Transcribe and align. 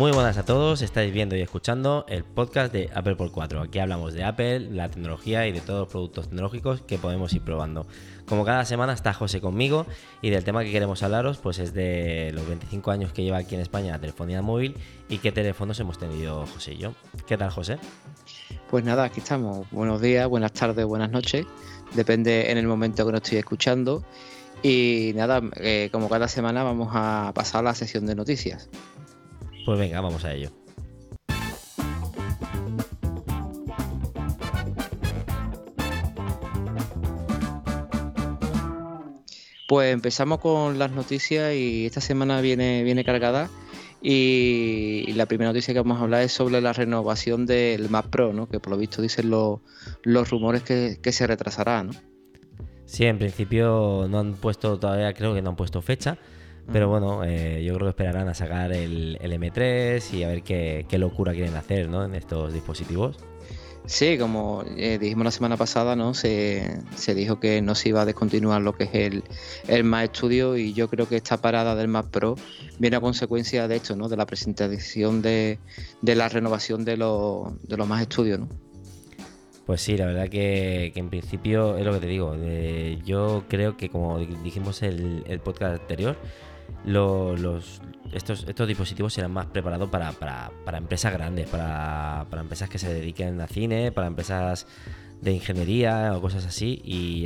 Muy 0.00 0.12
buenas 0.12 0.38
a 0.38 0.46
todos, 0.46 0.80
estáis 0.80 1.12
viendo 1.12 1.36
y 1.36 1.42
escuchando 1.42 2.06
el 2.08 2.24
podcast 2.24 2.72
de 2.72 2.88
Apple 2.94 3.16
por 3.16 3.30
4. 3.32 3.60
Aquí 3.60 3.80
hablamos 3.80 4.14
de 4.14 4.24
Apple, 4.24 4.60
la 4.60 4.88
tecnología 4.88 5.46
y 5.46 5.52
de 5.52 5.60
todos 5.60 5.80
los 5.80 5.88
productos 5.88 6.28
tecnológicos 6.30 6.80
que 6.80 6.96
podemos 6.96 7.34
ir 7.34 7.42
probando. 7.42 7.86
Como 8.26 8.46
cada 8.46 8.64
semana 8.64 8.94
está 8.94 9.12
José 9.12 9.42
conmigo 9.42 9.84
y 10.22 10.30
del 10.30 10.42
tema 10.42 10.64
que 10.64 10.72
queremos 10.72 11.02
hablaros 11.02 11.36
pues 11.36 11.58
es 11.58 11.74
de 11.74 12.30
los 12.32 12.48
25 12.48 12.90
años 12.90 13.12
que 13.12 13.24
lleva 13.24 13.36
aquí 13.36 13.56
en 13.56 13.60
España 13.60 13.92
la 13.92 13.98
telefonía 13.98 14.40
móvil 14.40 14.74
y 15.10 15.18
qué 15.18 15.32
teléfonos 15.32 15.78
hemos 15.80 15.98
tenido 15.98 16.46
José 16.46 16.72
y 16.72 16.78
yo. 16.78 16.94
¿Qué 17.26 17.36
tal 17.36 17.50
José? 17.50 17.76
Pues 18.70 18.82
nada, 18.82 19.04
aquí 19.04 19.20
estamos. 19.20 19.70
Buenos 19.70 20.00
días, 20.00 20.26
buenas 20.26 20.54
tardes, 20.54 20.86
buenas 20.86 21.10
noches. 21.10 21.44
Depende 21.92 22.50
en 22.50 22.56
el 22.56 22.66
momento 22.66 23.04
que 23.04 23.12
nos 23.12 23.20
estoy 23.20 23.36
escuchando. 23.36 24.02
Y 24.62 25.12
nada, 25.14 25.42
eh, 25.56 25.90
como 25.92 26.08
cada 26.08 26.26
semana 26.26 26.62
vamos 26.62 26.88
a 26.92 27.32
pasar 27.34 27.60
a 27.60 27.64
la 27.64 27.74
sesión 27.74 28.06
de 28.06 28.14
noticias. 28.14 28.70
Pues 29.64 29.78
venga, 29.78 30.00
vamos 30.00 30.24
a 30.24 30.32
ello. 30.32 30.50
Pues 39.68 39.92
empezamos 39.92 40.40
con 40.40 40.80
las 40.80 40.90
noticias 40.90 41.54
y 41.54 41.86
esta 41.86 42.00
semana 42.00 42.40
viene, 42.40 42.82
viene 42.82 43.04
cargada. 43.04 43.48
Y 44.02 45.12
la 45.12 45.26
primera 45.26 45.50
noticia 45.50 45.74
que 45.74 45.80
vamos 45.80 45.98
a 45.98 46.02
hablar 46.02 46.22
es 46.22 46.32
sobre 46.32 46.60
la 46.60 46.72
renovación 46.72 47.46
del 47.46 47.88
Mac 47.90 48.06
Pro, 48.08 48.32
¿no? 48.32 48.48
que 48.48 48.58
por 48.58 48.72
lo 48.72 48.78
visto 48.78 49.00
dicen 49.00 49.30
los, 49.30 49.60
los 50.02 50.30
rumores 50.30 50.62
que, 50.62 50.98
que 51.00 51.12
se 51.12 51.26
retrasará. 51.26 51.84
¿no? 51.84 51.92
Sí, 52.86 53.04
en 53.04 53.18
principio 53.18 54.08
no 54.10 54.18
han 54.18 54.34
puesto 54.34 54.76
todavía, 54.76 55.12
creo 55.14 55.34
que 55.34 55.42
no 55.42 55.50
han 55.50 55.56
puesto 55.56 55.82
fecha, 55.82 56.18
pero 56.72 56.88
bueno, 56.88 57.24
eh, 57.24 57.62
yo 57.64 57.74
creo 57.74 57.86
que 57.86 57.90
esperarán 57.90 58.28
a 58.28 58.34
sacar 58.34 58.72
el, 58.72 59.18
M3 59.20 60.14
y 60.14 60.24
a 60.24 60.28
ver 60.28 60.42
qué, 60.42 60.98
locura 60.98 61.32
quieren 61.32 61.56
hacer 61.56 61.88
¿no? 61.88 62.04
en 62.04 62.14
estos 62.14 62.52
dispositivos. 62.52 63.16
Sí, 63.86 64.18
como 64.18 64.62
eh, 64.76 64.98
dijimos 65.00 65.24
la 65.24 65.30
semana 65.30 65.56
pasada, 65.56 65.96
¿no? 65.96 66.14
Se, 66.14 66.84
dijo 67.14 67.40
que 67.40 67.60
no 67.60 67.74
se 67.74 67.88
iba 67.88 68.02
a 68.02 68.04
descontinuar 68.04 68.62
lo 68.62 68.72
que 68.74 68.84
es 68.84 68.90
el, 68.94 69.24
el 69.66 69.84
Mac 69.84 70.14
Studio 70.14 70.56
y 70.56 70.74
yo 70.74 70.88
creo 70.88 71.08
que 71.08 71.16
esta 71.16 71.38
parada 71.38 71.74
del 71.74 71.88
Mac 71.88 72.06
Pro 72.08 72.36
viene 72.78 72.96
a 72.98 73.00
consecuencia 73.00 73.66
de 73.66 73.76
esto, 73.76 73.96
¿no? 73.96 74.08
De 74.08 74.16
la 74.16 74.26
presentación 74.26 75.22
de, 75.22 75.58
la 76.02 76.28
renovación 76.28 76.84
de, 76.84 76.98
los, 76.98 77.48
de 77.66 77.76
los 77.76 77.88
Mac 77.88 78.04
Studio, 78.04 78.38
¿no? 78.38 78.48
Pues 79.66 79.80
sí, 79.80 79.96
la 79.96 80.06
verdad 80.06 80.28
que, 80.28 80.92
en 80.94 81.10
principio 81.10 81.76
es 81.76 81.84
lo 81.84 81.92
que 81.92 82.00
te 82.00 82.06
digo. 82.06 82.36
Eh, 82.38 82.98
yo 83.04 83.44
creo 83.48 83.76
que 83.76 83.88
como 83.88 84.18
dijimos 84.18 84.82
el, 84.82 85.24
el 85.26 85.40
podcast 85.40 85.80
anterior, 85.80 86.16
los, 86.84 87.80
estos, 88.12 88.44
estos 88.48 88.68
dispositivos 88.68 89.12
serán 89.12 89.32
más 89.32 89.46
preparados 89.46 89.88
para, 89.90 90.50
empresas 90.76 91.12
grandes, 91.12 91.48
para, 91.48 92.26
empresas 92.32 92.68
que 92.68 92.78
se 92.78 92.92
dediquen 92.92 93.40
a 93.40 93.46
cine, 93.46 93.92
para 93.92 94.06
empresas 94.06 94.66
de 95.20 95.32
ingeniería 95.32 96.14
o 96.16 96.20
cosas 96.20 96.46
así. 96.46 96.80
Y 96.84 97.22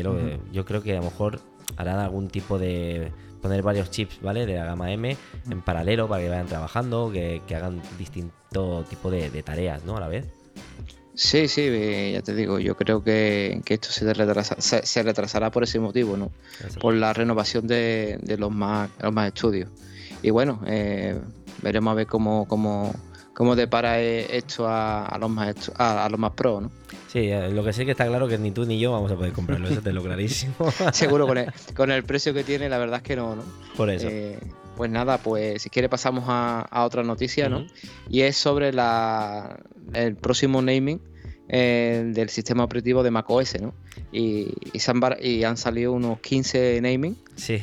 yo 0.52 0.64
creo 0.64 0.82
que 0.82 0.92
a 0.92 1.00
lo 1.00 1.04
mejor 1.04 1.40
harán 1.76 1.98
algún 1.98 2.28
tipo 2.28 2.58
de 2.58 3.12
poner 3.40 3.62
varios 3.62 3.90
chips, 3.90 4.20
¿vale? 4.22 4.46
De 4.46 4.54
la 4.54 4.64
gama 4.64 4.90
M 4.90 5.16
en 5.50 5.60
paralelo 5.62 6.08
para 6.08 6.22
que 6.22 6.30
vayan 6.30 6.46
trabajando, 6.46 7.10
que, 7.12 7.42
hagan 7.54 7.82
distinto 7.98 8.84
tipo 8.88 9.10
de, 9.10 9.30
de 9.30 9.42
tareas, 9.42 9.84
¿no? 9.84 9.96
A 9.96 10.00
la 10.00 10.08
vez. 10.08 10.26
Sí, 11.14 11.46
sí, 11.46 11.62
eh, 11.64 12.12
ya 12.12 12.22
te 12.22 12.34
digo, 12.34 12.58
yo 12.58 12.76
creo 12.76 13.02
que, 13.04 13.60
esto 13.66 13.88
se, 13.90 14.82
se, 14.82 15.02
retrasará 15.02 15.50
por 15.50 15.62
ese 15.62 15.78
motivo, 15.78 16.16
¿no? 16.16 16.32
Por 16.80 16.94
la 16.94 17.12
renovación 17.12 17.68
de, 17.68 18.18
los, 18.38 18.50
más, 18.50 18.90
más 19.12 19.28
estudios. 19.28 19.70
Y 20.22 20.30
bueno, 20.30 20.60
eh, 20.66 21.16
veremos 21.62 21.92
a 21.92 21.94
ver 21.94 22.06
cómo, 22.08 22.46
cómo, 22.48 22.92
cómo 23.32 23.54
depara 23.54 24.00
eh, 24.00 24.36
esto 24.36 24.66
a, 24.68 25.16
los 25.20 25.30
más 25.30 25.70
a, 25.76 26.08
los 26.10 26.18
más 26.18 26.32
pro, 26.32 26.60
¿no? 26.60 26.72
Sí, 27.12 27.30
lo 27.50 27.62
que 27.62 27.72
sí 27.72 27.84
que 27.84 27.92
está 27.92 28.06
claro 28.06 28.26
que 28.26 28.36
ni 28.36 28.50
tú 28.50 28.66
ni 28.66 28.80
yo 28.80 28.90
vamos 28.90 29.12
a 29.12 29.14
poder 29.14 29.32
comprarlo, 29.32 29.68
eso 29.68 29.82
te 29.82 29.92
lo 29.92 30.02
clarísimo. 30.02 30.54
Seguro, 30.92 31.28
con 31.28 31.38
el, 31.38 31.52
con 31.76 31.92
el 31.92 32.02
precio 32.02 32.34
que 32.34 32.42
tiene, 32.42 32.68
la 32.68 32.78
verdad 32.78 32.96
es 32.96 33.02
que 33.04 33.14
no, 33.14 33.36
¿no? 33.36 33.44
Por 33.76 33.88
eso. 33.90 34.08
Pues 34.76 34.90
nada, 34.90 35.18
pues 35.18 35.62
si 35.62 35.70
quiere 35.70 35.88
pasamos 35.88 36.24
a, 36.26 36.84
otra 36.84 37.02
noticia, 37.02 37.48
¿no? 37.48 37.66
Y 38.08 38.22
es 38.22 38.36
sobre 38.36 38.72
la, 38.72 39.60
el 39.92 40.16
próximo 40.16 40.62
naming 40.62 41.00
eh, 41.48 42.10
del 42.14 42.30
sistema 42.30 42.64
operativo 42.64 43.02
de 43.02 43.10
macOS, 43.10 43.60
¿no? 43.60 43.74
Y, 44.12 44.48
y, 44.72 45.44
han, 45.44 45.56
salido 45.56 45.92
unos 45.92 46.20
15 46.20 46.80
naming, 46.80 47.16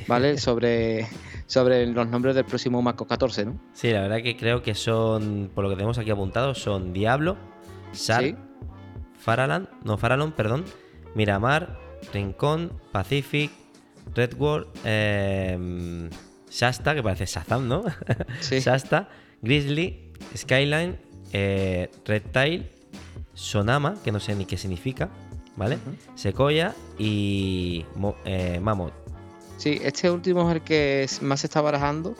¿vale? 0.07 0.37
Sobre, 0.37 1.07
sobre 1.47 1.87
los 1.87 2.07
nombres 2.07 2.35
del 2.35 2.45
próximo 2.45 2.81
macOS 2.81 3.07
14, 3.07 3.45
¿no? 3.45 3.59
Sí, 3.73 3.89
la 3.91 4.01
verdad 4.01 4.21
que 4.21 4.37
creo 4.37 4.61
que 4.61 4.75
son, 4.75 5.49
por 5.53 5.63
lo 5.63 5.69
que 5.69 5.75
tenemos 5.75 5.97
aquí 5.97 6.11
apuntado, 6.11 6.53
son 6.53 6.93
Diablo, 6.93 7.37
Sar, 7.91 8.37
Faraland, 9.17 9.67
no 9.83 9.97
Faralon, 9.97 10.31
perdón, 10.31 10.63
Miramar, 11.15 11.79
Rincón, 12.13 12.71
Pacific, 12.91 13.51
Redwood, 14.13 14.67
eh, 14.85 16.09
Shasta, 16.51 16.93
que 16.93 17.01
parece 17.01 17.25
Shazam, 17.25 17.67
¿no? 17.67 17.85
Shasta, 18.41 19.07
Grizzly, 19.41 20.11
Skyline, 20.35 20.97
eh, 21.31 21.89
Reptile, 22.05 22.69
Sonama, 23.33 23.95
que 24.03 24.11
no 24.11 24.19
sé 24.19 24.35
ni 24.35 24.45
qué 24.45 24.57
significa, 24.57 25.09
¿vale? 25.55 25.77
Sequoia 26.15 26.75
y 26.99 27.85
eh, 28.25 28.59
Mammoth. 28.61 28.93
Sí, 29.57 29.79
este 29.81 30.11
último 30.11 30.49
es 30.49 30.55
el 30.55 30.61
que 30.61 31.07
más 31.21 31.39
se 31.39 31.47
está 31.47 31.61
barajando 31.61 32.15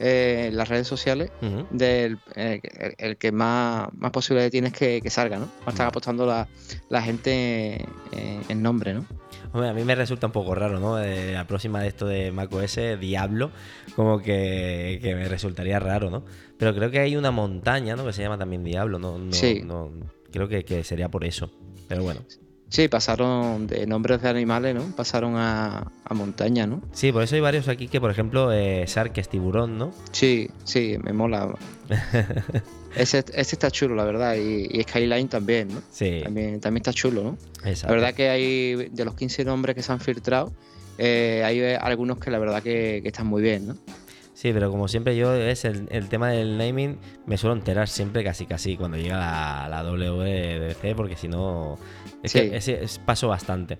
eh, 0.00 0.46
en 0.48 0.56
las 0.56 0.68
redes 0.68 0.88
sociales, 0.88 1.30
del, 1.70 2.18
eh, 2.34 2.60
el, 2.98 3.16
que 3.18 3.30
más, 3.30 3.88
más 3.94 4.10
posibilidades 4.10 4.50
tienes 4.50 4.72
que, 4.72 5.00
que 5.00 5.10
salga, 5.10 5.38
¿no? 5.38 5.48
Están 5.66 5.86
apostando 5.86 6.26
la, 6.26 6.48
la 6.88 7.02
gente 7.02 7.86
en 8.12 8.62
nombre, 8.62 8.94
¿no? 8.94 9.06
A 9.64 9.72
mí 9.72 9.84
me 9.84 9.94
resulta 9.94 10.26
un 10.26 10.32
poco 10.32 10.54
raro, 10.54 10.80
¿no? 10.80 10.98
la 10.98 11.46
próxima 11.46 11.80
de 11.80 11.88
esto 11.88 12.06
de 12.06 12.32
macOS, 12.32 12.78
Diablo, 13.00 13.50
como 13.94 14.20
que, 14.20 15.00
me 15.02 15.28
resultaría 15.28 15.78
raro, 15.78 16.10
¿no? 16.10 16.24
Pero 16.58 16.74
creo 16.74 16.90
que 16.90 17.00
hay 17.00 17.16
una 17.16 17.30
montaña, 17.30 17.96
¿no? 17.96 18.04
Que 18.04 18.12
se 18.12 18.22
llama 18.22 18.38
también 18.38 18.64
Diablo, 18.64 18.98
¿no? 18.98 19.18
sí. 19.32 19.62
creo 20.32 20.48
que, 20.48 20.84
sería 20.84 21.08
por 21.08 21.24
eso. 21.24 21.50
Pero 21.88 22.02
bueno. 22.02 22.20
Sí, 22.68 22.88
pasaron 22.88 23.68
de 23.68 23.86
nombres 23.86 24.22
de 24.22 24.28
animales, 24.28 24.74
¿no? 24.74 24.82
Pasaron 24.96 25.34
a, 25.36 25.92
montaña, 26.10 26.66
¿no? 26.66 26.82
Sí, 26.92 27.12
por 27.12 27.22
eso 27.22 27.36
hay 27.36 27.40
varios 27.40 27.68
aquí 27.68 27.86
que, 27.86 28.00
por 28.00 28.10
ejemplo, 28.10 28.52
eh, 28.52 28.84
Shark 28.86 29.16
es 29.18 29.28
tiburón, 29.28 29.78
¿no? 29.78 29.92
Sí, 30.10 30.50
sí, 30.64 30.96
me 31.02 31.12
mola. 31.12 31.54
Ese, 32.96 33.24
está 33.34 33.70
chulo, 33.70 33.94
la 33.94 34.04
verdad. 34.04 34.36
Y, 34.36 34.82
Skyline 34.82 35.28
también, 35.28 35.68
¿no? 35.68 35.82
Sí. 35.90 36.20
También, 36.22 36.60
también 36.60 36.80
está 36.80 36.92
chulo, 36.92 37.22
¿no? 37.22 37.38
La 37.64 37.90
verdad 37.90 38.14
que 38.14 38.28
hay, 38.28 38.88
de 38.90 39.04
los 39.04 39.14
15 39.14 39.44
nombres 39.44 39.74
que 39.74 39.82
se 39.82 39.92
han 39.92 40.00
filtrado, 40.00 40.52
eh, 40.98 41.42
hay 41.44 41.60
algunos 41.80 42.18
que 42.18 42.30
la 42.30 42.38
verdad 42.38 42.62
que, 42.62 43.02
están 43.04 43.26
muy 43.26 43.42
bien, 43.42 43.68
¿no? 43.68 43.76
Sí, 44.32 44.52
pero 44.52 44.70
como 44.70 44.86
siempre 44.86 45.16
yo, 45.16 45.34
es 45.34 45.64
el, 45.64 46.08
tema 46.08 46.30
del 46.30 46.58
naming, 46.58 46.98
me 47.26 47.38
suelo 47.38 47.56
enterar 47.56 47.88
siempre 47.88 48.22
casi 48.22 48.44
casi 48.44 48.76
cuando 48.76 48.98
llega 48.98 49.18
la, 49.18 49.68
la 49.68 49.82
WDC, 49.82 50.94
porque 50.94 51.16
si 51.16 51.26
no, 51.26 51.78
es 52.22 52.32
que 52.32 52.54
es, 52.56 52.98
paso 52.98 53.28
bastante. 53.28 53.78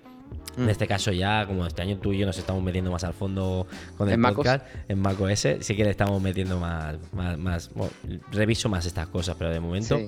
En 0.57 0.65
mm. 0.65 0.69
este 0.69 0.87
caso 0.87 1.11
ya, 1.11 1.45
como 1.45 1.65
este 1.67 1.83
año 1.83 1.97
tú 1.97 2.13
y 2.13 2.17
yo 2.17 2.25
nos 2.25 2.37
estamos 2.37 2.63
metiendo 2.63 2.91
más 2.91 3.03
al 3.03 3.13
fondo 3.13 3.67
con 3.95 4.09
el 4.09 4.19
podcast, 4.19 4.65
en 4.87 4.99
macOS, 4.99 5.47
sí 5.59 5.75
que 5.75 5.83
le 5.83 5.91
estamos 5.91 6.19
metiendo 6.21 6.59
más, 6.59 6.97
más, 7.13 7.69
reviso 8.31 8.67
más 8.67 8.85
estas 8.85 9.07
cosas, 9.07 9.35
pero 9.37 9.51
de 9.51 9.59
momento 9.59 9.99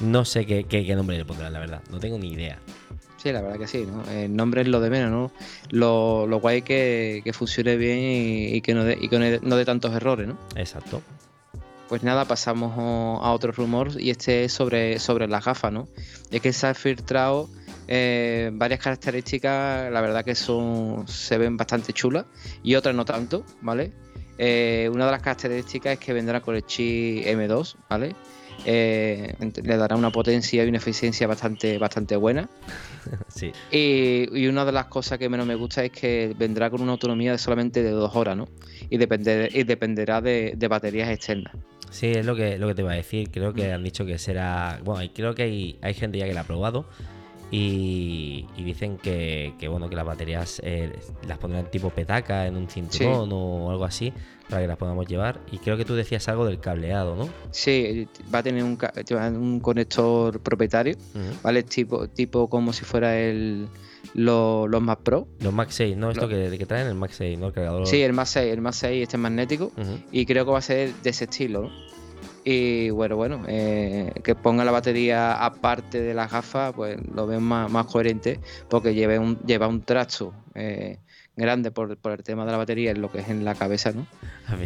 no 0.00 0.24
sé 0.24 0.46
qué, 0.46 0.64
qué, 0.64 0.94
nombre 0.94 1.18
le 1.18 1.24
pondrán, 1.24 1.52
la 1.52 1.58
verdad, 1.58 1.82
no 1.90 1.98
tengo 1.98 2.18
ni 2.18 2.32
idea. 2.32 2.58
Sí, 3.16 3.32
la 3.32 3.42
verdad 3.42 3.58
que 3.58 3.66
sí, 3.66 3.84
¿no? 3.84 4.08
El 4.08 4.36
nombre 4.36 4.60
es 4.60 4.68
lo 4.68 4.80
de 4.80 4.90
menos, 4.90 5.10
¿no? 5.10 5.32
Lo, 5.70 6.28
lo 6.28 6.38
guay 6.38 6.62
que, 6.62 7.20
que 7.24 7.32
funcione 7.32 7.76
bien 7.76 7.98
y, 8.54 8.60
que 8.60 8.74
no 8.74 8.84
dé 8.84 9.40
no 9.42 9.64
tantos 9.64 9.92
errores, 9.92 10.28
¿no? 10.28 10.38
Exacto. 10.54 11.02
Pues 11.88 12.04
nada, 12.04 12.26
pasamos 12.26 12.74
a 12.78 13.32
otro 13.32 13.50
rumor 13.50 14.00
y 14.00 14.10
este 14.10 14.44
es 14.44 14.52
sobre, 14.52 15.00
sobre 15.00 15.26
las 15.26 15.44
gafas, 15.44 15.72
¿no? 15.72 15.88
Es 16.30 16.40
que 16.40 16.52
se 16.52 16.68
ha 16.68 16.74
filtrado 16.74 17.48
eh, 17.90 18.50
varias 18.52 18.80
características, 18.80 19.90
la 19.90 20.02
verdad 20.02 20.22
que 20.22 20.34
son 20.34 21.08
se 21.08 21.38
ven 21.38 21.56
bastante 21.56 21.94
chulas 21.94 22.26
y 22.62 22.74
otras 22.74 22.94
no 22.94 23.06
tanto, 23.06 23.44
¿vale? 23.62 23.92
Eh, 24.36 24.90
una 24.92 25.06
de 25.06 25.12
las 25.12 25.22
características 25.22 25.94
es 25.94 25.98
que 25.98 26.12
vendrá 26.12 26.42
con 26.42 26.54
el 26.54 26.66
chip 26.66 27.24
M2, 27.24 27.76
¿vale? 27.88 28.14
Eh, 28.66 29.34
le 29.62 29.76
dará 29.76 29.96
una 29.96 30.10
potencia 30.10 30.64
y 30.64 30.68
una 30.68 30.76
eficiencia 30.76 31.26
bastante, 31.26 31.78
bastante 31.78 32.14
buena. 32.16 32.50
sí. 33.28 33.52
Y, 33.70 34.46
una 34.48 34.66
de 34.66 34.72
las 34.72 34.86
cosas 34.86 35.18
que 35.18 35.30
menos 35.30 35.46
me 35.46 35.54
gusta 35.54 35.82
es 35.82 35.90
que 35.90 36.34
vendrá 36.36 36.68
con 36.68 36.82
una 36.82 36.92
autonomía 36.92 37.32
de 37.32 37.38
solamente 37.38 37.82
de 37.82 37.90
dos 37.90 38.14
horas, 38.14 38.36
¿no? 38.36 38.48
Y, 38.90 38.96
y 38.96 39.64
dependerá 39.64 40.20
de, 40.20 40.66
baterías 40.68 41.08
externas. 41.08 41.54
Sí, 41.90 42.08
es 42.08 42.26
lo 42.26 42.36
que, 42.36 42.58
lo 42.58 42.68
que 42.68 42.74
te 42.74 42.82
iba 42.82 42.92
a 42.92 42.96
decir. 42.96 43.30
Creo 43.30 43.54
que 43.54 43.72
han 43.72 43.82
dicho 43.82 44.04
que 44.04 44.18
será. 44.18 44.78
Bueno, 44.84 45.10
creo 45.14 45.34
que 45.34 45.44
hay, 45.44 45.78
hay 45.80 45.94
gente 45.94 46.18
ya 46.18 46.26
que 46.26 46.34
la 46.34 46.42
ha 46.42 46.44
probado 46.44 46.84
Y, 47.50 48.46
y 48.56 48.64
dicen 48.64 48.98
que, 48.98 49.54
que, 49.58 49.68
bueno 49.68 49.88
que 49.88 49.96
las 49.96 50.04
baterías 50.04 50.60
eh, 50.62 50.92
las 51.26 51.38
pondrán 51.38 51.70
tipo 51.70 51.88
petaca 51.88 52.46
en 52.46 52.56
un 52.56 52.68
cinturón 52.68 53.30
o 53.32 53.70
algo 53.70 53.84
así 53.84 54.12
para 54.48 54.62
que 54.62 54.68
las 54.68 54.76
podamos 54.76 55.06
llevar. 55.06 55.40
Y 55.50 55.58
creo 55.58 55.76
que 55.76 55.84
tú 55.84 55.94
decías 55.94 56.28
algo 56.28 56.46
del 56.46 56.60
cableado, 56.60 57.16
¿no? 57.16 57.28
Sí, 57.50 58.08
va 58.32 58.40
a 58.40 58.42
tener 58.42 58.64
un, 58.64 58.78
un 59.36 59.60
conector 59.60 60.40
propietario, 60.40 60.96
¿vale? 61.42 61.62
Tipo, 61.62 62.08
tipo 62.08 62.48
como 62.48 62.72
si 62.72 62.84
fuera 62.84 63.18
el, 63.18 63.68
los, 64.14 64.68
los 64.68 64.82
Mac 64.82 65.00
Pro. 65.02 65.28
Los 65.40 65.52
Mac 65.52 65.68
6, 65.70 65.96
¿no? 65.96 66.10
Esto 66.10 66.28
que, 66.28 66.56
que, 66.56 66.66
traen 66.66 66.88
el 66.88 66.94
Mac 66.94 67.10
6, 67.12 67.38
¿no? 67.38 67.48
El 67.48 67.52
cargador. 67.52 67.86
Sí, 67.86 68.00
el 68.02 68.12
Mac 68.12 68.26
6, 68.26 68.52
el 68.52 68.60
Mac 68.60 68.74
6 68.74 69.02
este 69.02 69.16
es 69.16 69.20
magnético. 69.20 69.72
Y 70.12 70.26
creo 70.26 70.44
que 70.44 70.50
va 70.50 70.58
a 70.58 70.62
ser 70.62 70.94
de 70.94 71.10
ese 71.10 71.24
estilo, 71.24 71.62
¿no? 71.62 71.97
Y 72.50 72.88
bueno, 72.88 73.16
bueno, 73.16 73.42
eh, 73.46 74.10
que 74.24 74.34
ponga 74.34 74.64
la 74.64 74.70
batería 74.72 75.44
aparte 75.44 76.00
de 76.00 76.14
las 76.14 76.32
gafas, 76.32 76.72
pues 76.74 76.96
lo 77.14 77.26
veo 77.26 77.40
más, 77.40 77.70
más 77.70 77.84
coherente 77.84 78.40
porque 78.70 78.94
lleve 78.94 79.18
un, 79.18 79.38
lleva 79.40 79.68
un 79.68 79.82
trasto 79.82 80.32
eh, 80.54 80.98
grande 81.38 81.70
por, 81.70 81.90
el 81.90 82.22
tema 82.22 82.44
de 82.44 82.52
la 82.52 82.58
batería 82.58 82.90
en 82.90 83.00
lo 83.00 83.10
que 83.10 83.20
es 83.20 83.28
en 83.28 83.44
la 83.44 83.54
cabeza, 83.54 83.92
¿no? 83.92 84.06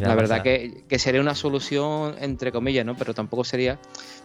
La 0.00 0.14
verdad 0.14 0.42
que, 0.42 0.98
sería 0.98 1.20
una 1.20 1.34
solución 1.34 2.16
entre 2.20 2.50
comillas, 2.50 2.84
¿no? 2.84 2.96
Pero 2.96 3.14
tampoco 3.14 3.44
sería 3.44 3.78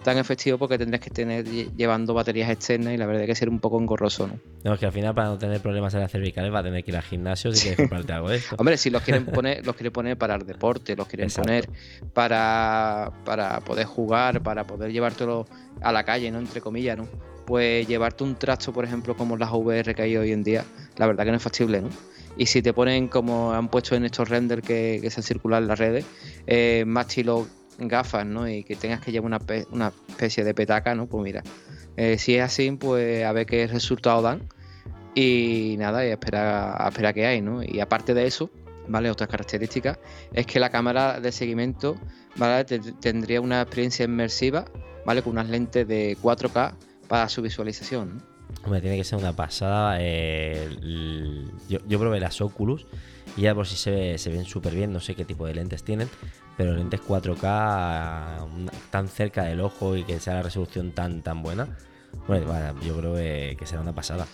tan 0.03 0.17
efectivo 0.17 0.57
porque 0.57 0.77
tendrías 0.77 1.01
que 1.01 1.09
tener 1.09 1.45
llevando 1.45 2.13
baterías 2.13 2.49
externas 2.49 2.93
y 2.93 2.97
la 2.97 3.05
verdad 3.05 3.25
que 3.25 3.35
ser 3.35 3.49
un 3.49 3.59
poco 3.59 3.79
engorroso, 3.79 4.27
¿no? 4.27 4.39
No, 4.63 4.73
es 4.73 4.79
que 4.79 4.85
al 4.85 4.91
final 4.91 5.13
para 5.13 5.27
no 5.27 5.37
tener 5.37 5.61
problemas 5.61 5.93
en 5.93 5.99
las 5.99 6.11
cervicales 6.11 6.53
va 6.53 6.59
a 6.59 6.63
tener 6.63 6.83
que 6.83 6.91
ir 6.91 6.97
al 6.97 7.03
gimnasio 7.03 7.51
si 7.51 7.61
quieres 7.61 7.77
comprarte 7.77 8.13
algo 8.13 8.29
de 8.29 8.37
esto. 8.37 8.55
Hombre, 8.59 8.77
si 8.77 8.89
los 8.89 9.01
quieren 9.03 9.25
poner, 9.37 9.65
los 9.65 9.75
quieren 9.75 9.91
poner 9.91 10.17
para 10.17 10.35
el 10.35 10.45
deporte, 10.45 10.95
los 10.95 11.07
quieren 11.07 11.29
poner 11.29 11.69
para, 12.13 13.11
para 13.25 13.59
poder 13.59 13.85
jugar, 13.85 14.41
para 14.41 14.65
poder 14.65 14.91
llevártelo 14.91 15.45
a 15.81 15.91
la 15.91 16.03
calle, 16.03 16.31
¿no? 16.31 16.39
Entre 16.39 16.61
comillas, 16.61 16.97
¿no? 16.97 17.07
Pues 17.45 17.87
llevarte 17.87 18.23
un 18.23 18.35
trasto, 18.35 18.73
por 18.73 18.83
ejemplo, 18.83 19.15
como 19.15 19.37
las 19.37 19.51
VR 19.51 19.95
que 19.95 20.01
hay 20.01 20.17
hoy 20.17 20.31
en 20.31 20.43
día, 20.43 20.65
la 20.97 21.07
verdad 21.07 21.23
que 21.23 21.31
no 21.31 21.37
es 21.37 21.43
factible, 21.43 21.81
¿no? 21.81 21.89
Y 22.37 22.45
si 22.45 22.61
te 22.61 22.73
ponen, 22.73 23.07
como 23.07 23.53
han 23.53 23.69
puesto 23.69 23.95
en 23.95 24.05
estos 24.05 24.29
renders 24.29 24.65
que, 24.65 25.07
se 25.09 25.19
han 25.19 25.23
circulado 25.23 25.63
en 25.63 25.67
las 25.67 25.79
redes, 25.79 26.05
eh, 26.45 26.83
más 26.85 27.07
estilo 27.07 27.47
gafas, 27.79 28.25
¿no? 28.25 28.47
Y 28.47 28.63
que 28.63 28.75
tengas 28.75 29.01
que 29.01 29.11
llevar 29.11 29.27
una, 29.27 29.39
una 29.71 29.91
especie 30.07 30.43
de 30.43 30.53
petaca, 30.53 30.95
¿no? 30.95 31.07
Pues 31.07 31.23
mira, 31.23 31.43
eh, 31.95 32.17
si 32.17 32.35
es 32.35 32.43
así, 32.43 32.71
pues 32.71 33.23
a 33.25 33.31
ver 33.31 33.45
qué 33.45 33.67
resultado 33.67 34.21
dan. 34.21 34.47
Y 35.15 35.75
nada, 35.79 36.05
y 36.05 36.09
a 36.09 36.13
esperar, 36.13 37.13
que 37.13 37.25
hay, 37.25 37.41
¿no? 37.41 37.63
Y 37.63 37.79
aparte 37.79 38.13
de 38.13 38.27
eso, 38.27 38.51
¿vale? 38.87 39.09
Otras 39.09 39.29
características 39.29 39.97
es 40.31 40.45
que 40.45 40.59
la 40.59 40.69
cámara 40.69 41.19
de 41.19 41.31
seguimiento, 41.31 41.97
¿vale? 42.35 42.65
Tendría 42.65 43.41
una 43.41 43.61
experiencia 43.61 44.05
inmersiva, 44.05 44.65
¿vale? 45.05 45.23
Con 45.23 45.33
unas 45.33 45.49
lentes 45.49 45.87
de 45.87 46.15
4K 46.21 46.75
para 47.07 47.29
su 47.29 47.41
visualización, 47.41 48.17
¿no? 48.17 48.36
Hombre, 48.63 48.81
tiene 48.81 48.97
que 48.97 49.03
ser 49.03 49.19
una 49.19 49.33
pasada. 49.33 49.97
Eh, 49.99 50.69
yo, 51.69 51.99
probé 51.99 52.19
las 52.19 52.41
Oculus 52.41 52.85
y 53.35 53.41
ya 53.41 53.55
por 53.55 53.67
si 53.67 53.75
se, 53.75 54.17
se 54.17 54.29
ven 54.29 54.45
súper 54.45 54.73
bien, 54.73 54.91
no 54.91 54.99
sé 54.99 55.15
qué 55.15 55.25
tipo 55.25 55.45
de 55.45 55.53
lentes 55.53 55.83
tienen, 55.83 56.09
pero 56.57 56.73
lentes 56.73 57.01
4K 57.01 58.69
tan 58.89 59.07
cerca 59.07 59.43
del 59.43 59.61
ojo 59.61 59.95
y 59.95 60.03
que 60.03 60.19
sea 60.19 60.35
la 60.35 60.43
resolución 60.43 60.91
tan 60.91 61.21
tan 61.21 61.43
buena, 61.43 61.77
bueno, 62.27 62.75
yo 62.81 62.97
creo 62.97 63.15
que, 63.15 63.65
será 63.65 63.81
una 63.81 63.93
pasada. 63.93 64.27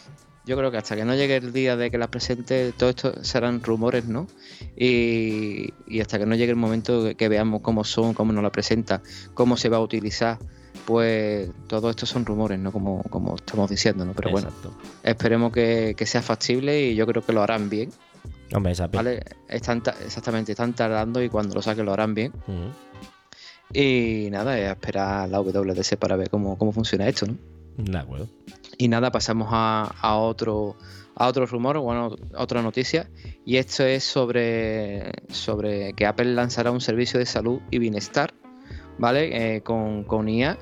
Yo 0.45 0.57
creo 0.57 0.71
que 0.71 0.77
hasta 0.77 0.95
que 0.95 1.05
no 1.05 1.15
llegue 1.15 1.37
el 1.37 1.53
día 1.53 1.77
de 1.77 1.89
que 1.89 1.97
las 1.97 2.09
presente, 2.09 2.73
todo 2.75 2.89
esto 2.89 3.23
serán 3.23 3.63
rumores, 3.63 4.05
¿no? 4.05 4.27
Y, 4.75 5.73
y 5.87 6.01
hasta 6.01 6.19
que 6.19 6.25
no 6.25 6.35
llegue 6.35 6.51
el 6.51 6.57
momento 6.57 7.15
que 7.15 7.29
veamos 7.29 7.61
cómo 7.61 7.83
son, 7.83 8.13
cómo 8.13 8.33
nos 8.33 8.43
la 8.43 8.51
presenta, 8.51 9.01
cómo 9.33 9.55
se 9.55 9.69
va 9.69 9.77
a 9.77 9.81
utilizar 9.81 10.39
pues 10.85 11.49
todo 11.67 11.89
esto 11.89 12.05
son 12.05 12.25
rumores, 12.25 12.59
¿no? 12.59 12.71
Como, 12.71 13.03
como 13.03 13.35
estamos 13.35 13.69
diciendo, 13.69 14.05
¿no? 14.05 14.13
Pero 14.13 14.31
bueno, 14.31 14.49
esperemos 15.03 15.51
que, 15.51 15.95
sea 16.05 16.21
factible 16.21 16.81
y 16.81 16.95
yo 16.95 17.05
creo 17.07 17.25
que 17.25 17.33
lo 17.33 17.41
harán 17.41 17.69
bien. 17.69 17.91
Hombre, 18.53 18.73
esa 18.73 18.87
¿vale? 18.87 19.23
están, 19.47 19.81
exactamente, 20.03 20.51
están 20.51 20.73
tardando 20.73 21.23
y 21.23 21.29
cuando 21.29 21.55
lo 21.55 21.61
saquen 21.61 21.85
lo 21.85 21.93
harán 21.93 22.13
bien. 22.13 22.33
Y 23.73 24.27
nada, 24.31 24.59
es 24.59 24.69
esperar 24.69 25.29
la 25.29 25.41
WDC 25.41 25.97
para 25.97 26.15
ver 26.15 26.29
cómo, 26.29 26.57
funciona 26.71 27.07
esto, 27.07 27.27
¿no? 27.27 27.37
De 27.77 27.97
acuerdo. 27.97 28.27
Y 28.77 28.87
nada, 28.87 29.11
pasamos 29.11 29.49
a, 29.51 30.17
otro 30.17 30.75
a 31.15 31.27
otro 31.27 31.45
rumor, 31.45 31.77
bueno, 31.79 32.15
otra 32.35 32.63
noticia, 32.63 33.07
y 33.45 33.57
esto 33.57 33.83
es 33.83 34.03
sobre, 34.03 35.11
sobre 35.29 35.93
que 35.93 36.07
Apple 36.07 36.33
lanzará 36.33 36.71
un 36.71 36.81
servicio 36.81 37.19
de 37.19 37.27
salud 37.27 37.61
y 37.69 37.77
bienestar 37.77 38.33
¿vale? 38.97 39.55
Eh, 39.55 39.61
con, 39.61 40.03
con 40.03 40.29
IA 40.29 40.57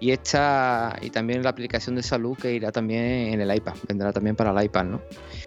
y 0.00 0.10
esta 0.10 0.96
y 1.00 1.10
también 1.10 1.42
la 1.42 1.50
aplicación 1.50 1.96
de 1.96 2.02
salud 2.02 2.36
que 2.36 2.52
irá 2.52 2.72
también 2.72 3.32
en 3.32 3.40
el 3.40 3.54
iPad, 3.54 3.74
vendrá 3.88 4.12
también 4.12 4.36
para 4.36 4.50
el 4.50 4.66
iPad, 4.66 4.84
¿no? 4.84 5.02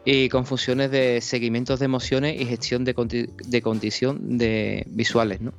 Y 0.05 0.29
con 0.29 0.45
funciones 0.45 0.89
de 0.89 1.21
seguimientos 1.21 1.79
de 1.79 1.85
emociones 1.85 2.41
y 2.41 2.45
gestión 2.45 2.83
de, 2.83 3.29
de 3.47 3.61
condición 3.61 4.37
de 4.37 4.83
visuales, 4.87 5.41
¿no? 5.41 5.53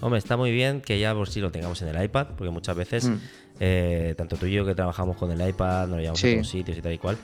Hombre, 0.00 0.18
está 0.18 0.36
muy 0.36 0.52
bien 0.52 0.82
que 0.82 0.98
ya 0.98 1.14
por 1.14 1.28
sí 1.28 1.40
lo 1.40 1.50
tengamos 1.50 1.80
en 1.82 1.88
el 1.88 2.04
iPad, 2.04 2.28
porque 2.36 2.50
muchas 2.50 2.76
veces, 2.76 3.08
mm. 3.08 3.16
eh, 3.60 4.14
tanto 4.16 4.36
tú 4.36 4.46
y 4.46 4.52
yo 4.52 4.66
que 4.66 4.74
trabajamos 4.74 5.16
con 5.16 5.30
el 5.30 5.48
iPad, 5.48 5.88
nos 5.88 5.98
llevamos 5.98 6.22
a 6.22 6.28
otros 6.28 6.48
sitios 6.48 6.76
y 6.76 6.82
tal 6.82 6.92
y 6.92 6.98
cual, 6.98 7.16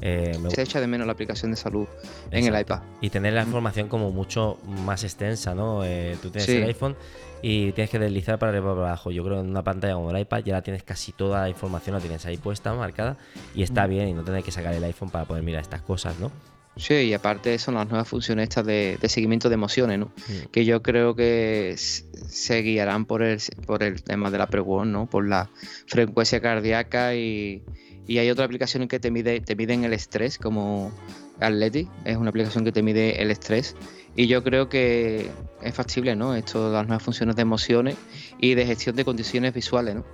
eh, 0.00 0.38
Se 0.54 0.62
echa 0.62 0.80
de 0.80 0.86
menos 0.86 1.06
la 1.06 1.12
aplicación 1.12 1.50
de 1.50 1.56
salud 1.56 1.86
en 2.30 2.46
el 2.46 2.60
iPad. 2.60 2.80
Y 3.00 3.10
tener 3.10 3.32
la 3.32 3.42
información 3.42 3.88
como 3.88 4.10
mucho 4.10 4.58
más 4.84 5.04
extensa, 5.04 5.54
¿no? 5.54 5.84
Eh, 5.84 6.16
tú 6.20 6.30
tienes 6.30 6.48
el 6.48 6.64
iPhone 6.64 6.96
y 7.42 7.72
tienes 7.72 7.90
que 7.90 7.98
deslizar 7.98 8.38
para 8.38 8.50
arriba 8.50 8.74
para 8.74 8.88
abajo. 8.88 9.10
Yo 9.10 9.24
creo 9.24 9.36
que 9.36 9.42
en 9.42 9.50
una 9.50 9.62
pantalla 9.62 9.94
como 9.94 10.10
el 10.10 10.18
iPad 10.18 10.44
ya 10.44 10.54
la 10.54 10.62
tienes 10.62 10.82
casi 10.82 11.12
toda 11.12 11.42
la 11.42 11.48
información, 11.48 11.94
la 11.94 12.00
tienes 12.00 12.24
ahí 12.26 12.36
puesta, 12.36 12.74
marcada, 12.74 13.16
y 13.54 13.62
está 13.62 13.86
bien 13.86 14.08
y 14.08 14.12
no 14.12 14.24
tener 14.24 14.42
que 14.42 14.50
sacar 14.50 14.74
el 14.74 14.84
iPhone 14.84 15.10
para 15.10 15.24
poder 15.24 15.42
mirar 15.42 15.62
estas 15.62 15.82
cosas, 15.82 16.18
¿no? 16.18 16.30
Sí, 16.76 16.94
y 16.94 17.14
aparte 17.14 17.58
son 17.58 17.74
las 17.74 17.88
nuevas 17.88 18.08
funciones 18.08 18.44
estas 18.44 18.64
de, 18.64 18.98
seguimiento 19.08 19.48
de 19.48 19.54
emociones, 19.54 19.98
¿no? 19.98 20.12
Que 20.50 20.64
yo 20.64 20.82
creo 20.82 21.14
que 21.14 21.74
se 21.76 22.62
guiarán 22.62 23.04
por 23.04 23.22
el, 23.22 23.40
por 23.66 23.82
el 23.82 24.02
tema 24.02 24.30
de 24.30 24.38
la 24.38 24.46
pre 24.46 24.62
¿no? 24.86 25.06
Por 25.10 25.28
la 25.28 25.50
frecuencia 25.86 26.40
cardíaca 26.40 27.14
y, 27.14 27.62
y 28.10 28.18
hay 28.18 28.28
otra 28.28 28.44
aplicación 28.44 28.88
que 28.88 28.98
te 28.98 29.12
mide, 29.12 29.40
te 29.40 29.54
miden 29.54 29.84
el 29.84 29.92
estrés, 29.92 30.36
como 30.36 30.90
Athletic, 31.38 31.88
es 32.04 32.16
una 32.16 32.30
aplicación 32.30 32.64
que 32.64 32.72
te 32.72 32.82
mide 32.82 33.22
el 33.22 33.30
estrés. 33.30 33.76
Y 34.16 34.26
yo 34.26 34.42
creo 34.42 34.68
que 34.68 35.30
es 35.62 35.72
factible, 35.72 36.16
¿no? 36.16 36.34
Esto, 36.34 36.72
las 36.72 36.88
nuevas 36.88 37.04
funciones 37.04 37.36
de 37.36 37.42
emociones 37.42 37.94
y 38.40 38.54
de 38.54 38.66
gestión 38.66 38.96
de 38.96 39.04
condiciones 39.04 39.54
visuales, 39.54 39.94
¿no? 39.94 40.04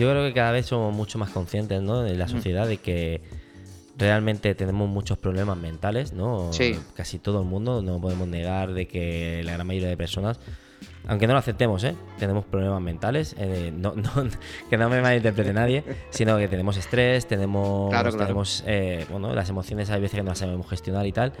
Yo 0.00 0.10
creo 0.10 0.26
que 0.26 0.34
cada 0.34 0.50
vez 0.50 0.66
somos 0.66 0.92
mucho 0.92 1.16
más 1.18 1.30
conscientes, 1.30 1.80
¿no? 1.80 2.02
De 2.02 2.16
la 2.16 2.26
mm. 2.26 2.28
sociedad 2.28 2.66
de 2.66 2.78
que 2.78 3.20
realmente 3.96 4.52
tenemos 4.56 4.88
muchos 4.88 5.16
problemas 5.16 5.56
mentales, 5.56 6.12
¿no? 6.12 6.52
Sí. 6.52 6.74
Casi 6.94 7.20
todo 7.20 7.42
el 7.42 7.46
mundo, 7.46 7.82
no 7.82 8.00
podemos 8.00 8.26
negar 8.26 8.72
de 8.72 8.88
que 8.88 9.42
la 9.44 9.52
gran 9.52 9.64
mayoría 9.64 9.88
de 9.88 9.96
personas 9.96 10.40
aunque 11.06 11.26
no 11.26 11.32
lo 11.32 11.38
aceptemos, 11.38 11.84
¿eh? 11.84 11.94
tenemos 12.18 12.44
problemas 12.44 12.80
mentales, 12.80 13.34
eh, 13.38 13.72
no, 13.74 13.94
que 14.70 14.76
no 14.76 14.88
me 14.88 15.00
malinterprete 15.00 15.52
nadie, 15.52 15.84
sino 16.10 16.36
que 16.38 16.48
tenemos 16.48 16.76
estrés, 16.76 17.26
tenemos, 17.26 17.90
tenemos 18.16 18.64
eh, 18.66 19.06
bueno, 19.10 19.34
las 19.34 19.48
emociones 19.48 19.90
hay 19.90 20.00
veces 20.00 20.16
que 20.16 20.22
no 20.22 20.30
las 20.30 20.38
sabemos 20.38 20.68
gestionar 20.68 21.06
y 21.06 21.12
tal, 21.12 21.32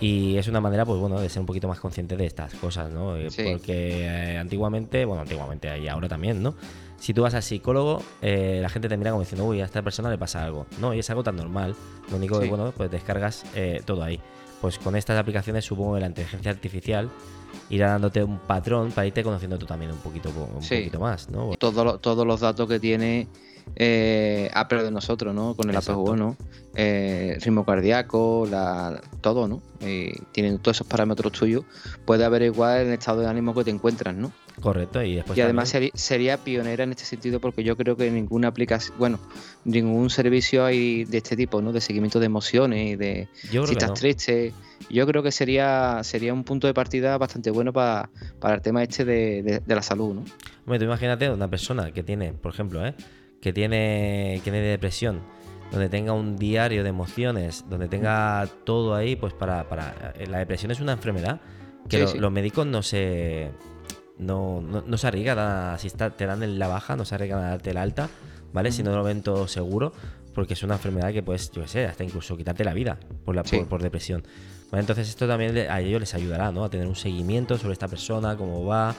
y 0.00 0.36
es 0.36 0.48
una 0.48 0.60
manera, 0.60 0.84
pues 0.84 1.00
bueno, 1.00 1.18
de 1.20 1.28
ser 1.28 1.40
un 1.40 1.46
poquito 1.46 1.68
más 1.68 1.80
consciente 1.80 2.16
de 2.16 2.26
estas 2.26 2.54
cosas, 2.54 2.90
¿no? 2.90 3.16
Eh, 3.16 3.28
porque 3.34 4.36
antiguamente, 4.38 5.04
bueno, 5.04 5.22
antiguamente 5.22 5.78
y 5.78 5.88
ahora 5.88 6.08
también, 6.08 6.42
¿no? 6.42 6.54
Si 6.98 7.14
tú 7.14 7.22
vas 7.22 7.34
al 7.34 7.42
psicólogo, 7.42 8.02
la 8.22 8.68
gente 8.70 8.88
te 8.88 8.96
mira 8.96 9.10
como 9.10 9.22
diciendo, 9.22 9.44
uy, 9.44 9.60
a 9.60 9.66
esta 9.66 9.82
persona 9.82 10.10
le 10.10 10.16
pasa 10.16 10.42
algo. 10.42 10.66
No, 10.80 10.94
y 10.94 10.98
es 10.98 11.10
algo 11.10 11.22
tan 11.22 11.36
normal. 11.36 11.76
Lo 12.10 12.16
único 12.16 12.40
que, 12.40 12.48
bueno, 12.48 12.72
pues 12.74 12.90
descargas 12.90 13.44
todo 13.84 14.02
ahí. 14.02 14.18
Pues 14.62 14.78
con 14.78 14.96
estas 14.96 15.18
aplicaciones 15.18 15.66
supongo 15.66 15.94
que 15.94 16.00
la 16.00 16.06
inteligencia 16.06 16.50
artificial 16.50 17.10
irá 17.70 17.90
dándote 17.90 18.22
un 18.22 18.38
patrón 18.38 18.92
para 18.92 19.06
irte 19.06 19.22
conociendo 19.22 19.58
tú 19.58 19.66
también 19.66 19.92
un 19.92 19.98
poquito, 19.98 20.30
un 20.30 20.60
poquito 20.60 21.00
más, 21.00 21.28
¿no? 21.30 21.54
todos 21.56 22.26
los 22.26 22.40
datos 22.40 22.68
que 22.68 22.78
tiene 22.78 23.28
eh, 23.74 24.50
Apple 24.54 24.82
de 24.82 24.90
nosotros, 24.90 25.34
¿no? 25.34 25.54
Con 25.54 25.70
el 25.70 25.76
Apple 25.76 25.94
One, 25.94 26.36
eh, 26.74 27.38
ritmo 27.40 27.64
cardíaco, 27.64 28.46
la, 28.50 29.00
todo, 29.20 29.48
¿no? 29.48 29.62
tienen 30.32 30.58
todos 30.58 30.78
esos 30.78 30.86
parámetros 30.86 31.32
tuyos, 31.32 31.64
puede 32.04 32.24
averiguar 32.24 32.80
el 32.80 32.92
estado 32.92 33.20
de 33.20 33.28
ánimo 33.28 33.54
que 33.54 33.64
te 33.64 33.70
encuentras, 33.70 34.14
¿no? 34.14 34.32
Correcto, 34.60 35.02
y 35.02 35.16
después. 35.16 35.36
Y 35.36 35.42
además 35.42 35.74
sería, 35.94 36.38
pionera 36.38 36.84
en 36.84 36.90
este 36.90 37.04
sentido 37.04 37.40
porque 37.40 37.62
yo 37.62 37.76
creo 37.76 37.96
que 37.96 38.10
ninguna 38.10 38.48
aplicación, 38.48 38.96
bueno, 38.98 39.20
ningún 39.64 40.08
servicio 40.08 40.64
hay 40.64 41.04
de 41.04 41.18
este 41.18 41.36
tipo, 41.36 41.60
¿no? 41.60 41.72
De 41.72 41.80
seguimiento 41.80 42.18
de 42.20 42.26
emociones 42.26 42.92
y 42.92 42.96
de 42.96 43.28
si 43.42 43.58
estás 43.58 43.94
triste. 43.94 44.54
Yo 44.88 45.06
creo 45.06 45.22
que 45.22 45.32
sería, 45.32 46.00
sería 46.02 46.32
un 46.32 46.44
punto 46.44 46.66
de 46.66 46.74
partida 46.74 47.18
bastante 47.18 47.50
bueno 47.50 47.72
para, 47.72 48.08
el 48.42 48.62
tema 48.62 48.82
este 48.82 49.04
de, 49.04 49.62
la 49.66 49.82
salud, 49.82 50.14
¿no? 50.14 50.24
Bueno, 50.64 50.78
tú 50.78 50.84
imagínate 50.86 51.30
una 51.30 51.48
persona 51.48 51.92
que 51.92 52.02
tiene, 52.02 52.32
por 52.32 52.52
ejemplo, 52.52 52.86
¿eh? 52.86 52.94
Que 53.40 53.52
tiene, 53.52 54.40
que 54.44 54.50
tiene 54.50 54.60
depresión, 54.60 55.22
donde 55.70 55.88
tenga 55.88 56.12
un 56.12 56.36
diario 56.36 56.82
de 56.82 56.88
emociones, 56.88 57.64
donde 57.68 57.88
tenga 57.88 58.46
todo 58.64 58.94
ahí, 58.94 59.16
pues 59.16 59.32
para, 59.32 59.68
para 59.68 60.14
eh, 60.16 60.26
la 60.26 60.38
depresión 60.38 60.70
es 60.70 60.80
una 60.80 60.92
enfermedad 60.92 61.40
que 61.88 61.98
los 61.98 62.32
médicos 62.32 62.66
no 62.66 62.82
se 62.82 63.50
no, 64.18 64.60
no, 64.60 64.98
se 64.98 65.06
arriesgan 65.06 65.78
si 65.78 65.88
está, 65.88 66.10
te 66.10 66.26
dan 66.26 66.58
la 66.58 66.68
baja, 66.68 66.96
no 66.96 67.04
se 67.04 67.14
arriesgan 67.14 67.44
a 67.44 67.50
darte 67.50 67.70
el 67.70 67.76
alta, 67.76 68.08
¿vale? 68.52 68.72
Si 68.72 68.82
no 68.82 68.94
lo 68.94 69.02
ven 69.02 69.22
todo 69.22 69.46
seguro, 69.46 69.92
porque 70.34 70.54
es 70.54 70.62
una 70.62 70.74
enfermedad 70.74 71.12
que 71.12 71.22
puedes, 71.22 71.50
yo 71.50 71.62
qué 71.62 71.68
sé, 71.68 71.84
hasta 71.84 72.04
incluso 72.04 72.36
quitarte 72.36 72.64
la 72.64 72.72
vida 72.72 72.98
por, 73.24 73.34
la, 73.34 73.42
por, 73.42 73.82
depresión. 73.82 74.24
entonces 74.72 75.08
esto 75.08 75.28
también 75.28 75.56
a 75.70 75.80
ellos 75.80 76.00
les 76.00 76.14
ayudará, 76.14 76.50
¿no? 76.50 76.64
A 76.64 76.70
tener 76.70 76.86
un 76.86 76.96
seguimiento 76.96 77.58
sobre 77.58 77.74
esta 77.74 77.88
persona, 77.88 78.36
cómo 78.36 78.64
va. 78.64 78.94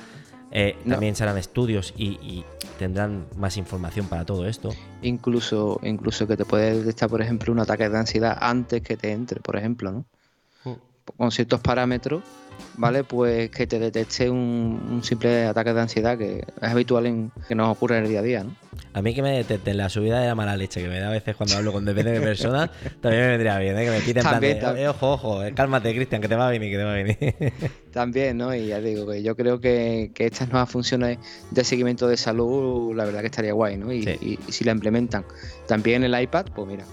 Eh, 0.51 0.77
también 0.87 1.15
serán 1.15 1.37
estudios 1.37 1.93
y, 1.97 2.43
tendrán 2.79 3.25
más 3.35 3.57
información 3.57 4.05
para 4.07 4.23
todo 4.23 4.47
esto. 4.47 4.69
Incluso, 5.01 5.79
incluso 5.81 6.27
que 6.27 6.37
te 6.37 6.45
puede 6.45 6.77
detectar, 6.77 7.09
por 7.09 7.23
ejemplo, 7.23 7.51
un 7.51 7.59
ataque 7.59 7.89
de 7.89 7.97
ansiedad 7.97 8.37
antes 8.39 8.83
que 8.83 8.95
te 8.95 9.11
entre, 9.11 9.41
por 9.41 9.55
ejemplo, 9.57 9.91
¿no? 9.91 10.05
Mm. 10.63 10.75
Con 11.17 11.31
ciertos 11.31 11.59
parámetros 11.59 12.21
¿vale? 12.77 13.03
Pues 13.03 13.49
que 13.49 13.67
te 13.67 13.79
detecte 13.79 14.29
un, 14.29 15.01
simple 15.03 15.45
ataque 15.45 15.73
de 15.73 15.81
ansiedad 15.81 16.17
que 16.17 16.39
es 16.39 16.69
habitual 16.69 17.05
en 17.05 17.31
que 17.47 17.55
nos 17.55 17.69
ocurre 17.69 17.97
en 17.97 18.03
el 18.05 18.09
día 18.09 18.19
a 18.19 18.23
día, 18.23 18.43
¿no? 18.43 18.55
A 18.93 19.01
mí 19.01 19.13
que 19.13 19.21
me 19.21 19.31
detecten 19.31 19.77
la 19.77 19.89
subida 19.89 20.19
de 20.19 20.27
la 20.27 20.35
mala 20.35 20.55
leche 20.55 20.81
que 20.81 20.87
me 20.87 20.99
da 20.99 21.09
a 21.09 21.11
veces 21.11 21.35
cuando 21.35 21.55
hablo 21.55 21.71
con 21.71 21.85
depende 21.85 22.11
de 22.11 22.21
personas, 22.21 22.69
también 23.01 23.23
me 23.23 23.29
vendría 23.29 23.57
bien, 23.59 23.77
¿eh? 23.77 23.85
Que 23.85 23.91
me 23.91 24.01
piden 24.01 24.23
también, 24.23 24.59
plan 24.59 24.77
eh, 24.77 24.87
ojo, 24.87 25.13
ojo, 25.13 25.43
eh, 25.43 25.53
cálmate, 25.53 25.93
Cristian, 25.93 26.21
que 26.21 26.27
te 26.27 26.35
va 26.35 26.47
a 26.47 26.51
venir, 26.51 26.71
que 26.71 26.77
te 26.77 26.83
va 26.83 26.91
a 26.91 26.95
venir. 26.95 27.17
también, 27.91 28.37
¿no? 28.37 28.53
Y 28.53 28.67
ya 28.67 28.79
digo 28.79 29.07
que 29.07 29.23
yo 29.23 29.35
creo 29.35 29.59
que, 29.59 30.11
estas 30.17 30.49
nuevas 30.49 30.69
funciones 30.69 31.19
de 31.51 31.63
seguimiento 31.63 32.07
de 32.07 32.17
salud, 32.17 32.95
la 32.95 33.05
verdad 33.05 33.21
que 33.21 33.27
estaría 33.27 33.53
guay, 33.53 33.77
¿no? 33.77 33.91
y 33.93 34.39
si 34.49 34.63
la 34.63 34.71
implementan 34.71 35.25
también 35.67 36.03
en 36.03 36.13
el 36.13 36.21
iPad, 36.21 36.47
pues 36.53 36.67
mira, 36.67 36.85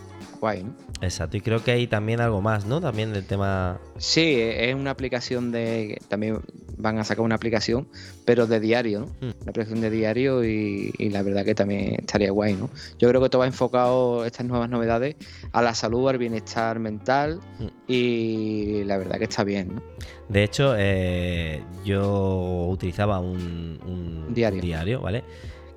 Exacto, 1.00 1.36
y 1.36 1.40
creo 1.40 1.62
que 1.62 1.72
hay 1.72 1.86
también 1.86 2.20
algo 2.20 2.40
más, 2.40 2.66
¿no? 2.66 2.80
También 2.80 3.12
del 3.12 3.26
tema... 3.26 3.80
Sí, 3.98 4.36
es 4.38 4.74
una 4.74 4.90
aplicación 4.90 5.52
de... 5.52 6.00
También 6.08 6.40
van 6.76 6.98
a 6.98 7.04
sacar 7.04 7.24
una 7.24 7.34
aplicación, 7.34 7.88
pero 8.24 8.46
de 8.46 8.60
diario, 8.60 9.00
¿no? 9.00 9.06
Hmm. 9.06 9.32
Una 9.42 9.50
aplicación 9.50 9.80
de 9.80 9.90
diario 9.90 10.44
y, 10.44 10.92
la 11.10 11.22
verdad 11.22 11.44
que 11.44 11.54
también 11.54 11.96
estaría 12.00 12.30
guay, 12.30 12.54
¿no? 12.54 12.70
Yo 12.98 13.08
creo 13.08 13.20
que 13.22 13.28
todo 13.28 13.40
va 13.40 13.46
enfocado, 13.46 14.24
estas 14.24 14.46
nuevas 14.46 14.68
novedades, 14.70 15.16
a 15.52 15.62
la 15.62 15.74
salud, 15.74 16.08
al 16.08 16.18
bienestar 16.18 16.78
mental 16.78 17.40
hmm. 17.58 17.66
y 17.86 18.84
la 18.84 18.96
verdad 18.96 19.18
que 19.18 19.24
está 19.24 19.44
bien, 19.44 19.76
¿no? 19.76 19.82
De 20.28 20.42
hecho, 20.42 20.74
eh, 20.76 21.62
yo 21.84 22.66
utilizaba 22.70 23.20
un, 23.20 24.26
diario. 24.30 24.62
diario, 24.62 25.00
¿vale? 25.00 25.22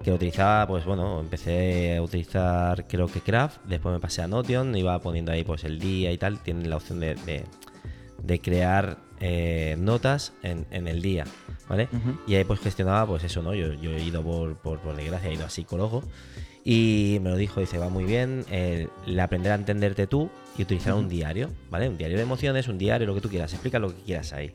Que 0.03 0.11
utilizaba, 0.11 0.67
pues 0.67 0.85
bueno, 0.85 1.19
empecé 1.19 1.97
a 1.97 2.01
utilizar 2.01 2.87
creo 2.87 3.07
que 3.07 3.21
Craft, 3.21 3.65
después 3.65 3.93
me 3.93 3.99
pasé 3.99 4.21
a 4.21 4.27
Notion, 4.27 4.75
iba 4.75 4.99
poniendo 4.99 5.31
ahí 5.31 5.43
pues 5.43 5.63
el 5.63 5.79
día 5.79 6.11
y 6.11 6.17
tal, 6.17 6.39
tienen 6.39 6.69
la 6.69 6.77
opción 6.77 6.99
de, 6.99 7.15
de, 8.23 8.39
crear 8.39 8.97
eh, 9.19 9.75
notas 9.79 10.33
en, 10.43 10.65
el 10.87 11.01
día, 11.01 11.25
¿vale? 11.67 11.89
Y 12.27 12.35
ahí 12.35 12.43
pues 12.43 12.59
gestionaba 12.59 13.05
pues 13.07 13.23
eso, 13.23 13.41
¿no? 13.41 13.53
Yo, 13.53 13.73
yo 13.73 13.91
he 13.91 14.03
ido 14.03 14.23
por, 14.23 14.57
por, 14.57 14.79
por 14.79 14.95
desgracia, 14.95 15.29
he 15.29 15.33
ido 15.33 15.45
a 15.45 15.49
psicólogo 15.49 16.03
y 16.69 17.19
me 17.21 17.29
lo 17.29 17.37
dijo, 17.37 17.61
dice, 17.61 17.77
va 17.77 17.87
muy 17.87 18.03
bien, 18.03 18.43
el, 18.51 18.89
aprender 19.21 19.53
a 19.53 19.55
entenderte 19.55 20.05
tú 20.05 20.29
y 20.57 20.63
utilizar 20.63 20.95
un 20.95 21.07
diario, 21.07 21.49
¿vale? 21.69 21.87
Un 21.87 21.97
diario 21.97 22.17
de 22.17 22.23
emociones, 22.23 22.67
un 22.67 22.77
diario, 22.77 23.07
lo 23.07 23.15
que 23.15 23.21
tú 23.21 23.29
quieras, 23.29 23.53
explica 23.53 23.79
lo 23.79 23.95
que 23.95 24.01
quieras 24.03 24.33
ahí. 24.33 24.51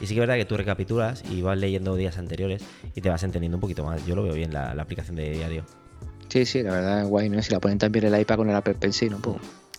Y 0.00 0.06
sí 0.06 0.14
que 0.14 0.20
es 0.20 0.26
verdad 0.26 0.36
que 0.36 0.44
tú 0.44 0.56
recapitulas 0.56 1.22
y 1.30 1.42
vas 1.42 1.58
leyendo 1.58 1.94
días 1.96 2.18
anteriores 2.18 2.62
y 2.94 3.00
te 3.00 3.08
vas 3.08 3.22
entendiendo 3.22 3.56
un 3.56 3.60
poquito 3.60 3.84
más. 3.84 4.04
Yo 4.06 4.14
lo 4.14 4.22
veo 4.22 4.34
bien 4.34 4.52
la, 4.52 4.72
aplicación 4.72 5.16
de 5.16 5.30
diario. 5.30 5.64
Sí, 6.28 6.44
sí, 6.44 6.62
la 6.62 6.72
verdad 6.72 7.02
es 7.02 7.08
guay, 7.08 7.28
¿no? 7.28 7.40
Si 7.42 7.52
la 7.52 7.60
ponen 7.60 7.78
también 7.78 8.06
el 8.06 8.20
iPad 8.20 8.36
con 8.36 8.50
el 8.50 8.56
Apple 8.56 8.74
Pencil, 8.74 9.12
¿no? 9.12 9.18
Pues, 9.18 9.36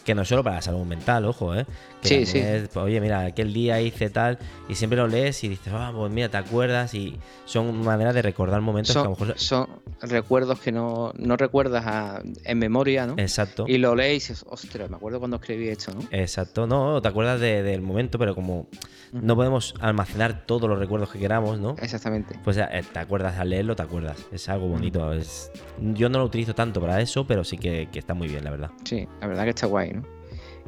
que 0.08 0.16
no 0.16 0.24
solo 0.24 0.42
para 0.42 0.56
la 0.56 0.62
salud 0.62 0.86
mental, 0.86 1.26
ojo, 1.26 1.54
¿eh? 1.54 1.66
sí, 2.02 2.26
sí. 2.26 2.40
Pues, 2.40 2.78
oye, 2.78 3.02
mira, 3.02 3.26
aquel 3.26 3.52
día 3.52 3.82
hice 3.82 4.10
tal, 4.10 4.40
y 4.70 4.76
siempre 4.76 4.96
lo 4.96 5.06
lees 5.06 5.44
y 5.44 5.50
dices, 5.50 5.74
ah, 5.76 5.92
pues 5.94 6.10
mira, 6.10 6.30
te 6.30 6.38
acuerdas, 6.38 6.94
y 6.94 7.20
son 7.44 7.84
maneras 7.84 8.16
de 8.16 8.22
recordar 8.22 8.62
momentos 8.62 8.96
que 8.96 9.02
a 9.02 9.04
lo 9.04 9.10
mejor. 9.10 9.34
Son 9.38 9.68
recuerdos 10.00 10.62
que 10.62 10.72
no, 10.72 11.12
no 11.18 11.36
recuerdas 11.36 12.24
en 12.46 12.58
memoria, 12.58 13.06
¿no? 13.06 13.16
Exacto. 13.18 13.66
Y 13.68 13.80
lo 13.80 13.96
lees 13.96 14.30
y 14.30 14.32
dices, 14.32 14.46
ostras, 14.48 14.90
me 14.90 14.96
acuerdo 14.96 15.20
cuando 15.20 15.36
escribí 15.36 15.68
esto, 15.68 15.92
¿no? 15.94 16.00
Exacto, 16.12 16.68
no, 16.68 17.02
te 17.02 17.08
acuerdas 17.10 17.42
del 17.42 17.82
momento, 17.82 18.18
pero 18.18 18.34
como 18.34 18.70
no 19.12 19.36
podemos 19.36 19.74
almacenar 19.80 20.46
todos 20.46 20.70
los 20.70 20.80
recuerdos 20.80 21.12
que 21.12 21.20
queramos, 21.20 21.60
¿no? 21.60 21.76
Exactamente. 21.82 22.40
Pues 22.44 22.58
eh, 22.58 22.84
te 22.92 23.00
acuerdas 23.00 23.38
al 23.38 23.50
leerlo, 23.50 23.76
te 23.76 23.84
acuerdas. 23.84 24.18
Es 24.32 24.50
algo 24.50 24.68
bonito. 24.68 25.14
Es... 25.14 25.52
Yo 25.80 26.10
no 26.10 26.20
lo 26.20 26.26
utilizo 26.26 26.54
tanto 26.56 26.82
para 26.82 27.02
eso, 27.02 27.26
pero 27.26 27.44
sí 27.44 27.58
que, 27.58 27.90
que 27.92 28.00
está 28.00 28.14
muy 28.14 28.28
bien, 28.28 28.44
la 28.44 28.52
verdad. 28.52 28.72
Sí, 28.84 29.08
la 29.22 29.28
verdad 29.28 29.44
que 29.44 29.50
está 29.50 29.68
guay, 29.68 29.94
¿no? 29.94 30.18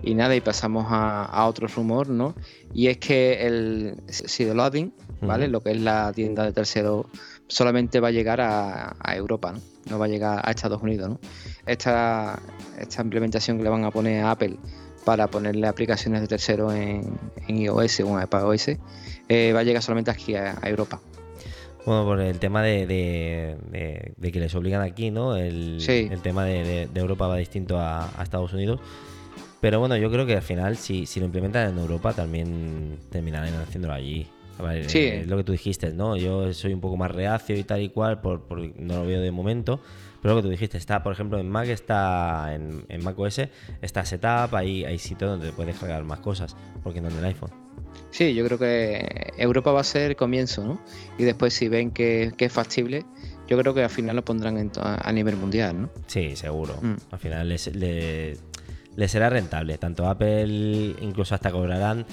Y 0.02 0.16
nada, 0.16 0.36
y 0.36 0.42
pasamos 0.42 0.86
a, 0.90 1.46
otro 1.46 1.68
rumor, 1.68 2.10
¿no? 2.10 2.36
Y 2.74 2.88
es 2.88 2.98
que 2.98 3.46
el 3.46 3.96
Sideloading, 4.08 4.94
¿vale? 5.22 5.48
Lo 5.48 5.62
que 5.62 5.72
es 5.72 5.82
la 5.82 6.14
tienda 6.14 6.46
de 6.46 6.54
tercero, 6.54 7.10
solamente 7.48 8.00
va 8.00 8.08
a 8.10 8.12
llegar 8.12 8.40
a, 8.40 8.96
Europa, 9.16 9.52
¿no? 9.52 9.60
No 9.90 10.00
va 10.00 10.06
a 10.06 10.08
llegar 10.08 10.42
a 10.44 10.52
Estados 10.52 10.82
Unidos, 10.82 11.10
¿no? 11.10 11.20
Esta, 11.66 12.40
esta 12.78 13.02
implementación 13.02 13.58
que 13.58 13.64
le 13.64 13.70
van 13.70 13.84
a 13.84 13.92
poner 13.92 14.24
a 14.24 14.32
Apple 14.32 14.58
para 15.10 15.26
ponerle 15.26 15.66
aplicaciones 15.66 16.22
de 16.22 16.28
tercero 16.28 16.72
en, 16.72 17.18
iOS 17.48 18.02
o 18.02 18.16
en 18.16 18.26
iPadOS 18.26 18.68
eh, 19.28 19.52
va 19.56 19.62
a 19.62 19.64
llegar 19.64 19.82
solamente 19.82 20.12
aquí 20.12 20.36
a, 20.36 20.56
Europa. 20.62 21.02
Bueno, 21.84 22.06
por 22.06 22.22
el 22.22 22.38
tema 22.38 22.62
de, 22.62 23.58
que 24.22 24.40
les 24.40 24.54
obligan 24.54 24.84
aquí, 24.84 25.10
¿no? 25.10 25.36
El, 25.36 25.84
el 25.88 26.22
tema 26.22 26.46
de, 26.46 26.88
Europa 26.94 27.26
va 27.26 27.38
distinto 27.38 27.80
a 27.80 28.08
Estados 28.22 28.54
Unidos. 28.54 28.82
Pero 29.60 29.80
bueno, 29.80 29.98
yo 29.98 30.12
creo 30.12 30.28
que 30.28 30.36
al 30.36 30.44
final, 30.44 30.78
si, 30.78 31.08
si 31.08 31.20
lo 31.20 31.26
implementan 31.26 31.72
en 31.72 31.80
Europa, 31.80 32.14
también 32.14 33.00
terminarán 33.10 33.56
haciéndolo 33.56 33.96
allí. 33.96 34.28
sí. 34.86 35.00
Es 35.00 35.28
lo 35.28 35.38
que 35.38 35.44
tú 35.44 35.54
dijiste, 35.54 35.92
¿no? 35.92 36.18
Yo 36.18 36.54
soy 36.54 36.72
un 36.72 36.82
poco 36.82 36.98
más 36.98 37.10
reacio 37.10 37.58
y 37.58 37.64
tal 37.64 37.82
y 37.82 37.90
cual, 37.90 38.22
por, 38.22 38.44
no 38.80 38.94
lo 38.94 39.06
veo 39.08 39.22
de 39.22 39.32
momento. 39.32 39.80
Pero 40.22 40.36
lo 40.36 40.42
que 40.42 40.48
tú 40.48 40.52
dijiste, 40.52 40.78
está, 40.78 41.02
por 41.02 41.14
ejemplo, 41.14 41.40
en 41.40 41.50
Mac, 41.50 41.68
está 41.68 42.54
en, 42.54 42.86
en 42.90 43.04
Mac 43.04 43.18
OS, 43.18 43.42
está 43.82 44.06
Setup, 44.06 44.54
ahí 44.54 44.84
hay 44.86 45.00
sitios 45.00 45.32
donde 45.32 45.52
puedes 45.52 45.78
cargar 45.78 46.04
más 46.04 46.20
cosas, 46.20 46.56
porque 46.84 47.02
no 47.02 47.10
en 47.10 47.18
el 47.18 47.26
iPhone. 47.26 47.52
Sí, 48.12 48.34
yo 48.34 48.46
creo 48.46 48.58
que 48.58 49.32
Europa 49.38 49.72
va 49.72 49.82
a 49.82 49.84
ser 49.84 50.12
el 50.12 50.16
comienzo, 50.16 50.64
¿no? 50.64 50.82
Y 51.18 51.24
después, 51.24 51.54
si 51.54 51.68
ven 51.68 51.92
que, 51.92 52.34
es 52.38 52.52
factible, 52.52 53.06
yo 53.48 53.58
creo 53.58 53.74
que 53.74 53.84
al 53.84 53.90
final 53.90 54.16
lo 54.16 54.26
pondrán 54.26 54.72
a 54.78 55.12
nivel 55.12 55.36
mundial, 55.36 55.84
¿no? 55.84 55.90
Sí, 56.08 56.36
seguro. 56.36 56.76
Mm. 56.82 56.96
Al 57.12 57.20
final 57.20 57.50
les, 57.50 57.76
les, 57.76 58.40
le 58.96 59.08
será 59.08 59.30
rentable. 59.30 59.78
Tanto 59.78 60.08
Apple, 60.08 60.96
incluso 61.02 61.36
hasta 61.36 61.52
cobrarán 61.52 62.06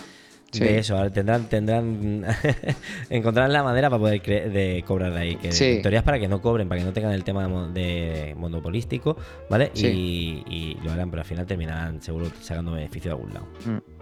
de 0.53 0.79
eso. 0.79 1.11
Tendrán, 1.11 1.49
tendrán 1.49 2.25
encontrarán 3.11 3.53
la 3.53 3.63
manera 3.63 3.91
para 3.91 4.01
poder 4.01 4.23
de 4.23 4.85
cobrar 4.87 5.13
de 5.13 5.19
ahí. 5.19 5.37
Que 5.37 5.49
en 5.49 5.83
teoría 5.83 6.01
es 6.01 6.05
para 6.05 6.19
que 6.19 6.29
no 6.29 6.41
cobren, 6.41 6.69
para 6.69 6.81
que 6.81 6.85
no 6.85 6.93
tengan 6.93 7.13
el 7.13 7.25
tema 7.25 7.47
de, 7.69 8.35
monopolístico, 8.37 9.17
¿vale? 9.51 9.71
Y, 9.75 10.77
lo 10.83 10.93
harán, 10.93 11.11
pero 11.11 11.23
al 11.23 11.29
final 11.29 11.47
terminarán 11.47 12.01
seguro 12.03 12.31
sacando 12.41 12.73
beneficio 12.73 13.11
de 13.11 13.17
algún 13.17 13.35
lado. 13.35 13.47
Mm. 13.65 13.97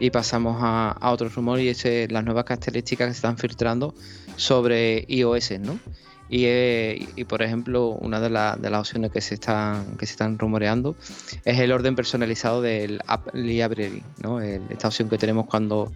Y 0.00 0.10
pasamos 0.10 0.56
a, 0.60 0.96
otro 1.10 1.28
rumor 1.28 1.60
y 1.60 1.68
es 1.68 1.84
las 2.10 2.24
nuevas 2.24 2.44
características 2.44 3.08
que 3.08 3.14
se 3.14 3.18
están 3.18 3.38
filtrando 3.38 3.94
sobre 4.36 5.04
iOS, 5.08 5.58
¿no? 5.60 5.78
Eh, 6.30 7.08
y, 7.16 7.24
por 7.24 7.42
ejemplo, 7.42 7.88
una 7.88 8.20
de, 8.20 8.28
de, 8.28 8.70
las 8.70 8.80
opciones 8.80 9.10
que 9.10 9.20
se 9.20 9.34
están 9.34 9.96
que 9.96 10.06
se 10.06 10.12
están 10.12 10.38
rumoreando 10.38 10.94
es 11.44 11.58
el 11.58 11.72
orden 11.72 11.96
personalizado 11.96 12.60
del 12.60 13.00
App 13.06 13.34
Library, 13.34 14.02
¿no? 14.22 14.40
esta 14.40 14.88
opción 14.88 15.08
que 15.08 15.16
tenemos 15.16 15.46
cuando 15.46 15.90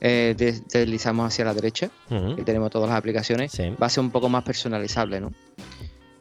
eh, 0.00 0.34
deslizamos 0.36 1.26
hacia 1.26 1.44
la 1.44 1.54
derecha, 1.54 1.90
que 2.08 2.42
tenemos 2.42 2.70
todas 2.70 2.88
las 2.88 2.98
aplicaciones, 2.98 3.52
va 3.80 3.86
a 3.86 3.90
ser 3.90 4.02
un 4.02 4.10
poco 4.10 4.28
más 4.28 4.44
personalizable, 4.44 5.20
¿no? 5.20 5.32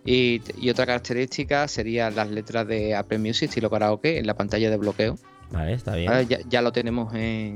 Y, 0.06 0.42
otra 0.70 0.86
característica 0.86 1.68
sería 1.68 2.12
las 2.12 2.30
letras 2.30 2.68
de 2.68 2.96
Apple 2.96 3.18
Music 3.18 3.50
estilo 3.50 3.72
karaoke 3.72 4.20
en 4.20 4.28
la 4.28 4.36
pantalla 4.36 4.70
de 4.70 4.78
bloqueo. 4.78 5.18
Vale, 5.52 5.74
está 5.74 5.96
bien. 5.96 6.28
ya, 6.28 6.40
ya, 6.48 6.62
lo 6.62 6.72
tenemos 6.72 7.14
en, 7.16 7.56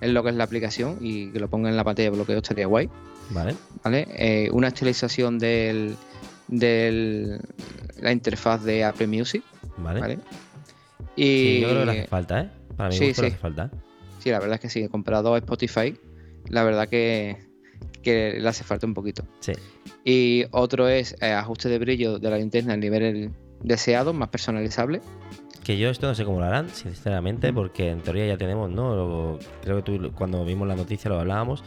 en 0.00 0.14
lo 0.14 0.22
que 0.22 0.30
es 0.30 0.36
la 0.36 0.44
aplicación 0.44 0.98
y 1.00 1.30
que 1.30 1.40
lo 1.40 1.48
ponga 1.48 1.68
en 1.68 1.76
la 1.76 1.84
pantalla 1.84 2.10
de 2.10 2.16
bloqueo 2.16 2.38
estaría 2.38 2.66
guay. 2.66 2.88
Vale. 3.30 3.54
¿Vale? 3.84 4.06
Eh, 4.10 4.50
una 4.52 4.68
actualización 4.68 5.38
del, 5.38 5.96
del 6.48 7.40
la 8.00 8.12
interfaz 8.12 8.62
de 8.64 8.84
Apple 8.84 9.06
Music. 9.06 9.42
Vale. 9.78 10.18
Y 11.16 11.60
yo 11.60 11.68
creo 11.68 11.80
que 11.80 11.86
le 11.86 11.92
hace 11.92 12.08
falta, 12.08 12.40
¿eh? 12.40 12.50
Para 12.76 12.90
mí 12.90 12.96
sí, 12.96 13.14
sí. 13.14 13.26
hace 13.26 13.36
falta. 13.36 13.70
Sí, 14.18 14.30
la 14.30 14.38
verdad 14.38 14.54
es 14.54 14.60
que 14.60 14.70
sí. 14.70 14.82
He 14.82 14.88
comprado 14.88 15.36
Spotify. 15.36 15.96
La 16.48 16.64
verdad 16.64 16.88
que, 16.88 17.36
que 18.02 18.38
le 18.40 18.48
hace 18.48 18.64
falta 18.64 18.86
un 18.86 18.94
poquito. 18.94 19.24
Sí. 19.40 19.52
Y 20.04 20.44
otro 20.50 20.88
es 20.88 21.16
eh, 21.20 21.32
ajuste 21.32 21.68
de 21.68 21.78
brillo 21.78 22.18
de 22.18 22.30
la 22.30 22.36
linterna 22.38 22.74
al 22.74 22.80
nivel 22.80 23.32
deseado, 23.62 24.12
más 24.12 24.28
personalizable. 24.28 25.00
Que 25.64 25.76
yo 25.78 25.90
esto 25.90 26.06
no 26.06 26.14
sé 26.14 26.24
cómo 26.24 26.40
lo 26.40 26.46
harán, 26.46 26.70
sinceramente, 26.70 27.52
porque 27.52 27.90
en 27.90 28.00
teoría 28.00 28.26
ya 28.26 28.38
tenemos, 28.38 28.70
¿no? 28.70 29.38
Creo 29.62 29.76
que 29.76 29.82
tú 29.82 30.12
cuando 30.12 30.44
vimos 30.44 30.66
la 30.66 30.74
noticia 30.74 31.10
lo 31.10 31.20
hablábamos, 31.20 31.62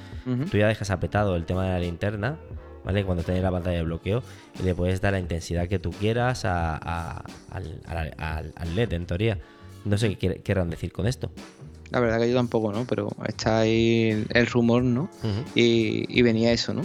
tú 0.49 0.57
ya 0.57 0.67
dejas 0.67 0.89
apretado 0.89 1.35
el 1.35 1.45
tema 1.45 1.65
de 1.65 1.69
la 1.69 1.79
linterna, 1.79 2.37
¿vale? 2.83 3.05
Cuando 3.05 3.23
tenés 3.23 3.43
la 3.43 3.51
pantalla 3.51 3.77
de 3.77 3.83
bloqueo 3.83 4.23
y 4.59 4.63
le 4.63 4.73
puedes 4.73 4.99
dar 4.99 5.13
la 5.13 5.19
intensidad 5.19 5.67
que 5.67 5.77
tú 5.77 5.91
quieras 5.91 6.43
al, 6.43 7.23
LED, 8.75 8.93
en 8.93 9.05
teoría. 9.05 9.39
No 9.85 9.97
sé 9.97 10.15
qué 10.15 10.41
querrán 10.41 10.69
decir 10.69 10.91
con 10.91 11.05
esto. 11.05 11.31
La 11.91 11.99
verdad 11.99 12.19
que 12.19 12.29
yo 12.29 12.35
tampoco, 12.35 12.71
¿no? 12.71 12.85
Pero 12.87 13.09
está 13.27 13.59
ahí 13.59 14.25
el, 14.29 14.47
rumor, 14.47 14.83
¿no? 14.83 15.09
y, 15.53 16.05
y 16.09 16.21
venía 16.23 16.51
eso, 16.51 16.73
¿no? 16.73 16.81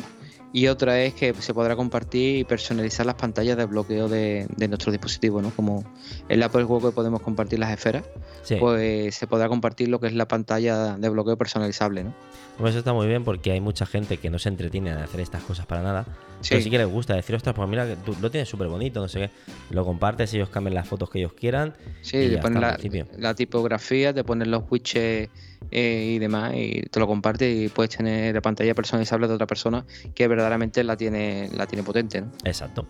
Y 0.52 0.66
otra 0.68 1.02
es 1.02 1.12
que 1.12 1.34
se 1.34 1.52
podrá 1.52 1.76
compartir 1.76 2.38
y 2.38 2.44
personalizar 2.44 3.04
las 3.04 3.16
pantallas 3.16 3.56
de 3.58 3.66
bloqueo 3.66 4.08
de, 4.08 4.46
de 4.56 4.68
nuestro 4.68 4.90
dispositivo, 4.90 5.42
¿no? 5.42 5.50
Como 5.50 5.84
en 6.28 6.40
la 6.40 6.46
Apple 6.46 6.64
Watch 6.64 6.84
que 6.84 6.90
podemos 6.92 7.20
compartir 7.20 7.58
las 7.58 7.70
esferas, 7.70 8.04
Sí. 8.42 8.56
pues 8.58 9.14
se 9.14 9.26
podrá 9.26 9.48
compartir 9.48 9.88
lo 9.88 10.00
que 10.00 10.06
es 10.06 10.14
la 10.14 10.26
pantalla 10.26 10.96
de 10.96 11.08
bloqueo 11.10 11.36
personalizable, 11.36 12.04
¿no? 12.04 12.14
Pues 12.56 12.70
eso 12.70 12.78
está 12.78 12.92
muy 12.94 13.06
bien 13.06 13.24
porque 13.24 13.52
hay 13.52 13.60
mucha 13.60 13.84
gente 13.84 14.16
que 14.16 14.30
no 14.30 14.38
se 14.38 14.48
entretiene 14.48 14.90
en 14.90 14.96
hacer 14.98 15.20
estas 15.20 15.42
cosas 15.42 15.66
para 15.66 15.82
nada. 15.82 16.06
Sí. 16.40 16.48
Pero 16.50 16.62
sí 16.62 16.70
que 16.70 16.78
les 16.78 16.88
gusta 16.88 17.14
decir, 17.14 17.36
ostras, 17.36 17.54
pues 17.54 17.68
mira, 17.68 17.94
tú 17.96 18.16
lo 18.20 18.30
tienes 18.30 18.48
súper 18.48 18.68
bonito, 18.68 19.00
no 19.00 19.08
sé 19.08 19.20
qué. 19.20 19.30
Lo 19.70 19.84
compartes, 19.84 20.32
ellos 20.32 20.48
cambian 20.48 20.74
las 20.74 20.88
fotos 20.88 21.10
que 21.10 21.18
ellos 21.18 21.34
quieran. 21.34 21.74
Sí, 22.00 22.16
y 22.16 22.30
te 22.30 22.38
ponen 22.38 22.62
la, 22.62 22.78
la 23.18 23.34
tipografía, 23.34 24.14
te 24.14 24.24
ponen 24.24 24.50
los 24.50 24.62
widgets 24.70 25.30
eh, 25.70 26.12
y 26.14 26.18
demás, 26.18 26.54
y 26.54 26.82
te 26.82 27.00
lo 27.00 27.06
compartes 27.06 27.56
y 27.56 27.68
puedes 27.68 27.96
tener 27.96 28.34
la 28.34 28.40
pantalla 28.40 28.74
personalizable 28.74 29.28
de 29.28 29.34
otra 29.34 29.46
persona 29.46 29.84
que 30.14 30.26
verdaderamente 30.28 30.82
la 30.84 30.96
tiene, 30.96 31.48
la 31.52 31.66
tiene 31.66 31.82
potente, 31.82 32.20
¿no? 32.22 32.32
Exacto. 32.44 32.86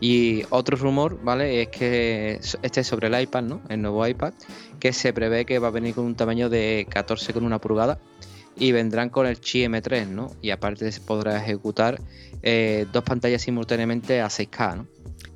Y 0.00 0.44
otro 0.48 0.78
rumor, 0.78 1.22
¿vale? 1.22 1.62
Es 1.62 1.68
que 1.68 2.40
este 2.62 2.80
es 2.80 2.86
sobre 2.86 3.08
el 3.08 3.20
iPad, 3.20 3.42
¿no? 3.42 3.60
El 3.68 3.82
nuevo 3.82 4.06
iPad, 4.06 4.32
que 4.78 4.94
se 4.94 5.12
prevé 5.12 5.44
que 5.44 5.58
va 5.58 5.68
a 5.68 5.70
venir 5.70 5.94
con 5.94 6.06
un 6.06 6.14
tamaño 6.14 6.48
de 6.48 6.86
14,1 6.88 7.60
pulgadas 7.60 7.98
y 8.56 8.72
vendrán 8.72 9.10
con 9.10 9.26
el 9.26 9.40
Chi 9.40 9.64
M3, 9.64 10.08
¿no? 10.08 10.30
Y 10.40 10.50
aparte 10.50 10.90
se 10.90 11.00
podrá 11.00 11.36
ejecutar 11.36 12.00
eh, 12.42 12.86
dos 12.92 13.04
pantallas 13.04 13.42
simultáneamente 13.42 14.22
a 14.22 14.28
6K, 14.28 14.76
¿no? 14.76 14.86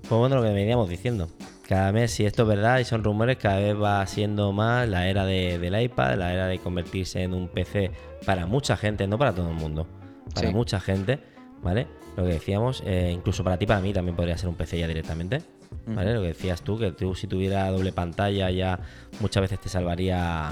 Pues 0.09 0.18
bueno, 0.18 0.37
lo 0.37 0.42
que 0.42 0.52
veníamos 0.52 0.88
diciendo. 0.88 1.28
Cada 1.68 1.92
mes, 1.92 2.11
si 2.11 2.26
esto 2.26 2.42
es 2.42 2.49
verdad 2.49 2.78
y 2.78 2.85
son 2.85 3.02
rumores, 3.02 3.38
cada 3.38 3.59
vez 3.59 3.75
va 3.80 4.06
siendo 4.06 4.52
más 4.52 4.87
la 4.88 5.09
era 5.09 5.25
de- 5.25 5.59
del 5.59 5.80
iPad, 5.80 6.16
la 6.18 6.33
era 6.33 6.47
de 6.47 6.59
convertirse 6.59 7.23
en 7.23 7.33
un 7.33 7.49
PC 7.49 7.90
para 8.26 8.47
mucha 8.47 8.76
gente, 8.76 9.06
no 9.06 9.16
para 9.18 9.33
todo 9.35 9.49
el 9.49 9.54
mundo, 9.56 9.87
para 10.35 10.49
Sí. 10.49 10.54
mucha 10.54 10.78
gente, 10.78 11.18
¿vale? 11.62 11.87
Lo 12.16 12.25
que 12.25 12.35
decíamos, 12.35 12.83
eh, 12.87 13.11
incluso 13.14 13.42
para 13.42 13.56
ti, 13.56 13.66
para 13.66 13.80
mí 13.80 13.92
también 13.94 14.14
podría 14.14 14.37
ser 14.37 14.49
un 14.50 14.56
PC 14.56 14.78
ya 14.78 14.87
directamente, 14.87 15.42
¿vale? 15.87 16.12
Lo 16.12 16.21
que 16.21 16.28
decías 16.28 16.61
tú, 16.62 16.78
que 16.78 16.92
tú 16.92 17.14
si 17.14 17.26
tuviera 17.26 17.71
doble 17.71 17.92
pantalla 17.92 18.50
ya 18.50 18.78
muchas 19.21 19.40
veces 19.40 19.59
te 19.59 19.68
salvaría 19.71 20.50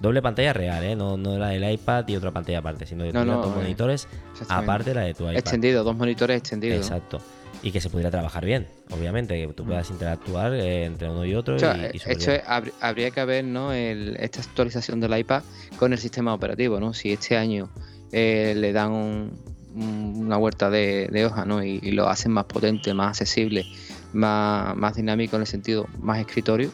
doble 0.00 0.20
pantalla 0.20 0.52
real, 0.52 0.82
¿eh? 0.82 0.96
No, 0.96 1.16
no 1.16 1.38
la 1.38 1.48
del 1.50 1.70
iPad 1.72 2.08
y 2.08 2.16
otra 2.16 2.32
pantalla 2.32 2.58
aparte, 2.58 2.86
sino 2.86 3.04
que 3.04 3.12
No, 3.12 3.24
no, 3.24 3.36
dos 3.38 3.52
eh, 3.52 3.54
monitores 3.54 4.08
aparte 4.48 4.90
de 4.90 4.94
la 4.94 5.02
de 5.02 5.14
tu 5.14 5.22
iPad. 5.24 5.36
Extendido, 5.36 5.84
dos 5.84 5.94
monitores 5.96 6.38
extendidos. 6.38 6.78
Exacto. 6.78 7.18
Y 7.62 7.72
que 7.72 7.80
se 7.80 7.90
pudiera 7.90 8.10
trabajar 8.10 8.44
bien, 8.46 8.68
obviamente, 8.90 9.34
que 9.46 9.52
tú 9.52 9.64
puedas 9.66 9.90
interactuar 9.90 10.54
eh, 10.54 10.84
entre 10.86 11.10
uno 11.10 11.24
y 11.26 11.34
otro. 11.34 11.56
O 11.56 11.58
sea, 11.58 11.76
y, 11.92 11.96
y 11.96 12.00
eh, 12.00 12.14
es- 12.16 12.28
habr- 12.28 12.72
habría 12.80 13.10
que 13.10 13.22
ver 13.26 13.44
¿no? 13.44 13.72
el- 13.72 14.16
esta 14.18 14.40
actualización 14.40 14.98
del 15.00 15.18
iPad 15.18 15.42
con 15.78 15.92
el 15.92 15.98
sistema 15.98 16.32
operativo, 16.32 16.80
¿no? 16.80 16.94
Si 16.94 17.12
este 17.12 17.36
año 17.36 17.68
eh, 18.12 18.54
le 18.56 18.72
dan 18.72 18.92
un- 18.92 19.38
un- 19.74 20.14
una 20.26 20.36
vuelta 20.38 20.70
de, 20.70 21.08
de 21.12 21.26
hoja, 21.26 21.44
¿no? 21.44 21.62
Y, 21.62 21.78
y 21.82 21.90
lo 21.92 22.08
hacen 22.08 22.32
más 22.32 22.46
potente, 22.46 22.94
más 22.94 23.08
accesible, 23.20 23.66
más, 24.14 24.74
más 24.76 24.96
dinámico 24.96 25.36
en 25.36 25.42
el 25.42 25.46
sentido, 25.46 25.86
más 26.00 26.18
escritorio, 26.18 26.70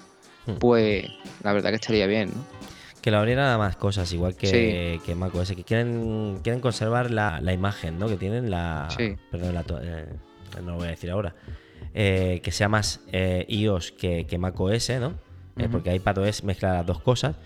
Hmm. 0.47 0.59
pues 0.61 1.05
la 1.43 1.53
verdad 1.53 1.71
que 1.71 1.77
estaría 1.77 2.07
bien, 2.07 2.29
¿no? 2.29 2.45
Que 3.03 3.11
le 3.11 3.17
abrieran 3.17 3.49
a 3.49 3.59
más 3.59 3.75
cosas, 3.77 4.13
igual 4.13 4.37
que, 4.37 4.47
Sí. 4.47 5.01
que 5.05 5.15
macOS, 5.17 5.53
que 5.57 5.65
quieren, 5.65 6.39
quieren 6.45 6.61
conservar 6.61 7.11
la, 7.11 7.41
la 7.41 7.53
imagen, 7.53 7.99
¿no? 7.99 8.07
Que 8.09 8.17
tienen 8.17 8.51
la. 8.51 8.89
Sí. 8.97 9.17
Perdón, 9.31 9.55
la 9.55 9.65
eh, 9.83 10.07
no 10.63 10.73
lo 10.73 10.79
voy 10.79 10.87
a 10.89 10.91
decir 10.91 11.11
ahora. 11.11 11.35
Eh, 11.95 12.41
que 12.43 12.51
sea 12.53 12.69
más 12.69 13.01
eh, 13.13 13.45
iOS 13.49 13.93
que, 13.93 14.27
que 14.27 14.39
macOS, 14.39 14.91
¿no? 15.01 15.15
Eh, 15.57 15.63
Ujú. 15.65 15.71
porque 15.73 15.95
iPadOS 15.95 16.45
mezcla 16.45 16.75
las 16.75 16.87
dos 16.87 17.01
cosas. 17.01 17.37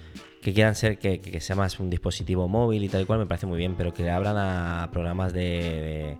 Que 0.43 0.55
quieran 0.55 0.75
ser 0.75 0.99
que, 0.99 1.21
que 1.21 1.41
sea 1.41 1.55
más 1.55 1.79
un 1.81 1.91
dispositivo 1.91 2.49
móvil 2.49 2.83
y 2.83 2.89
tal 2.89 3.03
y 3.03 3.05
cual, 3.05 3.19
me 3.19 3.27
parece 3.27 3.47
muy 3.47 3.59
bien, 3.59 3.75
pero 3.77 3.93
que 3.93 4.03
le 4.03 4.11
abran 4.11 4.37
a 4.39 4.89
programas 4.91 5.33
de, 5.35 6.17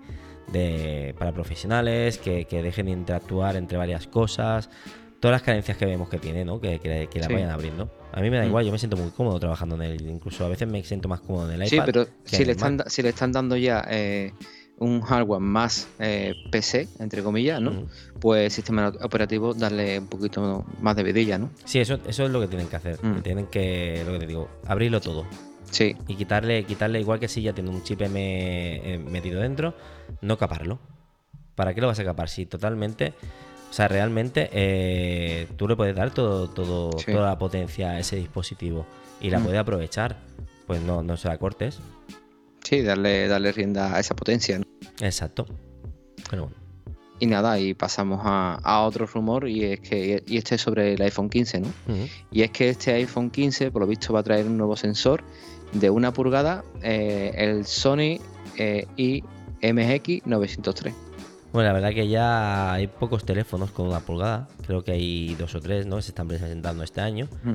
de- 0.53 0.59
de- 0.59 1.15
para 1.19 1.33
profesionales, 1.33 2.19
que, 2.19 2.45
que 2.45 2.63
dejen 2.63 2.87
de 2.87 2.93
interactuar 2.93 3.57
entre 3.57 3.79
varias 3.79 4.07
cosas. 4.07 4.69
Todas 5.21 5.33
las 5.33 5.43
carencias 5.43 5.77
que 5.77 5.87
vemos 5.87 6.09
que 6.09 6.19
tiene, 6.19 6.45
¿no? 6.45 6.61
Que, 6.61 6.79
que, 6.81 7.09
que 7.11 7.19
la 7.21 7.27
Sí. 7.29 7.33
vayan 7.33 7.51
abriendo. 7.51 7.91
A 8.13 8.21
mí 8.21 8.31
me 8.31 8.37
da 8.39 8.45
Mm. 8.45 8.49
igual, 8.49 8.65
yo 8.67 8.73
me 8.73 8.79
siento 8.79 8.97
muy 8.97 9.11
cómodo 9.11 9.39
trabajando 9.41 9.75
en 9.77 9.83
él. 9.83 10.07
Incluso 10.09 10.45
a 10.45 10.49
veces 10.49 10.69
me 10.69 10.83
siento 10.85 11.09
más 11.09 11.21
cómodo 11.21 11.51
en 11.53 11.61
el 11.63 11.69
Sí, 11.69 11.77
iPad. 11.77 11.87
pero 11.87 12.05
que 12.07 12.37
si 12.37 12.45
le, 12.45 12.53
están, 12.53 12.83
si 12.89 13.03
le 13.03 13.09
están 13.11 13.33
dando 13.33 13.57
ya 13.57 13.85
eh, 13.91 14.33
un 14.81 15.03
hardware 15.03 15.41
más 15.41 15.89
eh, 15.99 16.35
PC, 16.51 16.89
entre 16.99 17.23
comillas, 17.23 17.61
¿no? 17.61 17.71
Ujú. 17.71 17.87
Pues 18.19 18.45
el 18.47 18.51
sistema 18.51 18.89
operativo 19.03 19.55
darle 19.55 19.99
un 19.99 20.07
poquito 20.09 20.65
más 20.81 20.97
de 20.97 21.03
vidilla, 21.03 21.39
¿no? 21.39 21.51
Sí, 21.65 21.79
eso, 21.81 21.99
eso 22.07 22.25
es 22.25 22.31
lo 22.31 22.41
que 22.41 22.49
tienen 22.49 22.67
que 22.67 22.77
hacer. 22.77 22.99
Tienen 23.23 23.47
que, 23.47 24.03
lo 24.07 24.13
que 24.15 24.19
te 24.21 24.27
digo, 24.27 24.49
abrirlo 24.67 25.01
todo. 25.01 25.25
Sí, 25.71 25.95
Y 26.09 26.17
quitarle, 26.17 26.65
quitarle 26.65 26.99
igual 26.99 27.21
que 27.21 27.29
si 27.29 27.43
ya 27.43 27.53
tiene 27.53 27.71
un 27.71 27.83
chip 27.85 28.01
M 28.03 28.15
eh, 28.19 28.99
metido 28.99 29.41
dentro, 29.41 29.75
no 30.21 30.37
caparlo. 30.37 30.81
¿Para 31.55 31.75
qué 31.75 31.81
lo 31.81 31.87
vas 31.87 32.01
a 32.01 32.05
capar? 32.05 32.29
Si 32.31 32.47
totalmente, 32.47 33.13
o 33.71 33.73
sea, 33.73 33.87
realmente 33.87 34.49
eh, 34.53 35.47
tú 35.57 35.69
le 35.69 35.77
puedes 35.77 35.95
dar 35.95 36.11
todo, 36.13 36.49
todo, 36.49 36.91
Sí. 36.99 37.13
toda 37.13 37.29
la 37.29 37.39
potencia 37.39 37.91
a 37.91 37.99
ese 38.01 38.17
dispositivo 38.17 38.87
y 39.21 39.29
la 39.31 39.39
puedes 39.41 39.61
aprovechar. 39.61 40.17
Pues 40.67 40.81
no, 40.81 41.03
no 41.03 41.17
se 41.19 41.29
la 41.29 41.37
cortes. 41.37 41.79
Sí, 42.63 42.83
darle, 42.83 43.29
darle 43.29 43.53
rienda 43.53 43.95
a 43.95 44.01
esa 44.01 44.15
potencia, 44.15 44.59
¿no? 44.59 44.65
Exacto. 45.01 45.47
Pero 46.29 46.45
bueno. 46.45 46.57
Y 47.19 47.27
nada, 47.27 47.59
y 47.59 47.75
pasamos 47.75 48.21
a, 48.25 48.55
a 48.63 48.81
otro 48.83 49.05
rumor 49.05 49.47
y 49.47 49.65
es 49.65 49.81
que 49.81 50.23
y 50.27 50.39
este 50.39 50.55
es 50.55 50.63
sobre 50.63 50.95
el 50.95 51.03
iPhone 51.03 51.29
15, 51.29 51.61
¿no? 51.61 51.69
Y 52.31 52.41
es 52.43 52.51
que 52.51 52.71
este 52.71 52.95
iPhone 52.95 53.31
15, 53.31 53.71
por 53.71 53.83
lo 53.83 53.87
visto, 53.87 54.15
va 54.15 54.21
a 54.21 54.23
traer 54.23 54.47
un 54.47 54.57
nuevo 54.57 54.75
sensor 54.75 55.23
de 55.73 55.91
una 55.91 56.15
pulgada, 56.15 56.65
eh, 56.83 57.33
el 57.37 57.67
Sony 57.67 58.19
eh, 58.57 58.87
IMX 58.97 60.27
903. 60.27 60.95
Bueno, 61.53 61.69
la 61.69 61.73
verdad 61.73 61.91
que 61.91 62.09
ya 62.09 62.73
hay 62.73 62.87
pocos 62.87 63.25
teléfonos 63.25 63.71
con 63.71 63.89
una 63.89 64.01
pulgada. 64.01 64.49
Creo 64.67 64.85
que 64.85 64.93
hay 64.93 65.35
dos 65.35 65.55
o 65.55 65.61
tres, 65.61 65.87
¿no? 65.87 65.97
Que 65.97 66.03
se 66.03 66.11
están 66.13 66.29
presentando 66.29 66.85
este 66.85 67.01
año. 67.01 67.29
Mm. 67.43 67.55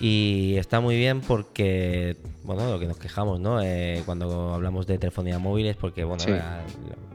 Y 0.00 0.56
está 0.58 0.80
muy 0.80 0.96
bien 0.96 1.20
porque, 1.22 2.16
bueno, 2.44 2.70
lo 2.70 2.78
que 2.78 2.86
nos 2.86 2.98
quejamos, 2.98 3.40
¿no? 3.40 3.62
Eh, 3.62 4.02
cuando 4.04 4.52
hablamos 4.52 4.86
de 4.86 4.98
telefonía 4.98 5.38
móvil 5.38 5.66
es 5.66 5.76
porque, 5.76 6.04
bueno, 6.04 6.22
Sí. 6.24 6.30
la- 6.30 6.62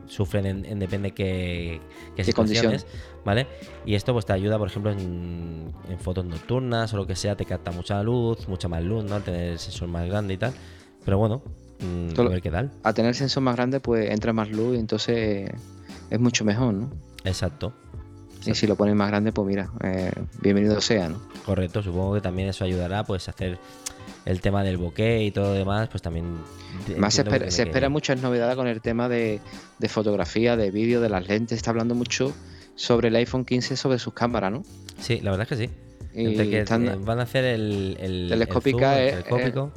sufren 0.08 0.46
en, 0.46 0.66
en 0.66 0.78
depende 0.78 1.12
qué, 1.12 1.80
qué 2.10 2.16
Qué 2.18 2.24
situaciones, 2.26 2.86
¿vale? 3.24 3.48
Y 3.86 3.96
esto 3.96 4.12
pues 4.12 4.26
te 4.26 4.34
ayuda, 4.34 4.58
por 4.58 4.68
ejemplo, 4.68 4.92
en, 4.92 5.72
en 5.90 6.00
fotos 6.00 6.26
nocturnas 6.26 6.94
o 6.94 6.98
lo 6.98 7.08
que 7.08 7.16
sea, 7.16 7.38
te 7.38 7.46
capta 7.46 7.72
mucha 7.72 8.04
luz, 8.04 8.46
mucha 8.50 8.68
más 8.68 8.84
luz, 8.84 9.06
¿no? 9.06 9.16
Al 9.16 9.24
tener 9.24 9.52
el 9.52 9.60
sensor 9.60 9.88
más 9.88 10.06
grande 10.10 10.34
y 10.34 10.38
tal. 10.38 10.52
Pero 11.06 11.18
bueno, 11.18 11.42
mm, 11.80 12.20
a 12.20 12.24
ver 12.30 12.42
qué 12.42 12.52
tal. 12.52 12.72
A 12.84 12.92
tener 12.94 13.16
sensor 13.16 13.42
más 13.44 13.56
grande, 13.56 13.80
pues 13.80 14.10
entra 14.10 14.34
más 14.34 14.50
luz 14.52 14.76
y 14.76 14.80
entonces 14.80 15.50
es 16.10 16.20
mucho 16.20 16.44
mejor, 16.44 16.74
¿no? 16.74 16.90
Exacto. 17.24 17.72
Y 18.46 18.56
si 18.56 18.68
lo 18.68 18.76
pones 18.76 18.96
más 18.96 19.10
grande, 19.10 19.32
pues 19.32 19.48
mira, 19.48 19.70
eh, 19.84 20.12
bienvenido 20.42 20.82
sea, 20.82 21.10
¿no? 21.10 21.22
Correcto, 21.46 21.84
supongo 21.84 22.16
que 22.16 22.22
también 22.22 22.50
eso 22.50 22.64
ayudará 22.64 23.04
pues 23.04 23.28
a 23.28 23.32
hacer 23.32 23.60
el 24.26 24.42
tema 24.42 24.64
del 24.64 24.78
bokeh 24.78 25.24
y 25.24 25.32
todo 25.32 25.50
lo 25.50 25.54
demás, 25.54 25.90
pues 25.90 26.02
también... 26.02 26.26
Más 26.98 27.14
se 27.14 27.22
espera, 27.22 27.52
se 27.52 27.90
muchas 27.90 28.22
novedades 28.22 28.56
con 28.56 28.68
el 28.68 28.82
tema 28.82 29.10
de, 29.10 29.40
de 29.80 29.90
fotografía, 29.90 30.56
de 30.58 30.72
vídeo, 30.72 31.02
de 31.02 31.10
las 31.10 31.28
lentes. 31.28 31.58
Está 31.58 31.72
hablando 31.72 31.96
mucho 31.96 32.34
sobre 32.76 33.10
el 33.10 33.16
iPhone 33.16 33.46
15, 33.46 33.76
sobre 33.78 34.00
sus 34.00 34.14
cámaras, 34.14 34.52
¿no? 34.52 34.64
Sí, 35.00 35.20
la 35.22 35.32
verdad 35.32 35.48
es 35.52 35.58
que 35.58 35.68
sí. 35.68 35.74
Y 36.14 36.36
que 36.36 36.60
están- 36.62 36.88
eh, 36.88 36.96
van 37.00 37.20
a 37.20 37.24
hacer 37.24 37.46
el, 37.46 37.98
el, 38.00 38.24
el 38.24 38.30
Telescópica, 38.30 38.78
zoom, 38.94 39.00
el 39.02 39.08
eh, 39.08 39.12
telescópico. 39.12 39.72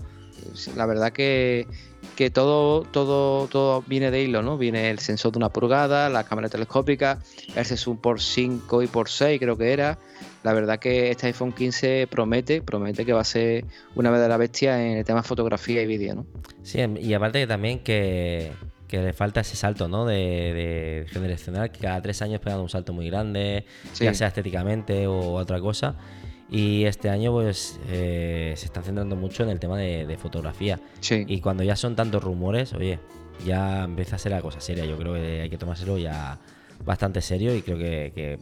la 0.77 0.87
verdad 0.87 1.13
que, 1.13 1.67
que 2.17 2.31
todo, 2.31 2.83
todo, 2.83 3.49
todo 3.49 3.83
viene 3.87 4.11
de 4.11 4.23
hilo, 4.23 4.43
¿no? 4.43 4.57
Viene 4.57 4.91
el 4.91 4.99
sensor 5.01 5.33
de 5.33 5.39
una 5.39 5.49
pulgada, 5.49 6.09
la 6.09 6.25
cámara 6.25 6.49
telescópica, 6.49 7.19
el 7.57 7.65
sensor 7.65 8.01
por 8.01 8.21
5 8.21 8.83
y 8.83 8.87
por 8.87 9.09
6 9.09 9.41
creo 9.41 9.57
que 9.59 9.73
era. 9.73 9.99
La 10.43 10.53
verdad 10.53 10.79
que 10.79 11.11
este 11.11 11.27
iPhone 11.29 11.53
15 11.53 12.07
promete, 12.09 12.63
promete 12.63 13.05
que 13.05 13.13
va 13.13 13.23
a 13.23 13.25
ser 13.25 13.65
una 13.95 14.11
verdadera 14.11 14.37
bestia 14.37 14.85
en 14.87 14.99
el 14.99 15.05
tema 15.05 15.23
fotografía 15.23 15.83
y 15.83 15.87
vídeo, 15.87 16.15
¿no? 16.15 16.27
Sí, 16.63 16.81
em, 16.81 16.97
y 16.97 17.15
aparte 17.15 17.41
que 17.41 17.47
también 17.47 17.79
que, 17.81 18.53
que 18.87 18.99
le 18.99 19.13
falta 19.13 19.41
ese 19.41 19.57
salto, 19.57 19.89
¿no? 19.89 20.05
De, 20.05 20.15
de 20.15 21.07
generacional, 21.09 21.73
que 21.73 21.81
cada 21.81 22.01
tres 22.03 22.21
años 22.23 22.41
pegan 22.41 22.61
un 22.61 22.69
salto 22.69 22.93
muy 22.93 23.09
grande, 23.09 23.65
Sí. 23.93 24.05
ya 24.05 24.15
sea 24.15 24.29
estéticamente 24.29 25.07
o 25.07 25.33
otra 25.33 25.61
cosa. 25.61 25.97
Y 26.51 26.85
este 26.85 27.11
año 27.11 27.33
pues 27.33 27.81
eh, 27.89 28.55
se 28.57 28.67
está 28.67 28.83
centrando 28.83 29.17
mucho 29.17 29.43
en 29.43 29.49
el 29.49 29.59
tema 29.59 29.79
de, 29.79 30.07
de 30.07 30.17
fotografía. 30.17 30.79
Sí. 31.01 31.25
Y 31.27 31.41
cuando 31.41 31.63
ya 31.63 31.75
son 31.77 31.97
tantos 31.97 32.23
rumores, 32.23 32.73
oye, 32.75 32.99
ya 33.45 33.85
empieza 33.85 34.17
a 34.17 34.19
ser 34.19 34.33
la 34.33 34.43
cosa 34.43 34.61
seria. 34.61 34.85
Yo 34.85 34.97
creo 34.97 35.15
que 35.15 35.41
hay 35.43 35.51
que 35.51 35.59
tomárselo 35.59 35.99
ya 35.99 36.39
bastante 36.85 37.21
serio 37.21 37.55
y 37.55 37.63
creo 37.63 37.79
que, 37.79 38.13
que 38.15 38.39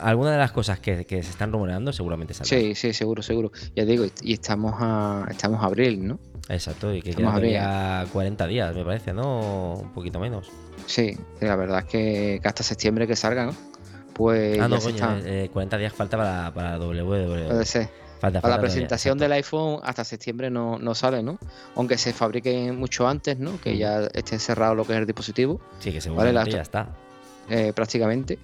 algunas 0.00 0.32
de 0.32 0.38
las 0.38 0.50
cosas 0.52 0.80
que, 0.80 1.04
que 1.04 1.22
se 1.22 1.30
están 1.30 1.52
rumoreando 1.52 1.92
seguramente 1.92 2.34
saldrán. 2.34 2.60
Sí, 2.60 2.74
sí, 2.74 2.92
seguro, 2.92 3.22
seguro. 3.22 3.52
Ya 3.74 3.84
digo, 3.84 4.04
y 4.22 4.32
estamos 4.32 4.74
a, 4.78 5.26
estamos 5.30 5.62
a 5.62 5.66
abril, 5.66 6.06
¿no? 6.06 6.18
Exacto, 6.48 6.94
y 6.94 7.02
que 7.02 7.10
Estamos 7.10 7.34
a 7.34 7.38
ver. 7.38 7.54
todavía 7.58 8.06
40 8.12 8.46
días, 8.46 8.74
me 8.74 8.84
parece, 8.84 9.12
¿no? 9.12 9.74
Un 9.74 9.92
poquito 9.92 10.20
menos. 10.20 10.50
Sí, 10.86 11.16
la 11.40 11.56
verdad 11.56 11.80
es 11.80 11.84
que 11.86 12.40
hasta 12.44 12.62
septiembre 12.62 13.06
que 13.06 13.16
salga, 13.16 13.46
¿no? 13.46 13.52
Pues 14.16 14.58
ah, 14.58 14.66
no, 14.66 14.78
coño, 14.80 14.94
está- 14.94 15.18
eh, 15.24 15.50
40 15.52 15.76
días 15.76 15.92
falta 15.92 16.16
para, 16.16 16.54
para 16.54 16.78
WWE. 16.78 17.48
Puede 17.48 17.64
ser. 17.66 17.88
Falta, 18.18 18.40
Para 18.40 18.54
la 18.56 18.60
presentación 18.62 19.18
del 19.18 19.32
iPhone 19.32 19.80
hasta 19.84 20.02
septiembre 20.02 20.48
no, 20.48 20.78
no, 20.78 20.94
sale, 20.94 21.22
¿no? 21.22 21.38
Aunque 21.74 21.98
se 21.98 22.14
fabrique 22.14 22.72
mucho 22.72 23.06
antes, 23.06 23.38
¿no? 23.38 23.60
Que 23.60 23.76
ya 23.76 24.08
esté 24.14 24.38
cerrado 24.38 24.74
lo 24.74 24.86
que 24.86 24.94
es 24.94 25.00
el 25.00 25.06
dispositivo. 25.06 25.60
Sí, 25.80 25.92
que 25.92 26.00
seguramente 26.00 26.50
ya 26.50 26.62
está. 26.62 26.96
Eh, 27.50 27.74
prácticamente. 27.74 28.38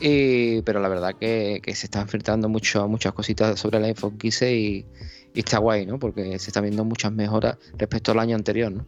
Y, 0.00 0.62
pero 0.62 0.80
la 0.80 0.88
verdad 0.88 1.14
que, 1.14 1.62
se 1.64 1.86
están 1.86 2.08
filtrando 2.08 2.48
mucho, 2.48 2.88
muchas 2.88 3.12
cositas 3.12 3.58
sobre 3.60 3.78
el 3.78 3.84
iPhone 3.84 4.18
15 4.18 4.52
y, 4.52 4.86
y, 5.32 5.38
está 5.38 5.58
guay, 5.58 5.86
¿no? 5.86 6.00
Porque 6.00 6.36
se 6.40 6.50
están 6.50 6.64
viendo 6.64 6.84
muchas 6.84 7.12
mejoras 7.12 7.56
respecto 7.78 8.10
al 8.10 8.18
año 8.18 8.34
anterior, 8.34 8.72
¿no? 8.72 8.84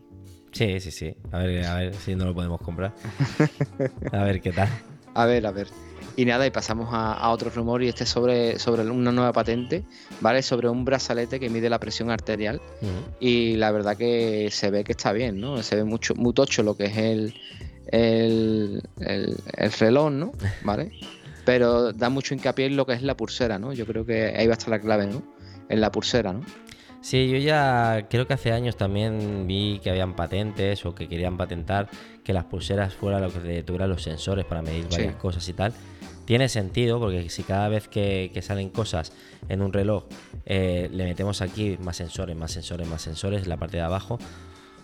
Sí, 0.50 0.80
sí, 0.80 0.90
sí. 0.90 1.14
A 1.30 1.38
ver, 1.38 1.64
a 1.66 1.74
ver 1.76 1.94
si 1.94 2.16
no 2.16 2.24
lo 2.24 2.34
podemos 2.34 2.60
comprar. 2.60 2.92
a 4.12 4.24
ver 4.24 4.40
qué 4.40 4.50
tal. 4.50 4.68
A 5.14 5.24
ver, 5.24 5.46
a 5.46 5.52
ver. 5.52 5.68
Y 6.16 6.24
nada, 6.24 6.46
y 6.46 6.50
pasamos 6.50 6.88
a, 6.92 7.28
otro 7.28 7.50
rumor 7.50 7.82
y 7.82 7.88
este 7.88 8.04
es 8.04 8.10
sobre, 8.10 8.58
sobre 8.58 8.88
una 8.90 9.12
nueva 9.12 9.32
patente, 9.34 9.84
¿vale? 10.22 10.40
Sobre 10.42 10.68
un 10.68 10.84
brazalete 10.84 11.38
que 11.38 11.50
mide 11.50 11.68
la 11.68 11.78
presión 11.78 12.10
arterial. 12.10 12.60
Y 13.20 13.56
la 13.56 13.70
verdad 13.70 13.98
que 13.98 14.48
se 14.50 14.70
ve 14.70 14.82
que 14.82 14.92
está 14.92 15.12
bien, 15.12 15.38
¿no? 15.38 15.62
Se 15.62 15.76
ve 15.76 15.84
mucho, 15.84 16.14
muy 16.14 16.32
tocho 16.32 16.62
lo 16.62 16.74
que 16.74 16.86
es 16.86 16.96
el, 16.96 17.34
el, 17.88 18.82
el, 19.00 19.72
reloj, 19.78 20.10
¿no? 20.10 20.32
¿Vale? 20.64 20.92
Pero 21.44 21.92
da 21.92 22.08
mucho 22.08 22.34
hincapié 22.34 22.66
en 22.66 22.76
lo 22.76 22.86
que 22.86 22.94
es 22.94 23.02
la 23.02 23.14
pulsera, 23.14 23.58
¿no? 23.58 23.74
Yo 23.74 23.84
creo 23.86 24.06
que 24.06 24.34
ahí 24.36 24.46
va 24.46 24.54
a 24.54 24.56
estar 24.56 24.70
la 24.70 24.80
clave, 24.80 25.06
¿no? 25.06 25.22
En 25.68 25.82
la 25.82 25.92
pulsera, 25.92 26.32
¿no? 26.32 26.40
Sí, 27.02 27.28
yo 27.28 27.38
ya 27.38 28.06
creo 28.10 28.26
que 28.26 28.34
hace 28.34 28.50
años 28.50 28.76
también 28.76 29.46
vi 29.46 29.80
que 29.80 29.90
habían 29.90 30.16
patentes 30.16 30.84
o 30.86 30.94
que 30.94 31.08
querían 31.08 31.36
patentar 31.36 31.88
que 32.24 32.32
las 32.32 32.44
pulseras 32.44 32.94
fueran 32.94 33.22
lo 33.22 33.32
que 33.32 33.62
tuvieran 33.62 33.90
los 33.90 34.02
sensores 34.02 34.44
para 34.44 34.60
medir 34.60 34.88
varias 34.90 35.14
cosas 35.14 35.48
y 35.48 35.52
tal. 35.52 35.72
Tiene 36.26 36.48
sentido 36.48 36.98
porque 36.98 37.30
si 37.30 37.44
cada 37.44 37.68
vez 37.68 37.88
que, 37.88 38.30
salen 38.42 38.68
cosas 38.68 39.12
en 39.48 39.62
un 39.62 39.72
reloj 39.72 40.04
eh, 40.44 40.90
le 40.92 41.04
metemos 41.04 41.40
aquí 41.40 41.78
más 41.80 41.96
sensores, 41.96 42.36
más 42.36 42.50
sensores, 42.50 42.86
más 42.88 43.00
sensores 43.00 43.44
en 43.44 43.48
la 43.48 43.56
parte 43.56 43.76
de 43.76 43.84
abajo, 43.84 44.18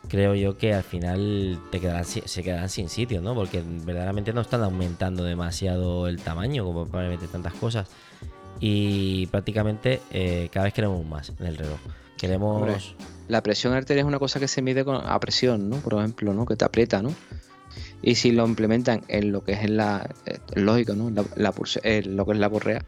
creo 0.08 0.34
yo 0.36 0.56
que 0.56 0.72
al 0.72 0.84
final 0.84 1.58
se 1.72 2.42
quedarán 2.42 2.68
sin 2.68 2.88
sitio, 2.88 3.20
¿no? 3.20 3.34
Porque 3.34 3.62
verdaderamente 3.66 4.32
no 4.32 4.40
están 4.40 4.62
aumentando 4.62 5.24
demasiado 5.24 6.06
el 6.06 6.20
tamaño 6.20 6.64
como 6.64 6.86
para 6.86 7.08
meter 7.08 7.28
tantas 7.28 7.54
cosas. 7.54 7.88
Y 8.60 9.26
prácticamente 9.26 10.00
eh, 10.12 10.48
cada 10.52 10.64
vez 10.64 10.74
queremos 10.74 11.04
más 11.04 11.32
en 11.40 11.46
el 11.46 11.56
reloj. 11.56 11.80
Queremos... 12.16 12.94
la 13.26 13.42
presión 13.42 13.72
arterial 13.72 14.06
es 14.06 14.08
una 14.08 14.20
cosa 14.20 14.38
que 14.38 14.46
se 14.46 14.62
mide 14.62 14.84
con, 14.84 15.04
a 15.04 15.18
presión, 15.18 15.68
¿no? 15.68 15.78
Por 15.78 15.94
ejemplo, 15.94 16.32
¿no? 16.32 16.46
Que 16.46 16.54
te 16.54 16.64
aprieta, 16.64 17.02
¿no? 17.02 17.12
Y 18.02 18.16
si 18.16 18.32
lo 18.32 18.46
implementan 18.46 19.02
en 19.08 19.32
lo 19.32 19.44
que 19.44 19.52
es 19.52 19.70
la 19.70 20.10
eh, 20.26 20.38
lógico, 20.54 20.94
¿no? 20.94 21.10
La, 21.10 21.52
lo 21.54 22.26
que 22.26 22.32
es 22.32 22.38
la 22.38 22.50
correa, 22.50 22.84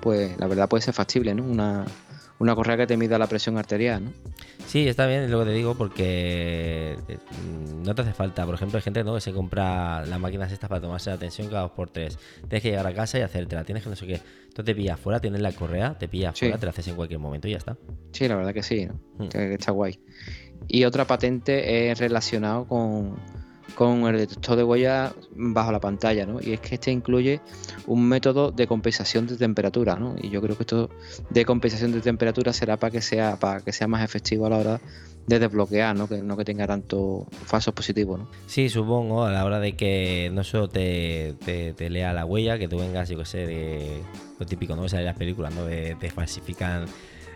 pues 0.00 0.38
la 0.38 0.46
verdad 0.46 0.68
puede 0.68 0.82
ser 0.82 0.94
factible, 0.94 1.34
¿no? 1.34 1.44
Una, 1.44 1.84
una 2.38 2.54
correa 2.54 2.76
que 2.76 2.86
te 2.86 2.96
mida 2.96 3.18
la 3.18 3.26
presión 3.26 3.58
arterial, 3.58 4.04
¿no? 4.04 4.12
Sí, 4.66 4.88
está 4.88 5.06
bien, 5.06 5.22
es 5.22 5.30
lo 5.30 5.40
que 5.40 5.46
te 5.46 5.52
digo, 5.52 5.74
porque 5.74 6.96
eh, 7.08 7.18
no 7.84 7.94
te 7.94 8.02
hace 8.02 8.12
falta. 8.12 8.46
Por 8.46 8.54
ejemplo, 8.54 8.78
hay 8.78 8.82
gente 8.82 9.04
¿no? 9.04 9.14
que 9.14 9.20
se 9.20 9.32
compra 9.32 10.04
las 10.06 10.18
máquinas 10.18 10.50
estas 10.50 10.68
para 10.68 10.80
tomarse 10.80 11.10
la 11.10 11.18
tensión 11.18 11.48
cada 11.48 11.62
dos 11.62 11.72
por 11.72 11.90
tres. 11.90 12.18
Tienes 12.40 12.62
que 12.62 12.70
llegar 12.70 12.86
a 12.86 12.94
casa 12.94 13.18
y 13.18 13.22
hacértela. 13.22 13.64
Tienes 13.64 13.82
que 13.82 13.90
no 13.90 13.96
sé 13.96 14.06
qué. 14.06 14.14
Entonces 14.14 14.64
te 14.64 14.74
pillas 14.74 14.94
afuera, 14.94 15.20
tienes 15.20 15.40
la 15.40 15.52
correa, 15.52 15.98
te 15.98 16.08
pillas 16.08 16.34
afuera, 16.34 16.58
te 16.58 16.66
la 16.66 16.70
haces 16.70 16.88
en 16.88 16.96
cualquier 16.96 17.20
momento 17.20 17.48
y 17.48 17.52
ya 17.52 17.58
está. 17.58 17.76
Sí, 18.12 18.26
la 18.28 18.36
verdad 18.36 18.54
que 18.54 18.62
sí, 18.62 18.86
¿no? 18.86 18.94
Hmm. 19.18 19.28
está 19.34 19.72
guay. 19.72 20.00
Y 20.68 20.84
otra 20.84 21.06
patente 21.06 21.90
es 21.90 21.98
relacionado 21.98 22.66
con 22.66 23.16
con 23.74 24.06
el 24.06 24.18
detector 24.18 24.56
de 24.56 24.64
huella 24.64 25.12
bajo 25.34 25.72
la 25.72 25.80
pantalla, 25.80 26.26
¿no? 26.26 26.40
Y 26.40 26.52
es 26.52 26.60
que 26.60 26.74
este 26.74 26.90
incluye 26.90 27.40
un 27.86 28.06
método 28.06 28.50
de 28.50 28.66
compensación 28.66 29.26
de 29.26 29.36
temperatura, 29.36 29.96
¿no? 29.96 30.14
Y 30.20 30.30
yo 30.30 30.40
creo 30.40 30.56
que 30.56 30.62
esto 30.62 30.90
de 31.30 31.44
compensación 31.44 31.92
de 31.92 32.00
temperatura 32.00 32.52
será 32.52 32.76
para 32.76 32.90
que 32.90 33.00
sea 33.00 33.36
para 33.36 33.60
que 33.60 33.72
sea 33.72 33.88
más 33.88 34.04
efectivo 34.04 34.46
a 34.46 34.50
la 34.50 34.58
hora 34.58 34.80
de 35.26 35.38
desbloquear, 35.38 35.96
¿no? 35.96 36.08
Que 36.08 36.22
no 36.22 36.36
que 36.36 36.44
tenga 36.44 36.66
tanto 36.66 37.26
falsos 37.30 37.74
positivos, 37.74 38.20
¿no? 38.20 38.28
Sí, 38.46 38.68
supongo, 38.68 39.24
a 39.24 39.30
la 39.30 39.44
hora 39.44 39.60
de 39.60 39.74
que 39.74 40.30
no 40.32 40.42
solo 40.44 40.68
te, 40.68 41.34
te, 41.44 41.90
lea 41.90 42.12
la 42.12 42.24
huella, 42.24 42.58
que 42.58 42.68
tú 42.68 42.78
vengas, 42.78 43.08
yo 43.08 43.18
que 43.18 43.24
sé, 43.24 43.46
de 43.46 44.02
lo 44.38 44.46
típico, 44.46 44.74
¿no? 44.74 44.82
O 44.82 44.88
sea, 44.88 45.00
las 45.00 45.16
películas, 45.16 45.54
¿no? 45.54 45.64
De, 45.64 45.96
te 45.98 46.10
falsifican 46.10 46.86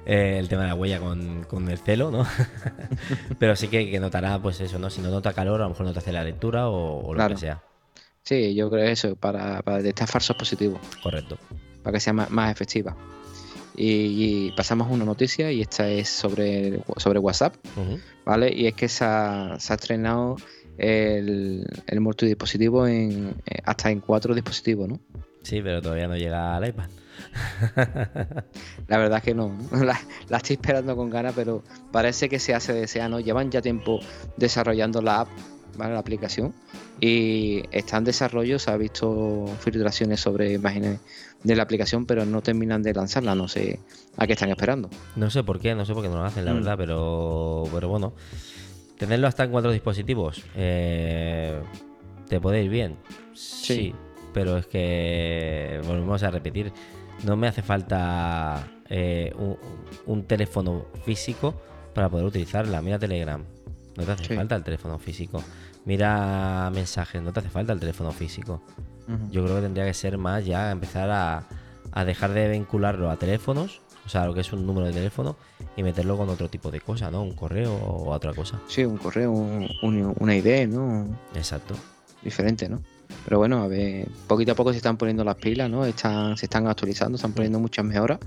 eh, 0.07 0.38
el 0.38 0.49
tema 0.49 0.62
de 0.62 0.69
la 0.69 0.75
huella 0.77 1.01
con, 1.01 1.69
el 1.69 1.79
celo, 1.79 2.12
¿no? 2.12 2.25
Pero 3.40 3.57
sí 3.57 3.66
que, 3.66 3.99
notará, 3.99 4.40
pues 4.40 4.61
eso, 4.61 4.79
¿no? 4.79 4.88
Si 4.88 5.01
no 5.01 5.11
nota 5.11 5.33
calor, 5.33 5.61
a 5.61 5.64
lo 5.64 5.71
mejor 5.71 5.87
no 5.87 5.92
te 5.92 5.99
hace 5.99 6.12
la 6.12 6.23
lectura 6.23 6.69
o, 6.69 7.12
lo 7.12 7.29
que 7.29 7.37
sea. 7.37 7.62
Sí, 8.23 8.55
yo 8.55 8.71
creo 8.71 8.85
eso, 8.85 9.16
para, 9.16 9.62
para 9.62 9.79
detectar 9.79 10.09
falsos 10.09 10.37
positivos. 10.37 10.81
Correcto. 11.03 11.38
Para 11.83 11.95
que 11.95 12.01
sea 12.01 12.12
más, 12.12 12.53
efectiva. 12.53 12.97
Y, 13.77 14.53
pasamos 14.53 14.88
a 14.88 14.90
una 14.90 15.05
noticia 15.05 15.51
y 15.51 15.61
esta 15.61 15.88
es 15.88 16.09
sobre, 16.09 16.81
sobre 16.97 17.19
WhatsApp, 17.19 17.57
¿vale? 18.25 18.53
Y 18.55 18.66
es 18.69 18.75
que 18.75 18.88
se 18.88 19.05
ha, 19.05 19.57
se 19.59 19.73
ha 19.73 19.77
estrenado 19.77 20.37
el, 20.79 21.66
el 21.87 22.01
multidispositivo 22.01 22.87
en, 22.87 23.35
eh, 23.45 23.59
hasta 23.64 23.90
en 23.90 24.01
cuatro 24.01 24.35
dispositivos, 24.35 24.88
¿no? 24.88 25.01
Sí, 25.42 25.61
pero 25.62 25.83
todavía 25.83 26.09
no 26.09 26.16
llega 26.16 26.57
al 26.57 26.69
iPad. 26.69 26.88
La 28.88 28.98
verdad 28.98 29.18
es 29.18 29.24
que 29.24 29.35
no, 29.35 29.57
la, 29.72 29.98
estoy 30.37 30.55
esperando 30.55 30.96
con 30.96 31.11
ganas, 31.11 31.35
pero 31.35 31.62
parece 31.92 32.29
que 32.29 32.38
se 32.38 32.55
hace 32.55 32.72
desear, 32.72 33.11
¿no? 33.11 33.20
Llevan 33.20 33.50
ya 33.50 33.62
tiempo 33.62 34.00
desarrollando 34.37 35.02
la 35.02 35.20
app, 35.20 35.29
¿vale? 35.76 35.94
La 35.94 36.00
aplicación, 36.00 36.55
y 37.00 37.62
está 37.70 37.98
en 37.98 38.05
desarrollo, 38.05 38.59
se 38.59 38.70
ha 38.70 38.76
visto 38.76 39.46
filtraciones 39.61 40.20
sobre 40.20 40.52
imágenes 40.52 41.00
de 41.42 41.57
la 41.57 41.62
aplicación, 41.62 42.07
pero 42.07 42.24
no 42.24 42.42
terminan 42.42 42.83
de 42.83 42.94
lanzarla, 42.94 43.35
no 43.35 43.48
sé 43.48 43.81
a 44.16 44.26
qué 44.26 44.33
están 44.33 44.50
esperando. 44.50 44.90
No 45.14 45.31
sé 45.31 45.42
por 45.42 45.61
qué, 45.61 45.74
no 45.74 45.85
sé 45.85 45.94
por 45.94 46.02
qué 46.02 46.09
no 46.09 46.16
lo 46.16 46.24
hacen, 46.24 46.44
la 46.44 46.52
mm. 46.52 46.57
verdad, 46.57 46.74
pero, 46.76 47.64
pero 47.72 47.88
bueno, 47.88 48.14
tenerlo 48.98 49.26
hasta 49.26 49.44
en 49.44 49.50
cuatro 49.50 49.72
dispositivos, 49.72 50.42
eh, 50.55 51.61
¿te 52.29 52.40
puede 52.40 52.62
ir 52.62 52.70
bien? 52.70 52.96
sí 53.35 53.94
pero 54.37 54.59
es 54.59 54.66
que 54.66 55.81
volvemos 55.87 56.22
a 56.22 56.31
repetir 56.31 56.70
no 57.24 57.37
me 57.37 57.48
hace 57.48 57.62
falta 57.62 58.68
eh, 58.88 59.33
un, 60.07 60.24
teléfono 60.24 60.87
físico 61.05 61.55
para 61.94 62.09
poder 62.09 62.26
utilizarla. 62.26 62.83
Mira 62.83 62.98
Telegram, 62.98 63.42
no 63.96 64.05
te 64.05 64.12
hace 64.12 64.37
falta 64.37 64.57
el 64.57 64.62
teléfono 64.62 64.98
físico. 64.98 65.42
Mira 65.85 66.70
mensajes, 66.72 67.22
no 67.22 67.33
te 67.33 67.40
hace 67.40 67.48
falta 67.48 67.72
el 67.72 67.81
teléfono 67.81 68.12
físico. 68.12 68.62
Yo 69.31 69.44
creo 69.44 69.57
que 69.57 69.62
tendría 69.62 69.85
que 69.85 69.94
ser 69.94 70.18
más 70.18 70.44
ya 70.44 70.72
empezar 70.72 71.11
a, 71.11 72.05
dejar 72.05 72.33
de 72.33 72.48
vincularlo 72.48 73.09
a 73.09 73.16
teléfonos, 73.16 73.81
o 74.05 74.09
sea, 74.09 74.26
lo 74.26 74.35
que 74.35 74.40
es 74.40 74.52
un 74.52 74.66
número 74.66 74.87
de 74.87 74.92
teléfono, 74.92 75.37
y 75.76 75.85
meterlo 75.85 76.16
con 76.16 76.29
otro 76.29 76.48
tipo 76.48 76.72
de 76.72 76.81
cosa, 76.81 77.09
¿no? 77.11 77.22
Un 77.22 77.35
correo 77.35 77.72
o 77.72 78.11
otra 78.11 78.35
cosa. 78.35 78.61
Sí, 78.66 78.85
un 78.85 78.96
correo, 78.96 79.31
una 79.31 80.35
idea, 80.35 80.66
¿no? 80.66 81.07
Exacto. 81.37 81.74
Diferente, 82.22 82.68
¿no? 82.68 82.81
Pero 83.26 83.38
bueno, 83.38 83.60
a 83.60 83.66
ver, 83.66 84.06
poquito 84.28 84.52
a 84.52 84.54
poco 84.54 84.70
se 84.70 84.76
están 84.76 84.96
poniendo 84.96 85.24
las 85.24 85.34
pilas, 85.34 85.68
¿no? 85.68 85.84
Están, 85.84 86.36
se 86.36 86.46
están 86.46 86.68
actualizando, 86.68 87.16
están 87.16 87.32
poniendo 87.32 87.58
muchas 87.58 87.84
mejoras. 87.84 88.20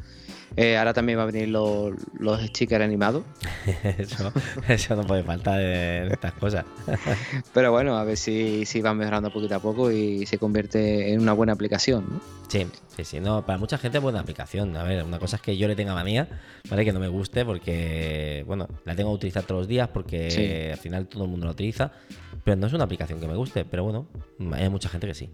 Eh, 0.56 0.78
ahora 0.78 0.94
también 0.94 1.20
va 1.20 1.24
a 1.24 1.26
venir 1.28 1.50
los, 1.50 1.94
los 2.18 2.42
stickers 2.42 2.84
animados. 2.84 3.24
eso, 4.68 4.96
no 4.96 5.04
puede 5.06 5.24
faltar 5.24 5.62
en 5.62 6.12
estas 6.12 6.34
cosas. 6.34 6.66
Pero 7.54 7.72
bueno, 7.72 7.98
a 7.98 8.04
ver 8.04 8.18
si, 8.18 8.66
si 8.66 8.82
van 8.82 8.98
mejorando 8.98 9.32
poquito 9.32 9.56
a 9.56 9.60
poco 9.60 9.92
y 9.92 10.26
se 10.26 10.38
convierte 10.38 11.14
en 11.14 11.22
una 11.22 11.34
buena 11.34 11.54
aplicación, 11.54 12.06
¿no? 12.10 12.22
Sí, 12.48 12.66
sí, 12.96 13.04
sí. 13.04 13.20
No, 13.20 13.46
para 13.46 13.60
mucha 13.60 13.78
gente 13.78 14.00
es 14.00 14.04
buena 14.04 14.20
aplicación. 14.20 14.76
A 14.76 14.84
ver, 14.84 15.04
una 15.04 15.20
cosa 15.20 15.36
es 15.36 15.42
que 15.42 15.56
yo 15.56 15.68
le 15.68 15.76
tenga 15.76 15.94
manía, 15.94 16.28
¿vale? 16.70 16.84
Que 16.84 16.92
no 16.92 17.00
me 17.00 17.08
guste 17.08 17.46
porque, 17.46 18.44
bueno, 18.48 18.68
la 18.86 18.96
tengo 18.96 19.12
que 19.12 19.16
utilizar 19.16 19.44
todos 19.44 19.62
los 19.62 19.68
días 19.68 19.90
porque 19.90 20.70
al 20.72 20.80
final 20.80 21.08
todo 21.08 21.26
el 21.26 21.30
mundo 21.30 21.46
la 21.46 21.52
utiliza. 21.52 21.92
Pero 22.44 22.58
no 22.58 22.68
es 22.68 22.74
una 22.74 22.86
aplicación 22.86 23.20
que 23.20 23.28
me 23.28 23.36
guste, 23.36 23.66
pero 23.66 23.84
bueno, 23.84 24.08
hay 24.54 24.70
mucha 24.70 24.90
gente 24.90 25.06
que 25.06 25.14
sí. 25.14 25.30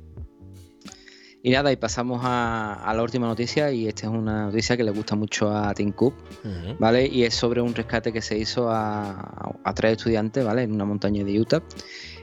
Y 1.45 1.51
nada, 1.51 1.71
y 1.71 1.75
pasamos 1.75 2.21
a, 2.23 2.91
la 2.95 3.03
última 3.03 3.27
noticia, 3.27 3.71
y 3.71 3.87
esta 3.87 4.07
es 4.07 4.11
una 4.11 4.45
noticia 4.45 4.75
que 4.75 4.83
le 4.83 4.89
gusta 4.89 5.15
mucho 5.15 5.55
a 5.55 5.75
Tim 5.75 5.91
Cook, 5.91 6.15
¿vale? 6.79 7.05
Y 7.05 7.21
es 7.21 7.35
sobre 7.35 7.61
un 7.61 7.75
rescate 7.75 8.11
que 8.11 8.19
se 8.19 8.35
hizo 8.35 8.67
a, 8.71 9.53
tres 9.75 9.91
estudiantes, 9.91 10.43
¿vale? 10.43 10.63
En 10.63 10.71
una 10.71 10.85
montaña 10.85 11.23
de 11.23 11.39
Utah, 11.39 11.61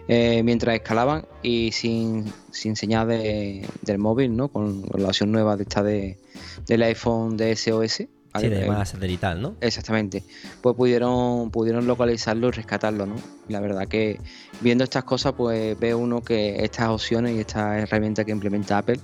eh, 0.09 0.43
mientras 0.43 0.75
escalaban 0.75 1.25
y 1.41 1.71
sin, 1.71 2.33
sin 2.51 2.75
señal 2.75 3.07
del 3.07 3.99
móvil, 3.99 4.35
¿no? 4.35 4.49
Con, 4.49 4.83
la 4.93 5.07
versión 5.07 5.31
nueva 5.31 5.57
de 5.57 5.63
esta 5.63 5.85
de, 5.85 6.19
del 6.67 6.83
iPhone 6.83 7.37
de 7.37 7.55
SOS, 7.55 8.03
Sí, 8.39 8.49
de 8.49 8.61
llamada 8.63 8.87
satelital, 8.87 9.43
¿no? 9.43 9.57
Exactamente. 9.61 10.25
Pues 10.61 10.75
pudieron, 10.75 11.51
pudieron 11.51 11.87
localizarlo 11.87 12.49
y 12.49 12.51
rescatarlo, 12.51 13.07
¿no? 13.07 13.17
la 13.49 13.61
verdad 13.61 13.87
que 13.87 14.19
viendo 14.61 14.85
estas 14.85 15.05
cosas, 15.05 15.35
pues 15.35 15.79
ve 15.79 15.95
uno 15.95 16.23
que 16.23 16.65
estas 16.65 16.89
opciones 16.89 17.37
y 17.37 17.41
estas 17.41 17.83
herramientas 17.83 18.25
que 18.25 18.33
implementa 18.33 18.79
Apple 18.79 18.99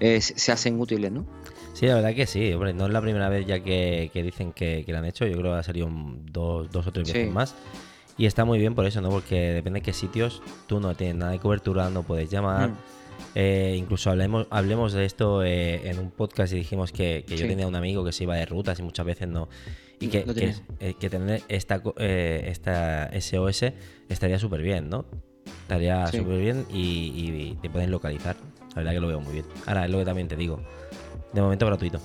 eh, 0.00 0.20
se 0.20 0.52
hacen 0.52 0.78
útiles, 0.78 1.10
¿no? 1.10 1.24
Sí, 1.74 1.86
la 1.86 1.96
verdad 1.96 2.14
que 2.14 2.26
sí. 2.26 2.52
Hombre, 2.52 2.72
no 2.72 2.86
es 2.86 2.92
la 2.92 3.00
primera 3.00 3.28
vez 3.28 3.46
ya 3.46 3.60
que, 3.60 4.10
dicen 4.14 4.52
que, 4.52 4.84
lo 4.86 4.98
han 4.98 5.04
hecho. 5.04 5.26
Yo 5.26 5.36
creo 5.36 5.52
que 5.52 5.58
ha 5.58 5.62
salido 5.62 5.88
dos, 5.90 6.70
dos 6.70 6.86
o 6.86 6.92
tres 6.92 7.12
veces 7.12 7.32
más. 7.32 7.54
Y 8.16 8.26
está 8.26 8.44
muy 8.44 8.60
bien 8.60 8.76
por 8.76 8.86
eso, 8.86 9.00
¿no? 9.00 9.10
Porque 9.10 9.52
depende 9.52 9.80
de 9.80 9.84
qué 9.84 9.92
sitios 9.92 10.40
tú 10.68 10.78
no 10.78 10.94
tienes 10.94 11.16
nada 11.16 11.32
de 11.32 11.40
cobertura, 11.40 11.90
no 11.90 12.04
puedes 12.04 12.30
llamar. 12.30 12.70
Mm. 12.70 12.76
Eh, 13.34 13.74
incluso 13.78 14.10
hablemos, 14.10 14.46
hablemos 14.50 14.92
de 14.92 15.04
esto 15.04 15.42
eh, 15.42 15.88
en 15.90 15.98
un 15.98 16.10
podcast 16.10 16.52
y 16.52 16.56
dijimos 16.56 16.92
que, 16.92 17.24
que 17.26 17.36
yo 17.36 17.46
tenía 17.48 17.66
un 17.66 17.74
amigo 17.76 18.04
que 18.04 18.12
se 18.12 18.24
iba 18.24 18.36
de 18.36 18.46
rutas 18.46 18.78
y 18.78 18.82
muchas 18.82 19.04
veces 19.06 19.28
no. 19.28 19.48
Y 20.00 20.08
que, 20.08 20.24
eh, 20.80 20.94
que 20.98 21.10
tener 21.10 21.42
esta, 21.48 21.82
eh, 21.98 22.44
esta 22.48 23.10
SOS 23.20 23.64
estaría 24.08 24.38
súper 24.38 24.60
bien, 24.62 24.88
¿no? 24.90 25.04
Estaría 25.62 26.06
Sí. 26.08 26.18
súper 26.18 26.38
bien 26.38 26.66
y, 26.72 27.52
y 27.52 27.58
te 27.62 27.70
pueden 27.70 27.90
localizar. 27.90 28.36
La 28.70 28.76
verdad 28.76 28.92
que 28.92 29.00
lo 29.00 29.08
veo 29.08 29.20
muy 29.20 29.32
bien. 29.34 29.46
Ahora, 29.66 29.84
es 29.84 29.90
lo 29.90 29.98
que 29.98 30.04
también 30.04 30.28
te 30.28 30.36
digo. 30.36 30.60
De 31.32 31.40
momento 31.40 31.66
gratuito. 31.66 32.00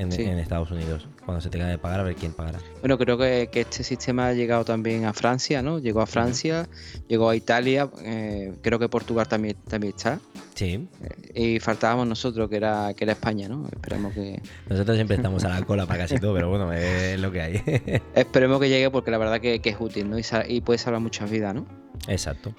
En, 0.00 0.10
Sí. 0.10 0.22
en 0.22 0.38
Estados 0.38 0.70
Unidos. 0.70 1.06
Cuando 1.26 1.42
se 1.42 1.50
tenga 1.50 1.70
que 1.70 1.76
pagar, 1.76 2.00
a 2.00 2.02
ver 2.04 2.14
quién 2.14 2.32
pagará. 2.32 2.58
Bueno, 2.80 2.96
creo 2.96 3.18
que, 3.18 3.50
que 3.52 3.60
este 3.60 3.84
sistema 3.84 4.28
ha 4.28 4.32
llegado 4.32 4.64
también 4.64 5.04
a 5.04 5.12
Francia, 5.12 5.60
¿no? 5.60 5.78
Llegó 5.78 6.00
a 6.00 6.06
Francia, 6.06 6.68
llegó 7.06 7.28
a 7.28 7.36
Italia, 7.36 7.90
eh, 8.02 8.54
creo 8.62 8.78
que 8.78 8.88
Portugal 8.88 9.28
también, 9.28 9.56
también 9.68 9.92
está. 9.94 10.18
Sí. 10.54 10.88
Y 11.34 11.60
faltábamos 11.60 12.08
nosotros, 12.08 12.48
que 12.48 12.56
era, 12.56 12.94
que 12.94 13.04
era 13.04 13.12
España, 13.12 13.46
¿no? 13.48 13.68
Esperemos 13.70 14.14
que, 14.14 14.40
Nosotros 14.70 14.96
siempre 14.96 15.16
estamos 15.16 15.44
a 15.44 15.50
la 15.50 15.62
cola 15.66 15.84
para 15.86 15.98
casi 16.00 16.16
todo, 16.18 16.32
pero 16.32 16.48
bueno, 16.48 16.72
es 16.72 17.20
lo 17.20 17.30
que 17.30 17.42
hay. 17.42 17.62
esperemos 18.14 18.58
que 18.58 18.70
llegue 18.70 18.90
porque 18.90 19.10
la 19.10 19.18
verdad 19.18 19.38
que, 19.38 19.60
que 19.60 19.68
es 19.68 19.76
útil, 19.78 20.08
¿no? 20.08 20.18
Y, 20.18 20.24
y 20.48 20.62
puede 20.62 20.78
salvar 20.78 21.02
muchas 21.02 21.30
vidas, 21.30 21.54
¿no? 21.54 21.66
Exacto. 22.08 22.54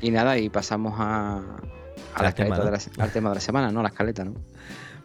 Y 0.00 0.12
nada, 0.12 0.38
y 0.38 0.48
pasamos 0.48 0.94
a, 0.96 1.38
a 2.14 2.22
la 2.22 2.32
tema, 2.32 2.56
de 2.58 2.70
la, 2.70 2.78
al 2.98 3.10
tema 3.12 3.30
de 3.30 3.34
la 3.34 3.40
semana, 3.40 3.72
¿no? 3.72 3.82
La 3.82 3.88
escaleta, 3.88 4.24
¿no? 4.24 4.34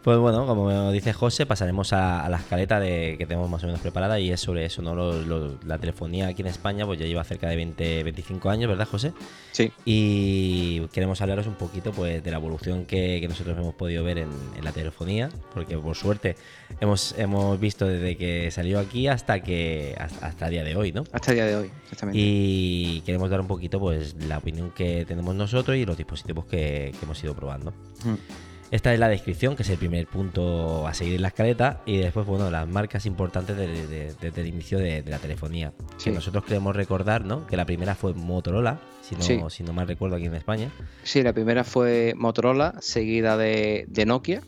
Pues 0.08 0.20
bueno, 0.20 0.46
como 0.46 0.90
dice 0.90 1.12
José, 1.12 1.44
pasaremos 1.44 1.92
a, 1.92 2.24
a 2.24 2.30
la 2.30 2.38
escaleta 2.38 2.80
de, 2.80 3.16
que 3.18 3.26
tenemos 3.26 3.50
más 3.50 3.62
o 3.62 3.66
menos 3.66 3.82
preparada 3.82 4.18
y 4.18 4.30
es 4.30 4.40
sobre 4.40 4.64
eso, 4.64 4.80
¿no? 4.80 4.94
Lo- 4.94 5.20
lo- 5.20 5.58
la 5.66 5.76
telefonía 5.76 6.28
aquí 6.28 6.40
en 6.40 6.48
España 6.48 6.86
pues 6.86 6.98
ya 6.98 7.04
lleva 7.04 7.22
cerca 7.24 7.46
de 7.50 7.56
20, 7.56 8.04
25 8.04 8.48
años, 8.48 8.70
¿verdad, 8.70 8.88
José? 8.88 9.12
Sí. 9.52 9.70
Y 9.84 10.80
queremos 10.94 11.20
hablaros 11.20 11.46
un 11.46 11.56
poquito 11.56 11.92
pues 11.92 12.24
de 12.24 12.30
la 12.30 12.38
evolución 12.38 12.86
que, 12.86 13.18
que 13.20 13.28
nosotros 13.28 13.54
hemos 13.58 13.74
podido 13.74 14.02
ver 14.02 14.16
en, 14.16 14.30
en 14.56 14.64
la 14.64 14.72
telefonía, 14.72 15.28
porque 15.52 15.76
por 15.76 15.94
suerte 15.94 16.36
hemos, 16.80 17.14
hemos 17.18 17.60
visto 17.60 17.84
desde 17.86 18.16
que 18.16 18.50
salió 18.50 18.78
aquí 18.80 19.08
hasta 19.08 19.42
que 19.42 19.94
hasta, 20.00 20.26
hasta 20.26 20.46
el 20.46 20.52
día 20.52 20.64
de 20.64 20.74
hoy, 20.74 20.90
¿no? 20.90 21.04
Hasta 21.12 21.32
el 21.32 21.36
día 21.36 21.44
de 21.44 21.56
hoy, 21.56 21.70
exactamente. 21.82 22.18
Y 22.18 23.02
queremos 23.04 23.28
dar 23.28 23.42
un 23.42 23.46
poquito 23.46 23.78
pues 23.78 24.14
la 24.26 24.38
opinión 24.38 24.70
que 24.70 25.04
tenemos 25.04 25.34
nosotros 25.34 25.76
y 25.76 25.84
los 25.84 25.98
dispositivos 25.98 26.46
que, 26.46 26.94
que 26.98 27.04
hemos 27.04 27.22
ido 27.22 27.34
probando. 27.34 27.72
Mm. 28.06 28.14
Esta 28.70 28.92
es 28.92 29.00
la 29.00 29.08
descripción, 29.08 29.56
que 29.56 29.62
es 29.62 29.70
el 29.70 29.78
primer 29.78 30.06
punto 30.06 30.86
a 30.86 30.92
seguir 30.92 31.14
en 31.14 31.22
la 31.22 31.28
escaleta, 31.28 31.80
y 31.86 31.96
después, 31.98 32.26
bueno, 32.26 32.50
las 32.50 32.68
marcas 32.68 33.06
importantes 33.06 33.56
de- 33.56 33.86
de- 33.86 34.14
desde 34.20 34.40
el 34.42 34.46
inicio 34.48 34.78
de, 34.78 35.02
la 35.06 35.18
telefonía. 35.18 35.72
Sí. 35.96 36.10
Que 36.10 36.16
nosotros 36.16 36.44
queremos 36.44 36.76
recordar, 36.76 37.24
¿no? 37.24 37.46
Que 37.46 37.56
la 37.56 37.64
primera 37.64 37.94
fue 37.94 38.12
Motorola, 38.12 38.78
si 39.00 39.14
no, 39.14 39.22
Sí. 39.22 39.40
si 39.48 39.62
no 39.62 39.72
mal 39.72 39.88
recuerdo 39.88 40.16
aquí 40.16 40.26
en 40.26 40.34
España. 40.34 40.70
Sí, 41.02 41.22
la 41.22 41.32
primera 41.32 41.64
fue 41.64 42.12
Motorola, 42.16 42.74
seguida 42.80 43.38
de, 43.38 43.86
Nokia. 44.06 44.42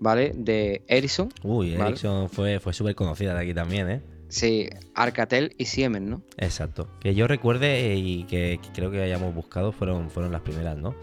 ¿vale? 0.00 0.32
De 0.34 0.82
Ericsson, 0.88 1.28
Uy, 1.44 1.76
Vale. 1.76 1.90
Ericsson 1.90 2.28
fue, 2.28 2.58
fue 2.58 2.72
súper 2.72 2.96
conocida 2.96 3.32
de 3.34 3.40
aquí 3.42 3.54
también, 3.54 3.88
¿eh? 3.88 4.02
sí, 4.28 4.68
Alcatel 4.96 5.54
y 5.58 5.66
Siemens, 5.66 6.08
¿no? 6.08 6.22
Exacto. 6.38 6.88
Que 7.00 7.14
yo 7.14 7.28
recuerde 7.28 7.92
eh, 7.92 7.96
y 7.96 8.24
que, 8.24 8.58
que 8.60 8.68
creo 8.74 8.90
que 8.90 9.00
hayamos 9.02 9.32
buscado 9.34 9.70
fueron, 9.70 10.10
fueron 10.10 10.32
las 10.32 10.40
primeras, 10.40 10.76
¿no? 10.76 10.96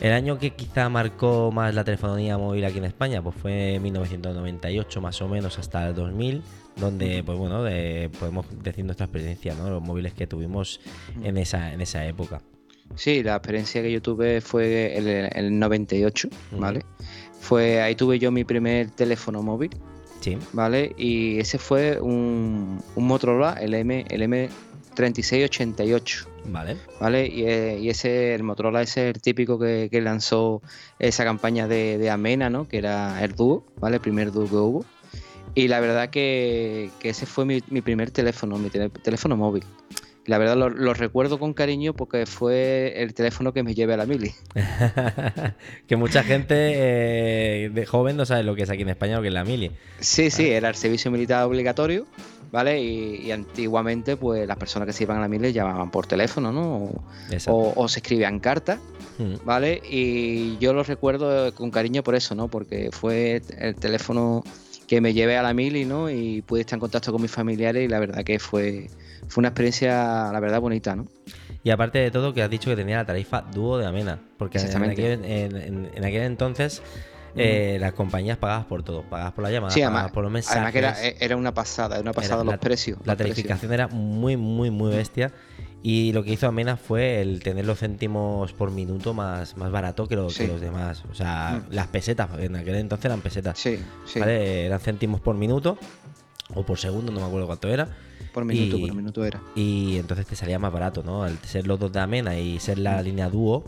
El 0.00 0.12
año 0.12 0.38
que 0.38 0.50
quizá 0.52 0.88
marcó 0.88 1.52
más 1.52 1.74
la 1.74 1.84
telefonía 1.84 2.38
móvil 2.38 2.64
aquí 2.64 2.78
en 2.78 2.84
España, 2.86 3.20
pues 3.22 3.36
fue 3.36 3.78
1998 3.80 5.00
más 5.02 5.20
o 5.20 5.28
menos 5.28 5.58
hasta 5.58 5.86
el 5.88 5.94
2000, 5.94 6.42
donde, 6.76 7.22
pues 7.22 7.36
bueno, 7.36 7.62
de- 7.62 8.10
podemos 8.18 8.46
decir 8.62 8.84
nuestra 8.84 9.04
experiencia, 9.06 9.54
¿no? 9.54 9.68
Los 9.68 9.82
móviles 9.82 10.14
que 10.14 10.26
tuvimos 10.26 10.80
en 11.22 11.36
esa, 11.36 11.72
en 11.74 11.82
esa 11.82 12.06
época. 12.06 12.40
Sí, 12.96 13.22
la 13.22 13.36
experiencia 13.36 13.82
que 13.82 13.92
yo 13.92 14.00
tuve 14.00 14.40
fue 14.40 14.96
el, 14.96 15.06
el 15.06 15.58
98, 15.58 16.28
Ujú. 16.52 16.60
¿vale? 16.60 16.82
Fue 17.38 17.80
ahí 17.82 17.94
tuve 17.94 18.18
yo 18.18 18.30
mi 18.32 18.44
primer 18.44 18.90
teléfono 18.90 19.42
móvil, 19.42 19.70
Sí, 20.20 20.36
¿vale? 20.52 20.94
Y 20.98 21.38
ese 21.38 21.56
fue 21.56 21.98
un, 22.00 22.78
un 22.94 23.06
Motorola, 23.06 23.54
el 23.60 23.72
M, 23.72 24.04
el 24.10 24.20
M3688, 24.94 26.26
vale. 26.46 26.76
¿vale? 27.00 27.26
Y, 27.26 27.44
eh, 27.46 27.78
y 27.80 27.88
ese, 27.88 28.34
el 28.34 28.42
Motorola 28.42 28.82
ese 28.82 29.08
es 29.08 29.14
el 29.16 29.22
típico 29.22 29.58
que, 29.58 29.88
que 29.90 30.00
lanzó 30.00 30.62
esa 30.98 31.24
campaña 31.24 31.68
de, 31.68 31.98
de 31.98 32.10
Amena, 32.10 32.50
¿no? 32.50 32.68
Que 32.68 32.78
era 32.78 33.22
el 33.24 33.34
dúo, 33.34 33.64
¿vale? 33.78 33.96
El 33.96 34.02
primer 34.02 34.32
dúo 34.32 34.48
que 34.48 34.56
hubo. 34.56 34.84
Y 35.54 35.68
la 35.68 35.80
verdad 35.80 36.10
que, 36.10 36.90
que 37.00 37.10
ese 37.10 37.26
fue 37.26 37.44
mi, 37.44 37.62
mi 37.70 37.80
primer 37.80 38.10
teléfono, 38.10 38.56
mi 38.58 38.70
teléfono 38.70 39.36
móvil. 39.36 39.64
La 40.26 40.38
verdad 40.38 40.56
lo, 40.56 40.68
lo 40.68 40.94
recuerdo 40.94 41.38
con 41.38 41.54
cariño 41.54 41.94
porque 41.94 42.26
fue 42.26 43.02
el 43.02 43.14
teléfono 43.14 43.52
que 43.52 43.62
me 43.62 43.74
llevé 43.74 43.94
a 43.94 43.96
la 43.96 44.06
mili. 44.06 44.32
que 45.88 45.96
mucha 45.96 46.22
gente 46.22 46.54
eh, 46.54 47.70
de 47.70 47.86
joven 47.86 48.16
no 48.16 48.26
sabe 48.26 48.42
lo 48.42 48.54
que 48.54 48.62
es 48.62 48.70
aquí 48.70 48.82
en 48.82 48.90
España 48.90 49.16
lo 49.16 49.22
que 49.22 49.28
es 49.28 49.34
la 49.34 49.44
mili. 49.44 49.72
Sí, 49.98 50.30
sí, 50.30 50.50
era 50.50 50.68
el 50.68 50.74
servicio 50.74 51.10
militar 51.10 51.44
obligatorio, 51.44 52.06
¿vale? 52.50 52.80
Y, 52.82 53.16
y 53.26 53.30
antiguamente, 53.32 54.16
pues 54.16 54.46
las 54.46 54.56
personas 54.56 54.86
que 54.86 54.92
se 54.92 55.04
iban 55.04 55.18
a 55.18 55.20
la 55.20 55.28
mili 55.28 55.52
llamaban 55.52 55.90
por 55.90 56.06
teléfono, 56.06 56.52
¿no? 56.52 56.76
O, 56.76 57.04
o- 57.52 57.72
o 57.76 57.88
se 57.88 58.00
escribían 58.00 58.40
cartas, 58.40 58.78
Mm. 59.18 59.34
¿vale? 59.44 59.82
Y 59.88 60.56
yo 60.58 60.72
lo 60.72 60.82
recuerdo 60.82 61.54
con 61.54 61.70
cariño 61.70 62.02
por 62.02 62.14
eso, 62.14 62.34
¿no? 62.34 62.48
Porque 62.48 62.88
fue 62.90 63.42
el 63.58 63.74
teléfono 63.74 64.42
que 64.88 65.00
me 65.02 65.12
llevé 65.12 65.36
a 65.36 65.42
la 65.42 65.52
mili, 65.54 65.84
¿no? 65.84 66.08
Y 66.10 66.40
pude 66.42 66.62
estar 66.62 66.76
en 66.76 66.80
contacto 66.80 67.12
con 67.12 67.20
mis 67.22 67.30
familiares 67.30 67.84
y 67.84 67.88
la 67.88 68.00
verdad 68.00 68.24
que 68.24 68.38
fue, 68.38 68.88
fue 69.28 69.42
una 69.42 69.48
experiencia, 69.48 70.30
la 70.32 70.40
verdad, 70.40 70.60
bonita, 70.60 70.96
¿no? 70.96 71.06
Y 71.62 71.68
aparte 71.70 71.98
de 71.98 72.10
todo, 72.10 72.32
que 72.32 72.42
has 72.42 72.48
dicho 72.50 72.70
que 72.70 72.76
tenía 72.76 72.96
la 72.96 73.04
tarifa 73.04 73.42
dúo 73.42 73.76
de 73.76 73.86
Amena. 73.86 74.18
Porque 74.38 74.56
en 74.58 74.64
Exactamente. 74.64 75.12
aquel, 75.14 75.24
en, 75.30 75.56
en- 75.56 75.90
en 75.94 76.04
aquel 76.04 76.22
entonces 76.22 76.82
eh, 77.36 77.78
las 77.80 77.92
compañías 77.92 78.38
pagabas 78.38 78.66
por 78.66 78.82
todo. 78.82 79.02
Pagabas 79.02 79.32
por 79.32 79.44
la 79.44 79.50
llamada, 79.50 79.72
Sí, 79.72 79.80
pagabas 79.80 79.98
además, 80.00 80.12
por 80.12 80.22
los 80.24 80.32
mensajes. 80.32 80.56
además 80.56 80.72
que 80.72 80.78
era, 80.78 81.06
eh, 81.08 81.16
era 81.20 81.36
una 81.36 81.54
pasada, 81.54 81.96
era 81.96 82.02
una 82.02 82.12
pasada 82.12 82.42
Era 82.42 82.50
los 82.52 82.58
precios. 82.60 82.98
La 83.04 83.12
los 83.12 83.16
precios. 83.16 83.34
tarificación 83.36 83.72
era 83.72 83.88
muy, 83.88 84.36
muy, 84.36 84.70
muy 84.70 84.90
bestia. 84.90 85.32
Y 85.82 86.12
lo 86.12 86.22
que 86.24 86.32
hizo 86.32 86.46
Amena 86.46 86.76
fue 86.76 87.22
el 87.22 87.42
tener 87.42 87.64
los 87.64 87.78
céntimos 87.78 88.52
por 88.52 88.70
minuto 88.70 89.14
más, 89.14 89.56
más 89.56 89.70
barato 89.72 90.06
que, 90.06 90.14
lo- 90.16 90.26
que 90.26 90.34
Sí. 90.34 90.46
los 90.46 90.60
demás. 90.60 91.04
O 91.10 91.14
sea, 91.14 91.62
Mm. 91.66 91.72
las 91.72 91.86
pesetas, 91.86 92.28
en 92.38 92.54
aquel 92.56 92.74
entonces 92.74 93.06
eran 93.06 93.22
pesetas. 93.22 93.58
Sí, 93.58 93.78
sí, 94.04 94.20
¿vale? 94.20 94.66
Eran 94.66 94.78
céntimos 94.80 95.20
por 95.22 95.36
minuto 95.36 95.78
o 96.54 96.64
por 96.64 96.78
segundo, 96.78 97.12
no 97.12 97.20
me 97.20 97.26
acuerdo 97.26 97.46
cuánto 97.46 97.68
era. 97.68 97.88
por 98.34 98.44
minuto, 98.44 98.76
y- 98.76 98.80
por 98.86 98.94
minuto 98.94 99.24
era. 99.24 99.40
Y 99.56 99.96
entonces 99.96 100.24
te 100.26 100.36
salía 100.36 100.58
más 100.58 100.70
barato, 100.72 101.02
¿no? 101.02 101.24
Al 101.24 101.36
ser 101.38 101.66
los 101.66 101.80
dos 101.80 101.90
de 101.92 101.98
Amena 102.00 102.38
y 102.38 102.60
ser 102.60 102.78
la 102.78 103.02
línea 103.02 103.28
dúo, 103.28 103.64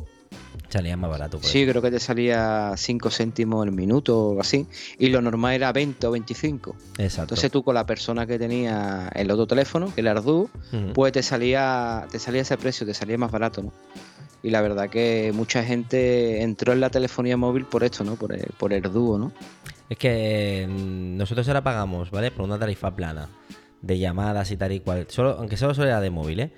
salía 0.68 0.96
más 0.96 1.10
barato. 1.10 1.38
por. 1.38 1.46
Sí, 1.48 1.62
eso. 1.62 1.70
creo 1.70 1.82
que 1.82 1.90
te 1.90 1.98
salía 2.00 2.72
5 2.76 3.10
céntimos 3.10 3.66
el 3.66 3.72
minuto 3.72 4.18
o 4.30 4.40
así. 4.40 4.66
Y 4.98 5.08
lo 5.08 5.20
normal 5.20 5.54
era 5.54 5.72
20 5.72 6.06
o 6.06 6.10
25. 6.12 6.76
Exacto. 6.98 7.22
Entonces 7.22 7.50
tú 7.50 7.62
con 7.62 7.74
la 7.74 7.86
persona 7.86 8.26
que 8.26 8.38
tenía 8.38 9.10
el 9.14 9.30
otro 9.30 9.46
teléfono, 9.46 9.92
que 9.94 10.00
era 10.00 10.12
el 10.12 10.22
Dúo, 10.22 10.50
Ujú. 10.72 10.92
pues 10.94 11.12
te 11.12 11.22
salía, 11.22 12.06
te 12.10 12.18
salía 12.18 12.42
ese 12.42 12.56
precio, 12.56 12.86
te 12.86 12.94
salía 12.94 13.18
más 13.18 13.30
barato, 13.30 13.62
¿no? 13.62 13.72
Y 14.44 14.50
la 14.50 14.60
verdad 14.60 14.90
que 14.90 15.30
mucha 15.34 15.62
gente 15.62 16.42
entró 16.42 16.72
en 16.72 16.80
la 16.80 16.90
telefonía 16.90 17.36
móvil 17.36 17.64
por 17.64 17.84
esto, 17.84 18.02
¿no? 18.02 18.16
Por 18.16 18.32
el, 18.32 18.46
por 18.58 18.72
el 18.72 18.82
dúo, 18.82 19.16
¿no? 19.18 19.32
Es 19.88 19.98
que 19.98 20.66
mm, 20.68 21.16
nosotros 21.16 21.46
ahora 21.48 21.62
pagamos, 21.62 22.10
¿vale? 22.10 22.30
Por 22.30 22.44
una 22.44 22.58
tarifa 22.58 22.94
plana 22.96 23.28
de 23.82 23.98
llamadas 23.98 24.50
y 24.50 24.56
tal 24.56 24.72
y 24.72 24.80
cual. 24.80 25.06
Solo, 25.10 25.36
aunque 25.38 25.56
solo 25.56 25.74
sea 25.74 26.00
de 26.00 26.10
móvil, 26.10 26.40
¿eh? 26.40 26.52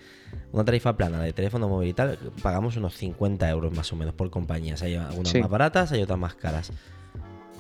Una 0.52 0.64
tarifa 0.64 0.96
plana 0.96 1.20
de 1.22 1.32
teléfono 1.32 1.68
móvil 1.68 1.88
y 1.90 1.94
tal, 1.94 2.18
pagamos 2.42 2.76
unos 2.76 2.94
50 2.96 3.48
euros 3.50 3.72
más 3.74 3.92
o 3.92 3.96
menos 3.96 4.14
por 4.14 4.30
compañías. 4.30 4.82
Hay 4.82 4.94
algunas 4.94 5.30
Sí. 5.32 5.40
más 5.40 5.50
baratas, 5.50 5.92
hay 5.92 6.02
otras 6.02 6.18
más 6.18 6.34
caras. 6.34 6.72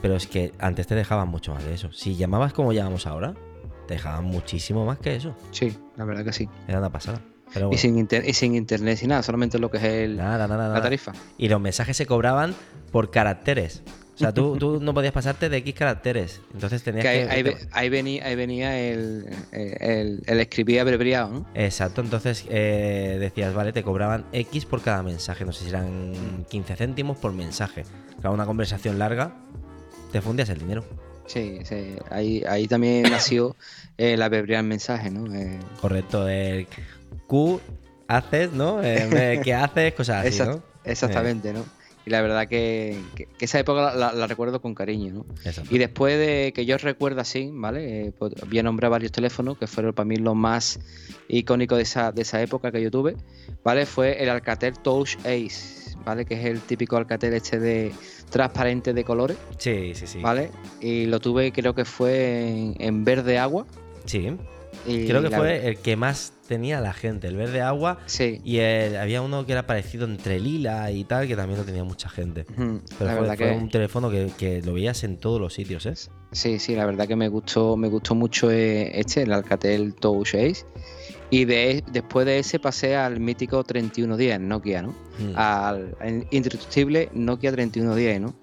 Pero 0.02 0.16
es 0.16 0.26
que 0.26 0.52
antes 0.58 0.86
te 0.86 0.94
dejaban 0.94 1.28
mucho 1.28 1.52
más 1.54 1.64
de 1.64 1.74
eso. 1.74 1.90
Si 1.92 2.16
llamabas 2.16 2.52
como 2.52 2.72
llamamos 2.72 3.06
ahora, 3.06 3.34
te 3.88 3.94
dejaban 3.94 4.24
muchísimo 4.24 4.84
más 4.84 4.98
que 4.98 5.16
eso. 5.16 5.34
Sí, 5.50 5.76
la 5.96 6.04
verdad 6.04 6.24
que 6.24 6.32
sí. 6.32 6.48
Era 6.68 6.78
una 6.78 6.90
pasada. 6.90 7.20
Pero 7.52 7.66
Y, 7.66 7.68
bueno, 7.68 7.80
sin 7.80 7.98
inter- 7.98 8.28
y 8.28 8.32
sin 8.32 8.54
internet, 8.54 8.98
sin 8.98 9.10
nada, 9.10 9.22
solamente 9.22 9.58
lo 9.58 9.70
que 9.70 9.76
es 9.78 9.84
el, 9.84 10.16
nada, 10.16 10.48
nada, 10.48 10.68
la 10.68 10.82
tarifa. 10.82 11.12
Y 11.38 11.48
los 11.48 11.60
mensajes 11.60 11.96
se 11.96 12.04
cobraban 12.06 12.54
por 12.90 13.10
caracteres. 13.10 13.82
O 14.14 14.18
sea, 14.18 14.32
tú, 14.32 14.56
tú 14.58 14.78
no 14.80 14.94
podías 14.94 15.12
pasarte 15.12 15.48
de 15.48 15.56
X 15.58 15.74
caracteres. 15.74 16.40
Entonces 16.52 16.82
tenías 16.84 17.02
Que 17.02 17.08
ahí, 17.08 17.24
que. 17.26 17.30
ahí 17.32 17.42
ve- 17.42 17.56
ahí 17.72 17.88
venía, 17.88 18.24
ahí 18.26 18.36
venía 18.36 18.78
el, 18.80 19.26
el, 19.50 20.22
el 20.26 20.40
escribir 20.40 20.78
abreviado, 20.80 21.30
¿no? 21.30 21.46
Exacto, 21.54 22.00
entonces 22.00 22.44
eh, 22.48 23.16
decías, 23.18 23.52
vale, 23.54 23.72
te 23.72 23.82
cobraban 23.82 24.24
X 24.32 24.66
por 24.66 24.82
cada 24.82 25.02
mensaje, 25.02 25.44
no 25.44 25.52
sé 25.52 25.64
si 25.64 25.70
eran 25.70 26.46
15 26.48 26.76
céntimos 26.76 27.18
por 27.18 27.32
mensaje. 27.32 27.82
Claro, 28.20 28.34
una 28.34 28.46
conversación 28.46 28.98
larga, 29.00 29.34
te 30.12 30.20
fundías 30.20 30.48
el 30.48 30.58
dinero. 30.60 30.84
Sí, 31.26 31.58
sí. 31.64 31.96
Ahí, 32.10 32.44
ahí 32.48 32.68
también 32.68 33.02
nació 33.10 33.56
el 33.96 34.22
abreviar 34.22 34.60
el 34.60 34.66
mensaje, 34.68 35.10
¿no? 35.10 35.34
Eh, 35.34 35.58
Correcto, 35.80 36.28
el 36.28 36.68
Q 37.26 37.60
haces, 38.06 38.52
¿no? 38.52 38.76
De 38.80 39.40
¿Qué 39.42 39.54
haces? 39.54 39.92
Cosas 39.94 40.24
así, 40.26 40.38
¿no? 40.42 40.62
Exactamente, 40.84 41.52
¿no? 41.52 41.64
Y 42.06 42.10
la 42.10 42.20
verdad 42.20 42.46
que, 42.48 42.98
que- 43.14 43.26
que 43.26 43.44
esa 43.46 43.58
época 43.58 43.80
la, 43.80 43.94
la- 43.94 44.12
la 44.12 44.26
recuerdo 44.26 44.60
con 44.60 44.74
cariño, 44.74 45.12
¿no? 45.14 45.26
Y 45.70 45.78
después 45.78 46.18
de 46.18 46.52
que 46.54 46.66
yo 46.66 46.76
recuerdo 46.76 47.20
así, 47.22 47.48
¿vale? 47.52 48.08
Eh, 48.08 48.12
pues, 48.18 48.34
voy 48.48 48.58
a 48.58 48.62
nombrar 48.62 48.90
varios 48.90 49.10
teléfonos 49.12 49.56
que 49.58 49.66
fueron 49.66 49.94
para 49.94 50.04
mí 50.06 50.16
los 50.16 50.34
más 50.36 50.78
icónicos 51.28 51.78
de 51.78 51.82
esa, 51.82 52.12
de 52.12 52.22
esa 52.22 52.42
época 52.42 52.70
que 52.70 52.82
yo 52.82 52.90
tuve, 52.90 53.16
¿vale? 53.64 53.86
Fue 53.86 54.22
el 54.22 54.28
Alcatel 54.28 54.74
Touch 54.80 55.16
Ace, 55.20 55.96
¿vale? 56.04 56.26
Que 56.26 56.34
es 56.34 56.44
el 56.44 56.60
típico 56.60 56.96
Alcatel 56.98 57.32
este 57.34 57.58
de 57.58 57.92
transparente 58.30 58.92
de 58.92 59.04
colores, 59.04 59.36
Sí, 59.58 59.92
sí, 59.94 60.06
sí. 60.06 60.20
¿vale? 60.20 60.50
Y 60.80 61.06
lo 61.06 61.20
tuve, 61.20 61.52
creo 61.52 61.74
que 61.74 61.84
fue 61.86 62.48
en, 62.50 62.74
en 62.80 63.04
verde 63.04 63.38
agua. 63.38 63.66
Sí. 64.04 64.36
Y 64.86 65.06
Creo 65.06 65.22
que 65.22 65.30
la- 65.30 65.38
fue 65.38 65.66
el 65.68 65.78
que 65.78 65.96
más 65.96 66.32
tenía 66.48 66.80
la 66.80 66.92
gente, 66.92 67.26
el 67.28 67.36
verde 67.36 67.60
agua. 67.62 67.98
Sí. 68.06 68.40
Y 68.44 68.58
el- 68.58 68.96
había 68.96 69.22
uno 69.22 69.46
que 69.46 69.52
era 69.52 69.66
parecido 69.66 70.04
entre 70.04 70.38
lila 70.40 70.90
y 70.90 71.04
tal, 71.04 71.26
que 71.26 71.36
también 71.36 71.58
lo 71.58 71.64
tenía 71.64 71.84
mucha 71.84 72.08
gente. 72.08 72.44
Pero 72.44 72.70
la 73.10 73.16
fue, 73.16 73.26
fue 73.26 73.36
que 73.36 73.50
un 73.52 73.70
teléfono 73.70 74.10
que, 74.10 74.30
que 74.36 74.60
lo 74.62 74.74
veías 74.74 75.04
en 75.04 75.16
todos 75.16 75.40
los 75.40 75.54
sitios, 75.54 75.86
¿eh? 75.86 75.94
sí, 76.32 76.58
sí, 76.58 76.74
la 76.74 76.84
verdad 76.84 77.06
que 77.08 77.16
me 77.16 77.28
gustó, 77.28 77.76
me 77.76 77.88
gustó 77.88 78.14
mucho 78.14 78.50
eh, 78.50 78.98
este, 78.98 79.22
el 79.22 79.32
Alcatel 79.32 79.94
Touch 79.94 80.34
Ace. 80.34 80.64
Y 81.30 81.46
de, 81.46 81.82
después 81.90 82.26
de 82.26 82.38
ese 82.38 82.58
pasé 82.60 82.94
al 82.96 83.18
mítico 83.18 83.64
3110 83.64 84.38
Nokia, 84.40 84.82
¿no? 84.82 84.90
Mm. 85.18 85.32
al, 85.34 85.96
al 86.00 86.26
indestructible 86.30 87.08
Nokia 87.14 87.50
3110, 87.52 88.20
¿no? 88.20 88.34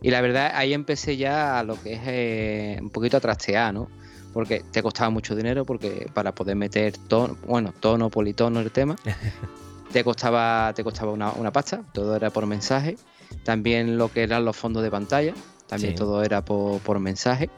Y 0.00 0.10
la 0.10 0.20
verdad, 0.20 0.50
ahí 0.54 0.72
empecé 0.72 1.16
ya 1.16 1.60
a 1.60 1.62
lo 1.62 1.80
que 1.80 1.92
es 1.92 2.00
eh, 2.06 2.78
un 2.80 2.90
poquito 2.90 3.18
a 3.18 3.20
trastear, 3.20 3.72
¿no? 3.74 3.88
Porque 4.32 4.62
te 4.70 4.82
costaba 4.82 5.10
mucho 5.10 5.34
dinero, 5.36 5.64
porque 5.64 6.08
para 6.14 6.32
poder 6.34 6.56
meter 6.56 6.96
tono, 7.08 7.36
bueno, 7.46 7.74
tono, 7.80 8.08
politono, 8.10 8.60
el 8.60 8.70
tema, 8.70 8.96
te 9.92 10.02
costaba, 10.04 10.72
te 10.74 10.82
costaba 10.82 11.12
una, 11.12 11.32
una 11.32 11.52
pasta, 11.52 11.82
todo 11.92 12.16
era 12.16 12.30
por 12.30 12.46
mensaje. 12.46 12.96
También 13.44 13.98
lo 13.98 14.10
que 14.10 14.22
eran 14.22 14.44
los 14.44 14.56
fondos 14.56 14.82
de 14.82 14.90
pantalla, 14.90 15.34
también 15.66 15.92
Sí. 15.92 15.98
todo 15.98 16.22
era 16.22 16.44
por, 16.44 16.80
por 16.80 16.98
mensaje. 16.98 17.50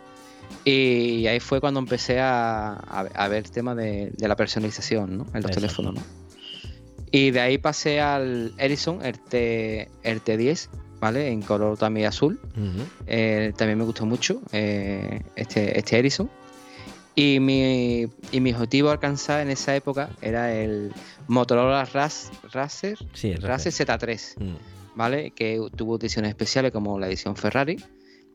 Y 0.64 1.26
ahí 1.26 1.40
fue 1.40 1.60
cuando 1.60 1.78
empecé 1.80 2.20
a, 2.20 2.72
a- 2.74 3.28
ver 3.28 3.44
el 3.44 3.50
tema 3.50 3.74
de, 3.74 4.10
de 4.16 4.28
la 4.28 4.34
personalización, 4.36 5.18
¿no? 5.18 5.24
En 5.34 5.42
los 5.42 5.50
Exacto. 5.50 5.54
teléfonos, 5.60 5.94
¿no? 5.94 6.00
Y 7.10 7.30
de 7.30 7.40
ahí 7.40 7.58
pasé 7.58 8.00
al 8.00 8.52
Ericsson, 8.58 9.04
el, 9.04 9.18
T, 9.20 9.88
el 10.02 10.24
T10, 10.24 10.68
¿vale? 11.00 11.28
En 11.28 11.42
color 11.42 11.76
también 11.78 12.06
azul. 12.06 12.40
Eh, 13.06 13.52
también 13.56 13.78
me 13.78 13.84
gustó 13.84 14.04
mucho 14.06 14.40
eh, 14.52 15.20
este, 15.36 15.78
este 15.78 15.98
Ericsson. 15.98 16.28
Y 17.16 17.38
mi, 17.40 18.06
y 18.32 18.40
mi 18.40 18.52
objetivo 18.52 18.88
a 18.88 18.92
alcanzar 18.92 19.40
en 19.40 19.50
esa 19.50 19.76
época 19.76 20.10
era 20.20 20.52
el 20.52 20.92
Motorola 21.28 21.86
Sí, 21.86 23.30
el 23.30 23.40
Razer 23.42 23.72
Z3, 23.72 24.34
Mm. 24.40 24.56
¿vale? 24.96 25.30
Que 25.30 25.60
tuvo 25.76 25.96
ediciones 25.96 26.30
especiales 26.30 26.72
como 26.72 26.98
la 26.98 27.06
edición 27.06 27.36
Ferrari. 27.36 27.76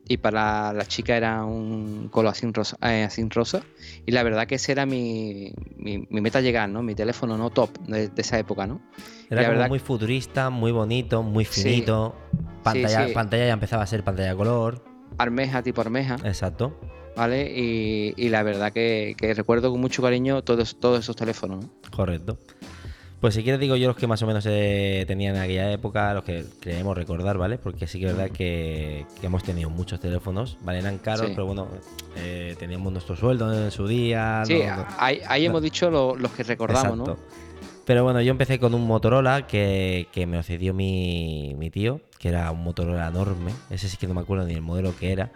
Y 0.08 0.16
para 0.16 0.72
la 0.72 0.86
chica 0.86 1.14
era 1.16 1.44
un 1.44 2.08
color 2.10 2.32
así 2.32 2.50
rosa, 2.50 2.76
eh, 2.82 3.04
así 3.04 3.22
rosa. 3.28 3.62
Y 4.06 4.12
la 4.12 4.22
verdad 4.22 4.46
que 4.46 4.54
ese 4.56 4.72
era 4.72 4.86
mi, 4.86 5.52
mi, 5.76 6.06
mi 6.08 6.20
meta 6.22 6.40
llegar, 6.40 6.68
¿no? 6.70 6.82
Mi 6.82 6.94
teléfono 6.94 7.36
no 7.36 7.50
top 7.50 7.78
de, 7.86 8.08
de 8.08 8.22
esa 8.22 8.38
época, 8.38 8.66
¿no? 8.66 8.80
Era 9.28 9.42
La 9.42 9.48
como 9.48 9.56
verdad- 9.58 9.68
muy 9.68 9.78
futurista, 9.78 10.48
muy 10.50 10.72
bonito, 10.72 11.22
muy 11.22 11.44
Sí. 11.44 11.62
finito. 11.62 12.16
Pantalla, 12.64 13.06
sí. 13.08 13.12
pantalla 13.12 13.46
ya 13.46 13.52
empezaba 13.52 13.82
a 13.82 13.86
ser 13.86 14.02
pantalla 14.02 14.34
color. 14.34 14.82
Armeja 15.18 15.62
tipo 15.62 15.82
armeja. 15.82 16.16
Exacto. 16.24 16.74
¿Vale? 17.16 17.50
Y, 17.54 18.14
y 18.16 18.28
la 18.28 18.42
verdad 18.42 18.72
que, 18.72 19.14
que 19.16 19.34
recuerdo 19.34 19.70
con 19.70 19.80
mucho 19.80 20.02
cariño 20.02 20.42
todos, 20.42 20.78
todos 20.78 21.00
esos 21.00 21.16
teléfonos. 21.16 21.64
¿no? 21.64 21.70
Correcto. 21.90 22.38
Pues 23.20 23.34
si 23.34 23.42
quieres 23.42 23.60
digo 23.60 23.76
yo 23.76 23.86
los 23.88 23.96
que 23.98 24.06
más 24.06 24.22
o 24.22 24.26
menos 24.26 24.46
eh, 24.48 25.04
tenían 25.06 25.36
en 25.36 25.42
aquella 25.42 25.70
época, 25.70 26.14
los 26.14 26.24
que 26.24 26.42
creemos 26.58 26.96
recordar, 26.96 27.36
¿vale? 27.36 27.58
Porque 27.58 27.86
sí 27.86 28.00
que 28.00 28.06
es 28.06 28.16
verdad 28.16 28.30
que, 28.34 29.04
que 29.20 29.26
hemos 29.26 29.42
tenido 29.42 29.68
muchos 29.68 30.00
teléfonos, 30.00 30.56
¿vale? 30.62 30.78
Eran 30.78 30.96
caros, 30.96 31.26
Sí. 31.26 31.32
pero 31.34 31.44
bueno, 31.44 31.68
eh, 32.16 32.56
teníamos 32.58 32.90
nuestro 32.94 33.16
sueldo 33.16 33.52
en 33.52 33.70
su 33.70 33.86
día. 33.86 34.42
Sí, 34.46 34.60
no- 34.66 34.76
no- 34.76 34.86
ahí, 34.98 35.20
ahí 35.28 35.44
hemos 35.44 35.60
dicho 35.60 35.90
lo- 35.90 36.16
los 36.16 36.32
que 36.32 36.44
recordamos, 36.44 36.98
Exacto. 36.98 37.20
¿no? 37.22 37.50
Pero 37.84 38.04
bueno, 38.04 38.22
yo 38.22 38.30
empecé 38.30 38.58
con 38.58 38.72
un 38.72 38.86
Motorola 38.86 39.46
que, 39.46 40.06
que 40.12 40.24
me 40.24 40.38
lo 40.38 40.42
cedió 40.42 40.72
mi, 40.72 41.54
mi 41.58 41.68
tío, 41.70 42.00
que 42.18 42.28
era 42.30 42.50
un 42.52 42.62
Motorola 42.64 43.08
enorme. 43.08 43.52
Ese 43.68 43.90
sí 43.90 43.98
que 43.98 44.06
no 44.06 44.14
me 44.14 44.20
acuerdo 44.22 44.46
ni 44.46 44.54
el 44.54 44.62
modelo 44.62 44.96
que 44.96 45.12
era. 45.12 45.30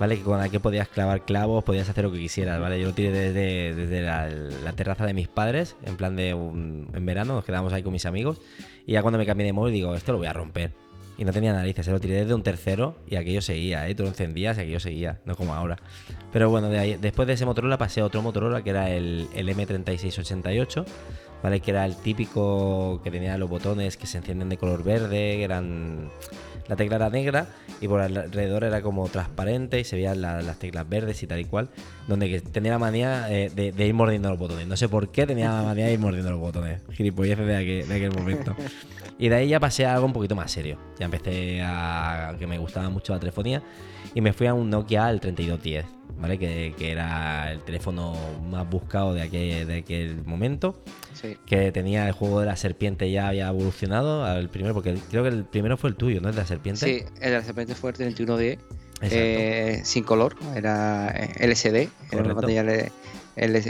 ¿Vale? 0.00 0.16
Que 0.16 0.22
con 0.22 0.42
el 0.42 0.50
que 0.50 0.58
podías 0.60 0.88
clavar 0.88 1.26
clavos, 1.26 1.62
podías 1.62 1.88
hacer 1.88 2.04
lo 2.04 2.10
que 2.10 2.18
quisieras, 2.18 2.58
¿vale? 2.58 2.80
Yo 2.80 2.88
lo 2.88 2.94
tiré 2.94 3.12
desde, 3.12 3.74
desde 3.74 4.00
la, 4.00 4.28
la 4.28 4.72
terraza 4.72 5.04
de 5.04 5.12
mis 5.12 5.28
padres, 5.28 5.76
en 5.84 5.96
plan 5.96 6.16
de 6.16 6.30
en 6.30 7.06
verano, 7.06 7.34
nos 7.34 7.44
quedábamos 7.44 7.74
ahí 7.74 7.82
con 7.82 7.92
mis 7.92 8.06
amigos. 8.06 8.40
Y 8.86 8.92
ya 8.92 9.02
cuando 9.02 9.18
me 9.18 9.26
cambié 9.26 9.44
de 9.44 9.52
móvil 9.52 9.74
digo, 9.74 9.94
esto 9.94 10.12
lo 10.12 10.18
voy 10.18 10.26
a 10.26 10.32
romper. 10.32 10.72
Y 11.18 11.24
no 11.26 11.32
tenía 11.34 11.52
narices, 11.52 11.84
se 11.84 11.92
lo 11.92 12.00
tiré 12.00 12.14
desde 12.14 12.32
un 12.32 12.42
tercero 12.42 12.96
y 13.06 13.16
aquello 13.16 13.42
seguía, 13.42 13.86
¿eh? 13.86 13.94
Tú 13.94 14.04
lo 14.04 14.08
encendías 14.08 14.56
y 14.56 14.62
aquello 14.62 14.80
seguía, 14.80 15.20
no 15.26 15.36
como 15.36 15.54
ahora. 15.54 15.76
Pero 16.32 16.48
bueno, 16.48 16.70
después 16.70 17.28
de 17.28 17.34
ese 17.34 17.44
Motorola 17.44 17.76
pasé 17.76 18.00
a 18.00 18.06
otro 18.06 18.22
Motorola 18.22 18.64
que 18.64 18.70
era 18.70 18.88
el, 18.88 19.28
el 19.34 19.48
M3688, 19.50 20.86
¿vale? 21.42 21.60
Que 21.60 21.72
era 21.72 21.84
el 21.84 21.94
típico 21.96 23.02
que 23.04 23.10
tenía 23.10 23.36
los 23.36 23.50
botones 23.50 23.98
que 23.98 24.06
se 24.06 24.16
encienden 24.16 24.48
de 24.48 24.56
color 24.56 24.82
verde, 24.82 25.36
que 25.36 25.44
eran... 25.44 26.10
La 26.70 26.76
tecla 26.76 26.96
era 26.96 27.10
negra 27.10 27.48
y 27.80 27.88
por 27.88 28.00
alrededor 28.00 28.62
era 28.62 28.80
como 28.80 29.08
transparente 29.08 29.80
y 29.80 29.84
se 29.84 29.96
veían 29.96 30.22
la- 30.22 30.40
las 30.40 30.56
teclas 30.60 30.88
verdes 30.88 31.20
y 31.20 31.26
tal 31.26 31.40
y 31.40 31.44
cual, 31.44 31.68
donde 32.06 32.28
que 32.30 32.40
tenía 32.40 32.70
la 32.70 32.78
manía 32.78 33.26
eh, 33.28 33.50
de, 33.50 33.86
ir 33.86 33.92
mordiendo 33.92 34.30
los 34.30 34.38
botones. 34.38 34.68
No 34.68 34.76
sé 34.76 34.88
por 34.88 35.10
qué 35.10 35.26
tenía 35.26 35.50
la 35.50 35.62
manía 35.64 35.86
de 35.86 35.94
ir 35.94 35.98
mordiendo 35.98 36.30
los 36.30 36.38
botones. 36.38 36.80
Gilipolleces 36.92 37.44
de 37.44 37.56
aquel, 37.56 37.88
de 37.88 37.94
aquel 37.96 38.12
momento. 38.12 38.54
Y 39.18 39.28
de 39.28 39.34
ahí 39.34 39.48
ya 39.48 39.58
pasé 39.58 39.84
a 39.84 39.94
algo 39.94 40.06
un 40.06 40.12
poquito 40.12 40.36
más 40.36 40.52
serio. 40.52 40.78
Ya 41.00 41.06
empecé 41.06 41.60
a 41.60 42.36
que 42.38 42.46
me 42.46 42.56
gustaba 42.58 42.88
mucho 42.88 43.12
la 43.12 43.18
telefonía 43.18 43.62
y 44.14 44.20
me 44.20 44.32
fui 44.32 44.46
a 44.46 44.54
un 44.54 44.70
Nokia 44.70 45.10
el 45.10 45.20
3210, 45.20 45.86
¿vale? 46.18 46.38
Que, 46.38 46.74
que 46.78 46.92
era 46.92 47.52
el 47.52 47.60
teléfono 47.60 48.14
más 48.50 48.68
buscado 48.68 49.14
de 49.14 49.22
aquel, 49.22 49.66
de 49.66 49.78
aquel 49.78 50.24
momento. 50.24 50.82
Sí. 51.14 51.36
Que 51.46 51.70
tenía 51.72 52.06
el 52.06 52.12
juego 52.12 52.40
de 52.40 52.46
la 52.46 52.56
serpiente 52.56 53.10
ya 53.10 53.28
había 53.28 53.48
evolucionado 53.48 54.24
al 54.24 54.48
primero, 54.48 54.74
porque 54.74 54.94
creo 55.10 55.22
que 55.22 55.28
el 55.28 55.44
primero 55.44 55.76
fue 55.76 55.90
el 55.90 55.96
tuyo, 55.96 56.20
¿no? 56.20 56.28
El 56.30 56.34
de 56.34 56.40
la 56.42 56.46
serpiente. 56.46 56.80
Sí, 56.86 57.04
el 57.20 57.30
de 57.32 57.40
repente 57.40 57.74
fue 57.74 57.90
el 57.90 57.96
3110, 57.96 58.54
Exacto. 58.54 58.68
eh, 59.18 59.80
sin 59.84 60.04
color, 60.04 60.36
era 60.56 61.10
eh, 61.14 61.32
LCD, 61.46 61.88
era 62.10 62.22
una 62.22 62.34
pantalla 62.34 62.60
L- 62.62 62.90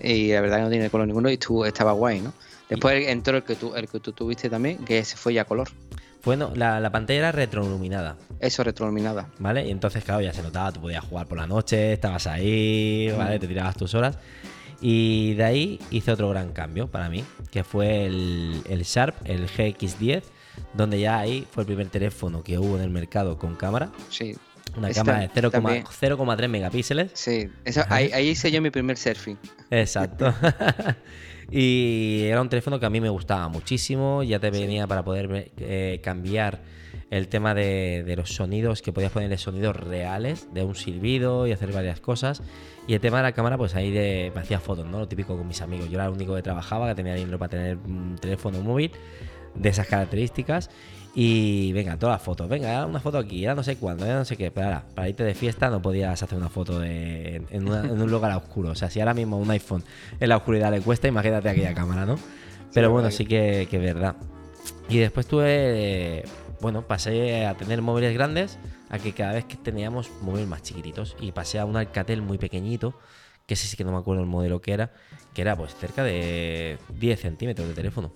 y 0.04 0.32
la 0.32 0.40
verdad 0.40 0.56
que 0.58 0.62
no 0.62 0.70
tiene 0.70 0.90
color 0.90 1.06
ninguno 1.06 1.28
y 1.30 1.34
estuvo, 1.34 1.66
estaba 1.66 1.92
guay, 1.92 2.20
¿no? 2.20 2.32
Después 2.68 3.08
entró 3.08 3.36
el 3.36 3.42
que, 3.42 3.56
tú, 3.56 3.74
el 3.74 3.88
que 3.88 3.98
tú 4.00 4.12
tuviste 4.12 4.48
también, 4.48 4.78
que 4.78 4.98
ese 4.98 5.16
fue 5.16 5.34
ya 5.34 5.44
color, 5.44 5.68
Bueno, 6.24 6.52
la, 6.54 6.78
la 6.78 6.90
pantalla 6.92 7.18
era 7.18 7.32
retroiluminada, 7.32 8.16
eso 8.40 8.64
retroiluminada. 8.64 9.28
¿vale? 9.38 9.66
Y 9.66 9.70
entonces, 9.70 10.02
claro, 10.04 10.20
ya 10.22 10.32
se 10.32 10.42
notaba, 10.42 10.72
tú 10.72 10.80
podías 10.80 11.04
jugar 11.04 11.26
por 11.26 11.38
la 11.38 11.46
noche, 11.46 11.92
estabas 11.92 12.26
ahí, 12.26 13.10
¿vale? 13.16 13.36
Mm. 13.36 13.40
Te 13.40 13.46
tirabas 13.48 13.76
tus 13.76 13.94
horas. 13.94 14.18
Y 14.80 15.34
de 15.34 15.44
ahí 15.44 15.80
hice 15.90 16.10
otro 16.10 16.30
gran 16.30 16.52
cambio 16.52 16.88
para 16.88 17.08
mí, 17.10 17.22
que 17.50 17.64
fue 17.64 18.06
el, 18.06 18.62
el 18.68 18.82
Sharp, 18.84 19.14
el 19.24 19.46
GX10, 19.46 20.22
donde 20.72 20.98
ya 20.98 21.18
ahí 21.18 21.46
fue 21.50 21.62
el 21.64 21.66
primer 21.66 21.88
teléfono 21.88 22.42
que 22.42 22.58
hubo 22.58 22.76
en 22.76 22.82
el 22.82 22.90
mercado 22.90 23.36
con 23.38 23.56
cámara. 23.56 23.90
Sí, 24.08 24.34
Una 24.78 24.88
Ese 24.88 25.00
cámara 25.00 25.20
de 25.20 25.28
tam- 25.28 25.50
0,3 25.50 25.50
también. 25.50 25.84
0,3 25.84 26.48
megapíxeles. 26.48 27.10
sí, 27.12 27.50
ahí, 27.90 28.10
ahí 28.12 28.28
hice 28.30 28.50
yo 28.50 28.62
mi 28.62 28.70
primer 28.70 28.96
surfing. 28.96 29.36
Exacto. 29.70 30.32
y 31.50 32.22
era 32.24 32.40
un 32.40 32.48
teléfono 32.48 32.78
que 32.80 32.86
a 32.86 32.90
mí 32.90 33.00
me 33.00 33.08
gustaba 33.08 33.48
muchísimo. 33.48 34.22
Ya 34.22 34.38
te 34.38 34.50
venía 34.50 34.86
para 34.86 35.04
poder 35.04 35.50
eh, 35.58 36.00
cambiar 36.02 36.60
el 37.10 37.28
tema 37.28 37.54
de, 37.54 38.04
de 38.06 38.16
los 38.16 38.32
sonidos, 38.34 38.82
que 38.82 38.92
podías 38.92 39.10
ponerle 39.12 39.36
sonidos 39.36 39.76
reales 39.76 40.46
de 40.54 40.62
un 40.62 40.74
silbido 40.76 41.46
y 41.46 41.52
hacer 41.52 41.72
varias 41.72 42.00
cosas. 42.00 42.42
Y 42.86 42.94
el 42.94 43.00
tema 43.00 43.18
de 43.18 43.24
la 43.24 43.32
cámara, 43.32 43.58
pues 43.58 43.74
ahí 43.74 43.90
de, 43.90 44.32
me 44.34 44.40
hacía 44.40 44.60
fotos, 44.60 44.86
¿no? 44.86 45.00
Lo 45.00 45.08
típico 45.08 45.36
con 45.36 45.46
mis 45.46 45.60
amigos. 45.60 45.88
Yo 45.90 45.96
era 45.96 46.06
el 46.06 46.12
único 46.12 46.34
que 46.34 46.42
trabajaba, 46.42 46.88
que 46.88 46.94
tenía 46.94 47.14
dinero 47.14 47.38
para 47.38 47.50
tener 47.50 47.76
un 47.78 48.16
teléfono 48.20 48.60
móvil 48.60 48.90
de 49.54 49.68
esas 49.68 49.86
características. 49.86 50.70
Y 51.12 51.72
venga, 51.72 51.96
todas 51.98 52.14
las 52.14 52.22
fotos. 52.22 52.48
Venga, 52.48 52.86
una 52.86 53.00
foto 53.00 53.18
aquí, 53.18 53.40
ya 53.40 53.54
no 53.56 53.64
sé 53.64 53.76
cuándo, 53.76 54.06
ya 54.06 54.14
no 54.14 54.24
sé 54.24 54.36
qué. 54.36 54.52
Pero 54.52 54.66
ahora, 54.68 54.84
para 54.94 55.08
irte 55.08 55.24
de 55.24 55.34
fiesta 55.34 55.68
no 55.68 55.82
podías 55.82 56.22
hacer 56.22 56.38
una 56.38 56.48
foto 56.48 56.78
de, 56.78 57.42
en, 57.50 57.68
una- 57.68 57.80
en 57.84 58.00
un 58.00 58.08
lugar 58.10 58.36
oscuro. 58.36 58.70
O 58.70 58.74
sea, 58.76 58.88
si 58.88 59.00
ahora 59.00 59.14
mismo 59.14 59.36
un 59.36 59.50
iPhone 59.50 59.82
en 60.20 60.28
la 60.28 60.36
oscuridad 60.36 60.70
le 60.70 60.80
cuesta, 60.80 61.08
imagínate 61.08 61.48
aquella 61.48 61.74
cámara, 61.74 62.06
¿no? 62.06 62.16
Pero 62.72 62.92
bueno, 62.92 63.10
sí 63.10 63.26
que, 63.26 63.66
que 63.68 63.78
es 63.78 63.82
verdad. 63.82 64.14
Y 64.88 64.98
después 64.98 65.26
tuve, 65.26 66.24
bueno, 66.60 66.82
pasé 66.86 67.46
a 67.46 67.56
tener 67.56 67.82
móviles 67.82 68.12
grandes 68.14 68.58
a 68.88 68.98
que 68.98 69.12
cada 69.12 69.32
vez 69.34 69.44
que 69.44 69.56
teníamos 69.56 70.10
móviles 70.20 70.48
más 70.48 70.62
chiquititos. 70.62 71.16
Y 71.20 71.32
pasé 71.32 71.58
a 71.58 71.64
un 71.64 71.76
Alcatel 71.76 72.22
muy 72.22 72.38
pequeñito, 72.38 72.94
que 73.46 73.54
ese 73.54 73.66
sí 73.66 73.76
que 73.76 73.84
no 73.84 73.92
me 73.92 73.98
acuerdo 73.98 74.22
el 74.22 74.28
modelo 74.28 74.60
que 74.60 74.72
era, 74.72 74.92
que 75.34 75.42
era 75.42 75.56
pues 75.56 75.74
cerca 75.74 76.04
de 76.04 76.78
10 76.98 77.20
centímetros 77.20 77.66
de 77.68 77.74
teléfono. 77.74 78.12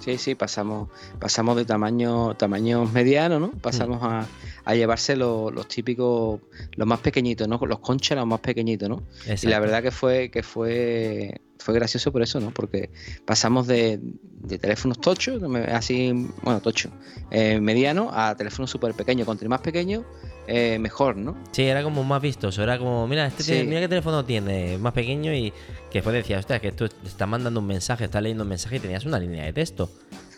Sí, 0.00 0.16
sí, 0.16 0.34
pasamos, 0.36 0.88
pasamos 1.18 1.56
de 1.56 1.64
tamaño, 1.64 2.34
tamaño 2.36 2.84
mediano, 2.84 3.40
¿no? 3.40 3.50
Pasamos 3.50 3.98
a, 4.02 4.26
a 4.64 4.74
llevarse 4.74 5.16
lo- 5.16 5.50
los 5.50 5.66
típicos, 5.68 6.40
los 6.76 6.86
más 6.86 7.00
pequeñitos, 7.00 7.48
¿no? 7.48 7.58
Los 7.66 7.80
conchas, 7.80 8.16
los 8.16 8.26
más 8.26 8.40
pequeñitos, 8.40 8.88
¿no? 8.88 9.02
Y 9.42 9.50
la 9.50 9.58
verdad 9.60 9.82
que 9.82 9.90
fue, 9.90 10.30
que 10.30 10.42
fue, 10.44 11.40
fue 11.58 11.74
gracioso 11.74 12.12
por 12.12 12.22
eso, 12.22 12.40
¿no? 12.40 12.50
Porque 12.52 12.90
pasamos 13.24 13.66
de, 13.66 13.98
de 14.02 14.58
teléfonos 14.58 15.00
tochos, 15.00 15.40
me- 15.42 15.64
así, 15.64 16.12
bueno, 16.42 16.60
tocho, 16.60 16.90
eh, 17.30 17.60
mediano, 17.60 18.10
a 18.12 18.34
teléfonos 18.36 18.70
súper 18.70 18.94
pequeños. 18.94 19.24
Cuanto 19.26 19.46
más 19.48 19.60
pequeño, 19.60 20.04
eh, 20.46 20.78
mejor, 20.78 21.16
¿no? 21.16 21.36
Sí, 21.52 21.62
era 21.64 21.82
como 21.82 22.04
más 22.04 22.22
vistoso. 22.22 22.62
Era 22.62 22.78
como, 22.78 23.06
mira, 23.08 23.26
este 23.26 23.42
Sí. 23.42 23.52
tiene- 23.52 23.68
mira 23.68 23.80
qué 23.80 23.88
teléfono 23.88 24.24
tiene, 24.24 24.78
más 24.78 24.92
pequeño 24.92 25.34
y 25.34 25.50
que 25.90 25.98
después 25.98 26.14
decía, 26.14 26.38
hostia, 26.38 26.60
que 26.60 26.72
tú 26.72 26.84
estás 27.04 27.28
mandando 27.28 27.60
un 27.60 27.66
mensaje, 27.66 28.04
estás 28.04 28.22
leyendo 28.22 28.44
un 28.44 28.48
mensaje 28.50 28.76
y 28.76 28.80
tenías 28.80 29.04
una 29.04 29.18
línea 29.18 29.44
de 29.44 29.52
texto. 29.52 29.90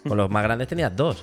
Con 0.09 0.17
los 0.17 0.31
más 0.31 0.43
grandes 0.43 0.67
tenías 0.69 0.97
dos. 0.97 1.23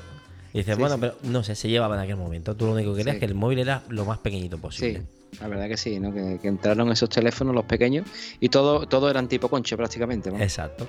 Y 0.53 0.59
dices, 0.59 0.75
Sí, 0.75 0.79
bueno, 0.79 0.95
sí. 0.95 1.01
pero 1.01 1.15
no 1.23 1.43
sé, 1.43 1.55
se 1.55 1.67
llevaba 1.67 1.95
en 1.95 2.01
aquel 2.01 2.15
momento. 2.15 2.55
Tú 2.55 2.65
lo 2.67 2.73
único 2.73 2.91
que 2.93 2.99
querías 2.99 3.15
es 3.15 3.19
que 3.19 3.25
el 3.25 3.35
móvil 3.35 3.59
era 3.59 3.83
lo 3.89 4.05
más 4.05 4.19
pequeñito 4.19 4.57
posible. 4.57 5.03
La 5.41 5.47
verdad 5.47 5.67
que 5.67 5.77
sí, 5.77 5.99
¿no? 5.99 6.13
Que, 6.13 6.39
que 6.41 6.47
entraron 6.47 6.91
esos 6.91 7.09
teléfonos, 7.09 7.53
los 7.53 7.65
pequeños, 7.65 8.07
y 8.39 8.49
todo, 8.49 8.87
todo 8.87 9.09
eran 9.09 9.27
tipo 9.27 9.49
conche 9.49 9.75
prácticamente. 9.77 10.31
¿no? 10.31 10.39
Exacto. 10.39 10.85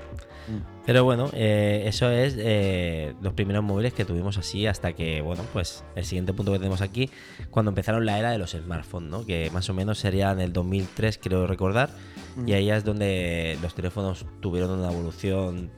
Mm. 0.47 0.85
Pero 0.87 1.05
bueno, 1.05 1.29
eh, 1.35 1.83
eso 1.87 2.11
es 2.11 2.35
eh, 2.39 3.15
los 3.21 3.35
primeros 3.35 3.63
móviles 3.63 3.93
que 3.93 4.05
tuvimos 4.05 4.39
así 4.39 4.67
hasta 4.67 4.93
que, 4.95 5.21
bueno, 5.21 5.43
pues 5.53 5.85
el 5.97 6.05
siguiente 6.05 6.33
punto 6.33 6.53
que 6.53 6.59
tenemos 6.59 6.81
aquí, 6.81 7.11
cuando 7.51 7.71
empezaron 7.71 8.07
la 8.07 8.19
era 8.19 8.31
de 8.31 8.39
los 8.39 8.53
smartphones, 8.53 9.11
¿no? 9.11 9.27
Que 9.27 9.51
más 9.51 9.69
o 9.69 9.75
menos 9.75 9.99
sería 9.99 10.31
en 10.31 10.41
el 10.41 10.53
2003, 10.53 11.19
creo 11.23 11.47
recordar, 11.47 11.91
Mm. 12.37 12.49
y 12.49 12.53
ahí 12.53 12.71
es 12.71 12.85
donde 12.85 13.59
los 13.61 13.75
teléfonos 13.75 14.25
tuvieron 14.41 14.71
una 14.79 14.93
evolución 14.93 15.71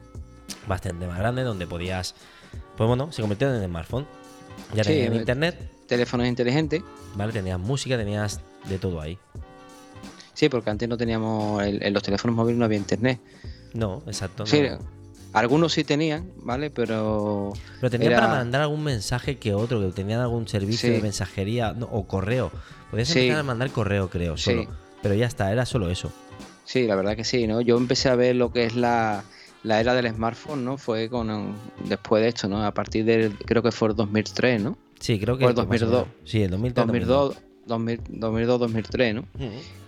bastante 0.67 1.07
más 1.07 1.17
grande, 1.17 1.43
donde 1.43 1.65
podías, 1.65 2.13
pues 2.77 2.87
bueno, 2.87 3.11
se 3.11 3.21
convirtieron 3.21 3.55
en 3.57 3.67
smartphone. 3.67 4.05
Ya 4.75 4.83
Sí, 4.83 4.91
tenían 4.91 5.13
eh, 5.13 5.17
internet, 5.17 5.71
Teléfonos 5.87 6.27
inteligentes. 6.27 6.83
¿vale? 7.15 7.33
Tenías 7.33 7.59
música, 7.59 7.97
tenías 7.97 8.39
de 8.67 8.77
todo 8.77 9.01
ahí. 9.01 9.17
Sí, 10.33 10.49
porque 10.49 10.69
antes 10.69 10.87
no 10.89 10.97
teníamos, 10.97 11.61
en 11.63 11.93
los 11.93 12.01
teléfonos 12.03 12.35
móviles 12.35 12.57
no 12.57 12.65
había 12.65 12.77
internet. 12.77 13.19
No, 13.73 14.01
exacto. 14.07 14.45
Sí, 14.45 14.61
no. 14.61 14.79
algunos 15.33 15.71
sí 15.73 15.83
tenían, 15.85 16.29
¿vale? 16.37 16.69
Pero 16.71 17.53
Pero 17.79 17.89
tenían 17.89 18.11
Era- 18.13 18.21
para 18.21 18.33
mandar 18.39 18.61
algún 18.63 18.83
mensaje 18.83 19.37
que 19.37 19.53
otro, 19.53 19.79
que 19.79 19.87
tenían 19.93 20.19
algún 20.19 20.47
servicio 20.47 20.89
Sí. 20.89 20.95
de 20.95 21.01
mensajería 21.01 21.71
no, 21.73 21.85
o 21.91 22.05
correo. 22.07 22.51
Podías 22.89 23.07
Sí. 23.07 23.19
empezar 23.19 23.39
a 23.39 23.43
mandar 23.43 23.69
correo, 23.71 24.09
creo, 24.09 24.35
Sí. 24.35 24.43
solo. 24.51 24.67
Pero 25.01 25.15
ya 25.15 25.25
está, 25.27 25.51
era 25.51 25.65
solo 25.65 25.89
eso. 25.89 26.11
sí, 26.65 26.85
la 26.87 26.95
verdad 26.95 27.15
que 27.17 27.23
sí, 27.25 27.47
¿no? 27.47 27.59
Yo 27.61 27.77
empecé 27.77 28.07
a 28.09 28.15
ver 28.15 28.35
lo 28.37 28.51
que 28.53 28.63
es 28.65 28.75
la, 28.77 29.23
la 29.63 29.79
era 29.81 29.93
del 29.93 30.09
smartphone, 30.13 30.63
¿no? 30.63 30.77
Fue 30.77 31.09
con 31.09 31.53
después 31.85 32.23
de 32.23 32.29
esto, 32.29 32.47
¿no? 32.47 32.63
A 32.65 32.73
partir 32.73 33.03
del, 33.05 33.37
creo 33.39 33.61
que 33.61 33.71
fue 33.73 33.89
el 33.89 33.95
2003, 33.95 34.61
¿no? 34.61 34.77
Sí, 34.99 35.19
creo 35.19 35.37
que. 35.37 35.45
O 35.45 35.49
el 35.49 35.55
más 35.55 35.63
o 35.63 35.67
2002. 35.67 35.91
menos. 36.07 36.07
Sí, 36.29 36.43
el 36.43 36.49
2003. 36.51 36.87
2002, 36.87 37.07
2000, 37.17 37.37
2002, 37.37 37.50
2003, 37.65 38.19
¿no? 38.19 38.57
2002. 38.57 39.25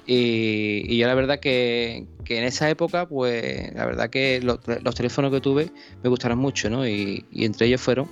Y, 0.06 0.84
y 0.88 0.98
yo 0.98 1.08
la 1.08 1.16
verdad 1.16 1.40
que, 1.40 2.08
que 2.26 2.38
en 2.38 2.44
esa 2.44 2.70
época, 2.70 3.08
pues 3.08 3.74
la 3.74 3.86
verdad 3.86 4.10
que 4.10 4.42
los, 4.42 4.60
los 4.82 4.96
teléfonos 4.96 5.32
que 5.32 5.40
tuve 5.40 5.72
me 6.04 6.10
gustaron 6.10 6.40
mucho, 6.40 6.70
¿no? 6.70 6.88
Y, 6.88 7.26
y 7.32 7.46
entre 7.46 7.68
ellos 7.68 7.82
fueron 7.82 8.10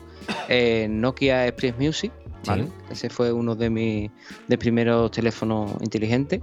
eh, 0.48 0.88
Nokia 0.90 1.48
Express 1.48 1.78
Music, 1.78 2.12
¿vale? 2.46 2.64
Sí. 2.64 2.70
Ese 2.92 3.10
fue 3.10 3.34
uno 3.34 3.56
de 3.56 3.70
mis 3.70 4.10
de 4.48 4.58
primeros 4.58 5.12
teléfonos 5.12 5.72
inteligentes. 5.82 6.42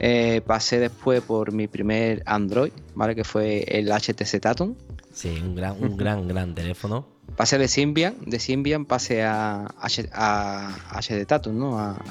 Eh, 0.00 0.42
pasé 0.44 0.80
después 0.80 1.22
por 1.22 1.52
mi 1.52 1.68
primer 1.68 2.22
Android, 2.26 2.72
¿vale? 2.94 3.14
Que 3.14 3.24
fue 3.24 3.64
el 3.68 3.88
HTC 3.88 4.40
Tatum. 4.40 4.74
Sí, 5.12 5.28
un 5.42 5.54
gran, 5.54 5.82
un 5.82 5.96
gran, 5.96 6.26
gran 6.26 6.54
teléfono. 6.54 7.06
Pasé 7.36 7.56
de 7.56 7.68
Symbian, 7.68 8.16
de 8.26 8.38
Symbian 8.40 8.84
pasé 8.84 9.22
a, 9.22 9.66
a 10.12 11.00
HD 11.00 11.24
Tatum, 11.24 11.58
¿no? 11.58 11.78
A 11.78 12.02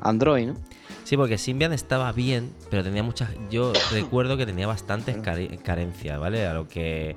Android, 0.00 0.46
¿no? 0.48 0.54
Sí, 1.04 1.16
porque 1.16 1.36
Symbian 1.38 1.72
estaba 1.72 2.12
bien, 2.12 2.50
pero 2.70 2.82
tenía 2.82 3.02
muchas. 3.02 3.30
Yo 3.50 3.72
recuerdo 3.92 4.36
que 4.36 4.46
tenía 4.46 4.66
bastantes 4.66 5.16
carencias, 5.62 6.18
¿vale? 6.18 6.46
A 6.46 6.54
lo 6.54 6.66
que 6.68 7.14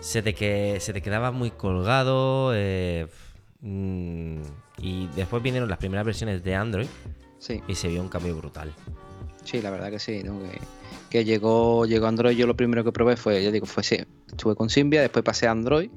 se 0.00 0.20
te, 0.22 0.34
que, 0.34 0.78
se 0.80 0.92
te 0.92 1.00
quedaba 1.00 1.30
muy 1.30 1.50
colgado. 1.50 2.52
eh, 2.54 3.06
mm, 3.60 4.40
y 4.78 5.06
después 5.14 5.42
vinieron 5.42 5.68
las 5.68 5.78
primeras 5.78 6.04
versiones 6.04 6.42
de 6.42 6.54
Android 6.54 6.86
Sí. 7.38 7.60
y 7.68 7.74
se 7.74 7.88
vio 7.88 8.02
un 8.02 8.08
cambio 8.08 8.36
brutal. 8.36 8.72
Sí, 9.44 9.60
la 9.62 9.70
verdad 9.70 9.90
que 9.90 9.98
sí, 9.98 10.22
¿no? 10.24 10.38
Que, 10.40 10.58
que 11.10 11.24
llegó, 11.24 11.84
llegó 11.86 12.06
Android, 12.06 12.36
yo 12.36 12.46
lo 12.46 12.56
primero 12.56 12.84
que 12.84 12.92
probé 12.92 13.16
fue, 13.16 13.42
ya 13.42 13.50
digo, 13.50 13.66
fue 13.66 13.82
sí, 13.82 13.96
estuve 14.28 14.54
con 14.54 14.70
Symbian, 14.70 15.02
después 15.04 15.24
pasé 15.24 15.46
a 15.46 15.50
Android, 15.50 15.90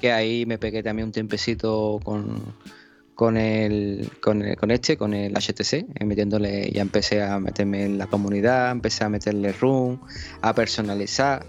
que 0.00 0.12
ahí 0.12 0.44
me 0.46 0.58
pegué 0.58 0.82
también 0.82 1.06
un 1.06 1.12
tiempecito 1.12 2.00
con, 2.04 2.40
con 3.18 3.36
el, 3.36 4.08
con 4.22 4.42
el- 4.42 4.56
con 4.56 4.70
este, 4.70 4.96
con 4.96 5.12
el 5.12 5.34
HTC, 5.36 5.86
eh, 5.92 6.04
metiéndole, 6.04 6.70
ya 6.70 6.82
empecé 6.82 7.20
a 7.20 7.40
meterme 7.40 7.84
en 7.84 7.98
la 7.98 8.06
comunidad, 8.06 8.70
empecé 8.70 9.02
a 9.02 9.08
meterle 9.08 9.50
room, 9.54 9.98
a 10.40 10.54
personalizar. 10.54 11.44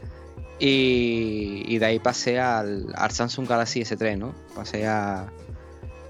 Y, 0.57 1.63
y 1.67 1.77
de 1.77 1.85
ahí 1.85 1.99
pasé 1.99 2.39
al, 2.39 2.87
al 2.95 3.11
Samsung 3.11 3.47
Galaxy 3.47 3.81
S3, 3.81 4.17
¿no? 4.17 4.33
Pasé 4.55 4.87
a, 4.87 5.31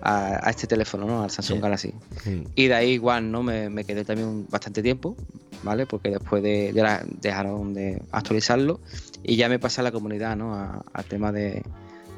a, 0.02 0.48
a 0.48 0.50
este 0.50 0.66
teléfono, 0.66 1.06
¿no? 1.06 1.24
Al 1.24 1.30
Samsung 1.30 1.58
Sí. 1.58 1.62
Galaxy. 1.62 1.94
Mm. 2.26 2.42
Y 2.56 2.68
de 2.68 2.74
ahí 2.76 2.92
igual, 2.92 3.30
¿no? 3.30 3.44
Me, 3.44 3.70
me 3.70 3.84
quedé 3.84 4.06
también 4.06 4.48
bastante 4.50 4.82
tiempo, 4.82 5.18
¿vale? 5.64 5.86
Porque 5.86 6.10
después 6.10 6.42
de, 6.42 6.72
de 6.72 6.82
la- 6.82 7.04
dejaron 7.22 7.74
de 7.74 8.02
actualizarlo 8.12 8.80
y 9.24 9.36
ya 9.36 9.50
me 9.50 9.60
pasé 9.60 9.82
a 9.82 9.84
la 9.84 9.92
comunidad, 9.92 10.38
¿no? 10.38 10.56
Al 10.94 11.06
tema 11.06 11.34
de, 11.34 11.64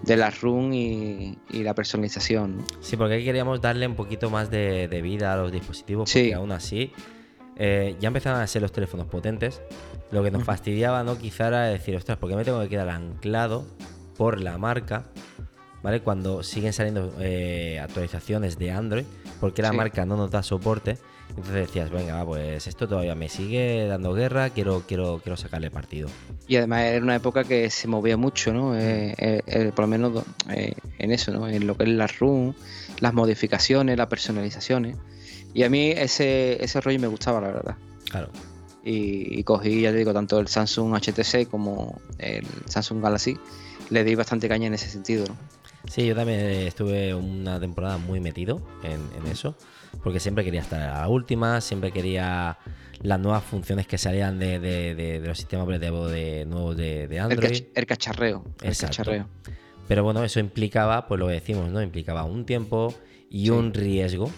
de 0.04 0.18
la 0.18 0.30
run 0.32 0.74
y, 0.74 1.38
y 1.52 1.64
la 1.64 1.74
personalización, 1.76 2.58
¿no? 2.58 2.64
Sí, 2.80 2.98
porque 2.98 3.24
queríamos 3.24 3.62
darle 3.62 3.86
un 3.88 3.96
poquito 3.96 4.30
más 4.30 4.50
de, 4.50 4.88
de 4.88 5.02
vida 5.02 5.34
a 5.34 5.38
los 5.38 5.52
dispositivos, 5.52 6.10
porque 6.12 6.28
Sí. 6.30 6.32
aún 6.34 6.52
así 6.52 6.92
eh, 7.58 7.96
ya 8.00 8.08
empezaban 8.08 8.42
a 8.42 8.48
ser 8.48 8.62
los 8.64 8.72
teléfonos 8.72 9.06
potentes. 9.08 9.62
Lo 10.12 10.24
que 10.24 10.32
nos 10.32 10.44
fastidiaba, 10.44 11.04
¿no? 11.04 11.18
Quizá 11.18 11.48
era 11.48 11.64
decir, 11.68 11.96
ostras, 11.96 12.18
¿por 12.18 12.30
qué 12.30 12.36
me 12.36 12.44
tengo 12.44 12.60
que 12.62 12.70
quedar 12.70 12.90
anclado 12.90 13.66
por 14.18 14.42
la 14.42 14.58
marca? 14.58 15.06
¿Vale? 15.84 16.02
Cuando 16.02 16.44
siguen 16.44 16.74
saliendo 16.74 17.14
eh, 17.20 17.80
actualizaciones 17.80 18.58
de 18.60 18.72
Android, 18.72 19.06
porque 19.40 19.62
la 19.62 19.70
Sí. 19.72 19.78
marca 19.78 20.06
no 20.06 20.16
nos 20.18 20.30
da 20.32 20.44
soporte. 20.44 20.98
Entonces 21.38 21.54
decías, 21.54 21.90
venga, 21.90 22.26
pues 22.26 22.68
esto 22.68 22.88
todavía 22.88 23.16
me 23.16 23.30
sigue 23.30 23.86
dando 23.88 24.14
guerra, 24.14 24.50
quiero, 24.50 24.84
quiero, 24.86 25.20
quiero 25.24 25.38
sacarle 25.38 25.72
partido. 25.72 26.10
Y 26.48 26.58
además 26.58 26.84
era 26.84 27.04
una 27.04 27.16
época 27.16 27.44
que 27.46 27.70
se 27.70 27.88
movía 27.88 28.18
mucho, 28.18 28.54
¿no? 28.54 28.78
Eh, 28.78 29.16
eh, 29.18 29.42
eh, 29.48 29.72
por 29.74 29.84
lo 29.84 29.88
menos 29.88 30.24
en 30.48 31.12
eso, 31.12 31.32
¿no? 31.32 31.48
En 31.48 31.68
lo 31.68 31.78
que 31.78 31.86
es 31.86 31.90
la 31.90 32.08
run, 32.08 32.56
las 33.00 33.14
modificaciones, 33.14 33.98
las 33.98 34.08
personalizaciones. 34.08 34.98
Y 35.54 35.64
a 35.64 35.70
mí 35.70 35.92
ese, 35.92 36.64
ese 36.64 36.82
rollo 36.82 37.00
me 37.00 37.08
gustaba, 37.08 37.40
la 37.42 37.48
verdad. 37.48 37.76
Claro. 38.10 38.30
y, 38.84 39.40
y 39.40 39.44
cogí, 39.44 39.82
ya 39.82 39.92
te 39.92 39.98
digo, 39.98 40.14
tanto 40.14 40.38
el 40.40 40.50
Samsung 40.50 40.96
HTC 40.96 41.50
como 41.50 42.02
el 42.18 42.46
Samsung 42.66 43.02
Galaxy. 43.02 43.38
Le 43.90 44.04
di 44.04 44.16
bastante 44.16 44.48
caña 44.50 44.68
en 44.68 44.74
ese 44.74 44.90
sentido. 44.90 45.26
¿no? 45.28 45.36
Sí, 45.90 46.06
yo 46.06 46.16
también 46.16 46.40
estuve 46.40 47.14
una 47.14 47.60
temporada 47.60 47.98
muy 47.98 48.20
metido 48.20 48.62
en, 48.84 49.02
en 49.18 49.32
eso, 49.32 49.56
porque 50.04 50.20
siempre 50.20 50.44
quería 50.44 50.62
estar 50.62 50.82
a 50.82 51.00
la 51.02 51.08
última, 51.08 51.62
siempre 51.62 51.92
quería 51.92 52.58
las 53.02 53.20
nuevas 53.20 53.44
funciones 53.44 53.88
que 53.88 53.98
salían 53.98 54.38
de, 54.40 54.60
de- 54.60 54.96
de- 54.96 55.20
de 55.22 55.28
los 55.28 55.38
sistemas 55.38 55.64
operativos 55.66 56.12
de, 56.12 56.46
nuevos 56.46 56.78
de, 56.78 57.06
El, 57.06 57.20
Android. 57.20 57.50
cach- 57.52 57.66
el 57.76 57.86
cacharreo. 57.86 58.44
El 58.62 58.68
Exacto. 58.70 58.98
cacharreo. 58.98 59.28
Pero 59.88 60.04
bueno, 60.04 60.24
eso 60.24 60.40
implicaba, 60.40 61.08
pues 61.08 61.20
lo 61.20 61.28
que 61.28 61.34
decimos, 61.34 61.70
¿no? 61.70 61.82
Implicaba 61.82 62.24
un 62.24 62.46
tiempo 62.46 62.94
y 63.30 63.46
Sí. 63.46 63.50
un 63.50 63.74
riesgo 63.74 64.30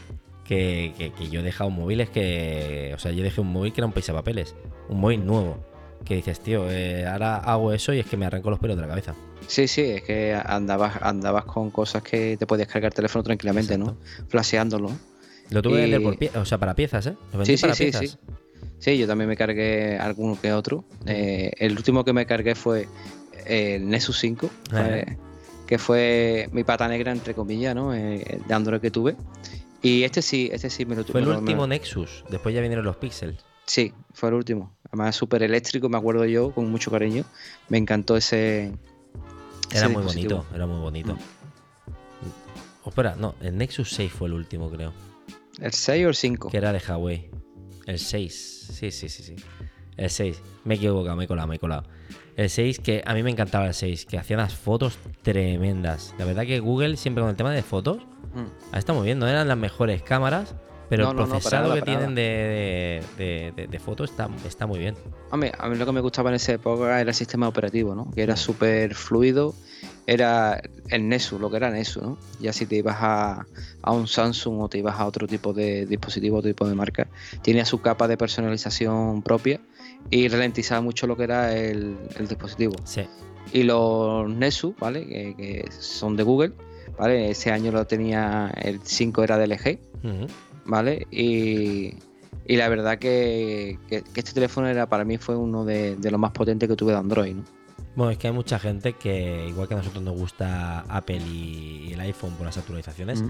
que, 0.45 0.93
que- 0.97 1.11
que 1.11 1.29
yo 1.29 1.41
he 1.41 1.43
dejado 1.43 1.69
móviles 1.69 2.09
que. 2.09 2.91
O 2.95 2.99
sea, 2.99 3.11
yo 3.11 3.23
dejé 3.23 3.41
un 3.41 3.47
móvil 3.51 3.71
que 3.73 3.81
era 3.81 3.85
un 3.87 3.93
papeles, 3.93 4.55
un 4.89 4.99
móvil 4.99 5.25
nuevo. 5.25 5.57
Que 6.05 6.15
dices, 6.15 6.39
tío, 6.41 6.69
eh, 6.69 7.05
ahora 7.05 7.37
hago 7.37 7.71
eso 7.71 7.93
y 7.93 7.99
es 7.99 8.05
que 8.05 8.17
me 8.17 8.25
arranco 8.25 8.49
los 8.49 8.59
pelos 8.59 8.75
de 8.75 8.81
la 8.81 8.89
cabeza. 8.89 9.15
Sí, 9.47 9.67
sí, 9.69 9.81
es 9.83 10.01
que 10.03 10.33
andabas, 10.33 11.01
andabas 11.01 11.45
con 11.45 11.69
cosas 11.71 12.03
que 12.03 12.35
te 12.35 12.45
podías 12.45 12.67
cargar 12.67 12.91
el 12.91 12.95
teléfono 12.95 13.23
tranquilamente, 13.23 13.77
¿no? 13.77 13.95
Flasheándolo. 14.27 14.91
Lo 15.53 15.61
tuve 15.61 15.75
que 15.75 15.81
vender 15.83 16.01
por 16.03 16.17
pie- 16.17 16.35
o 16.35 16.45
sea, 16.45 16.57
para 16.57 16.73
piezas, 16.75 17.07
¿eh? 17.07 17.15
Lo 17.31 17.39
vendí 17.39 17.51
Sí, 17.51 17.57
sí, 17.57 17.61
para 17.61 17.75
sí, 17.75 17.83
piezas. 17.85 18.01
sí. 18.09 18.17
Sí, 18.79 18.97
yo 18.97 19.07
también 19.07 19.29
me 19.29 19.37
cargué 19.37 19.97
alguno 19.97 20.37
que 20.41 20.51
otro. 20.51 20.83
Eh, 21.05 21.51
el 21.57 21.77
último 21.77 22.03
que 22.03 22.11
me 22.11 22.25
cargué 22.25 22.53
fue 22.55 22.87
el 23.45 23.87
Nexus 23.87 24.19
5, 24.19 24.49
fue- 24.69 24.79
Ajá. 24.79 25.17
que 25.67 25.77
fue 25.77 26.49
mi 26.51 26.63
pata 26.63 26.87
negra, 26.87 27.11
entre 27.11 27.33
comillas, 27.33 27.73
¿no? 27.75 27.93
Eh, 27.93 28.39
de 28.45 28.53
Android 28.53 28.81
que 28.81 28.91
tuve. 28.91 29.15
Y 29.81 30.03
este 30.03 30.21
sí, 30.21 30.49
este 30.51 30.69
sí 30.69 30.85
me 30.85 30.95
lo 30.95 31.03
tuve. 31.03 31.13
Fue 31.13 31.21
el 31.21 31.27
me 31.27 31.37
último 31.37 31.67
Nexus. 31.67 32.23
Después 32.29 32.53
ya 32.55 32.61
vinieron 32.61 32.83
los 32.85 32.97
Pixels. 32.97 33.43
Sí, 33.65 33.93
fue 34.13 34.29
el 34.29 34.35
último. 34.35 34.75
Además, 34.87 35.15
súper 35.15 35.43
eléctrico, 35.43 35.87
me 35.89 35.97
acuerdo 35.97 36.25
yo, 36.25 36.51
con 36.51 36.69
mucho 36.69 36.91
cariño. 36.91 37.23
Me 37.69 37.77
encantó 37.77 38.17
ese. 38.17 38.71
Era 39.71 39.85
ese 39.85 39.87
muy 39.89 40.03
bonito, 40.03 40.45
era 40.53 40.65
muy 40.67 40.79
bonito. 40.79 41.13
Mm. 41.15 41.19
Oh, 42.83 42.89
espera, 42.89 43.15
no, 43.17 43.35
el 43.41 43.57
Nexus 43.57 43.91
6 43.93 44.11
fue 44.11 44.27
el 44.27 44.33
último, 44.33 44.69
creo. 44.69 44.91
¿El 45.59 45.71
6 45.71 46.05
o 46.05 46.09
el 46.09 46.15
5? 46.15 46.49
Que 46.49 46.57
era 46.57 46.73
de 46.73 46.81
Huawei. 46.87 47.29
El 47.85 47.99
6. 47.99 48.67
Sí, 48.73 48.91
sí, 48.91 49.09
sí, 49.09 49.23
sí. 49.23 49.35
El 49.97 50.09
6. 50.09 50.41
Me 50.63 50.73
he 50.73 50.77
equivocado, 50.77 51.15
me 51.15 51.25
he 51.25 51.27
colado, 51.27 51.47
me 51.47 51.55
he 51.55 51.59
colado. 51.59 51.83
El 52.35 52.49
6, 52.49 52.79
que 52.79 53.03
a 53.05 53.13
mí 53.13 53.21
me 53.21 53.29
encantaba 53.29 53.67
el 53.67 53.73
6, 53.73 54.05
que 54.05 54.17
hacía 54.17 54.37
unas 54.37 54.55
fotos 54.55 54.97
tremendas. 55.21 56.15
La 56.17 56.25
verdad 56.25 56.45
que 56.45 56.59
Google 56.59 56.97
siempre 56.97 57.21
con 57.21 57.29
el 57.29 57.35
tema 57.35 57.51
de 57.51 57.61
fotos 57.61 58.01
ha 58.71 58.79
estado 58.79 58.97
muy 58.97 59.05
bien. 59.05 59.19
No 59.19 59.27
eran 59.27 59.47
las 59.47 59.57
mejores 59.57 60.01
cámaras, 60.01 60.55
pero 60.95 61.05
No, 61.05 61.09
el 61.11 61.15
no, 61.17 61.23
no, 61.23 61.27
para 61.29 61.39
procesado 61.39 61.63
nada, 61.69 61.75
que 61.75 61.81
tienen 61.85 62.15
de, 62.15 62.21
de, 63.17 63.23
de- 63.25 63.51
de- 63.55 63.67
de 63.67 63.79
fotos 63.79 64.11
está, 64.11 64.29
está 64.45 64.67
muy 64.67 64.79
bien. 64.79 64.95
Hombre, 65.31 65.51
a 65.57 65.67
mí 65.69 65.75
lo 65.75 65.85
que 65.85 65.91
me 65.91 66.01
gustaba 66.01 66.29
en 66.29 66.35
esa 66.35 66.53
época 66.53 66.99
era 67.01 67.09
el 67.09 67.13
sistema 67.15 67.47
operativo, 67.47 67.95
¿no? 67.95 68.11
Que 68.11 68.21
era 68.23 68.35
súper 68.35 68.93
fluido. 68.95 69.53
Era 70.05 70.61
el 70.89 71.07
Nexus, 71.07 71.39
lo 71.39 71.49
que 71.49 71.55
era 71.57 71.69
Nexus, 71.71 72.03
¿no? 72.03 72.17
Ya 72.41 72.51
si 72.53 72.65
te 72.65 72.75
ibas 72.75 72.97
a, 72.99 73.45
a 73.81 73.91
un 73.91 74.05
Samsung 74.07 74.59
o 74.61 74.67
te 74.69 74.77
ibas 74.79 74.99
a 74.99 75.05
otro 75.05 75.27
tipo 75.27 75.53
de 75.53 75.85
dispositivo, 75.85 76.37
otro 76.39 76.49
tipo 76.51 76.67
de 76.67 76.75
marca, 76.75 77.07
tenía 77.41 77.63
su 77.65 77.79
capa 77.81 78.07
de 78.09 78.17
personalización 78.17 79.21
propia 79.23 79.61
y 80.09 80.27
ralentizaba 80.27 80.81
mucho 80.81 81.07
lo 81.07 81.15
que 81.15 81.23
era 81.23 81.55
el, 81.57 81.95
el 82.17 82.27
dispositivo. 82.27 82.75
Sí. 82.83 83.03
Y 83.53 83.63
los 83.63 84.29
Nexus, 84.29 84.75
¿vale? 84.77 85.05
Que, 85.07 85.35
que 85.37 85.71
son 85.71 86.17
de 86.17 86.23
Google, 86.23 86.51
¿vale? 86.97 87.29
Ese 87.31 87.51
año 87.51 87.71
lo 87.71 87.85
tenía, 87.87 88.51
el 88.61 88.81
5 88.83 89.23
era 89.23 89.37
de 89.37 89.47
LG. 89.47 89.79
¿Vale? 90.65 91.07
Y, 91.11 91.95
y 92.45 92.55
la 92.57 92.69
verdad 92.69 92.97
que, 92.99 93.79
que- 93.87 94.01
que 94.03 94.19
este 94.19 94.33
teléfono 94.33 94.67
era 94.67 94.87
para 94.87 95.03
mí 95.05 95.17
fue 95.17 95.35
uno 95.35 95.63
de, 95.65 95.95
de 95.95 96.11
los 96.11 96.19
más 96.19 96.31
potentes 96.31 96.67
que 96.69 96.75
tuve 96.75 96.91
de 96.93 96.97
Android, 96.99 97.35
¿no? 97.35 97.43
Bueno, 97.95 98.11
es 98.11 98.17
que 98.17 98.27
hay 98.27 98.33
mucha 98.33 98.57
gente 98.57 98.93
que, 98.93 99.45
igual 99.47 99.67
que 99.67 99.75
a 99.75 99.77
nosotros 99.77 100.03
nos 100.03 100.15
gusta 100.17 100.79
Apple 100.89 101.17
y, 101.17 101.91
el 101.93 101.99
iPhone 101.99 102.33
por 102.33 102.45
las 102.47 102.57
actualizaciones, 102.57 103.21
Mm. 103.21 103.29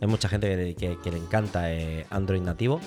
hay 0.00 0.08
mucha 0.08 0.28
gente 0.28 0.74
que, 0.74 0.98
que- 1.02 1.10
le 1.12 1.18
encanta 1.18 1.72
eh, 1.72 2.06
Android 2.10 2.40
nativo 2.42 2.80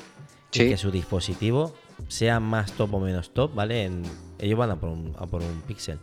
Sí. 0.52 0.64
y 0.64 0.70
que 0.70 0.78
su 0.78 0.92
dispositivo 0.92 1.74
sea 2.10 2.40
más 2.42 2.74
top 2.74 2.94
o 2.96 3.00
menos 3.00 3.34
top, 3.34 3.56
¿vale? 3.56 3.86
En- 3.86 4.04
ellos 4.40 4.60
van 4.60 4.72
a 4.72 4.76
por 4.76 4.90
un, 4.90 5.14
a 5.18 5.26
por 5.26 5.42
un 5.42 5.62
Pixel 5.66 5.98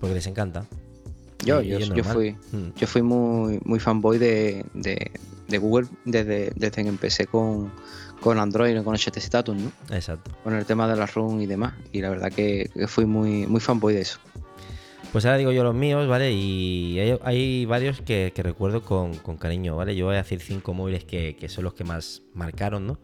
porque 0.00 0.14
les 0.14 0.26
encanta. 0.26 0.66
Yo, 1.44 1.62
Y- 1.62 1.68
yo, 1.68 1.78
yo 1.78 2.02
fui, 2.04 2.32
Mm. 2.52 2.70
yo 2.76 2.86
fui 2.88 3.02
muy, 3.02 3.60
muy 3.64 3.78
fanboy 3.78 4.18
de, 4.18 4.64
de- 4.74 5.12
de 5.50 5.58
Google 5.58 5.88
desde, 6.04 6.52
desde 6.54 6.82
que 6.82 6.88
empecé 6.88 7.26
con, 7.26 7.70
con 8.20 8.38
Android, 8.38 8.82
con 8.82 8.96
HTC 8.96 9.16
Status, 9.18 9.56
¿no? 9.56 9.72
Exacto. 9.94 10.30
Con 10.42 10.54
el 10.54 10.64
tema 10.64 10.88
de 10.88 10.96
la 10.96 11.06
RUN 11.06 11.42
y 11.42 11.46
demás. 11.46 11.74
Y 11.92 12.00
la 12.00 12.10
verdad 12.10 12.32
que, 12.32 12.70
que 12.72 12.86
fui 12.86 13.04
muy, 13.04 13.46
muy 13.46 13.60
fanboy 13.60 13.94
de 13.94 14.02
eso. 14.02 14.18
Pues 15.12 15.26
ahora 15.26 15.38
digo 15.38 15.50
yo 15.50 15.64
los 15.64 15.74
míos, 15.74 16.06
¿vale? 16.06 16.30
Y 16.32 16.98
hay, 17.00 17.18
hay 17.24 17.66
varios 17.66 18.00
que, 18.00 18.32
que 18.32 18.42
recuerdo 18.44 18.82
con, 18.84 19.14
con 19.16 19.36
cariño, 19.36 19.76
¿vale? 19.76 19.96
Yo 19.96 20.06
voy 20.06 20.14
a 20.14 20.18
decir 20.18 20.40
cinco 20.40 20.72
móviles 20.72 21.04
que, 21.04 21.36
que 21.36 21.48
son 21.48 21.64
los 21.64 21.74
que 21.74 21.82
más 21.82 22.22
marcaron, 22.32 22.86
¿no? 22.86 22.98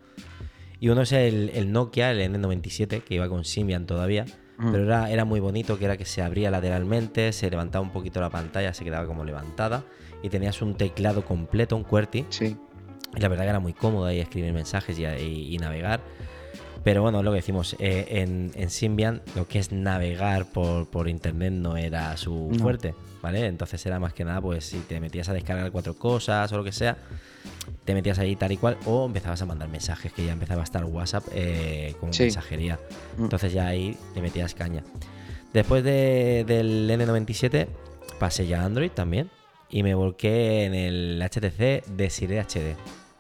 Y 0.78 0.88
uno 0.88 1.02
es 1.02 1.12
el, 1.12 1.50
el 1.54 1.72
Nokia, 1.72 2.12
el 2.12 2.20
N97, 2.32 3.02
que 3.02 3.14
iba 3.14 3.28
con 3.28 3.44
Symbian 3.44 3.86
todavía. 3.86 4.24
Mm. 4.58 4.72
Pero 4.72 4.84
era, 4.84 5.10
era 5.10 5.24
muy 5.24 5.40
bonito, 5.40 5.78
que 5.78 5.84
era 5.86 5.96
que 5.96 6.04
se 6.04 6.22
abría 6.22 6.50
lateralmente, 6.50 7.32
se 7.32 7.50
levantaba 7.50 7.82
un 7.82 7.90
poquito 7.90 8.20
la 8.20 8.30
pantalla, 8.30 8.72
se 8.72 8.84
quedaba 8.84 9.06
como 9.06 9.24
levantada. 9.24 9.84
Y 10.26 10.30
tenías 10.30 10.60
un 10.60 10.74
teclado 10.74 11.24
completo, 11.24 11.76
un 11.76 11.84
QWERTY. 11.84 12.26
Sí, 12.30 12.56
Y 13.16 13.20
la 13.20 13.28
verdad 13.28 13.44
que 13.44 13.50
era 13.50 13.60
muy 13.60 13.72
cómodo 13.72 14.06
ahí 14.06 14.18
escribir 14.18 14.52
mensajes 14.52 14.98
y, 14.98 15.04
y- 15.06 15.54
y 15.54 15.58
navegar. 15.58 16.00
Pero 16.82 17.02
bueno, 17.02 17.22
lo 17.22 17.30
que 17.30 17.36
decimos, 17.36 17.76
eh, 17.78 18.06
en, 18.10 18.50
en 18.54 18.70
Symbian 18.70 19.22
lo 19.36 19.46
que 19.48 19.58
es 19.60 19.70
navegar 19.72 20.46
por, 20.46 20.88
por 20.88 21.08
internet 21.08 21.52
no 21.52 21.76
era 21.76 22.16
su 22.16 22.48
No. 22.52 22.58
fuerte, 22.58 22.94
¿vale? 23.22 23.46
Entonces 23.46 23.84
era 23.86 23.98
más 24.00 24.12
que 24.14 24.24
nada, 24.24 24.40
pues 24.40 24.64
si 24.66 24.78
te 24.80 24.98
metías 25.00 25.28
a 25.28 25.32
descargar 25.32 25.70
cuatro 25.72 25.94
cosas 25.94 26.52
o 26.52 26.56
lo 26.56 26.64
que 26.64 26.72
sea, 26.72 26.96
te 27.84 27.94
metías 27.94 28.18
ahí 28.18 28.34
tal 28.36 28.50
y 28.52 28.56
cual, 28.56 28.76
o 28.84 29.06
empezabas 29.06 29.40
a 29.42 29.46
mandar 29.46 29.68
mensajes, 29.68 30.12
que 30.12 30.24
ya 30.26 30.32
empezaba 30.32 30.60
a 30.60 30.64
estar 30.64 30.84
WhatsApp 30.84 31.24
eh, 31.32 31.94
como 32.00 32.12
Sí. 32.12 32.24
mensajería. 32.24 32.78
Mm. 33.16 33.22
Entonces 33.24 33.52
ya 33.52 33.66
ahí 33.68 33.96
le 34.14 34.22
metías 34.22 34.54
caña. 34.54 34.82
Después 35.52 35.82
de- 35.84 36.44
del 36.46 36.88
N97 36.90 37.68
pasé 38.18 38.46
ya 38.46 38.62
a 38.62 38.64
Android 38.64 38.90
también 38.90 39.30
y 39.70 39.82
me 39.82 39.94
volqué 39.94 40.64
en 40.64 40.74
el 40.74 41.22
HTC 41.22 41.84
Desiree 41.96 42.40
HD. 42.40 42.76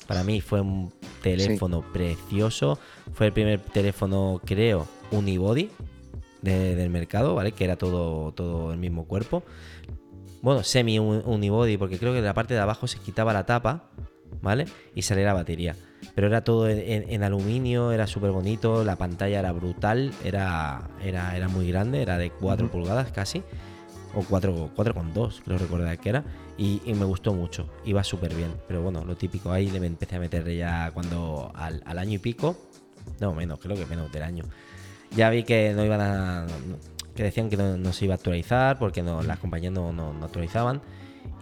Para 0.06 0.22
mí 0.22 0.40
fue 0.40 0.60
un 0.60 0.92
teléfono 1.22 1.82
precioso. 1.92 2.78
Fue 3.12 3.26
el 3.26 3.32
primer 3.32 3.60
teléfono, 3.60 4.40
creo, 4.44 4.86
unibody 5.10 5.70
de- 6.42 6.76
del 6.76 6.90
mercado, 6.90 7.34
¿vale? 7.34 7.52
Que 7.52 7.64
era 7.64 7.76
todo, 7.76 8.32
todo 8.32 8.72
el 8.72 8.78
mismo 8.78 9.04
cuerpo. 9.06 9.42
Bueno, 10.42 10.62
semi 10.62 10.98
un- 10.98 11.22
unibody, 11.26 11.76
porque 11.76 11.98
creo 11.98 12.12
que 12.12 12.20
de 12.20 12.26
la 12.26 12.34
parte 12.34 12.54
de 12.54 12.60
abajo 12.60 12.86
se 12.86 12.98
quitaba 12.98 13.32
la 13.32 13.46
tapa, 13.46 13.90
¿vale? 14.42 14.66
Y 14.94 15.02
salía 15.02 15.24
la 15.24 15.34
batería. 15.34 15.74
Pero 16.14 16.28
era 16.28 16.44
todo 16.44 16.68
en, 16.68 16.78
en- 16.78 17.10
en 17.10 17.22
aluminio, 17.24 17.90
era 17.90 18.06
súper 18.06 18.30
bonito, 18.30 18.84
la 18.84 18.94
pantalla 18.96 19.40
era 19.40 19.50
brutal, 19.50 20.12
era, 20.24 20.88
era, 21.02 21.36
era 21.36 21.48
muy 21.48 21.66
grande, 21.68 22.00
era 22.02 22.16
de 22.16 22.30
4 22.30 22.66
Ujú. 22.66 22.78
pulgadas 22.78 23.10
casi, 23.10 23.42
o 24.16 24.22
4, 24.22 24.70
4,2, 24.74 25.42
creo 25.44 25.58
recordar 25.58 25.96
que 25.98 26.08
era, 26.08 26.24
y, 26.58 26.80
y 26.84 26.94
me 26.94 27.04
gustó 27.04 27.32
mucho, 27.34 27.68
iba 27.84 28.02
súper 28.02 28.34
bien. 28.34 28.54
Pero 28.66 28.82
bueno, 28.82 29.04
lo 29.04 29.16
típico, 29.16 29.52
ahí 29.52 29.70
le 29.70 29.86
empecé 29.86 30.16
a 30.16 30.20
meter 30.20 30.44
ya 30.56 30.90
cuando 30.92 31.52
al, 31.54 31.82
al 31.86 31.98
año 31.98 32.14
y 32.14 32.18
pico, 32.18 32.56
no 33.20 33.34
menos, 33.34 33.58
creo 33.60 33.76
que 33.76 33.86
menos 33.86 34.10
del 34.10 34.22
año. 34.22 34.44
Ya 35.14 35.30
vi 35.30 35.44
que 35.44 35.72
no 35.74 35.84
iban 35.84 36.00
a. 36.00 36.46
que 37.14 37.22
decían 37.22 37.48
que 37.48 37.56
no, 37.56 37.76
no 37.76 37.92
se 37.92 38.06
iba 38.06 38.14
a 38.14 38.16
actualizar 38.16 38.78
porque 38.78 39.02
no, 39.02 39.22
las 39.22 39.38
compañías 39.38 39.72
no, 39.72 39.92
no- 39.92 40.12
no 40.12 40.24
actualizaban. 40.24 40.82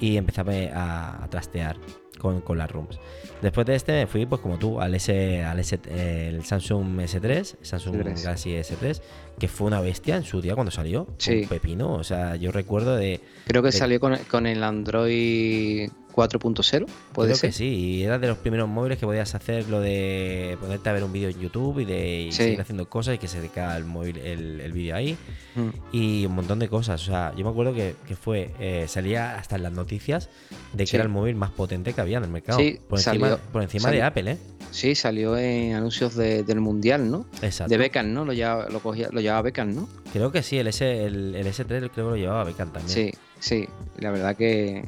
Y 0.01 0.17
empecé 0.17 0.71
a, 0.75 1.23
a- 1.25 1.29
trastear 1.31 1.77
con, 2.19 2.41
con 2.41 2.59
las 2.59 2.71
rooms. 2.71 2.99
Después 3.43 3.67
de 3.67 3.75
este 3.77 3.93
me 3.93 4.07
fui, 4.07 4.27
pues 4.27 4.41
como 4.41 4.59
tú, 4.59 4.81
al 4.81 4.95
S, 4.95 5.45
al 5.45 5.59
S, 5.61 5.79
el 5.89 6.45
Samsung 6.45 6.99
S3, 7.01 7.57
Samsung 7.63 7.97
S3. 7.97 8.23
Galaxy 8.23 8.51
S3, 8.51 9.01
que 9.39 9.49
fue 9.49 9.67
una 9.67 9.81
bestia 9.81 10.17
en 10.17 10.25
su 10.25 10.41
día 10.41 10.55
cuando 10.55 10.71
salió. 10.71 11.07
Sí. 11.19 11.43
Un 11.43 11.49
pepino. 11.49 11.93
O 11.95 12.05
sea, 12.05 12.37
yo 12.37 12.53
recuerdo 12.53 12.97
de. 12.97 13.21
creo 13.47 13.63
que 13.63 13.69
de- 13.69 13.73
salió 13.73 14.01
con, 14.01 14.17
con 14.31 14.47
el 14.47 14.63
Android 14.63 15.91
4.0, 16.15 16.87
puede 17.13 17.29
creo 17.31 17.37
ser. 17.37 17.51
que 17.51 17.53
sí, 17.57 17.65
y 17.67 18.03
era 18.05 18.21
de 18.21 18.29
los 18.29 18.39
primeros 18.39 18.69
móviles 18.69 18.99
que 18.99 19.05
podías 19.07 19.35
hacer 19.35 19.69
lo 19.69 19.81
de 19.81 20.57
ponerte 20.61 20.89
a 20.89 20.93
ver 20.93 21.03
un 21.03 21.13
vídeo 21.13 21.29
en 21.29 21.41
YouTube 21.41 21.81
y 21.81 21.85
de 21.85 22.21
y 22.29 22.33
Sí. 22.33 22.45
seguir 22.45 22.61
haciendo 22.61 22.89
cosas 22.89 23.17
y 23.17 23.19
que 23.19 23.27
se 23.27 23.41
te 23.41 23.49
queda 23.49 23.77
el 23.77 23.85
móvil, 23.85 24.19
el, 24.19 24.61
el 24.61 24.73
vídeo 24.73 24.95
ahí. 24.95 25.17
Mm. 25.57 25.69
y 25.93 26.27
un 26.27 26.35
montón 26.35 26.59
de 26.61 26.69
cosas. 26.69 27.03
O 27.03 27.07
sea, 27.07 27.33
yo 27.37 27.45
me 27.45 27.51
acuerdo 27.51 27.75
que, 27.75 27.95
que 28.07 28.15
fue, 28.17 28.51
eh, 28.61 28.87
salía 28.89 29.37
hasta 29.37 29.57
en 29.57 29.65
las 29.65 29.73
noticias 29.73 30.29
de 30.73 30.85
que 30.85 30.87
Sí. 30.91 30.97
era 30.97 31.03
el 31.05 31.09
móvil 31.11 31.35
más 31.37 31.51
potente 31.51 31.93
que 31.93 32.01
había 32.01 32.19
en 32.19 32.25
el 32.25 32.31
mercado. 32.31 32.59
Sí, 32.61 32.79
por 32.89 32.99
encima, 33.01 33.29
salió- 33.31 33.39
por 33.53 33.63
encima 33.63 33.91
de. 33.91 34.03
Apple, 34.03 34.31
¿eh? 34.33 34.39
Sí, 34.71 34.95
salió 34.97 35.37
en 35.37 35.75
anuncios 35.75 36.15
de- 36.17 36.43
del 36.45 36.61
Mundial, 36.61 37.09
¿no? 37.11 37.27
Exacto. 37.43 37.71
De 37.71 37.79
Beckham, 37.79 38.13
¿no? 38.13 38.25
Lo 38.25 38.33
llevaba, 38.33 38.69
lo 38.69 38.81
cogía, 38.81 39.09
lo 39.13 39.21
llevaba 39.25 39.43
Beckham, 39.43 39.75
¿no? 39.75 39.89
Creo 40.13 40.31
que 40.33 40.43
sí, 40.43 40.57
el, 40.59 40.69
S, 40.69 41.05
el, 41.05 41.35
el 41.35 41.47
S3 41.47 41.67
creo 41.67 41.91
que 41.91 42.01
lo 42.03 42.17
llevaba 42.17 42.45
Beckham 42.45 42.71
también. 42.73 42.89
Sí, 42.89 43.11
sí. 43.41 43.69
La 43.99 44.11
verdad 44.11 44.37
que, 44.37 44.85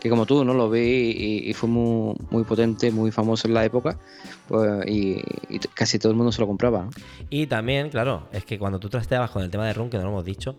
que 0.00 0.08
como 0.08 0.24
tú, 0.26 0.44
¿no? 0.44 0.54
Lo 0.54 0.70
vi 0.70 0.80
y, 0.80 1.50
y 1.50 1.54
fue 1.54 1.68
muy, 1.68 2.14
muy 2.30 2.44
potente, 2.44 2.90
muy 2.92 3.10
famoso 3.10 3.48
en 3.48 3.54
la 3.54 3.64
época. 3.64 3.98
Pues, 4.46 4.86
y, 4.86 5.20
casi 5.74 5.98
todo 5.98 6.10
el 6.12 6.16
mundo 6.16 6.32
se 6.32 6.40
lo 6.40 6.46
compraba. 6.46 6.84
¿no? 6.84 6.90
Y 7.30 7.46
también, 7.48 7.90
claro, 7.90 8.28
es 8.32 8.44
que 8.44 8.58
cuando 8.58 8.78
tú 8.78 8.88
trasteabas 8.88 9.30
con 9.30 9.42
el 9.42 9.50
tema 9.50 9.66
de 9.66 9.72
RUN, 9.74 9.90
que 9.90 9.96
no 9.98 10.04
lo 10.04 10.08
hemos 10.10 10.24
dicho, 10.24 10.56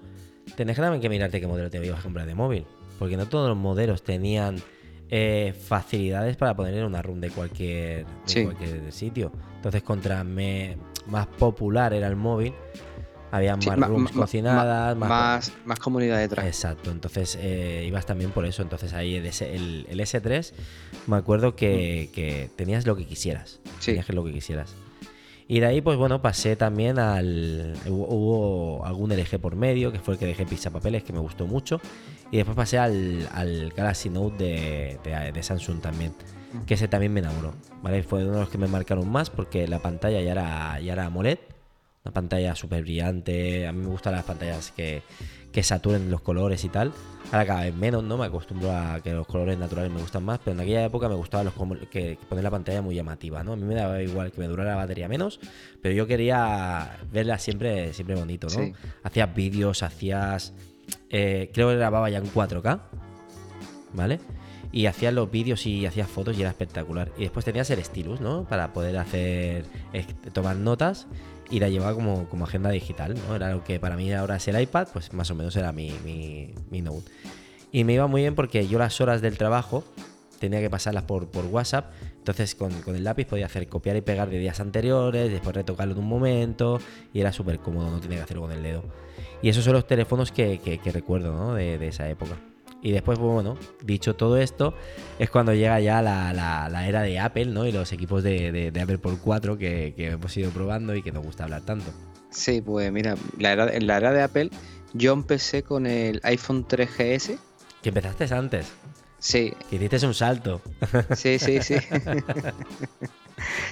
tenés 0.55 0.75
que 0.75 0.81
también 0.81 1.01
que 1.01 1.09
mirarte 1.09 1.39
qué 1.39 1.47
modelo 1.47 1.69
te 1.69 1.83
ibas 1.85 1.99
a 1.99 2.03
comprar 2.03 2.25
de 2.27 2.35
móvil. 2.35 2.65
Porque 2.99 3.15
no 3.17 3.27
todos 3.27 3.47
los 3.47 3.57
modelos 3.57 4.03
tenían 4.03 4.57
eh, 5.09 5.53
facilidades 5.57 6.35
para 6.35 6.53
poner 6.55 6.73
en 6.75 6.83
una 6.83 7.01
RUM 7.01 7.19
de 7.21 7.29
cualquier, 7.31 8.05
de 8.05 8.11
Sí. 8.25 8.43
cualquier 8.43 8.91
sitio. 8.91 9.31
Entonces, 9.55 9.81
contra 9.83 10.23
me- 10.23 10.77
más 11.07 11.25
popular 11.25 11.93
era 11.93 12.07
el 12.07 12.15
móvil, 12.15 12.53
había 13.31 13.55
Sí, 13.59 13.69
más 13.69 13.89
rooms 13.89 14.11
cocinadas, 14.11 14.95
más, 14.97 15.09
más, 15.09 15.53
más 15.65 15.79
comunidad 15.79 16.17
detrás. 16.17 16.45
Exacto, 16.45 16.91
entonces 16.91 17.37
eh, 17.41 17.85
ibas 17.87 18.05
también 18.05 18.31
por 18.31 18.45
eso. 18.45 18.61
Entonces 18.61 18.93
ahí 18.93 19.15
el, 19.15 19.25
S- 19.25 19.53
el- 19.55 19.85
el 19.89 19.99
S3, 19.99 20.51
me 21.07 21.17
acuerdo 21.17 21.55
que, 21.55 22.09
que 22.13 22.49
tenías 22.55 22.85
lo 22.85 22.95
que 22.95 23.05
quisieras. 23.05 23.59
Sí. 23.79 23.87
Tenías 23.91 24.05
que 24.05 24.13
lo 24.13 24.23
que 24.23 24.31
quisieras. 24.33 24.75
Y 25.47 25.61
de 25.61 25.65
ahí, 25.65 25.81
pues 25.81 25.97
bueno, 25.97 26.21
pasé 26.21 26.55
también 26.55 26.99
al. 26.99 27.73
Hubo, 27.87 28.07
hubo 28.07 28.85
algún 28.85 29.11
LG 29.11 29.39
por 29.39 29.55
medio, 29.55 29.91
que 29.91 29.97
fue 29.99 30.13
el 30.13 30.19
que 30.19 30.27
dejé 30.27 30.45
papeles 30.69 31.03
que 31.03 31.11
me 31.11 31.17
gustó 31.19 31.47
mucho. 31.47 31.81
Y 32.31 32.37
después 32.37 32.55
pasé 32.55 32.77
al, 32.77 33.27
al 33.33 33.71
Galaxy 33.75 34.09
Note 34.11 34.43
de, 34.43 34.99
de- 35.03 35.31
de 35.31 35.43
Samsung 35.43 35.81
también, 35.81 36.13
que 36.67 36.75
ese 36.75 36.87
también 36.87 37.11
me 37.13 37.21
enamoró. 37.21 37.53
¿vale? 37.81 38.03
Fue 38.03 38.23
uno 38.23 38.33
de 38.35 38.39
los 38.41 38.49
que 38.49 38.59
me 38.59 38.67
marcaron 38.67 39.09
más 39.09 39.31
porque 39.31 39.67
la 39.67 39.79
pantalla 39.79 40.21
ya 40.21 40.31
era, 40.33 40.79
ya 40.81 40.93
era 40.93 41.07
AMOLED. 41.07 41.39
Una 42.05 42.13
pantalla 42.13 42.55
súper 42.55 42.83
brillante. 42.83 43.67
A 43.67 43.73
mí 43.73 43.81
me 43.81 43.87
gustan 43.89 44.13
las 44.13 44.23
pantallas 44.23 44.71
que, 44.71 45.03
que 45.51 45.63
saturen 45.63 46.09
los 46.09 46.21
colores 46.21 46.63
y 46.63 46.69
tal. 46.69 46.93
Ahora 47.31 47.45
cada 47.45 47.61
vez 47.63 47.75
menos, 47.75 48.03
¿no? 48.03 48.17
Me 48.17 48.25
acostumbro 48.25 48.71
a 48.71 49.01
que 49.01 49.13
los 49.13 49.27
colores 49.27 49.57
naturales 49.57 49.91
me 49.91 49.99
gustan 49.99 50.23
más, 50.23 50.39
pero 50.39 50.55
en 50.55 50.61
aquella 50.61 50.85
época 50.85 51.09
me 51.09 51.15
gustaba 51.15 51.43
los 51.43 51.53
que, 51.91 52.17
que 52.17 52.17
poner 52.27 52.43
la 52.43 52.51
pantalla 52.51 52.81
muy 52.81 52.95
llamativa, 52.95 53.43
¿no? 53.43 53.53
A 53.53 53.55
mí 53.57 53.63
me 53.63 53.75
daba 53.75 54.01
igual 54.01 54.31
que 54.31 54.39
me 54.39 54.47
durara 54.47 54.71
la 54.71 54.75
batería 54.77 55.07
menos, 55.09 55.39
pero 55.81 55.93
yo 55.93 56.07
quería 56.07 56.97
verla 57.11 57.37
siempre, 57.37 57.93
siempre 57.93 58.15
bonito, 58.15 58.47
¿no? 58.47 58.63
Sí. 58.63 58.73
Hacías 59.03 59.35
vídeos, 59.35 59.83
hacías... 59.83 60.53
eh, 61.09 61.51
creo 61.53 61.69
que 61.69 61.75
grababa 61.75 62.09
ya 62.09 62.19
en 62.19 62.31
4K, 62.31 62.79
¿vale? 63.93 64.19
Y 64.71 64.85
hacías 64.85 65.13
los 65.13 65.29
vídeos 65.29 65.65
y 65.65 65.85
hacías 65.85 66.07
fotos 66.07 66.37
y 66.37 66.41
era 66.41 66.51
espectacular. 66.51 67.11
Y 67.17 67.23
después 67.23 67.43
tenías 67.43 67.69
el 67.71 67.83
stylus, 67.83 68.21
¿no? 68.21 68.45
Para 68.45 68.71
poder 68.71 68.97
hacer, 68.97 69.65
tomar 70.31 70.55
notas 70.55 71.07
y 71.49 71.59
la 71.59 71.69
llevaba 71.69 71.93
como, 71.93 72.27
como 72.29 72.45
agenda 72.45 72.69
digital, 72.69 73.15
¿no? 73.27 73.35
Era 73.35 73.51
lo 73.51 73.63
que 73.63 73.79
para 73.79 73.95
mí 73.95 74.11
ahora 74.13 74.35
es 74.37 74.47
el 74.47 74.59
iPad, 74.61 74.87
pues 74.93 75.13
más 75.13 75.29
o 75.31 75.35
menos 75.35 75.55
era 75.55 75.71
mi, 75.71 75.91
mi, 76.05 76.53
mi 76.69 76.81
Note. 76.81 77.09
Y 77.71 77.83
me 77.83 77.93
iba 77.93 78.07
muy 78.07 78.21
bien 78.21 78.35
porque 78.35 78.67
yo 78.67 78.79
las 78.79 78.99
horas 79.01 79.21
del 79.21 79.37
trabajo 79.37 79.83
tenía 80.39 80.59
que 80.61 80.69
pasarlas 80.69 81.03
por, 81.03 81.27
por 81.29 81.45
WhatsApp. 81.45 81.91
Entonces 82.17 82.55
con, 82.55 82.71
con 82.81 82.95
el 82.95 83.03
lápiz 83.03 83.25
podía 83.25 83.45
hacer 83.47 83.67
copiar 83.67 83.95
y 83.95 84.01
pegar 84.01 84.29
de 84.29 84.37
días 84.39 84.59
anteriores, 84.59 85.31
después 85.31 85.55
retocarlo 85.55 85.93
en 85.93 85.99
un 85.99 86.07
momento 86.07 86.79
y 87.13 87.19
era 87.21 87.31
súper 87.33 87.59
cómodo, 87.59 87.89
no 87.91 87.99
tenía 87.99 88.17
que 88.17 88.23
hacerlo 88.23 88.43
con 88.43 88.51
el 88.51 88.61
dedo. 88.63 88.83
Y 89.41 89.49
esos 89.49 89.63
son 89.63 89.73
los 89.73 89.87
teléfonos 89.87 90.31
que, 90.31 90.59
que- 90.59 90.91
recuerdo 90.91 91.33
¿no? 91.33 91.53
de 91.55 91.87
esa 91.87 92.09
época. 92.09 92.37
Y 92.81 92.91
después, 92.91 93.19
bueno, 93.19 93.57
dicho 93.83 94.15
todo 94.15 94.37
esto, 94.37 94.73
es 95.19 95.29
cuando 95.29 95.53
llega 95.53 95.79
ya 95.81 96.01
la, 96.01 96.31
la- 96.33 96.69
la 96.69 96.87
era 96.87 97.01
de 97.01 97.19
Apple, 97.19 97.47
¿no? 97.47 97.65
Y 97.65 97.73
los 97.73 97.91
equipos 97.91 98.23
de, 98.23 98.53
de- 98.53 98.71
de 98.71 98.81
Apple 98.81 98.99
por 98.99 99.19
4 99.19 99.57
que, 99.57 99.93
que 99.97 100.11
hemos 100.11 100.35
ido 100.37 100.49
probando 100.51 100.95
y 100.95 101.01
que 101.01 101.11
nos 101.11 101.25
gusta 101.25 101.43
hablar 101.43 101.61
tanto. 101.63 101.91
Sí, 102.31 102.61
pues 102.61 102.89
mira, 102.91 103.15
la 103.37 103.51
era- 103.53 103.73
en 103.73 103.87
la 103.87 103.97
era 103.97 104.13
de 104.13 104.21
Apple 104.21 104.49
yo 104.93 105.11
empecé 105.13 105.63
con 105.63 105.85
el 105.87 106.21
iPhone 106.23 106.65
3GS. 106.65 107.37
Que 107.81 107.89
empezaste 107.89 108.33
antes. 108.33 108.67
Sí. 109.19 109.53
Que 109.69 109.75
hiciste 109.75 110.05
un 110.07 110.13
salto. 110.13 110.61
Sí, 111.15 111.37
sí, 111.39 111.61
sí. 111.61 111.75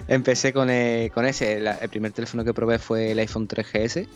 Empecé 0.07 0.53
con, 0.53 0.69
eh, 0.69 1.11
con 1.13 1.25
ese. 1.25 1.59
La- 1.59 1.75
el 1.75 1.89
primer 1.89 2.11
teléfono 2.11 2.43
que 2.43 2.53
probé 2.53 2.79
fue 2.79 3.11
el 3.11 3.19
iPhone 3.19 3.47
3GS, 3.47 4.07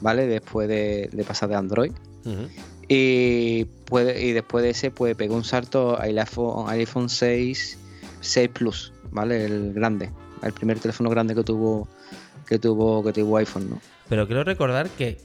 ¿vale? 0.00 0.26
Después 0.26 0.68
de, 0.68 1.08
de 1.12 1.24
pasar 1.24 1.48
de 1.48 1.56
Android. 1.56 1.92
Ujú. 2.24 2.48
Y, 2.88 3.64
puede, 3.84 4.24
y 4.24 4.32
después 4.32 4.62
de 4.64 4.70
ese, 4.70 4.90
pues 4.90 5.14
pegó 5.14 5.34
un 5.34 5.44
salto 5.44 5.98
al 5.98 6.18
iPhone, 6.18 6.68
al 6.70 6.78
iPhone 6.78 7.08
6, 7.08 7.78
6 8.20 8.48
Plus, 8.50 8.92
¿vale? 9.10 9.44
El 9.44 9.72
grande. 9.74 10.10
El 10.42 10.52
primer 10.52 10.78
teléfono 10.78 11.10
grande 11.10 11.34
que 11.34 11.44
tuvo 11.44 11.88
que 12.46 12.58
tuvo, 12.58 13.04
que 13.04 13.12
tuvo 13.12 13.36
iPhone, 13.36 13.68
¿no? 13.68 13.80
Pero 14.08 14.26
creo 14.26 14.42
recordar 14.42 14.88
que 14.88 15.18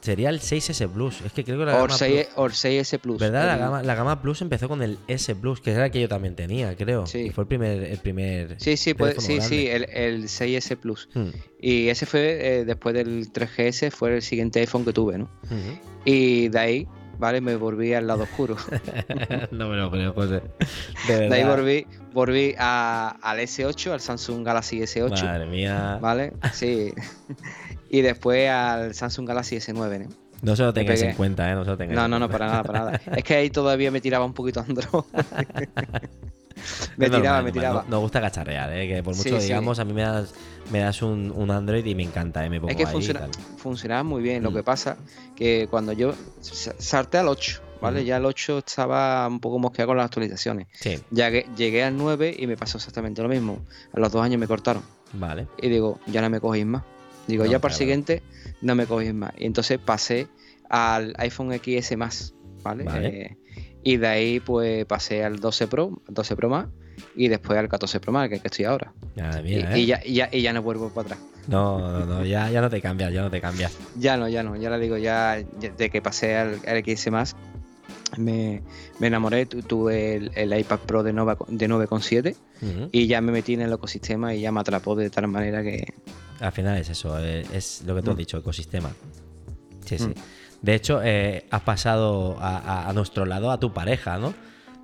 sería 0.00 0.30
el 0.30 0.40
6S 0.40 0.88
Plus. 0.88 1.20
Es 1.20 1.32
que 1.32 1.44
creo 1.44 1.58
que 1.60 1.64
la 1.66 1.76
Or 1.80 1.82
gama 1.88 1.96
6, 1.98 2.28
Or 2.34 2.50
6S 2.50 2.98
Plus. 2.98 3.20
¿Verdad? 3.20 3.46
La 3.46 3.56
gama, 3.56 3.82
la 3.84 3.94
gama 3.94 4.20
Plus 4.20 4.42
empezó 4.42 4.68
con 4.68 4.82
el 4.82 4.98
S 5.06 5.32
Plus, 5.36 5.60
que 5.60 5.70
era 5.70 5.84
el 5.86 5.92
que 5.92 6.00
yo 6.00 6.08
también 6.08 6.34
tenía, 6.34 6.74
creo. 6.76 7.06
Sí. 7.06 7.18
Y 7.26 7.30
fue 7.30 7.42
el 7.42 7.48
primer, 7.48 7.84
el 7.84 7.98
primer 7.98 8.56
Sí, 8.60 8.76
sí, 8.76 8.94
puede- 8.94 9.20
sí, 9.20 9.40
sí, 9.42 9.68
el, 9.68 9.86
el 9.90 10.24
6S 10.28 10.76
Plus. 10.76 11.08
Hmm, 11.14 11.28
Y 11.60 11.86
ese 11.88 12.04
fue, 12.04 12.58
eh, 12.60 12.64
después 12.64 12.96
del 12.96 13.30
3GS, 13.32 13.92
fue 13.92 14.16
el 14.16 14.22
siguiente 14.22 14.58
iPhone 14.58 14.84
que 14.84 14.92
tuve, 14.92 15.18
¿no? 15.18 15.30
ujú. 15.44 15.91
Y 16.04 16.48
de 16.48 16.58
ahí, 16.58 16.88
¿vale? 17.18 17.40
Me 17.40 17.56
volví 17.56 17.94
al 17.94 18.06
lado 18.06 18.24
oscuro. 18.24 18.56
no 19.50 19.68
me 19.68 19.76
lo 19.76 19.90
creo, 19.90 20.12
José. 20.12 20.42
De 21.08 21.18
verdad. 21.18 21.28
De 21.30 21.34
ahí 21.36 21.44
volví, 21.44 21.86
volví 22.12 22.54
a- 22.58 23.16
al 23.22 23.38
S8, 23.38 23.92
al 23.92 24.00
Samsung 24.00 24.44
Galaxy 24.44 24.80
S8, 24.80 25.24
Madre 25.24 25.46
mía. 25.46 25.98
¿vale? 26.00 26.32
Sí. 26.52 26.92
y 27.90 28.00
después 28.00 28.48
al 28.50 28.94
Samsung 28.94 29.28
Galaxy 29.28 29.56
S9, 29.56 29.98
¿no? 30.08 30.08
No 30.42 30.56
se 30.56 30.64
lo 30.64 30.72
tengáis 30.72 31.00
en 31.02 31.14
cuenta, 31.14 31.48
¿eh? 31.50 31.54
No 31.54 31.62
se 31.64 31.70
lo 31.70 31.76
tengáis 31.76 31.96
No, 31.96 32.08
no, 32.08 32.18
no, 32.18 32.28
para 32.28 32.46
nada, 32.48 32.62
para 32.64 32.78
nada. 32.80 33.00
Es 33.14 33.22
que 33.22 33.34
ahí 33.36 33.48
todavía 33.50 33.92
me 33.92 34.00
tiraba 34.00 34.24
un 34.24 34.34
poquito 34.34 34.58
Android. 34.60 35.04
me 36.96 37.06
tiraba, 37.06 37.08
normal, 37.08 37.44
me 37.44 37.50
normal. 37.50 37.52
tiraba. 37.52 37.82
No- 37.84 37.88
Nos 37.90 38.00
gusta 38.00 38.20
cacharrear, 38.20 38.72
¿eh? 38.72 38.88
Que 38.88 39.02
por 39.02 39.14
mucho 39.16 39.28
Sí, 39.28 39.40
sí. 39.40 39.46
digamos, 39.48 39.78
a 39.78 39.84
mí 39.84 39.92
me 39.92 40.02
das, 40.02 40.34
me 40.70 40.80
das 40.80 41.02
un, 41.02 41.30
un 41.34 41.50
Android 41.50 41.84
y 41.84 41.94
me 41.94 42.02
encanta, 42.02 42.44
¿eh? 42.44 42.50
Me 42.50 42.60
pongo 42.60 42.70
Es 42.70 42.76
que 42.76 42.84
ahí 42.84 42.88
y 42.90 42.92
funciona, 42.92 43.20
tal. 43.20 43.30
funcionaba 43.56 44.02
muy 44.02 44.22
bien. 44.22 44.42
Lo 44.42 44.50
Mm. 44.50 44.54
que 44.54 44.62
pasa 44.62 44.96
que 45.36 45.66
cuando 45.70 45.92
yo 45.92 46.14
sa- 46.40 46.74
salté 46.78 47.18
al 47.18 47.28
8, 47.28 47.60
¿vale? 47.80 47.98
Ujú. 48.00 48.06
Ya 48.08 48.16
el 48.18 48.24
8 48.24 48.58
estaba 48.58 49.26
un 49.26 49.40
poco 49.40 49.58
mosqueado 49.58 49.88
con 49.88 49.96
las 49.96 50.06
actualizaciones. 50.06 50.66
Sí, 50.74 50.98
Llegué, 51.10 51.46
llegué 51.56 51.82
al 51.84 51.96
9 51.96 52.34
y 52.38 52.46
me 52.46 52.56
pasó 52.56 52.78
exactamente 52.78 53.22
lo 53.22 53.28
mismo. 53.28 53.60
A 53.92 54.00
los 54.00 54.12
dos 54.12 54.22
años 54.22 54.38
me 54.40 54.46
cortaron. 54.46 54.82
vale. 55.14 55.46
Y 55.60 55.68
digo, 55.68 55.98
ya 56.06 56.22
no 56.22 56.30
me 56.30 56.40
cogéis 56.40 56.64
más. 56.66 56.82
Digo, 57.26 57.44
No, 57.44 57.50
ya 57.50 57.58
para 57.60 57.72
el 57.74 57.78
siguiente 57.78 58.22
no 58.62 58.74
me 58.74 58.86
cogéis 58.86 59.14
más. 59.14 59.32
Y 59.38 59.46
entonces 59.46 59.78
pasé 59.78 60.26
al 60.70 61.14
iPhone 61.18 61.52
XS 61.52 61.96
más, 61.96 62.34
¿vale? 62.62 62.84
Vale. 62.84 63.08
Eh, 63.08 63.36
y 63.82 63.96
de 63.96 64.06
ahí 64.06 64.40
pues 64.40 64.84
pasé 64.86 65.24
al 65.24 65.38
12 65.40 65.66
Pro, 65.66 66.00
12 66.08 66.36
Pro 66.36 66.48
más 66.48 66.66
y 67.16 67.28
después 67.28 67.58
al 67.58 67.68
14 67.68 68.00
Pro 68.00 68.12
más, 68.12 68.28
que 68.28 68.36
es 68.36 68.40
que 68.42 68.48
estoy 68.48 68.64
ahora. 68.64 68.92
Y, 69.44 69.54
¿eh? 69.54 69.78
y 69.78 69.86
ya, 69.86 70.00
y, 70.04 70.14
ya, 70.14 70.28
y 70.32 70.42
ya 70.42 70.52
no 70.52 70.62
vuelvo 70.62 70.88
para 70.90 71.06
atrás. 71.14 71.18
No, 71.48 71.78
no, 71.80 72.06
no, 72.06 72.24
ya, 72.24 72.48
ya 72.50 72.60
no 72.60 72.70
te 72.70 72.80
cambias, 72.80 73.12
ya 73.12 73.22
no 73.22 73.30
te 73.30 73.40
cambias. 73.40 73.76
Ya 73.96 74.16
no, 74.16 74.28
ya 74.28 74.42
no, 74.42 74.56
ya 74.56 74.70
le 74.70 74.78
digo, 74.78 74.96
ya, 74.96 75.42
ya 75.58 75.70
de 75.70 75.90
que 75.90 76.00
pasé 76.00 76.36
al, 76.36 76.60
al 76.66 76.82
XS 76.84 77.10
más, 77.10 77.34
me, 78.16 78.62
me 79.00 79.06
enamoré, 79.08 79.46
tu- 79.46 79.62
tuve 79.62 80.14
el, 80.16 80.30
el 80.36 80.58
iPad 80.58 80.78
Pro 80.80 81.02
de, 81.02 81.12
Nova, 81.12 81.36
de 81.48 81.68
9,7 81.68 82.36
Ujú. 82.62 82.88
y 82.92 83.06
ya 83.08 83.20
me 83.20 83.32
metí 83.32 83.54
en 83.54 83.62
el 83.62 83.72
ecosistema 83.72 84.34
y 84.34 84.42
ya 84.42 84.52
me 84.52 84.60
atrapó 84.60 84.94
de 84.94 85.10
tal 85.10 85.26
manera 85.28 85.62
que... 85.62 85.92
Al 86.40 86.52
final 86.52 86.78
es 86.78 86.88
eso, 86.90 87.18
eh, 87.18 87.44
es 87.52 87.82
lo 87.86 87.94
que 87.96 88.02
tú 88.02 88.10
has 88.10 88.16
Mm. 88.16 88.18
dicho, 88.18 88.38
ecosistema. 88.38 88.90
Sí, 89.84 89.98
sí. 89.98 90.12
De 90.62 90.74
hecho, 90.74 91.00
eh, 91.02 91.44
has 91.50 91.62
pasado 91.62 92.36
a, 92.40 92.56
a- 92.58 92.88
a 92.88 92.92
nuestro 92.92 93.26
lado 93.26 93.50
a 93.50 93.58
tu 93.58 93.72
pareja, 93.72 94.18
¿no? 94.18 94.32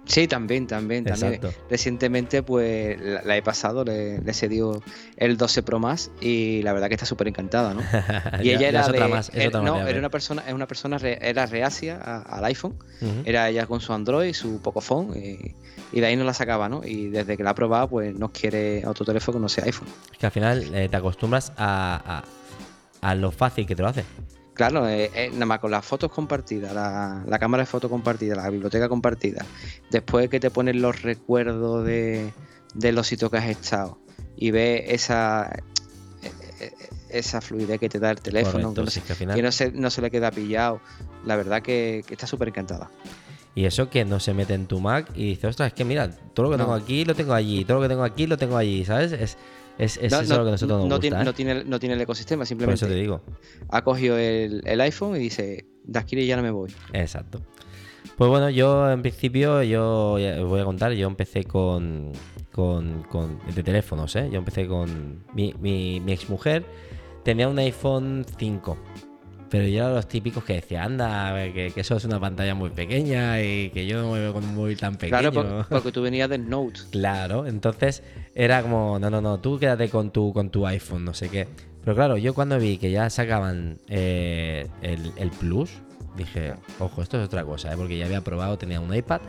Sí, 0.06 0.26
también, 0.26 0.66
también, 0.66 1.04
también. 1.04 1.38
Recientemente 1.68 2.42
pues 2.42 2.98
la, 2.98 3.20
la 3.24 3.36
he 3.36 3.42
pasado, 3.42 3.84
le, 3.84 4.20
le 4.22 4.32
cedió 4.32 4.82
el 5.18 5.36
12 5.36 5.62
Pro 5.62 5.78
más 5.78 6.10
y 6.20 6.62
la 6.62 6.72
verdad 6.72 6.88
que 6.88 6.94
está 6.94 7.04
súper 7.04 7.28
encantada, 7.28 7.74
¿no? 7.74 7.82
Y 8.40 8.46
Ya- 8.46 8.54
ella 8.56 8.68
era 8.70 8.80
es 8.80 8.88
otra 8.88 9.04
de- 9.04 9.10
más, 9.10 9.30
es 9.34 9.46
otra 9.48 9.60
no, 9.60 9.86
era 9.86 9.98
una 9.98 10.08
persona, 10.08 10.42
es 10.48 10.54
una 10.54 10.66
persona 10.66 10.96
re- 10.96 11.18
era 11.20 11.44
reacia 11.44 12.00
a- 12.02 12.22
al 12.22 12.44
iPhone, 12.46 12.74
era 13.26 13.50
ella 13.50 13.66
con 13.66 13.80
su 13.82 13.92
Android, 13.92 14.32
su 14.32 14.62
Pocophone 14.62 15.18
y, 15.18 15.54
y 15.92 16.00
de 16.00 16.06
ahí 16.06 16.16
no 16.16 16.24
la 16.24 16.32
sacaba, 16.32 16.70
¿no? 16.70 16.80
Y 16.84 17.08
desde 17.10 17.36
que 17.36 17.42
la 17.44 17.50
ha 17.50 17.54
probado 17.54 17.88
pues 17.90 18.18
no 18.18 18.32
quiere 18.32 18.86
otro 18.86 19.04
teléfono 19.04 19.36
que 19.38 19.42
no 19.42 19.48
sea 19.50 19.64
iPhone. 19.64 19.88
Es 20.10 20.16
que 20.18 20.24
al 20.26 20.32
final 20.32 20.74
eh, 20.74 20.88
te 20.88 20.96
acostumbras 20.96 21.52
a, 21.58 22.22
a- 23.02 23.08
a 23.10 23.14
lo 23.14 23.30
fácil 23.30 23.66
que 23.66 23.76
te 23.76 23.82
lo 23.82 23.88
hace. 23.88 24.04
Claro, 24.58 24.88
eh, 24.88 25.08
eh, 25.14 25.30
nada 25.32 25.46
más 25.46 25.60
con 25.60 25.70
las 25.70 25.84
fotos 25.86 26.10
compartidas, 26.10 26.74
la, 26.74 27.22
la 27.24 27.38
cámara 27.38 27.62
de 27.62 27.66
fotos 27.66 27.88
compartida, 27.88 28.34
la 28.34 28.50
biblioteca 28.50 28.88
compartida, 28.88 29.46
después 29.88 30.28
que 30.28 30.40
te 30.40 30.50
ponen 30.50 30.82
los 30.82 31.00
recuerdos 31.02 31.86
de, 31.86 32.32
de 32.74 32.90
los 32.92 33.06
sitios 33.06 33.30
que 33.30 33.36
has 33.36 33.46
estado 33.48 34.00
y 34.36 34.50
ves 34.50 34.82
esa, 34.88 35.48
eh, 36.22 36.32
eh, 36.60 36.72
esa 37.08 37.40
fluidez 37.40 37.78
que 37.78 37.88
te 37.88 38.00
da 38.00 38.10
el 38.10 38.20
teléfono, 38.20 38.74
Correcto, 38.74 38.80
que, 38.82 38.84
no, 38.86 38.90
se, 38.90 39.14
final- 39.14 39.36
que 39.36 39.42
no 39.42 39.52
se- 39.52 39.70
no 39.70 39.90
se 39.90 40.02
le 40.02 40.10
queda 40.10 40.32
pillado, 40.32 40.80
la 41.24 41.36
verdad 41.36 41.62
que, 41.62 42.02
que 42.04 42.14
está 42.14 42.26
súper 42.26 42.48
encantada. 42.48 42.90
Y 43.54 43.64
eso 43.64 43.88
que 43.90 44.04
no 44.04 44.18
se 44.18 44.34
mete 44.34 44.54
en 44.54 44.66
tu 44.66 44.80
Mac 44.80 45.08
y 45.14 45.24
dice, 45.30 45.46
ostras, 45.46 45.68
es 45.68 45.74
que 45.74 45.84
mira, 45.84 46.10
todo 46.34 46.46
lo 46.46 46.50
que 46.50 46.58
No. 46.58 46.64
tengo 46.64 46.74
aquí 46.74 47.04
lo 47.04 47.14
tengo 47.14 47.32
allí, 47.32 47.64
todo 47.64 47.76
lo 47.76 47.82
que 47.84 47.88
tengo 47.88 48.02
aquí 48.02 48.26
lo 48.26 48.36
tengo 48.36 48.56
allí, 48.56 48.84
¿sabes? 48.84 49.12
Es, 49.12 49.36
es, 49.78 49.96
es 50.02 50.12
no, 50.12 50.20
eso 50.20 50.32
no- 50.34 50.38
lo 50.40 50.44
que 50.46 50.50
nosotros 50.52 50.78
nos 50.80 50.88
no 50.88 50.96
gusta. 50.96 51.00
tiene, 51.00 51.20
¿eh? 51.20 51.24
no, 51.24 51.32
tiene, 51.34 51.64
no 51.64 51.78
tiene 51.80 51.94
el 51.94 52.00
ecosistema, 52.00 52.40
Por 52.40 52.46
simplemente 52.46 52.84
eso 52.84 52.92
te 52.92 52.98
digo. 53.00 53.22
ha 53.70 53.82
cogido 53.82 54.18
el, 54.18 54.62
el 54.66 54.80
iPhone 54.80 55.16
y 55.16 55.20
dice, 55.20 55.66
de 55.84 55.98
aquí 55.98 56.26
ya 56.26 56.36
no 56.36 56.42
me 56.42 56.50
voy. 56.50 56.72
Exacto. 56.92 57.40
Pues 58.16 58.28
bueno, 58.30 58.50
yo 58.50 58.90
en 58.90 59.00
principio, 59.02 59.62
yo 59.62 60.18
ya 60.18 60.42
os 60.42 60.48
voy 60.48 60.60
a 60.60 60.64
contar, 60.64 60.92
yo 60.92 61.06
empecé 61.06 61.44
con, 61.44 62.10
con, 62.52 63.04
con- 63.04 63.38
de 63.54 63.62
teléfonos, 63.62 64.16
¿eh? 64.16 64.28
Yo 64.32 64.38
empecé 64.38 64.66
con 64.66 65.24
mi, 65.34 65.54
mi, 65.60 66.00
mi 66.00 66.12
exmujer, 66.12 66.64
tenía 67.22 67.48
un 67.48 67.58
iPhone 67.60 68.26
5, 68.38 68.76
pero 69.50 69.66
yo 69.66 69.84
era 69.84 69.94
los 69.94 70.06
típicos 70.08 70.44
que 70.44 70.54
decía, 70.54 70.84
anda, 70.84 71.32
que, 71.52 71.70
que 71.74 71.80
eso 71.80 71.96
es 71.96 72.04
una 72.04 72.20
pantalla 72.20 72.54
muy 72.54 72.70
pequeña 72.70 73.40
y 73.42 73.70
que 73.70 73.86
yo 73.86 74.00
no 74.02 74.12
me 74.12 74.20
veo 74.20 74.32
con 74.32 74.44
un 74.44 74.54
móvil 74.54 74.76
tan 74.78 74.96
pequeño. 74.96 75.30
Claro, 75.30 75.32
por- 75.32 75.68
porque 75.68 75.92
tú 75.92 76.02
venías 76.02 76.28
del 76.28 76.48
Note. 76.48 76.80
Claro, 76.90 77.46
entonces 77.46 78.02
era 78.34 78.62
como, 78.62 78.98
no, 78.98 79.08
no, 79.10 79.20
no, 79.20 79.38
tú 79.40 79.58
quédate 79.58 79.88
con 79.88 80.10
tu, 80.10 80.32
con 80.32 80.50
tu 80.50 80.66
iPhone, 80.66 81.04
no 81.04 81.14
sé 81.14 81.28
qué. 81.28 81.46
Pero 81.84 81.94
claro, 81.96 82.16
yo 82.18 82.34
cuando 82.34 82.58
vi 82.58 82.76
que 82.78 82.90
ya 82.90 83.08
sacaban 83.08 83.78
eh, 83.88 84.66
el, 84.82 85.12
el 85.16 85.30
Plus, 85.30 85.70
dije, 86.16 86.52
ojo, 86.80 87.00
esto 87.00 87.18
es 87.18 87.24
otra 87.26 87.44
cosa, 87.44 87.72
¿eh? 87.72 87.76
porque 87.76 87.96
ya 87.96 88.04
había 88.06 88.20
probado, 88.20 88.58
tenía 88.58 88.80
un 88.80 88.94
iPad 88.94 89.20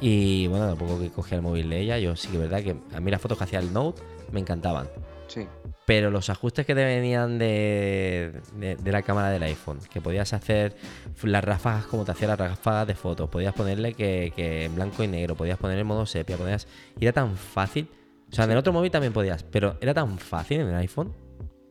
y 0.00 0.46
bueno, 0.48 0.66
a 0.70 0.76
poco 0.76 1.00
que 1.00 1.08
cogía 1.10 1.36
el 1.36 1.42
móvil 1.42 1.70
de 1.70 1.80
ella, 1.80 1.98
yo 1.98 2.14
sí 2.14 2.28
que 2.28 2.34
es 2.34 2.40
verdad 2.42 2.62
que 2.62 2.76
a 2.94 3.00
mí 3.00 3.10
las 3.10 3.20
fotos 3.20 3.38
que 3.38 3.44
hacía 3.44 3.58
el 3.58 3.72
Note 3.72 4.02
me 4.30 4.38
encantaban. 4.40 4.86
Sí. 5.26 5.46
Pero 5.88 6.10
los 6.10 6.28
ajustes 6.28 6.66
que 6.66 6.74
te 6.74 6.84
venían 6.84 7.38
de, 7.38 8.42
de- 8.58 8.92
la 8.92 9.00
cámara 9.00 9.30
del 9.30 9.42
iPhone, 9.44 9.78
que 9.90 10.02
podías 10.02 10.34
hacer 10.34 10.76
las 11.22 11.42
ráfagas 11.42 11.86
como 11.86 12.04
te 12.04 12.10
hacía 12.12 12.28
las 12.28 12.38
ráfagas 12.38 12.86
de 12.86 12.94
fotos, 12.94 13.30
podías 13.30 13.54
ponerle 13.54 13.94
que, 13.94 14.30
que 14.36 14.66
en 14.66 14.74
blanco 14.74 15.02
y 15.02 15.06
negro, 15.08 15.34
podías 15.34 15.56
poner 15.56 15.78
en 15.78 15.86
modo 15.86 16.04
sepia, 16.04 16.36
podías. 16.36 16.68
Y 17.00 17.06
era 17.06 17.14
tan 17.14 17.34
fácil. 17.38 17.88
O 18.30 18.34
sea, 18.34 18.44
en 18.44 18.50
el 18.50 18.58
otro 18.58 18.74
móvil 18.74 18.90
también 18.90 19.14
podías, 19.14 19.42
pero 19.44 19.78
era 19.80 19.94
tan 19.94 20.18
fácil 20.18 20.60
en 20.60 20.68
el 20.68 20.74
iPhone, 20.76 21.14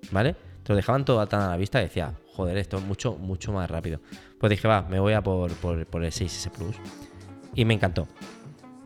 ¿vale? 0.09 0.34
Te 0.63 0.74
lo 0.74 0.76
dejaban 0.78 1.05
todo 1.05 1.26
tan 1.28 1.41
a 1.41 1.49
la 1.49 1.57
vista 1.57 1.78
que 1.78 1.86
decía, 1.86 2.15
joder, 2.34 2.57
esto 2.57 2.78
es 2.80 2.84
mucho, 2.84 3.13
mucho 3.20 3.51
más 3.53 3.70
rápido. 3.70 4.01
Pues 4.39 4.49
dije, 4.49 4.68
va, 4.68 4.82
me 4.82 4.99
voy 4.99 5.13
a 5.13 5.22
por, 5.22 5.53
por 5.53 6.03
el 6.03 6.11
6S 6.11 6.49
Plus. 6.49 6.76
Y 7.53 7.65
me 7.65 7.76
encantó. 7.76 8.07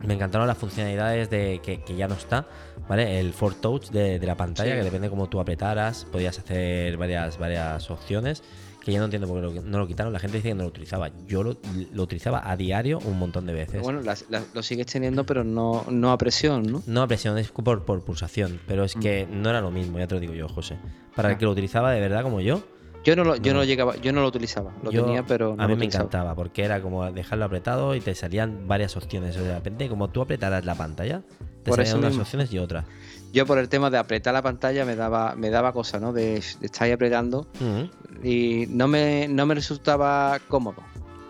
Me 0.04 0.14
encantaron 0.14 0.46
las 0.48 0.58
funcionalidades 0.58 1.30
de 1.30 1.60
que, 1.62 1.80
que 1.82 1.94
ya 1.96 2.08
no 2.08 2.14
está, 2.14 2.46
¿vale? 2.88 3.20
El 3.20 3.32
Ford 3.32 3.54
Touch 3.60 3.90
de, 3.90 4.18
de 4.18 4.26
la 4.26 4.36
pantalla, 4.36 4.72
Sí. 4.72 4.78
que 4.78 4.84
depende 4.84 5.08
cómo 5.10 5.28
tú 5.28 5.40
apretaras, 5.40 6.06
podías 6.10 6.38
hacer 6.38 6.96
varias, 6.96 7.38
varias 7.38 7.90
opciones, 7.90 8.42
que 8.84 8.92
yo 8.92 8.98
no 8.98 9.04
entiendo 9.04 9.28
por 9.28 9.36
qué 9.40 9.54
lo- 9.60 9.62
no 9.62 9.78
lo 9.78 9.86
quitaron. 9.86 10.12
La 10.12 10.18
gente 10.18 10.38
dice 10.38 10.48
que 10.48 10.54
no 10.56 10.64
lo 10.64 10.68
utilizaba. 10.70 11.10
Yo 11.28 11.44
lo, 11.44 11.56
lo 11.92 12.02
utilizaba 12.02 12.42
a 12.50 12.56
diario 12.56 12.98
un 13.04 13.16
montón 13.16 13.46
de 13.46 13.52
veces. 13.52 13.80
Bueno, 13.80 14.00
las- 14.00 14.24
las- 14.28 14.46
lo 14.54 14.62
sigues 14.64 14.86
teniendo, 14.86 15.24
pero 15.24 15.44
no, 15.44 15.84
no 15.88 16.10
a 16.10 16.18
presión, 16.18 16.64
¿no? 16.64 16.82
No 16.88 17.02
a 17.02 17.06
presión, 17.06 17.38
es 17.38 17.48
por, 17.52 17.84
por 17.84 18.04
pulsación, 18.04 18.60
pero 18.66 18.82
es 18.82 18.94
que 18.96 19.28
no 19.30 19.50
era 19.50 19.60
lo 19.60 19.70
mismo, 19.70 20.00
ya 20.00 20.08
te 20.08 20.14
lo 20.16 20.20
digo 20.20 20.34
yo, 20.34 20.48
José. 20.48 20.76
Para 21.14 21.28
el 21.28 21.36
Ah. 21.36 21.38
que 21.38 21.44
lo 21.44 21.52
utilizaba 21.52 21.92
de 21.92 22.00
verdad 22.00 22.22
como 22.24 22.40
yo, 22.40 22.64
Yo 23.04 23.16
no 23.16 23.24
lo, 23.24 23.36
yo 23.36 23.52
No. 23.52 23.60
no 23.60 23.64
llegaba, 23.64 23.96
yo 23.96 24.12
no 24.12 24.20
lo 24.20 24.28
utilizaba, 24.28 24.72
lo 24.82 24.90
yo- 24.92 25.04
tenía, 25.04 25.24
pero 25.26 25.54
no 25.56 25.62
a 25.62 25.66
mí 25.66 25.72
lo 25.72 25.76
me 25.78 25.84
utilizaba. 25.86 26.04
encantaba 26.04 26.34
porque 26.36 26.64
era 26.64 26.80
como 26.80 27.10
dejarlo 27.10 27.44
apretado 27.46 27.94
y 27.96 28.00
te 28.00 28.14
salían 28.14 28.68
varias 28.68 28.96
opciones. 28.96 29.34
De 29.34 29.52
repente, 29.54 29.88
como 29.88 30.08
tú 30.10 30.22
apretaras 30.22 30.64
la 30.64 30.74
pantalla, 30.76 31.22
te 31.64 31.70
Por 31.70 31.78
salían 31.78 31.98
unas 31.98 32.10
mismo. 32.10 32.22
opciones 32.22 32.52
y 32.52 32.58
otras. 32.58 32.84
Yo 33.32 33.46
por 33.46 33.58
el 33.58 33.68
tema 33.68 33.88
de 33.90 33.98
apretar 33.98 34.34
la 34.34 34.42
pantalla 34.42 34.84
me 34.84 34.94
daba, 34.94 35.34
me 35.36 35.50
daba 35.50 35.72
cosa, 35.72 35.98
¿no? 35.98 36.12
De, 36.12 36.34
de 36.34 36.66
estar 36.66 36.84
ahí 36.84 36.92
apretando 36.92 37.46
y 38.22 38.66
no 38.68 38.86
me, 38.88 39.26
no 39.28 39.46
me 39.46 39.54
resultaba 39.54 40.38
cómodo. 40.48 40.76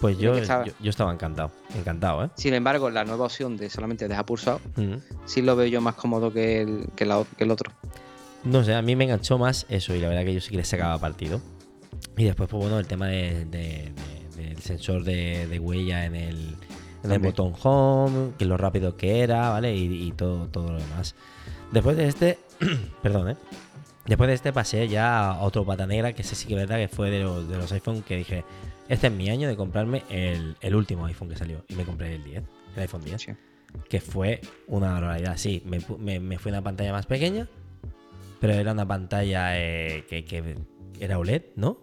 Pues 0.01 0.19
Yo 0.19 0.35
estaba- 0.37 0.65
yo, 0.65 0.73
yo 0.81 0.91
estaba 0.91 1.13
encantado, 1.13 1.53
encantado, 1.79 2.25
¿eh? 2.25 2.31
Sin 2.35 2.55
embargo, 2.55 2.91
la 2.91 3.05
nueva 3.05 3.27
opción 3.27 3.57
de 3.57 3.71
solamente 3.71 4.09
dejar 4.09 4.25
pulsado, 4.27 4.61
sí 5.27 5.43
lo 5.43 5.55
veo 5.55 5.69
yo 5.69 5.81
más 5.81 5.95
cómodo 5.95 6.33
que 6.33 6.61
el, 6.63 6.89
que 6.97 7.07
la- 7.07 7.25
que 7.39 7.45
el 7.45 7.51
otro. 7.53 7.73
No 8.43 8.65
sé, 8.65 8.75
a 8.75 8.83
mí 8.83 8.97
me 8.97 9.05
enganchó 9.05 9.39
más 9.39 9.65
eso 9.69 9.95
y 9.95 10.01
la 10.01 10.09
verdad 10.09 10.25
que 10.25 10.35
yo 10.35 10.41
sí 10.41 10.51
que 10.51 10.57
le 10.57 10.65
sacaba 10.65 10.99
partido. 10.99 11.41
Y 12.17 12.25
después, 12.25 12.49
pues 12.49 12.63
bueno, 12.63 12.79
el 12.79 12.87
tema 12.87 13.07
de- 13.09 13.45
de- 13.47 13.93
de- 14.37 14.43
del 14.49 14.59
sensor 14.59 15.05
de, 15.05 15.59
huella 15.61 16.05
en 16.07 16.15
el, 16.17 16.57
en 17.05 17.13
el 17.13 17.19
botón 17.19 17.53
home, 17.63 18.33
que 18.39 18.45
lo 18.45 18.57
rápido 18.57 18.97
que 18.97 19.21
era, 19.21 19.51
¿vale? 19.51 19.75
Y, 19.75 20.09
y 20.09 20.13
todo, 20.13 20.49
todo 20.49 20.73
lo 20.73 20.79
demás. 20.79 21.15
Después 21.71 21.97
de 21.97 22.09
este, 22.09 22.39
perdón, 23.03 23.31
¿eh? 23.31 23.37
Después 24.07 24.27
de 24.29 24.35
este 24.35 24.53
pasé 24.53 24.89
ya 24.89 25.31
a 25.31 25.41
otro 25.43 25.65
pata 25.65 25.87
negra, 25.87 26.13
que 26.13 26.23
ese 26.23 26.35
sí 26.35 26.47
que 26.49 26.55
es 26.55 26.61
verdad 26.61 26.77
que 26.79 26.89
fue 26.89 27.11
de 27.11 27.23
los, 27.23 27.49
de 27.49 27.57
los 27.57 27.71
iPhone 27.73 28.03
que 28.03 28.17
dije, 28.17 28.45
este 28.89 29.07
es 29.07 29.13
mi 29.13 29.31
año 29.31 29.49
de 29.49 29.55
comprarme 29.57 30.03
el, 30.11 30.57
el 30.61 30.75
último 30.75 31.07
iPhone 31.07 31.29
que 31.29 31.37
salió. 31.37 31.65
Y 31.69 31.75
me 31.77 31.85
compré 31.85 32.17
el 32.17 32.25
10, 32.25 32.43
el 32.77 32.83
iPhone 32.83 33.05
10. 33.05 33.23
Sí. 33.23 33.33
Que 33.89 34.01
fue 34.01 34.41
una 34.67 34.93
barbaridad. 34.93 35.37
Sí, 35.37 35.63
me, 35.65 35.79
me, 35.99 36.19
me 36.19 36.39
fue 36.39 36.51
una 36.51 36.63
pantalla 36.63 36.91
más 36.93 37.07
pequeña, 37.07 37.47
pero 38.41 38.55
era 38.55 38.73
una 38.73 38.87
pantalla 38.87 39.57
eh, 39.59 40.05
que, 40.09 40.25
que 40.25 40.57
era 41.01 41.19
OLED, 41.19 41.43
¿no? 41.57 41.79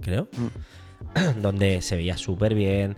Creo. 0.00 0.28
Donde 1.40 1.82
se 1.82 1.96
veía 1.96 2.16
súper 2.16 2.54
bien. 2.54 2.96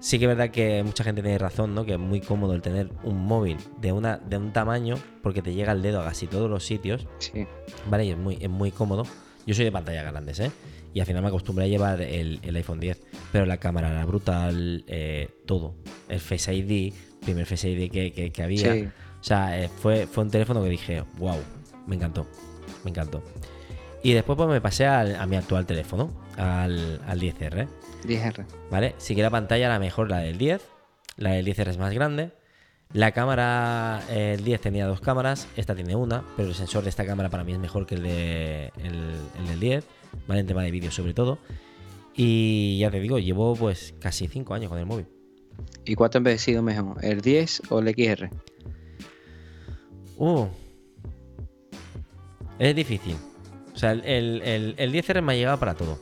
Sí 0.00 0.18
que 0.18 0.26
es 0.26 0.28
verdad 0.28 0.50
que 0.50 0.82
mucha 0.84 1.02
gente 1.02 1.22
tiene 1.22 1.38
razón, 1.38 1.74
¿no? 1.74 1.84
Que 1.84 1.94
es 1.94 1.98
muy 1.98 2.20
cómodo 2.20 2.54
el 2.54 2.62
tener 2.62 2.88
un 3.02 3.18
móvil 3.26 3.56
de, 3.80 3.90
una, 3.92 4.16
de 4.18 4.36
un 4.36 4.52
tamaño 4.52 4.94
porque 5.22 5.42
te 5.42 5.54
llega 5.54 5.72
el 5.72 5.82
dedo 5.82 6.00
a 6.00 6.04
casi 6.04 6.26
todos 6.28 6.48
los 6.48 6.64
sitios. 6.64 7.06
Sí. 7.18 7.46
¿vale? 7.90 8.04
Y 8.04 8.10
es 8.12 8.16
muy, 8.16 8.38
es 8.40 8.48
muy 8.48 8.70
cómodo. 8.70 9.04
Yo 9.44 9.54
soy 9.54 9.64
de 9.64 9.72
pantallas 9.72 10.04
grandes, 10.10 10.38
¿eh? 10.40 10.52
Y 10.94 11.00
al 11.00 11.06
final 11.06 11.22
me 11.22 11.28
acostumbré 11.28 11.64
a 11.64 11.68
llevar 11.68 12.00
el, 12.00 12.38
el 12.42 12.56
iPhone 12.56 12.78
10. 12.80 13.00
Pero 13.32 13.44
la 13.44 13.56
cámara 13.56 13.90
era 13.90 14.04
brutal, 14.04 14.84
eh, 14.86 15.28
todo. 15.46 15.74
El 16.08 16.20
Face 16.20 16.54
ID, 16.54 16.92
primer 17.24 17.44
Face 17.46 17.68
ID 17.68 17.90
que, 17.90 18.12
que- 18.12 18.30
que 18.30 18.42
había. 18.42 18.72
Sí. 18.72 18.84
O 19.20 19.24
sea, 19.24 19.60
eh, 19.60 19.68
fue, 19.68 20.06
fue 20.06 20.22
un 20.24 20.30
teléfono 20.30 20.62
que 20.62 20.68
dije, 20.68 21.02
wow, 21.18 21.36
me 21.86 21.96
encantó. 21.96 22.26
Me 22.84 22.90
encantó. 22.90 23.22
Y 24.02 24.12
después 24.12 24.36
pues 24.36 24.48
me 24.48 24.60
pasé 24.60 24.86
al- 24.86 25.16
a 25.16 25.26
mi 25.26 25.36
actual 25.36 25.66
teléfono, 25.66 26.10
al, 26.36 27.00
al 27.06 27.20
10R. 27.20 27.68
10R. 28.04 28.44
¿Vale? 28.70 28.94
Sí 28.98 29.14
que 29.16 29.22
la 29.22 29.30
pantalla 29.30 29.66
era 29.66 29.78
mejor 29.78 30.08
la 30.10 30.18
del 30.18 30.38
10. 30.38 30.62
La 31.16 31.32
del 31.32 31.46
10R 31.46 31.68
es 31.68 31.78
más 31.78 31.92
grande. 31.92 32.30
La 32.92 33.12
cámara, 33.12 34.00
eh, 34.08 34.34
el 34.38 34.44
10 34.44 34.60
tenía 34.62 34.86
dos 34.86 35.00
cámaras, 35.00 35.46
esta 35.56 35.74
tiene 35.74 35.94
una, 35.94 36.22
pero 36.36 36.48
el 36.48 36.54
sensor 36.54 36.84
de 36.84 36.88
esta 36.90 37.04
cámara 37.04 37.28
para 37.28 37.44
mí 37.44 37.52
es 37.52 37.58
mejor 37.58 37.84
que 37.86 37.96
el, 37.96 38.02
de, 38.02 38.72
el, 38.78 39.14
el 39.38 39.46
del 39.48 39.60
10, 39.60 39.84
¿vale? 40.26 40.40
En 40.40 40.46
tema 40.46 40.62
de 40.62 40.70
vídeo 40.70 40.90
sobre 40.90 41.12
todo. 41.12 41.38
Y 42.14 42.78
ya 42.78 42.90
te 42.90 42.98
digo, 43.00 43.18
llevo 43.18 43.54
pues 43.56 43.94
casi 44.00 44.26
5 44.26 44.54
años 44.54 44.70
con 44.70 44.78
el 44.78 44.86
móvil. 44.86 45.06
¿Y 45.84 45.96
cuál 45.96 46.08
te 46.10 46.16
ha 46.16 46.20
envejecido 46.20 46.62
mejor? 46.62 47.04
¿El 47.04 47.20
10 47.20 47.62
o 47.70 47.80
el 47.80 47.88
XR? 47.94 48.30
Uh. 50.16 50.46
Es 52.58 52.74
difícil. 52.74 53.16
O 53.78 53.80
sea, 53.80 53.92
el, 53.92 54.02
el, 54.04 54.42
el- 54.42 54.74
el 54.76 54.92
10R 54.92 55.22
me 55.22 55.34
ha 55.34 55.36
llegado 55.36 55.56
para 55.60 55.74
todo. 55.74 56.00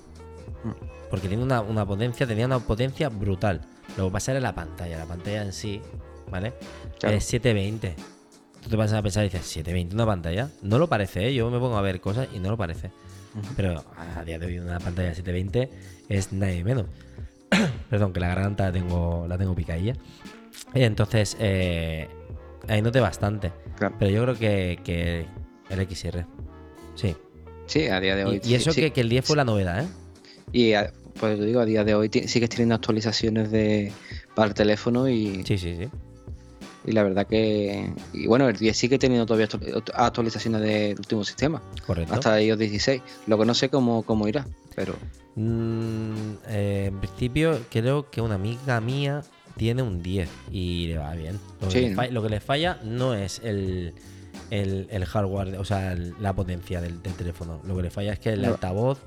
Porque 1.11 1.29
tiene 1.29 1.43
una, 1.43 1.61
una 1.61 1.85
potencia, 1.85 2.27
tenía 2.27 2.47
una 2.47 2.59
potencia 2.59 3.11
brutal. 3.11 3.61
Lo 3.99 4.07
que 4.07 4.13
pasa 4.13 4.31
era 4.31 4.41
la 4.41 4.55
pantalla, 4.55 4.97
la 4.97 5.05
pantalla 5.05 5.43
en 5.43 5.53
sí, 5.53 5.83
¿vale? 6.31 6.55
Claro. 6.99 7.15
Es 7.19 7.25
720. 7.27 7.95
Tú 8.63 8.71
te 8.71 8.77
vas 8.77 8.95
a 8.95 9.03
pensar 9.03 9.25
y 9.25 9.29
dices, 9.29 9.43
720 9.47 9.95
una 9.95 10.07
pantalla. 10.07 10.49
No 10.63 10.79
lo 10.79 10.89
parece, 10.89 11.29
¿eh? 11.29 11.35
Yo 11.35 11.51
me 11.51 11.59
pongo 11.59 11.77
a 11.77 11.83
ver 11.83 12.01
cosas 12.01 12.29
y 12.35 12.39
no 12.39 12.49
lo 12.49 12.57
parece. 12.57 12.91
Pero 13.57 13.85
a 14.17 14.25
día 14.25 14.39
de 14.39 14.47
hoy 14.47 14.59
una 14.59 14.79
pantalla 14.81 15.11
de 15.11 15.15
720 15.17 15.71
es 16.09 16.33
nadie 16.33 16.65
menos. 16.65 16.87
Perdón, 17.91 18.15
que 18.15 18.21
la 18.21 18.29
garganta 18.29 18.65
la 18.65 18.73
tengo, 18.73 19.27
la 19.29 19.37
tengo 19.37 19.55
picadilla. 19.55 19.93
Entonces, 20.73 21.37
eh, 21.41 22.09
ahí 22.69 22.81
noté 22.81 23.01
bastante. 23.01 23.53
Claro. 23.77 23.95
Pero 23.99 24.11
yo 24.11 24.23
creo 24.23 24.35
que, 24.35 24.81
que 24.83 25.27
el 25.69 25.87
XR. 25.95 26.25
Sí. 26.95 27.15
Sí, 27.67 27.87
a 27.89 28.01
día 28.01 28.17
de 28.17 28.25
hoy. 28.25 28.41
Y, 28.45 28.51
y 28.51 28.55
eso 28.55 28.73
sí, 28.73 28.81
que, 28.81 28.93
que 28.93 29.01
el 29.01 29.09
10 29.09 29.25
fue 29.25 29.37
la 29.37 29.45
novedad, 29.45 29.85
¿eh? 29.85 29.89
Y 30.53 30.73
a- 30.75 30.93
pues 31.19 31.39
te 31.39 31.47
digo, 31.47 31.61
a 31.61 31.65
día 31.65 31.83
de 31.83 31.95
hoy 31.95 32.11
sigues 32.27 32.49
teniendo 32.51 32.75
actualizaciones 32.75 33.51
de 33.51 33.91
para 34.35 34.49
el 34.49 34.55
teléfono 34.55 35.09
y, 35.09 35.43
Sí, 35.47 35.57
sí, 35.59 35.75
sí. 35.77 35.89
y 36.85 36.93
la 36.93 37.03
verdad 37.03 37.27
que. 37.27 37.91
Y 38.13 38.27
bueno, 38.27 38.49
el 38.49 38.57
10 38.57 38.77
sigue 38.77 38.99
teniendo 38.99 39.25
todavía 39.27 39.49
actu- 39.49 39.91
actualizaciones 39.95 40.61
del 40.61 40.99
último 40.99 41.25
sistema, 41.25 41.63
Correcto. 41.87 42.13
hasta 42.13 42.41
iOS 42.41 42.59
16. 42.59 43.03
Lo 43.27 43.39
que 43.39 43.45
no 43.47 43.55
sé 43.55 43.69
cómo, 43.71 44.03
cómo 44.03 44.29
irá, 44.29 44.47
pero. 44.75 44.95
Mm, 45.37 46.35
eh, 46.49 46.85
en 46.89 46.99
principio, 47.01 47.61
creo 47.71 48.11
que 48.11 48.21
una 48.21 48.35
amiga 48.37 48.81
mía 48.81 49.23
tiene 49.57 49.83
un 49.83 50.03
10 50.03 50.29
y 50.51 50.89
le 50.89 50.99
va 50.99 51.15
bien. 51.15 51.39
Lo, 51.63 51.71
Sí, 51.71 51.81
que, 51.81 51.95
le 51.95 52.11
lo 52.11 52.23
que 52.23 52.29
le 52.29 52.41
falla 52.41 52.79
no 52.85 53.15
es 53.15 53.41
el, 53.43 53.95
el, 54.51 54.87
el 54.91 55.05
hardware, 55.05 55.57
o 55.59 55.65
sea, 55.65 55.93
el- 55.93 56.15
la 56.21 56.33
potencia 56.35 56.81
del, 56.81 57.03
del 57.03 57.15
teléfono. 57.15 57.61
Lo 57.67 57.77
que 57.77 57.83
le 57.83 57.91
falla 57.91 58.13
es 58.13 58.19
que 58.19 58.31
el 58.31 58.45
altavoz 58.45 58.99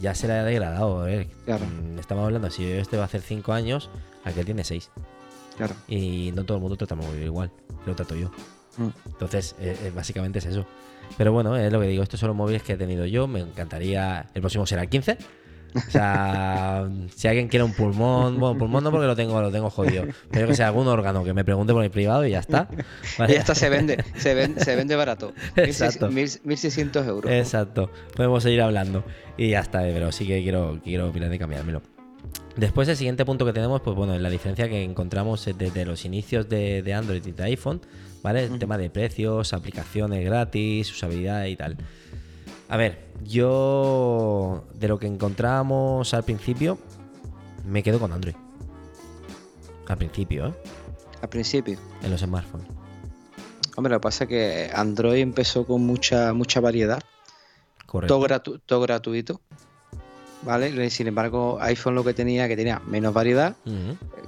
ya 0.00 0.14
se 0.14 0.26
le 0.28 0.34
ha 0.34 0.44
degradado. 0.44 1.00
A 1.00 1.04
ver, 1.04 1.26
Claro. 1.44 1.64
mm, 1.66 1.98
estamos 1.98 2.24
hablando, 2.24 2.50
si 2.50 2.64
este 2.70 2.96
va 2.96 3.04
a 3.04 3.06
hacer 3.06 3.20
5 3.22 3.52
años, 3.52 3.90
aquel 4.24 4.44
tiene 4.44 4.64
6. 4.64 4.90
Claro. 5.56 5.74
Y 5.88 6.32
no 6.34 6.44
todo 6.44 6.58
el 6.58 6.62
mundo 6.62 6.76
trata 6.76 6.94
móvil 6.94 7.22
igual. 7.22 7.50
Lo 7.86 7.94
trato 7.94 8.14
yo. 8.14 8.30
Mm. 8.76 8.88
Entonces, 9.06 9.54
eh, 9.58 9.76
eh, 9.84 9.92
básicamente 9.94 10.38
es 10.38 10.46
eso. 10.46 10.66
Pero 11.16 11.32
bueno, 11.32 11.56
es 11.56 11.72
lo 11.72 11.80
que 11.80 11.86
digo, 11.86 12.02
estos 12.02 12.20
son 12.20 12.26
los 12.28 12.36
móviles 12.36 12.62
que 12.62 12.74
he 12.74 12.76
tenido 12.76 13.06
yo. 13.06 13.26
Me 13.26 13.40
encantaría. 13.40 14.28
El 14.34 14.40
próximo 14.42 14.66
será 14.66 14.82
el 14.82 14.88
15. 14.90 15.16
O 15.76 15.90
sea, 15.90 16.88
si 17.14 17.28
alguien 17.28 17.48
quiere 17.48 17.64
un 17.64 17.72
pulmón, 17.72 18.38
bueno, 18.38 18.58
pulmón 18.58 18.84
no 18.84 18.90
porque 18.90 19.06
lo 19.06 19.16
tengo, 19.16 19.40
lo 19.40 19.50
tengo 19.50 19.70
jodido. 19.70 20.04
Pero 20.30 20.46
que 20.48 20.54
sea 20.54 20.68
algún 20.68 20.88
órgano 20.88 21.24
que 21.24 21.34
me 21.34 21.44
pregunte 21.44 21.72
por 21.72 21.82
mi 21.82 21.88
privado 21.88 22.26
y 22.26 22.30
ya 22.30 22.40
está. 22.40 22.68
¿vale? 23.18 23.34
Y 23.34 23.36
hasta 23.36 23.54
se 23.54 23.68
vende, 23.68 24.02
se 24.16 24.34
vende, 24.34 24.64
se 24.64 24.76
vende 24.76 24.96
barato. 24.96 25.32
Exacto. 25.56 26.08
1600 26.08 26.46
1600 26.46 27.06
euros. 27.06 27.32
Exacto. 27.32 27.90
Podemos 28.14 28.42
seguir 28.42 28.62
hablando. 28.62 29.04
Y 29.36 29.50
ya 29.50 29.60
está, 29.60 29.86
eh, 29.86 29.92
pero 29.92 30.12
sí 30.12 30.26
que 30.26 30.42
quiero, 30.42 30.80
quiero 30.82 31.12
mirar 31.12 31.30
de 31.30 31.38
cambiármelo. 31.38 31.82
Después, 32.56 32.88
el 32.88 32.96
siguiente 32.96 33.24
punto 33.24 33.44
que 33.44 33.52
tenemos, 33.52 33.82
pues 33.82 33.94
bueno, 33.94 34.14
es 34.14 34.20
la 34.20 34.30
diferencia 34.30 34.68
que 34.68 34.82
encontramos 34.82 35.44
desde 35.44 35.84
los 35.84 36.04
inicios 36.04 36.48
de, 36.48 36.82
de 36.82 36.94
Android 36.94 37.24
y 37.24 37.32
de 37.32 37.44
iPhone, 37.44 37.82
¿vale? 38.22 38.44
El 38.44 38.58
tema 38.58 38.78
de 38.78 38.88
precios, 38.88 39.52
aplicaciones 39.52 40.24
gratis, 40.24 40.90
usabilidad 40.90 41.44
y 41.44 41.56
tal. 41.56 41.76
A 42.68 42.76
ver, 42.76 43.06
yo 43.24 44.64
de 44.74 44.88
lo 44.88 44.98
que 44.98 45.06
encontramos 45.06 46.12
al 46.14 46.24
principio, 46.24 46.78
me 47.64 47.82
quedo 47.82 47.98
con 48.00 48.12
Android. 48.12 48.34
Al 49.88 49.98
principio, 49.98 50.48
¿eh? 50.48 50.54
Al 51.22 51.28
principio. 51.28 51.78
En 52.02 52.10
los 52.10 52.20
smartphones. 52.20 52.66
Hombre, 53.76 53.92
lo 53.92 54.00
que 54.00 54.02
pasa 54.02 54.24
es 54.24 54.28
que 54.28 54.70
Android 54.74 55.20
empezó 55.20 55.64
con 55.66 55.82
mucha, 55.86 56.32
mucha 56.32 56.60
variedad. 56.60 57.00
Correcto. 57.86 58.14
todo, 58.16 58.26
gratu- 58.26 58.60
todo 58.66 58.80
gratuito. 58.80 59.40
¿Vale? 60.42 60.90
Sin 60.90 61.06
embargo, 61.08 61.58
iPhone 61.60 61.94
lo 61.94 62.04
que 62.04 62.14
tenía, 62.14 62.46
que 62.46 62.56
tenía 62.56 62.80
menos 62.86 63.12
variedad, 63.14 63.56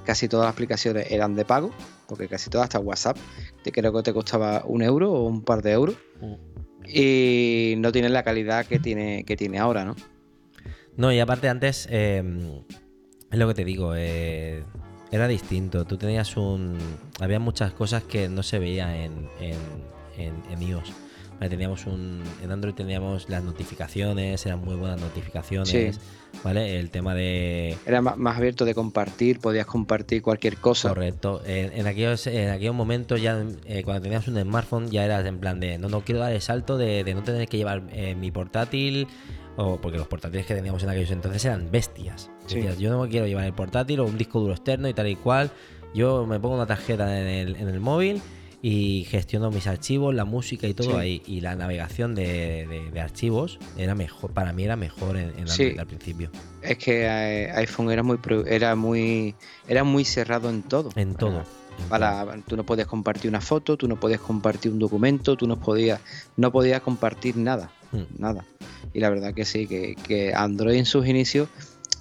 casi 0.03 0.27
todas 0.27 0.45
las 0.47 0.53
aplicaciones 0.53 1.11
eran 1.11 1.35
de 1.35 1.45
pago, 1.45 1.71
porque 2.07 2.27
casi 2.27 2.49
todas, 2.49 2.65
hasta 2.65 2.79
WhatsApp, 2.79 3.15
te 3.63 3.71
creo 3.71 3.93
que 3.93 4.01
te 4.03 4.13
costaba 4.13 4.63
un 4.65 4.81
euro 4.81 5.11
o 5.13 5.23
un 5.27 5.43
par 5.43 5.61
de 5.61 5.71
euros, 5.71 5.95
y 6.91 7.75
no 7.77 7.91
tiene 7.91 8.09
la 8.09 8.23
calidad 8.23 8.65
que 8.65 8.79
tiene, 8.79 9.23
que 9.23 9.37
tiene 9.37 9.59
ahora, 9.59 9.85
¿no? 9.85 9.95
No, 10.97 11.11
y 11.13 11.19
aparte 11.19 11.47
antes, 11.47 11.87
eh, 11.91 12.23
es 13.31 13.37
lo 13.39 13.47
que 13.47 13.53
te 13.53 13.63
digo, 13.63 13.93
eh, 13.95 14.63
era 15.11 15.27
distinto. 15.27 15.85
Tú 15.85 15.97
tenías 15.97 16.35
un... 16.35 16.77
Había 17.19 17.39
muchas 17.39 17.71
cosas 17.73 18.03
que 18.03 18.27
no 18.27 18.43
se 18.43 18.59
veía 18.59 19.03
en, 19.03 19.29
en, 19.39 19.57
en, 20.17 20.33
en 20.51 20.61
iOS. 20.61 20.93
Vale, 21.39 21.49
teníamos 21.49 21.85
un, 21.85 22.21
en 22.43 22.51
Android 22.51 22.73
teníamos 22.73 23.29
las 23.29 23.41
notificaciones, 23.43 24.45
eran 24.45 24.59
muy 24.59 24.75
buenas 24.75 24.99
notificaciones, 24.99 25.69
Sí. 25.69 26.01
¿vale? 26.43 26.77
El 26.79 26.89
tema 26.91 27.15
de... 27.15 27.77
Era 27.85 28.01
más, 28.01 28.37
abierto 28.37 28.65
de 28.65 28.75
compartir, 28.75 29.39
podías 29.39 29.65
compartir 29.65 30.21
cualquier 30.21 30.57
cosa. 30.57 30.89
Correcto. 30.89 31.41
En, 31.45 31.71
en 31.71 31.87
aquellos, 31.87 32.27
en 32.27 32.49
aquellos 32.49 32.75
momentos 32.75 33.21
ya, 33.21 33.41
eh, 33.65 33.83
cuando 33.83 34.01
tenías 34.01 34.27
un 34.27 34.37
smartphone, 34.37 34.89
ya 34.91 35.05
eras 35.05 35.25
en 35.25 35.39
plan 35.39 35.61
de, 35.61 35.77
no, 35.77 35.87
no 35.87 36.01
quiero 36.01 36.19
dar 36.19 36.33
el 36.33 36.41
salto 36.41 36.77
de, 36.77 37.05
de 37.05 37.13
no 37.13 37.23
tener 37.23 37.47
que 37.47 37.55
llevar 37.55 37.83
eh, 37.93 38.15
mi 38.15 38.31
portátil, 38.31 39.07
o 39.55 39.79
porque 39.79 39.97
los 39.97 40.07
portátiles 40.07 40.45
que 40.45 40.55
teníamos 40.55 40.83
en 40.83 40.89
aquellos 40.89 41.11
entonces 41.11 41.45
eran 41.45 41.71
bestias. 41.71 42.29
Sí. 42.47 42.55
Decías, 42.55 42.79
yo 42.79 42.89
no 42.89 43.03
me 43.03 43.09
quiero 43.09 43.27
llevar 43.27 43.45
el 43.45 43.53
portátil 43.53 44.01
o 44.01 44.05
un 44.05 44.17
disco 44.17 44.41
duro 44.41 44.53
externo 44.53 44.89
y 44.89 44.93
tal 44.93 45.07
y 45.07 45.15
cual. 45.15 45.51
Yo 45.93 46.25
me 46.27 46.37
pongo 46.39 46.55
una 46.55 46.67
tarjeta 46.67 47.19
en 47.19 47.27
el, 47.27 47.55
en 47.55 47.69
el 47.69 47.79
móvil 47.79 48.21
y 48.61 49.05
gestiono 49.09 49.51
mis 49.51 49.67
archivos, 49.67 50.13
la 50.13 50.25
música 50.25 50.67
y 50.67 50.73
todo 50.73 50.91
Sí. 50.91 50.97
ahí. 50.97 51.21
Y 51.25 51.41
la 51.41 51.55
navegación 51.55 52.13
de, 52.15 52.67
de- 52.67 52.91
de 52.91 52.99
archivos 53.01 53.57
era 53.77 53.95
mejor, 53.95 54.31
para 54.33 54.51
mí 54.53 54.63
era 54.63 54.75
mejor 54.75 55.15
en, 55.17 55.29
en 55.37 55.47
Sí. 55.47 55.63
Android 55.63 55.79
al 55.79 55.87
principio. 55.87 56.31
Es 56.61 56.77
que 56.77 57.05
eh, 57.05 57.51
iPhone 57.55 57.89
era 57.91 58.03
muy, 58.03 58.19
era 58.47 58.75
muy, 58.75 59.35
era 59.67 59.83
muy 59.83 60.03
cerrado 60.05 60.49
en 60.49 60.63
todo. 60.63 60.89
En 60.95 61.15
todo. 61.15 61.43
Para- 61.89 62.21
en 62.21 62.25
todo. 62.25 62.25
Para, 62.27 62.41
tú 62.45 62.57
no 62.57 62.65
podías 62.65 62.87
compartir 62.87 63.29
una 63.29 63.39
foto, 63.41 63.77
tú 63.77 63.87
no 63.87 63.97
podías 63.97 64.19
compartir 64.19 64.71
un 64.73 64.79
documento, 64.79 65.37
tú 65.37 65.47
no 65.47 65.57
podías, 65.57 66.01
no 66.35 66.51
podías 66.51 66.81
compartir 66.81 67.37
nada, 67.37 67.71
Mm. 67.93 68.03
nada. 68.21 68.45
Y 68.93 68.99
la 68.99 69.09
verdad 69.09 69.33
que 69.33 69.45
sí, 69.45 69.67
que, 69.67 69.95
que 69.95 70.33
Android 70.33 70.75
en 70.77 70.85
sus 70.85 71.07
inicios 71.07 71.47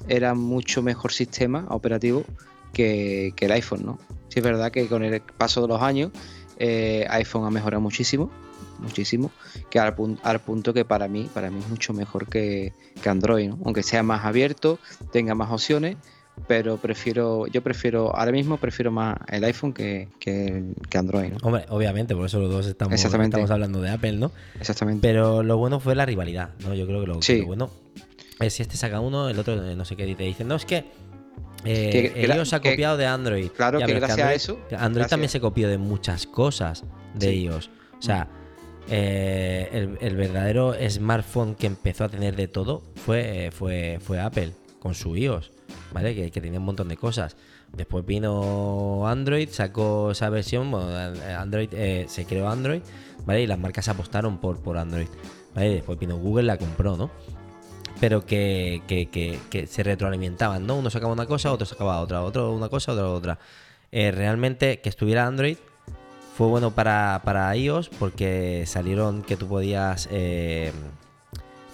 era 0.09 0.35
mucho 0.35 0.83
mejor 0.83 1.13
sistema 1.13 1.67
operativo 1.71 2.25
que, 2.73 3.33
que 3.37 3.45
el 3.47 3.53
iPhone, 3.53 3.85
¿no? 3.85 3.99
Sí 4.29 4.41
es 4.41 4.45
verdad 4.45 4.71
que 4.71 4.87
con 4.89 5.03
el 5.05 5.21
paso 5.21 5.63
de 5.63 5.69
los 5.69 5.81
años 5.83 6.11
eh, 6.59 7.07
iPhone 7.11 7.45
ha 7.47 7.51
mejorado 7.51 7.81
muchísimo, 7.81 8.31
muchísimo, 8.79 9.31
que 9.71 9.79
al, 9.79 9.95
pun- 9.97 10.19
al 10.23 10.41
punto 10.41 10.73
que 10.75 10.85
para 10.85 11.09
mí, 11.09 11.29
para 11.33 11.51
mí 11.51 11.59
es 11.61 11.69
mucho 11.69 11.93
mejor 11.93 12.27
que, 12.29 12.73
que 13.03 13.09
Android, 13.09 13.49
¿no? 13.49 13.59
Aunque 13.65 13.83
sea 13.83 14.03
más 14.03 14.25
abierto, 14.25 14.79
tenga 15.13 15.35
más 15.35 15.51
opciones, 15.51 15.97
pero 16.47 16.77
prefiero, 16.77 17.47
yo 17.49 17.63
prefiero, 17.63 18.15
ahora 18.15 18.31
mismo 18.31 18.59
prefiero 18.59 18.93
más 18.93 19.17
el 19.29 19.43
iPhone 19.45 19.73
que, 19.73 20.09
que, 20.21 20.63
que 20.89 20.99
Android, 20.99 21.31
¿no? 21.33 21.39
Hombre, 21.43 21.65
obviamente, 21.69 22.15
por 22.15 22.27
eso 22.27 22.39
los 22.39 22.51
dos 22.51 22.67
estamos, 22.67 22.95
Exactamente. 22.95 23.37
estamos 23.37 23.51
hablando 23.51 23.81
de 23.81 23.91
Apple, 23.91 24.13
¿no? 24.13 24.31
Exactamente. 24.61 25.01
Pero 25.07 25.43
lo 25.43 25.57
bueno 25.57 25.81
fue 25.81 25.95
la 25.97 26.07
rivalidad, 26.07 26.51
¿no? 26.65 26.75
Yo 26.75 26.87
creo 26.87 27.01
que 27.01 27.07
lo, 27.09 27.23
Sí. 27.23 27.41
lo 27.41 27.47
bueno 27.47 27.71
es 28.41 28.55
si 28.55 28.63
este 28.63 28.77
saca 28.77 29.01
uno, 29.01 29.29
el 29.29 29.37
otro 29.41 29.55
eh, 29.65 29.75
no 29.75 29.85
sé 29.85 29.97
qué 29.97 30.05
dice. 30.07 30.23
Dicen, 30.23 30.47
no, 30.47 30.55
es 30.55 30.65
que 30.65 30.85
eh, 31.65 31.91
Que- 31.91 32.13
que 32.13 32.27
iOS 32.27 32.53
ha 32.53 32.61
que- 32.61 32.71
copiado 32.71 32.97
de 32.97 33.07
Android. 33.07 33.49
claro, 33.51 33.79
que 33.79 33.93
gracias 33.95 34.19
a 34.27 34.35
eso- 34.35 34.59
Android 34.71 34.79
gracias- 34.95 35.11
también 35.11 35.31
se 35.31 35.41
copió 35.41 35.69
de 35.69 35.79
muchas 35.79 36.27
cosas 36.27 36.85
de 37.15 37.31
Sí. 37.31 37.43
iOS. 37.45 37.71
O 37.99 38.03
sea, 38.03 38.29
eh, 38.89 39.69
el, 39.73 39.99
el 40.01 40.17
verdadero 40.17 40.75
smartphone 40.89 41.55
que 41.55 41.67
empezó 41.67 42.05
a 42.05 42.09
tener 42.09 42.37
de 42.37 42.49
todo 42.49 42.83
fue, 43.05 43.47
eh, 43.47 43.51
fue, 43.51 43.99
fue 44.01 44.21
Apple 44.21 44.53
con 44.79 44.95
su 44.95 45.17
iOS, 45.17 45.51
¿vale? 45.93 46.15
Que, 46.15 46.31
que 46.31 46.41
tenía 46.41 46.59
un 46.59 46.65
montón 46.65 46.89
de 46.89 46.97
cosas. 46.97 47.37
Después 47.77 48.07
vino 48.07 49.07
Android, 49.07 49.49
sacó 49.51 50.13
esa 50.13 50.31
versión, 50.31 50.71
bueno, 50.71 50.91
eh, 50.91 51.35
Android, 51.35 51.69
eh, 51.73 52.07
se 52.09 52.25
creó 52.25 52.49
Android, 52.49 52.81
¿vale? 53.27 53.43
Y 53.43 53.47
las 53.47 53.59
marcas 53.59 53.89
apostaron 53.89 54.39
por, 54.39 54.63
por 54.63 54.79
Android, 54.79 55.09
¿vale? 55.55 55.71
Después 55.71 55.99
vino 55.99 56.17
Google, 56.17 56.45
la 56.45 56.57
compró, 56.57 56.97
¿no? 56.97 57.11
Pero 58.01 58.25
que, 58.25 58.83
que, 58.87 59.09
que- 59.51 59.67
se 59.67 59.83
retroalimentaban, 59.83 60.67
¿no? 60.67 60.77
Uno 60.77 60.89
sacaba 60.91 61.13
una 61.13 61.27
cosa, 61.27 61.53
otro 61.53 61.67
sacaba 61.67 62.01
otra, 62.01 62.23
otro 62.23 62.53
una 62.53 62.69
cosa, 62.69 62.93
otro 62.93 63.13
otra. 63.15 63.39
Eh, 63.91 64.11
realmente 64.13 64.81
que 64.81 64.89
estuviera 64.89 65.27
Android 65.27 65.57
fue 66.37 66.47
bueno 66.47 66.71
para, 66.73 67.21
para 67.25 67.55
iOS 67.57 67.89
porque 67.89 68.65
salieron 68.67 69.23
que 69.23 69.37
tú 69.37 69.49
podías 69.49 70.09
eh, 70.13 70.73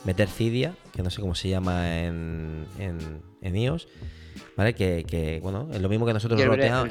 meter 0.04 0.28
Cydia, 0.28 0.74
que 0.92 1.02
no 1.02 1.10
sé 1.10 1.20
cómo 1.20 1.34
se 1.34 1.50
llama 1.50 1.98
en, 2.00 2.66
en, 2.78 3.20
en 3.42 3.56
iOS, 3.56 3.88
¿vale? 4.56 4.74
Que, 4.74 5.04
que, 5.06 5.40
bueno, 5.42 5.68
es 5.72 5.80
lo 5.80 5.88
mismo 5.88 6.06
que 6.06 6.12
nosotros 6.12 6.42
roteábamos. 6.44 6.90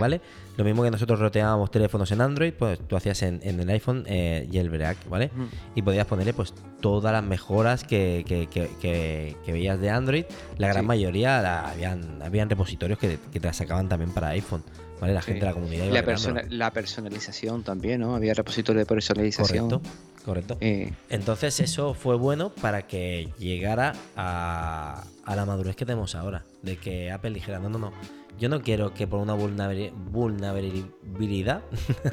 ¿vale? 0.00 0.20
Lo 0.56 0.64
mismo 0.64 0.82
que 0.84 0.90
nosotros 0.90 1.18
roteábamos 1.18 1.70
teléfonos 1.70 2.10
en 2.12 2.20
Android, 2.20 2.52
pues 2.52 2.78
tú 2.86 2.96
hacías 2.96 3.22
en, 3.22 3.40
en 3.42 3.58
el 3.58 3.68
iPhone 3.70 4.04
eh, 4.06 4.48
jailbreak, 4.52 5.08
¿vale? 5.08 5.30
Ujú. 5.34 5.48
Y 5.74 5.82
podías 5.82 6.06
ponerle 6.06 6.32
pues 6.32 6.54
todas 6.80 7.12
las 7.12 7.24
mejoras 7.24 7.82
que, 7.84 8.24
que- 8.26 8.46
que- 8.46 8.68
que- 8.80 9.52
veías 9.52 9.80
de 9.80 9.90
Android. 9.90 10.24
La 10.58 10.68
gran 10.68 10.82
Sí. 10.82 10.86
mayoría 10.88 11.42
la- 11.42 11.68
habían, 11.70 12.22
habían 12.22 12.48
repositorios 12.48 12.98
que, 12.98 13.18
que 13.32 13.40
te 13.40 13.46
las 13.48 13.56
sacaban 13.56 13.88
también 13.88 14.12
para 14.12 14.28
iPhone, 14.28 14.62
¿vale? 15.00 15.12
La 15.14 15.22
gente 15.22 15.40
Sí. 15.40 15.40
de 15.40 15.46
la 15.46 15.54
comunidad 15.54 15.84
iba 15.86 15.94
La, 15.94 16.02
persona- 16.04 16.44
la 16.48 16.70
personalización 16.70 17.64
también, 17.64 18.00
¿no? 18.02 18.14
Había 18.14 18.34
repositorio 18.34 18.78
de 18.78 18.86
personalización. 18.86 19.68
Correcto, 19.70 19.90
correcto. 20.24 20.56
Eh, 20.60 20.92
Entonces 21.10 21.58
eso 21.58 21.94
fue 21.94 22.16
bueno 22.16 22.50
para 22.50 22.86
que 22.86 23.28
llegara 23.40 23.94
a, 24.16 25.02
a 25.26 25.36
la 25.36 25.44
madurez 25.46 25.76
que 25.76 25.84
tenemos 25.86 26.14
ahora. 26.14 26.44
De 26.62 26.76
que 26.76 27.10
Apple 27.10 27.30
dijera, 27.30 27.58
no, 27.58 27.68
no, 27.68 27.78
no. 27.78 27.92
Yo 28.38 28.48
no 28.48 28.62
quiero 28.62 28.92
que 28.94 29.06
por 29.06 29.20
una 29.20 29.34
vulnerabili- 29.36 29.92
vulnerabilidad, 29.92 31.62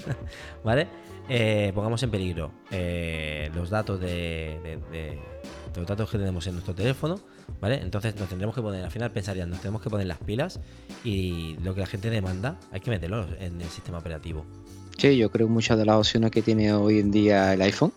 ¿vale? 0.64 0.88
Eh, 1.30 1.72
pongamos 1.74 2.02
en 2.04 2.12
peligro 2.12 2.52
eh, 2.72 3.50
los 3.56 3.70
datos 3.70 4.00
de, 4.00 4.60
de- 4.64 4.78
de- 4.92 5.20
los 5.76 5.88
datos 5.88 6.10
que 6.12 6.18
tenemos 6.18 6.46
en 6.48 6.54
nuestro 6.54 6.76
teléfono, 6.76 7.20
¿vale? 7.62 7.76
Entonces 7.82 8.16
nos 8.18 8.28
tendremos 8.28 8.54
que 8.54 8.62
poner, 8.62 8.84
al 8.84 8.92
final 8.92 9.10
pensarían, 9.12 9.50
nos 9.50 9.62
tenemos 9.62 9.82
que 9.82 9.90
poner 9.90 10.06
las 10.06 10.18
pilas 10.18 10.60
y 11.06 11.56
lo 11.64 11.74
que 11.74 11.80
la 11.80 11.88
gente 11.88 12.10
demanda 12.10 12.58
hay 12.72 12.82
que 12.82 12.90
meterlo 12.92 13.26
en 13.40 13.62
el 13.62 13.70
sistema 13.70 13.98
operativo. 14.00 14.46
sí, 14.98 15.16
yo 15.18 15.32
creo 15.32 15.48
que 15.48 15.54
muchas 15.54 15.78
de 15.78 15.86
las 15.86 15.96
opciones 15.96 16.32
que 16.32 16.42
tiene 16.42 16.74
hoy 16.74 17.00
en 17.00 17.10
día 17.12 17.54
el 17.54 17.62
iPhone, 17.62 17.94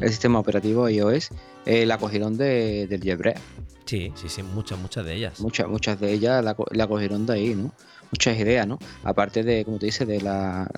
el 0.00 0.08
sistema 0.10 0.38
operativo 0.38 0.88
iOS, 0.88 1.30
eh, 1.66 1.84
la 1.84 1.98
cogieron 1.98 2.36
de, 2.36 2.86
del 2.86 3.00
jailbreak. 3.02 3.38
Sí, 3.86 4.12
sí, 4.16 4.28
sí, 4.28 4.42
muchas, 4.42 4.78
muchas 4.78 5.04
de 5.04 5.14
ellas. 5.14 5.40
Muchas, 5.40 5.68
muchas 5.68 5.98
de 6.00 6.12
ellas 6.12 6.44
la, 6.44 6.54
co- 6.54 6.66
la 6.72 6.86
cogieron 6.86 7.24
de 7.24 7.32
ahí, 7.34 7.54
¿no? 7.54 7.72
Muchas 8.10 8.36
ideas, 8.38 8.66
¿no? 8.66 8.78
Aparte 9.04 9.42
de, 9.42 9.64
como 9.64 9.78
te 9.78 9.86
dices, 9.86 10.06
de 10.06 10.20
la 10.20 10.68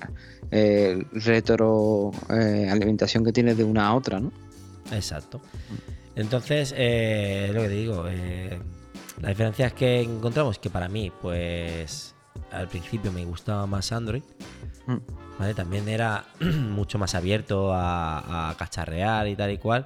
eh, 0.51 1.03
retro 1.11 2.11
eh, 2.29 2.71
que 3.25 3.31
tiene 3.33 3.55
de 3.55 3.63
una 3.63 3.87
a 3.87 3.95
otra, 3.95 4.19
¿no? 4.19 4.31
Exacto. 4.91 5.41
Entonces, 6.15 6.73
eh, 6.77 7.51
lo 7.53 7.61
que 7.61 7.67
te 7.67 7.73
digo, 7.73 8.05
eh, 8.07 8.59
la 9.21 9.29
diferencia 9.29 9.67
es 9.67 9.73
que 9.73 10.01
encontramos 10.01 10.59
que 10.59 10.69
para 10.69 10.87
mí, 10.87 11.11
pues 11.21 12.15
al 12.51 12.67
principio 12.67 13.11
me 13.11 13.25
gustaba 13.25 13.65
más 13.67 13.91
Android, 13.91 14.23
Mm. 14.87 14.97
¿vale? 15.37 15.53
También 15.53 15.87
era 15.87 16.25
mucho 16.39 16.97
más 16.97 17.13
abierto 17.13 17.71
a, 17.73 18.49
a 18.49 18.57
cacharrear 18.57 19.27
y 19.27 19.35
tal 19.35 19.51
y 19.51 19.57
cual. 19.59 19.83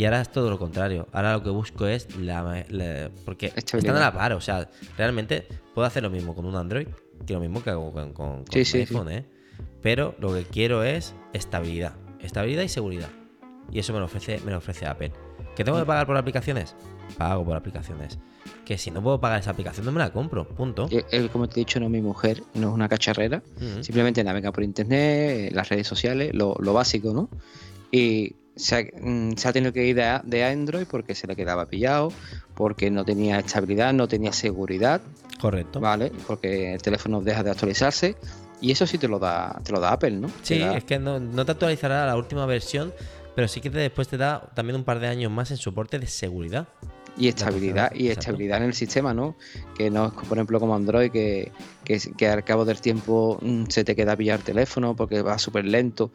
Y 0.00 0.06
ahora 0.06 0.22
es 0.22 0.32
todo 0.32 0.48
lo 0.48 0.58
contrario. 0.58 1.06
Ahora 1.12 1.34
lo 1.34 1.42
que 1.42 1.50
busco 1.50 1.86
es 1.86 2.16
la. 2.16 2.64
la- 2.70 3.10
porque 3.26 3.52
están 3.54 3.94
a 3.96 4.00
la 4.00 4.12
par. 4.14 4.32
O 4.32 4.40
sea, 4.40 4.66
realmente 4.96 5.46
puedo 5.74 5.86
hacer 5.86 6.02
lo 6.02 6.08
mismo 6.08 6.34
con 6.34 6.46
un 6.46 6.56
Android 6.56 6.88
que 7.26 7.34
lo 7.34 7.40
mismo 7.40 7.62
que 7.62 7.68
hago 7.68 7.92
con, 7.92 8.14
con, 8.14 8.44
con 8.44 8.50
Sí, 8.50 8.60
un 8.60 8.64
sí, 8.64 8.78
iPhone, 8.78 9.10
¿eh? 9.12 9.26
Pero 9.82 10.14
lo 10.18 10.32
que 10.32 10.44
quiero 10.44 10.84
es 10.84 11.14
estabilidad. 11.34 11.92
Estabilidad 12.18 12.62
y 12.62 12.68
seguridad. 12.70 13.10
Y 13.70 13.78
eso 13.78 13.92
me 13.92 13.98
lo 13.98 14.06
ofrece, 14.06 14.40
me 14.42 14.52
lo 14.52 14.56
ofrece 14.56 14.86
Apple. 14.86 15.12
¿Que 15.54 15.64
tengo 15.64 15.78
que 15.78 15.84
pagar 15.84 16.06
por 16.06 16.16
aplicaciones? 16.16 16.74
Pago 17.18 17.44
por 17.44 17.54
aplicaciones. 17.58 18.18
Que 18.64 18.78
si 18.78 18.90
no 18.90 19.02
puedo 19.02 19.20
pagar 19.20 19.40
esa 19.40 19.50
aplicación, 19.50 19.84
no 19.84 19.92
me 19.92 19.98
la 19.98 20.14
compro. 20.14 20.48
Punto. 20.48 20.88
Él, 20.90 21.04
él, 21.10 21.28
como 21.28 21.46
te 21.46 21.56
he 21.56 21.64
dicho, 21.66 21.78
no 21.78 21.86
es 21.86 21.92
mi 21.92 22.00
mujer, 22.00 22.42
no 22.54 22.68
es 22.68 22.74
una 22.74 22.88
cacharrera. 22.88 23.42
Simplemente 23.82 24.24
navega 24.24 24.50
por 24.50 24.64
internet, 24.64 25.50
eh, 25.50 25.50
las 25.52 25.68
redes 25.68 25.86
sociales, 25.86 26.30
lo, 26.32 26.56
lo 26.58 26.72
básico, 26.72 27.12
¿no? 27.12 27.28
Y 27.92 28.36
se 28.60 28.76
ha, 28.76 28.82
mm, 29.00 29.36
se 29.36 29.48
ha 29.48 29.52
tenido 29.52 29.72
que 29.72 29.86
ir 29.86 29.96
de, 29.96 30.44
Android 30.44 30.86
porque 30.90 31.14
se 31.14 31.26
le 31.26 31.36
quedaba 31.36 31.66
pillado, 31.66 32.12
porque 32.54 32.90
no 32.90 33.04
tenía 33.04 33.38
estabilidad, 33.38 33.92
no 33.92 34.06
tenía 34.08 34.32
seguridad, 34.32 35.00
Correcto. 35.40 35.80
¿vale? 35.80 36.12
Porque 36.26 36.74
el 36.74 36.82
teléfono 36.82 37.20
deja 37.20 37.42
de 37.42 37.50
actualizarse. 37.50 38.16
Y 38.60 38.72
eso 38.72 38.86
sí 38.86 38.98
te 38.98 39.08
lo 39.08 39.18
da, 39.18 39.58
te 39.64 39.72
lo 39.72 39.80
da 39.80 39.92
Apple, 39.92 40.10
¿no? 40.12 40.30
Sí, 40.42 40.58
da- 40.58 40.76
es 40.76 40.84
que 40.84 40.98
no, 40.98 41.18
no 41.18 41.46
te 41.46 41.52
actualizará 41.52 42.04
la 42.04 42.14
última 42.16 42.44
versión, 42.44 42.92
pero 43.34 43.48
sí 43.48 43.62
que 43.62 43.70
te- 43.70 43.78
después 43.78 44.06
te 44.08 44.18
da 44.18 44.50
también 44.54 44.76
un 44.76 44.84
par 44.84 45.00
de 45.00 45.06
años 45.06 45.32
más 45.32 45.50
en 45.50 45.56
soporte 45.56 45.98
de 45.98 46.06
seguridad. 46.06 46.68
Y 47.16 47.28
estabilidad, 47.28 47.92
y 47.94 48.08
estabilidad 48.08 48.58
en 48.58 48.64
el 48.64 48.74
sistema, 48.74 49.12
¿no? 49.14 49.36
Que 49.76 49.90
no 49.90 50.06
es, 50.06 50.12
por 50.12 50.36
ejemplo, 50.38 50.60
como 50.60 50.74
Android, 50.74 51.10
que, 51.10 51.50
que, 51.84 51.98
que 52.16 52.28
al 52.28 52.44
cabo 52.44 52.64
del 52.64 52.80
tiempo 52.80 53.38
mm, 53.42 53.64
se 53.68 53.82
te 53.82 53.96
queda 53.96 54.14
pillar 54.16 54.38
el 54.40 54.44
teléfono 54.44 54.94
porque 54.94 55.22
va 55.22 55.38
súper 55.38 55.64
lento. 55.64 56.12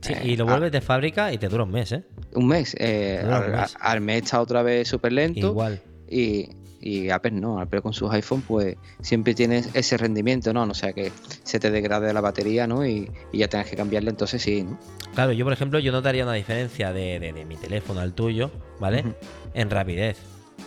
Sí, 0.00 0.12
Eh, 0.12 0.20
y 0.24 0.36
lo 0.36 0.44
a- 0.44 0.50
vuelves 0.50 0.72
de 0.72 0.80
fábrica 0.80 1.32
y 1.32 1.38
te 1.38 1.48
dura 1.48 1.64
un 1.64 1.70
mes, 1.70 1.92
¿eh? 1.92 2.04
un 2.34 2.46
mes. 2.46 2.74
eh, 2.78 3.20
Dura 3.22 3.38
un 3.38 3.44
al, 3.44 3.52
mes. 3.52 3.76
al 3.80 4.00
mes 4.00 4.22
está 4.24 4.40
otra 4.40 4.62
vez 4.62 4.86
súper 4.88 5.12
lento. 5.12 5.48
Igual. 5.48 5.80
Y, 6.10 6.48
y 6.80 7.10
Apple 7.10 7.32
no, 7.32 7.58
Apple 7.60 7.82
con 7.82 7.92
sus 7.92 8.10
iPhone 8.12 8.42
pues 8.42 8.76
siempre 9.00 9.34
tienes 9.34 9.68
ese 9.74 9.96
rendimiento, 9.96 10.52
¿no? 10.52 10.62
O 10.62 10.74
sea 10.74 10.92
que 10.92 11.10
se 11.42 11.58
te 11.58 11.70
degrade 11.70 12.12
la 12.12 12.20
batería, 12.20 12.66
¿no? 12.66 12.86
Y, 12.86 13.10
y 13.32 13.38
ya 13.38 13.48
tengas 13.48 13.68
que 13.68 13.76
cambiarla, 13.76 14.10
entonces 14.10 14.40
sí, 14.42 14.62
¿no? 14.62 14.78
Claro, 15.14 15.32
yo 15.32 15.44
por 15.44 15.52
ejemplo, 15.52 15.78
yo 15.80 15.90
notaría 15.90 16.22
una 16.24 16.34
diferencia 16.34 16.92
de, 16.92 17.18
de- 17.18 17.32
de 17.32 17.44
mi 17.44 17.56
teléfono 17.56 18.00
al 18.00 18.12
tuyo, 18.14 18.50
¿vale? 18.78 19.00
Ujú. 19.00 19.14
En 19.54 19.70
rapidez. 19.70 20.18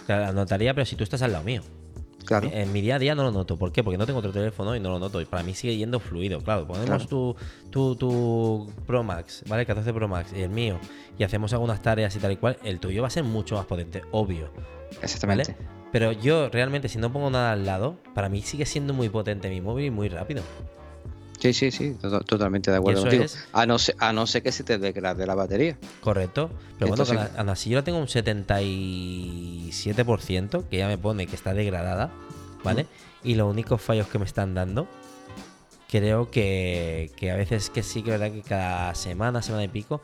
Claro, 0.05 0.26
la 0.26 0.32
notaría, 0.34 0.74
pero 0.74 0.86
si 0.86 0.95
tú 0.95 1.03
estás 1.03 1.22
al 1.22 1.32
lado 1.32 1.43
mío. 1.43 1.62
Claro. 2.26 2.49
En 2.51 2.72
mi 2.72 2.82
día 2.82 2.95
a 2.95 2.99
día 2.99 3.15
no 3.15 3.24
lo 3.24 3.32
noto. 3.32 3.57
¿Por 3.57 3.72
qué? 3.72 3.84
Porque 3.84 3.97
no 3.97 4.05
tengo 4.05 4.19
otro 4.19 4.32
teléfono 4.32 4.76
y 4.76 4.80
no 4.80 4.89
lo 4.89 4.99
noto. 4.99 5.19
Y 5.22 5.26
para 5.26 5.43
mí 5.43 5.53
sigue 5.53 5.76
yendo 5.78 5.99
fluido. 5.99 6.39
Claro, 6.41 6.65
ponemos 6.67 6.86
Claro. 6.88 7.05
tu, 7.05 7.36
tu, 7.69 7.95
tu 7.95 8.72
Pro 8.86 9.03
Max, 9.03 9.43
¿vale? 9.47 9.65
14 9.65 9.93
Pro 9.93 10.07
Max 10.07 10.32
y 10.36 10.41
el 10.41 10.49
mío. 10.49 10.80
Y 11.17 11.24
hacemos 11.24 11.51
algunas 11.53 11.82
tareas 11.82 12.15
y 12.15 12.19
tal 12.19 12.32
y 12.32 12.38
cual. 12.38 12.57
El 12.63 12.80
tuyo 12.80 13.01
va 13.01 13.07
a 13.07 13.11
ser 13.11 13.24
mucho 13.24 13.55
más 13.55 13.65
potente, 13.65 14.01
obvio. 14.11 14.49
Exactamente. 15.01 15.53
¿Vale? 15.53 15.67
Pero 15.91 16.11
yo 16.13 16.47
realmente, 16.49 16.88
si 16.88 16.97
no 16.97 17.11
pongo 17.11 17.30
nada 17.30 17.51
al 17.51 17.65
lado, 17.65 17.97
para 18.15 18.30
mí 18.30 18.41
sigue 18.41 18.65
siendo 18.65 18.93
muy 18.93 19.09
potente 19.09 19.49
mi 19.49 19.59
móvil 19.59 19.86
y 19.88 19.91
muy 19.91 20.07
rápido. 20.07 20.41
Sí, 21.41 21.53
sí, 21.53 21.71
sí, 21.71 21.95
to- 21.99 22.19
totalmente 22.21 22.69
de 22.69 22.77
acuerdo 22.77 23.01
contigo. 23.01 23.23
es- 23.23 23.47
A, 23.51 23.65
no 23.65 23.79
ser, 23.79 23.95
a 23.99 24.13
no 24.13 24.27
ser 24.27 24.43
que 24.43 24.51
se 24.51 24.63
te 24.63 24.77
degrade 24.77 25.25
la 25.25 25.33
batería. 25.35 25.75
Correcto. 25.99 26.51
Pero 26.77 26.91
Entonces- 26.91 27.15
bueno, 27.15 27.29
la- 27.33 27.39
aún 27.39 27.49
así 27.49 27.69
yo 27.71 27.77
la 27.79 27.83
tengo 27.83 27.97
un 27.97 28.07
77%, 28.07 30.67
que 30.69 30.77
ya 30.77 30.87
me 30.87 30.97
pone 30.97 31.27
que 31.27 31.35
está 31.35 31.53
degradada, 31.53 32.11
¿vale? 32.63 32.87
Y 33.23 33.35
los 33.35 33.49
únicos 33.49 33.81
fallos 33.81 34.07
que 34.07 34.19
me 34.19 34.25
están 34.25 34.53
dando, 34.53 34.87
creo 35.89 36.29
que, 36.31 37.11
que 37.15 37.31
a 37.31 37.35
veces 37.35 37.69
que 37.69 37.83
sí 37.83 38.01
que 38.03 38.13
es 38.13 38.19
verdad 38.19 38.33
que 38.33 38.41
cada 38.41 38.93
semana, 38.95 39.41
semana 39.41 39.63
y 39.63 39.67
pico, 39.67 40.01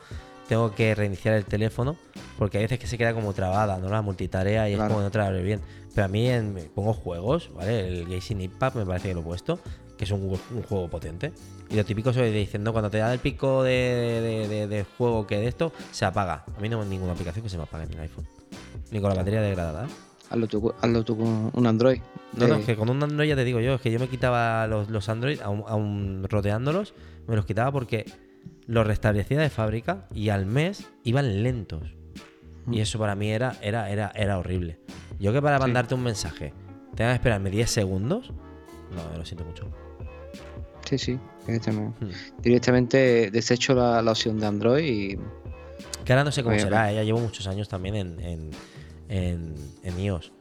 tengo 0.48 0.74
que 0.74 0.94
reiniciar 0.94 1.34
el 1.34 1.44
teléfono, 1.44 1.96
porque 2.38 2.58
hay 2.58 2.64
veces 2.64 2.78
que 2.78 2.86
se 2.86 2.96
queda 2.98 3.12
como 3.14 3.32
trabada, 3.34 3.78
¿no? 3.78 3.88
La 3.90 4.02
multitarea 4.02 4.68
y 4.68 4.74
Claro. 4.74 4.90
es 4.90 4.94
como 4.96 5.08
no 5.08 5.22
abre 5.24 5.42
bien. 5.42 5.60
Pero 5.94 6.04
a 6.06 6.08
mí 6.08 6.28
en- 6.28 6.70
pongo 6.74 6.94
juegos, 6.94 7.50
¿vale? 7.54 7.86
El 7.88 8.08
Gazing 8.08 8.40
Impact 8.40 8.76
me 8.76 8.86
parece 8.86 9.08
que 9.08 9.14
lo 9.14 9.20
he 9.20 9.24
puesto, 9.24 9.58
que 9.98 10.04
es 10.04 10.10
un, 10.12 10.22
un 10.22 10.62
juego 10.62 10.88
potente. 10.88 11.32
Y 11.68 11.76
lo 11.76 11.84
típico 11.84 12.12
soy 12.14 12.30
diciendo, 12.30 12.72
cuando 12.72 12.88
te 12.88 12.96
da 12.98 13.12
el 13.12 13.18
pico 13.18 13.62
de, 13.62 13.70
de- 13.72 14.48
de- 14.48 14.66
de 14.66 14.84
juego 14.96 15.26
que 15.26 15.36
de 15.38 15.48
esto, 15.48 15.72
se 15.90 16.06
apaga. 16.06 16.44
A 16.56 16.60
mí 16.60 16.68
no 16.70 16.80
hay 16.80 16.88
ninguna 16.88 17.12
aplicación 17.12 17.42
que 17.42 17.50
se 17.50 17.56
me 17.58 17.64
apague 17.64 17.84
en 17.84 17.92
el 17.92 18.00
iPhone. 18.00 18.26
Ni 18.90 19.00
con 19.00 19.10
la 19.10 19.16
batería 19.16 19.42
degradada. 19.42 19.84
¿eh? 19.84 19.90
Hazlo 20.30 20.46
tú, 20.46 20.74
hazlo 20.80 21.04
tú 21.04 21.16
con 21.18 21.50
un 21.52 21.66
Android. 21.66 22.00
No, 22.36 22.46
no, 22.48 22.56
es 22.56 22.64
que 22.66 22.76
con 22.76 22.88
un 22.90 23.02
Android 23.02 23.28
ya 23.28 23.36
te 23.36 23.44
digo 23.44 23.60
yo, 23.60 23.74
es 23.74 23.80
que 23.80 23.90
yo 23.90 23.98
me 23.98 24.08
quitaba 24.08 24.66
los, 24.66 24.88
los 24.88 25.08
Android, 25.08 25.40
aún, 25.40 25.64
aún 25.66 26.24
roteándolos, 26.28 26.94
me 27.26 27.34
los 27.36 27.44
quitaba 27.44 27.72
porque 27.72 28.04
los 28.66 28.86
restablecía 28.86 29.38
de 29.40 29.50
fábrica 29.50 30.06
y 30.14 30.28
al 30.28 30.46
mes 30.46 30.86
iban 31.04 31.42
lentos. 31.42 31.82
Y 32.70 32.78
Mm. 32.78 32.82
eso 32.82 32.98
para 32.98 33.14
mí 33.14 33.30
era, 33.30 33.56
era, 33.62 33.90
era, 33.90 34.12
era 34.14 34.38
horrible. 34.38 34.78
Yo 35.18 35.32
que 35.32 35.40
para 35.40 35.56
Sí. 35.56 35.62
mandarte 35.62 35.94
un 35.94 36.02
mensaje 36.02 36.52
tenga 36.94 37.10
que 37.12 37.14
esperarme 37.16 37.50
10 37.50 37.70
segundos, 37.70 38.30
no, 38.94 39.16
lo 39.18 39.24
siento 39.24 39.44
mucho. 39.46 39.66
Sí, 40.88 40.96
sí, 40.96 41.18
directamente, 41.46 42.02
hmm. 42.02 42.10
directamente 42.40 43.30
desecho 43.30 43.74
la, 43.74 44.10
opción 44.10 44.40
de 44.40 44.46
Android 44.46 44.84
y... 44.84 45.18
Que 46.06 46.14
ahora 46.14 46.24
no 46.24 46.32
sé 46.32 46.42
cómo 46.42 46.58
será, 46.58 46.90
¿eh? 46.90 46.94
ya 46.94 47.02
llevo 47.02 47.20
muchos 47.20 47.46
años 47.46 47.68
también 47.68 47.94
en, 47.94 48.50
en, 49.10 50.00
iOS. 50.00 50.32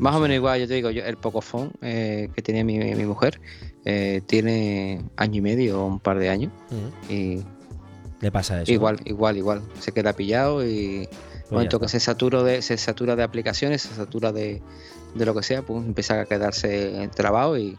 Más 0.00 0.14
o 0.14 0.20
menos 0.20 0.36
igual, 0.36 0.58
yo 0.58 0.66
te 0.66 0.72
digo, 0.72 0.90
yo, 0.90 1.04
el 1.04 1.18
Pocophone 1.18 1.70
eh, 1.82 2.30
que 2.34 2.40
tenía 2.40 2.64
mi, 2.64 2.78
mi 2.78 3.04
mujer 3.04 3.38
eh, 3.84 4.22
tiene 4.24 5.04
año 5.16 5.36
y 5.36 5.40
medio 5.42 5.82
o 5.82 5.86
un 5.86 6.00
par 6.00 6.18
de 6.18 6.30
años. 6.30 6.50
Y 7.10 7.40
le 8.22 8.32
pasa 8.32 8.62
eso. 8.62 8.72
Igual, 8.72 9.00
igual, 9.04 9.36
igual. 9.36 9.62
Se 9.80 9.92
queda 9.92 10.14
pillado 10.14 10.66
y 10.66 11.06
pues 11.10 11.52
momento 11.52 11.78
que 11.78 11.88
se 11.88 12.00
satura 12.00 12.42
de, 12.42 12.62
se 12.62 12.78
satura 12.78 13.16
de 13.16 13.22
aplicaciones, 13.22 13.82
se 13.82 13.94
satura 13.94 14.32
de, 14.32 14.62
de 15.14 15.26
lo 15.26 15.34
que 15.34 15.42
sea, 15.42 15.60
pues 15.60 15.84
empieza 15.84 16.22
a 16.22 16.24
quedarse 16.24 17.10
trabado 17.14 17.58
y 17.58 17.76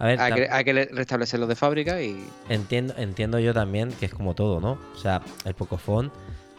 hay, 0.00 0.16
que, 0.32 0.48
hay, 0.50 0.64
que, 0.64 0.72
restablecerlo 0.72 1.46
de 1.46 1.54
fábrica 1.54 2.00
y. 2.00 2.26
Entiendo, 2.48 2.94
entiendo 2.96 3.38
yo 3.38 3.52
también 3.52 3.90
que 3.92 4.06
es 4.06 4.14
como 4.14 4.34
todo, 4.34 4.58
¿no? 4.58 4.78
O 4.94 4.98
sea, 4.98 5.20
el 5.44 5.54
Pocophone 5.54 6.10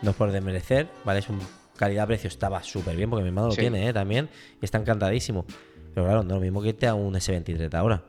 no 0.04 0.12
es 0.12 0.16
por 0.16 0.32
desmerecer, 0.32 0.88
¿vale? 1.04 1.20
Es 1.20 1.30
un 1.30 1.40
calidad-precio, 1.76 2.28
estaba 2.28 2.62
súper 2.62 2.96
bien, 2.96 3.10
porque 3.10 3.24
mi 3.24 3.30
hermano 3.30 3.48
lo 3.48 3.56
tiene, 3.56 3.88
¿eh? 3.88 3.94
También, 3.94 4.30
y 4.62 4.66
está 4.66 4.78
encantadísimo. 4.78 5.46
Pero 5.94 6.06
claro, 6.06 6.24
no 6.24 6.36
es 6.36 6.36
lo 6.36 6.42
mismo 6.42 6.62
que 6.62 6.70
irte 6.70 6.88
a 6.88 6.94
un 6.94 7.16
S23 7.16 7.74
ahora, 7.74 8.04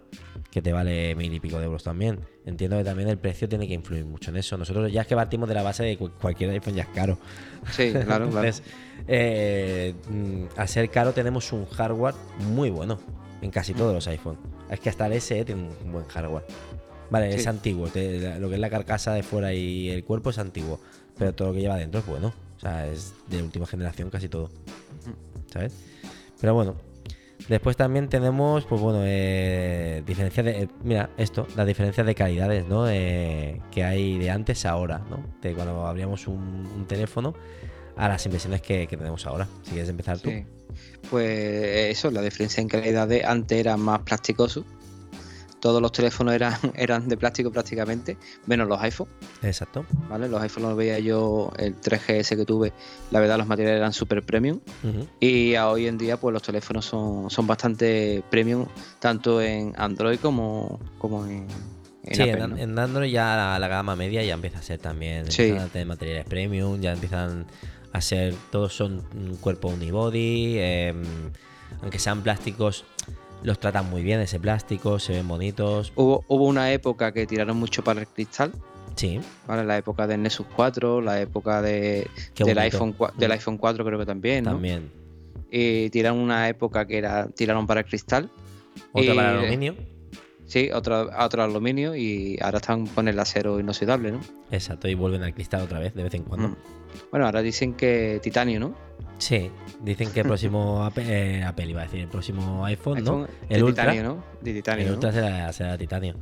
que 0.50 0.60
te 0.60 0.72
vale 0.72 1.14
mil 1.14 1.32
y 1.32 1.40
pico 1.40 1.58
de 1.58 1.64
euros 1.64 1.82
también. 1.82 2.20
Entiendo 2.44 2.76
que 2.76 2.84
también 2.84 3.08
el 3.08 3.16
precio 3.16 3.48
tiene 3.48 3.66
que 3.66 3.74
influir 3.74 4.04
mucho 4.04 4.30
en 4.30 4.36
eso. 4.36 4.58
Nosotros 4.58 4.92
ya 4.92 5.00
es 5.00 5.06
que 5.06 5.16
partimos 5.16 5.48
de 5.48 5.54
la 5.54 5.62
base 5.62 5.82
de 5.82 5.96
que 5.96 6.08
cualquier 6.10 6.50
iPhone 6.50 6.74
ya 6.74 6.82
es 6.82 6.88
caro. 6.90 7.18
Sí, 7.70 7.92
claro, 8.04 8.26
Entonces, 8.26 8.62
eh, 9.08 9.94
mm, 10.08 10.44
al 10.56 10.68
ser 10.68 10.90
caro 10.90 11.12
tenemos 11.12 11.52
un 11.52 11.66
hardware 11.66 12.14
muy 12.38 12.68
bueno 12.68 13.00
en 13.42 13.50
casi 13.50 13.74
todos 13.74 13.92
los 13.92 14.06
iPhones. 14.08 14.40
Es 14.70 14.80
que 14.80 14.88
hasta 14.88 15.06
el 15.06 15.20
SE 15.20 15.44
tiene 15.44 15.68
un 15.84 15.92
buen 15.92 16.06
hardware. 16.06 16.44
Vale, 17.10 17.34
es 17.34 17.46
antiguo. 17.46 17.86
lo 17.86 17.92
que 17.92 18.54
es 18.54 18.58
la 18.58 18.70
carcasa 18.70 19.12
de 19.12 19.22
fuera 19.22 19.52
y 19.52 19.90
el 19.90 20.02
cuerpo 20.04 20.30
es 20.30 20.38
antiguo. 20.38 20.80
Pero 21.18 21.34
todo 21.34 21.48
lo 21.48 21.54
que 21.54 21.60
lleva 21.60 21.76
dentro 21.76 22.00
es 22.00 22.06
bueno. 22.06 22.32
O 22.56 22.60
sea, 22.60 22.86
es 22.86 23.12
de 23.28 23.42
última 23.42 23.66
generación 23.66 24.08
casi 24.08 24.28
todo. 24.28 24.50
¿Sabes? 25.52 25.74
Pero 26.40 26.54
bueno, 26.54 26.76
Después 27.48 27.76
también 27.76 28.08
tenemos, 28.08 28.64
pues 28.64 28.80
bueno, 28.80 29.00
eh, 29.04 30.02
diferencia 30.06 30.42
de. 30.42 30.62
Eh, 30.62 30.68
mira, 30.82 31.10
esto, 31.16 31.46
la 31.56 31.64
diferencia 31.64 32.04
de 32.04 32.14
calidades, 32.14 32.66
¿no? 32.66 32.88
Eh, 32.88 33.60
que 33.70 33.84
hay 33.84 34.18
de 34.18 34.30
antes 34.30 34.64
a 34.64 34.70
ahora, 34.70 35.02
¿no? 35.10 35.24
De 35.40 35.54
cuando 35.54 35.86
abríamos 35.86 36.26
un, 36.26 36.84
teléfono 36.86 37.34
a 37.96 38.08
las 38.08 38.24
impresiones 38.24 38.62
que, 38.62 38.86
tenemos 38.86 39.26
ahora. 39.26 39.48
Si 39.64 39.70
quieres 39.70 39.88
empezar 39.88 40.18
tú. 40.18 40.30
Pues 41.10 41.96
eso, 41.96 42.10
la 42.10 42.22
diferencia 42.22 42.60
en 42.60 42.68
calidad 42.68 43.08
de 43.08 43.24
antes 43.24 43.58
era 43.58 43.76
más 43.76 44.00
plasticoso 44.00 44.64
todos 45.62 45.80
los 45.80 45.92
teléfonos 45.92 46.34
eran, 46.34 46.54
eran 46.74 47.08
de 47.08 47.16
plástico 47.16 47.52
prácticamente, 47.52 48.18
menos 48.46 48.68
los 48.68 48.80
iPhone. 48.82 49.08
Exacto. 49.42 49.86
¿Vale? 50.08 50.28
Los 50.28 50.42
iPhone 50.42 50.64
los 50.64 50.76
veía 50.76 50.98
yo, 50.98 51.52
el 51.56 51.80
3GS 51.80 52.36
que 52.36 52.44
tuve, 52.44 52.72
la 53.12 53.20
verdad 53.20 53.38
los 53.38 53.46
materiales 53.46 53.78
eran 53.78 53.92
súper 53.92 54.24
premium. 54.24 54.58
Y 55.20 55.54
hoy 55.56 55.86
en 55.86 55.96
día 55.96 56.18
pues 56.18 56.32
los 56.32 56.42
teléfonos 56.42 56.84
son, 56.84 57.30
son 57.30 57.46
bastante 57.46 58.24
premium, 58.28 58.66
tanto 58.98 59.40
en 59.40 59.72
Android 59.76 60.18
como, 60.18 60.80
como 60.98 61.24
en, 61.26 61.46
en 62.02 62.14
sí, 62.14 62.22
en, 62.22 62.76
Android 62.76 63.12
ya 63.12 63.56
la, 63.60 63.68
gama 63.68 63.94
media 63.94 64.24
ya 64.24 64.34
empieza 64.34 64.58
a 64.58 64.62
ser 64.62 64.80
también 64.80 65.30
sí. 65.30 65.54
materiales 65.86 66.24
premium, 66.24 66.80
ya 66.80 66.92
empiezan 66.92 67.46
a 67.92 68.00
ser, 68.00 68.34
todos 68.50 68.74
son 68.74 69.02
un 69.14 69.36
cuerpo 69.36 69.68
unibody, 69.68 70.58
em, 70.58 71.02
aunque 71.80 71.98
sean 71.98 72.22
plásticos, 72.22 72.84
los 73.42 73.58
tratan 73.58 73.90
muy 73.90 74.02
bien 74.02 74.20
ese 74.20 74.38
plástico, 74.40 74.98
se 74.98 75.12
ven 75.12 75.28
bonitos. 75.28 75.92
Hubo, 75.96 76.24
hubo 76.28 76.46
una 76.46 76.72
época 76.72 77.12
que 77.12 77.26
tiraron 77.26 77.56
mucho 77.56 77.82
para 77.84 78.00
el 78.00 78.06
cristal. 78.06 78.52
Sí. 78.96 79.20
Vale, 79.46 79.64
la 79.64 79.78
época 79.78 80.06
del 80.06 80.22
Nexus 80.22 80.46
4, 80.54 81.00
la 81.00 81.20
época 81.20 81.62
de, 81.62 82.06
del, 82.36 82.58
iPhone, 82.58 82.94
del 83.16 83.30
mm. 83.30 83.32
iPhone 83.32 83.58
4 83.58 83.84
creo 83.84 83.98
que 83.98 84.06
también, 84.06 84.44
¿no? 84.44 84.52
También. 84.52 84.90
Y 85.50 85.90
tiraron 85.90 86.18
una 86.18 86.48
época 86.48 86.86
que 86.86 86.98
era 86.98 87.26
tiraron 87.28 87.66
para 87.66 87.80
el 87.80 87.86
cristal. 87.86 88.30
Otra 88.92 89.14
para 89.14 89.32
el 89.32 89.38
aluminio. 89.38 89.74
Sí, 90.52 90.68
otro, 90.70 91.08
otro 91.18 91.42
aluminio 91.42 91.96
y 91.96 92.36
ahora 92.42 92.58
están 92.58 92.86
con 92.86 93.08
el 93.08 93.18
acero 93.18 93.58
inoxidable, 93.58 94.12
¿no? 94.12 94.20
Exacto, 94.50 94.86
y 94.86 94.92
vuelven 94.92 95.22
al 95.22 95.32
cristal 95.32 95.62
otra 95.62 95.78
vez 95.78 95.94
de 95.94 96.02
vez 96.02 96.12
en 96.12 96.24
cuando. 96.24 96.48
Mm. 96.48 96.56
Bueno, 97.10 97.24
ahora 97.24 97.40
dicen 97.40 97.72
que 97.72 98.20
titanio, 98.22 98.60
¿no? 98.60 98.74
Sí, 99.16 99.50
dicen 99.80 100.10
que 100.10 100.20
el 100.20 100.26
próximo 100.26 100.86
eh, 100.98 101.42
Apple, 101.42 101.70
iba 101.70 101.80
a 101.80 101.84
decir, 101.84 102.00
el 102.00 102.08
próximo 102.08 102.66
iPhone, 102.66 103.02
¿no? 103.02 103.26
El 103.48 103.62
Ultra, 103.62 103.84
titanio, 103.84 104.02
¿no? 104.02 104.24
De 104.42 104.52
titanio, 104.52 104.88
el 104.88 104.92
Ultra 104.92 105.10
será, 105.10 105.50
será, 105.54 105.78
titanio. 105.78 106.16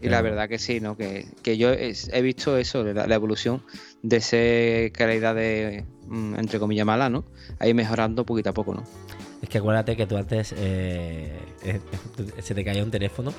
Y 0.00 0.08
la 0.08 0.22
verdad 0.22 0.48
que 0.48 0.58
sí, 0.58 0.80
¿no? 0.80 0.96
Que, 0.96 1.26
yo 1.58 1.70
he 1.70 2.22
visto 2.22 2.56
eso, 2.56 2.82
la, 2.84 3.14
evolución 3.14 3.62
de 4.02 4.16
esa 4.16 4.96
calidad 4.96 5.34
de, 5.34 5.84
mm, 6.06 6.36
entre 6.36 6.58
comillas, 6.58 6.86
mala, 6.86 7.10
¿no? 7.10 7.26
Ahí 7.58 7.74
mejorando 7.74 8.24
poquito 8.24 8.48
a 8.48 8.54
poco, 8.54 8.72
¿no? 8.72 8.84
Es 9.42 9.48
que 9.48 9.58
acuérdate 9.58 9.96
que 9.96 10.06
tú 10.06 10.16
antes 10.16 10.52
eh, 10.56 11.32
eh, 11.62 11.80
se 12.40 12.54
te 12.54 12.64
caía 12.64 12.82
un 12.82 12.90
teléfono, 12.90 13.32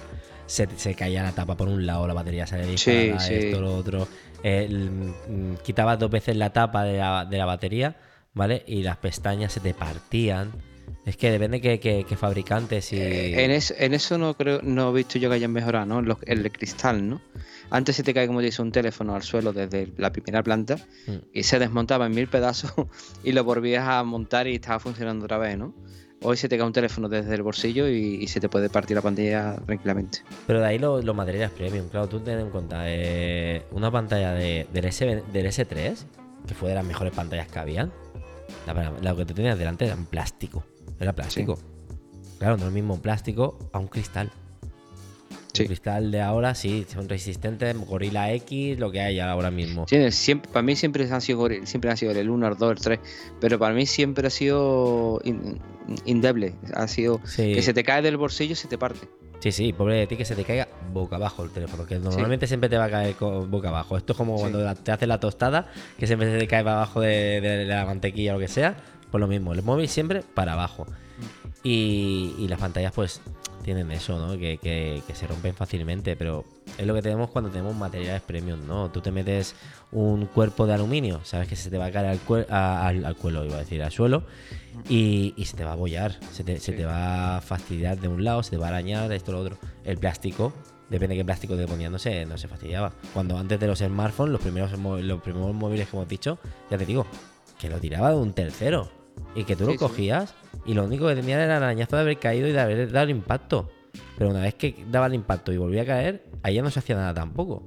se, 0.46 0.68
se, 0.78 0.96
caía 0.96 1.24
la 1.24 1.34
tapa 1.34 1.58
por 1.58 1.68
un 1.68 1.86
lado, 1.86 2.08
la 2.08 2.14
batería 2.14 2.48
se 2.48 2.58
disparada, 2.66 3.20
sí, 3.20 3.34
esto, 3.34 3.62
lo 3.62 3.76
otro. 3.76 4.08
Mm, 4.44 5.56
quitabas 5.64 6.00
dos 6.00 6.10
veces 6.10 6.38
la 6.38 6.52
tapa 6.52 6.84
de 6.86 6.98
la, 6.98 7.26
de 7.26 7.38
la 7.38 7.46
batería 7.46 7.98
¿vale? 8.34 8.64
Y 8.68 8.84
las 8.84 8.98
pestañas 8.98 9.54
se 9.54 9.60
te 9.60 9.74
partían. 9.74 10.52
Es 11.06 11.18
que 11.18 11.32
depende 11.32 11.62
que, 11.62 11.80
que, 11.80 12.16
fabricantes 12.16 12.94
y... 12.94 12.98
Eh, 12.98 13.46
en, 13.46 13.52
en, 13.52 13.94
eso 13.94 14.18
no 14.18 14.34
creo, 14.34 14.62
no 14.64 14.90
he 14.90 14.94
visto 14.94 15.20
yo 15.20 15.30
que 15.30 15.36
hayan 15.36 15.52
mejorado, 15.52 15.86
¿no? 15.86 16.18
El, 16.26 16.44
de 16.44 16.52
cristal, 16.52 17.08
¿no? 17.08 17.22
Antes 17.72 17.96
se 17.96 18.04
te 18.04 18.14
cae, 18.14 18.28
como 18.28 18.42
dice, 18.42 18.62
un 18.62 18.72
teléfono 18.72 19.16
al 19.16 19.24
suelo 19.24 19.54
desde 19.54 19.92
la 19.98 20.12
primera 20.12 20.44
planta 20.44 20.78
mm. 21.08 21.18
y 21.34 21.44
se 21.44 21.60
desmontaba 21.60 22.08
en 22.08 22.14
mil 22.14 22.28
pedazos 22.28 22.72
y 23.24 23.32
lo 23.32 23.44
volvías 23.44 23.88
a 23.88 24.04
montar 24.04 24.48
y 24.48 24.56
estaba 24.56 24.80
funcionando 24.80 25.26
otra 25.26 25.38
vez, 25.38 25.58
¿no? 25.58 25.74
Hoy 26.22 26.36
se 26.36 26.50
te 26.50 26.58
cae 26.58 26.68
un 26.68 26.74
teléfono 26.74 27.08
desde 27.08 27.34
el 27.34 27.44
bolsillo 27.44 27.88
y, 27.88 28.28
se 28.28 28.42
te 28.42 28.50
puede 28.50 28.70
partir 28.70 28.98
la 28.98 29.02
pantalla 29.02 29.56
tranquilamente. 29.66 30.20
Pero 30.48 30.60
de 30.60 30.66
ahí 30.66 30.78
los 30.78 31.16
materiales 31.16 31.50
premium, 31.52 31.88
claro, 31.88 32.10
tú 32.10 32.20
ten 32.20 32.40
en 32.40 32.50
cuenta, 32.50 32.84
eh, 32.88 33.64
una 33.72 33.90
pantalla 33.90 34.34
de, 34.34 34.68
del, 34.74 34.86
S, 34.86 35.06
del 35.06 35.46
S3, 35.46 35.96
que 36.46 36.54
fue 36.54 36.70
de 36.70 36.76
las 36.76 36.86
mejores 36.86 37.14
pantallas 37.14 37.48
que 37.48 37.60
habían, 37.60 37.94
lo 39.02 39.16
que 39.16 39.26
te 39.26 39.34
tenías 39.34 39.58
delante 39.58 39.86
era 39.86 39.96
un 39.96 40.06
plástico. 40.06 40.64
Era 41.00 41.14
plástico. 41.14 41.58
Claro, 42.38 42.58
no 42.58 42.64
es 42.64 42.68
el 42.68 42.74
mismo 42.74 43.02
plástico 43.02 43.58
a 43.72 43.80
un 43.80 43.88
cristal. 43.88 44.30
El 45.58 45.66
cristal 45.66 46.12
de 46.12 46.22
ahora 46.22 46.56
sí, 46.56 46.86
son 46.92 47.10
resistentes, 47.10 47.76
Gorilla 47.76 48.32
X, 48.34 48.78
lo 48.80 48.92
que 48.92 49.02
hay 49.02 49.20
ahora 49.20 49.52
mismo. 49.52 49.86
siempre, 50.12 50.52
para 50.52 50.64
mí 50.64 50.76
siempre 50.76 51.10
han 51.12 51.22
sido 51.22 51.48
siempre 51.64 51.92
ha 51.92 51.98
sido 51.98 52.12
el 52.12 52.30
1, 52.30 52.48
el 52.48 52.58
2, 52.58 52.72
el 52.72 52.78
3, 52.78 53.00
pero 53.42 53.60
para 53.60 53.74
mí 53.74 53.86
siempre 53.86 54.28
ha 54.28 54.30
sido 54.30 55.20
indeble, 56.06 56.56
ha 56.74 56.88
sido 56.88 57.20
que 57.36 57.62
se 57.62 57.74
te 57.74 57.84
cae 57.84 58.02
del 58.02 58.18
bolsillo 58.18 58.54
y 58.54 58.56
se 58.56 58.68
te 58.68 58.78
parte. 58.78 59.08
Sí, 59.40 59.54
sí, 59.54 59.72
pobre 59.72 59.96
de 59.96 60.08
ti 60.08 60.18
que 60.18 60.26
se 60.26 60.36
te 60.36 60.44
caiga 60.44 60.68
boca 60.92 61.16
abajo 61.16 61.44
el 61.44 61.50
teléfono, 61.50 61.86
que 61.86 61.98
normalmente 61.98 62.46
siempre 62.46 62.70
te 62.70 62.78
va 62.78 62.86
a 62.86 62.90
caer 62.90 63.16
boca 63.16 63.70
abajo. 63.70 63.96
Esto 63.98 64.12
es 64.12 64.18
como 64.18 64.36
cuando 64.36 64.74
te 64.76 64.92
haces 64.92 65.08
la 65.08 65.20
tostada, 65.20 65.72
que 65.98 66.08
siempre 66.08 66.30
se 66.30 66.38
te 66.38 66.48
cae 66.48 66.64
para 66.64 66.78
abajo 66.78 67.00
de, 67.00 67.66
la 67.66 67.86
mantequilla 67.86 68.32
o 68.32 68.34
lo 68.36 68.42
que 68.42 68.50
sea. 68.50 68.76
Pues 69.10 69.20
lo 69.20 69.28
mismo, 69.28 69.54
el 69.54 69.64
móvil 69.64 69.88
siempre 69.88 70.24
para 70.34 70.54
abajo. 70.54 70.86
Mm. 70.86 71.58
Y, 71.64 72.36
y 72.38 72.48
las 72.48 72.60
pantallas, 72.60 72.92
pues, 72.94 73.22
tienen 73.60 73.92
eso, 73.92 74.18
¿no? 74.20 74.38
Que, 74.38 75.02
se 75.14 75.28
rompen 75.28 75.56
fácilmente, 75.56 76.16
pero 76.16 76.46
es 76.78 76.86
lo 76.86 76.94
que 76.94 77.02
tenemos 77.02 77.30
cuando 77.30 77.50
tenemos 77.50 77.76
materiales 77.76 78.22
premium, 78.22 78.66
¿no? 78.68 78.90
Tú 78.90 79.02
te 79.02 79.12
metes 79.12 79.56
un 79.92 80.26
cuerpo 80.28 80.66
de 80.68 80.74
aluminio, 80.74 81.22
sabes 81.24 81.48
que 81.48 81.56
se 81.56 81.70
te 81.70 81.78
va 81.78 81.86
a 81.86 81.92
caer 81.92 82.20
al, 82.50 83.06
al, 83.06 83.16
cuelo, 83.16 83.46
iba 83.46 83.56
a 83.56 83.60
decir, 83.60 83.82
al 83.84 83.92
suelo, 83.92 84.24
y, 84.88 85.34
se 85.46 85.58
te 85.58 85.64
va 85.64 85.74
a 85.74 85.76
bollar, 85.76 86.18
se 86.32 86.44
te, 86.44 86.86
va 86.86 87.38
a 87.38 87.42
fastidiar 87.42 88.00
de 88.00 88.08
un 88.08 88.24
lado, 88.24 88.44
se 88.44 88.52
te 88.52 88.58
va 88.58 88.68
a 88.68 88.70
arañar, 88.70 89.12
esto, 89.12 89.32
lo 89.32 89.40
otro. 89.40 89.58
El 89.84 89.98
plástico, 89.98 90.54
depende 90.90 91.16
de 91.16 91.22
qué 91.22 91.26
plástico 91.26 91.56
te 91.56 91.68
ponía, 91.68 91.90
no 91.90 92.00
se, 92.00 92.26
no 92.26 92.38
se 92.38 92.48
fastidiaba. 92.48 92.94
Cuando 93.14 93.38
antes 93.38 93.60
de 93.60 93.68
los 93.68 93.80
smartphones, 93.80 94.32
los 94.32 94.42
primeros, 94.42 94.72
los 94.72 95.22
primeros 95.22 95.54
móviles 95.54 95.88
que 95.90 95.98
hemos 95.98 96.08
dicho, 96.08 96.38
ya 96.70 96.78
te 96.78 96.86
digo, 96.86 97.06
que 97.60 97.70
lo 97.70 97.80
tiraba 97.80 98.12
de 98.12 98.18
un 98.18 98.34
tercero. 98.34 98.99
Y 99.36 99.44
que 99.44 99.56
tú 99.56 99.66
lo 99.66 99.76
cogías 99.76 100.34
y 100.66 100.74
lo 100.74 100.86
único 100.86 101.08
que 101.08 101.16
tenía 101.16 101.36
era 101.36 101.58
el 101.58 101.64
arañazo 101.64 101.96
de 101.96 102.02
haber 102.02 102.20
caído 102.20 102.48
y 102.48 102.52
de 102.52 102.60
haber 102.60 102.92
dado 102.92 103.06
el 103.06 103.12
impacto. 103.12 103.70
Pero 104.18 104.30
una 104.32 104.42
vez 104.42 104.56
que 104.56 104.76
daba 104.92 105.08
el 105.08 105.14
impacto 105.14 105.52
y 105.52 105.58
volvía 105.58 105.84
a 105.84 105.86
caer, 105.86 106.26
ahí 106.44 106.56
ya 106.56 106.62
no 106.62 106.70
se 106.70 106.80
hacía 106.80 106.96
nada 106.96 107.14
tampoco. 107.14 107.64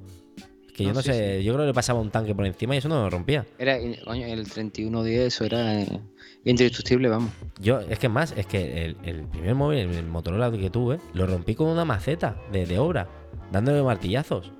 Es 0.67 0.73
que 0.73 0.83
yo 0.83 0.93
no 0.93 1.01
sé, 1.01 1.43
yo 1.43 1.53
creo 1.53 1.63
que 1.63 1.67
le 1.67 1.73
pasaba 1.73 1.99
un 1.99 2.09
tanque 2.09 2.33
por 2.33 2.45
encima 2.45 2.75
y 2.75 2.79
eso 2.79 2.89
no 2.89 3.01
lo 3.01 3.09
rompía. 3.09 3.45
Era, 3.57 3.77
coño, 4.05 4.25
el 4.25 4.49
3110, 4.49 5.27
eso 5.27 5.45
era 5.45 5.81
eh, 5.81 5.99
indestructible, 6.45 7.09
vamos. 7.09 7.31
Yo, 7.59 7.79
es 7.81 7.99
que 7.99 8.09
más, 8.09 8.33
es 8.35 8.45
que 8.45 8.85
el, 8.85 9.27
primer 9.27 9.55
móvil, 9.55 9.79
el 9.79 10.05
Motorola 10.07 10.51
que 10.51 10.69
tuve, 10.69 10.99
lo 11.13 11.27
rompí 11.27 11.55
con 11.55 11.67
una 11.67 11.85
maceta 11.85 12.41
de, 12.51 12.65
de 12.65 12.79
obra, 12.79 13.07
dándole 13.51 13.83
martillazos. 13.83 14.51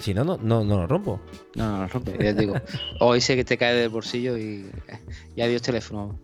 Si 0.00 0.14
no, 0.14 0.24
no, 0.24 0.38
no, 0.38 0.62
lo 0.64 0.86
rompo. 0.86 1.20
No, 1.54 1.70
no 1.72 1.78
lo 1.82 1.88
rompo, 1.88 2.10
ya 2.12 2.34
te 2.34 2.34
digo. 2.34 2.54
O 3.00 3.14
ese 3.14 3.36
que 3.36 3.44
te 3.44 3.58
cae 3.58 3.74
del 3.74 3.88
bolsillo 3.90 4.36
y, 4.38 4.70
y 5.36 5.40
adiós 5.42 5.62
teléfono. 5.62 6.18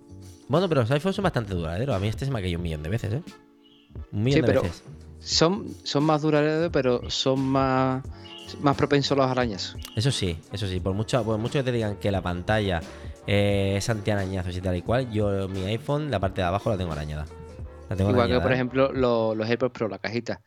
Bueno, 0.48 0.68
pero 0.68 0.80
los 0.80 0.90
iPhones 0.90 1.16
son 1.16 1.22
bastante 1.24 1.54
duraderos. 1.54 1.94
A 1.94 1.98
mí 1.98 2.08
este 2.08 2.24
se 2.24 2.30
me 2.30 2.38
ha 2.38 2.42
caído 2.42 2.58
un 2.58 2.62
millón 2.62 2.82
de 2.82 2.88
veces, 2.88 3.12
¿eh? 3.12 3.22
Un 4.12 4.22
millón 4.22 4.36
Sí, 4.36 4.40
de 4.40 4.46
pero- 4.46 4.62
veces. 4.62 4.82
Son, 5.20 5.66
son 5.82 6.04
más 6.04 6.22
duraderos, 6.22 6.70
pero 6.72 7.10
son 7.10 7.40
más, 7.40 8.02
más 8.60 8.76
propensos 8.76 9.12
a 9.18 9.22
los 9.22 9.30
arañazos. 9.30 9.76
Eso 9.96 10.10
sí, 10.12 10.38
eso 10.52 10.66
sí. 10.68 10.78
Por 10.80 10.94
mucho, 10.94 11.22
por 11.24 11.36
mucho 11.38 11.58
que 11.58 11.64
te 11.64 11.72
digan 11.72 11.96
que 11.96 12.10
la 12.12 12.22
pantalla 12.22 12.80
eh, 13.26 13.74
es 13.76 13.90
antiarañazos 13.90 14.56
y 14.56 14.60
tal 14.60 14.76
y 14.76 14.82
cual, 14.82 15.10
yo 15.10 15.48
mi 15.48 15.64
iPhone, 15.64 16.10
la 16.10 16.20
parte 16.20 16.40
de 16.40 16.46
abajo 16.46 16.70
la 16.70 16.78
tengo 16.78 16.92
arañada. 16.92 17.26
La 17.90 17.96
tengo 17.96 18.10
Igual 18.10 18.28
que, 18.30 18.40
por 18.40 18.52
¿eh? 18.52 18.54
ejemplo, 18.54 18.92
lo- 18.92 19.34
los 19.34 19.46
AirPods 19.48 19.72
Pro, 19.72 19.88
la 19.88 19.98
cajita. 19.98 20.40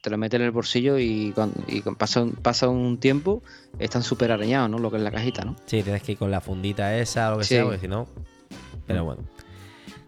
Te 0.00 0.08
lo 0.08 0.16
metes 0.16 0.40
en 0.40 0.46
el 0.46 0.50
bolsillo 0.50 0.98
y, 0.98 1.32
cuando 1.34 1.54
pasa, 1.98 2.22
un- 2.22 2.32
pasa 2.32 2.68
un 2.68 2.98
tiempo, 2.98 3.42
están 3.78 4.02
súper 4.02 4.32
arañados, 4.32 4.70
¿no? 4.70 4.78
Lo 4.78 4.90
que 4.90 4.96
es 4.96 5.02
la 5.02 5.10
cajita, 5.10 5.44
¿no? 5.44 5.56
Sí, 5.66 5.82
tienes 5.82 6.02
que 6.02 6.12
ir 6.12 6.18
con 6.18 6.30
la 6.30 6.40
fundita 6.40 6.96
esa 6.96 7.28
o 7.28 7.32
lo 7.32 7.38
que 7.38 7.44
Sí. 7.44 7.54
sea, 7.56 7.64
porque 7.64 7.78
si 7.80 7.88
no. 7.88 8.06
Pero 8.86 9.04
bueno. 9.04 9.22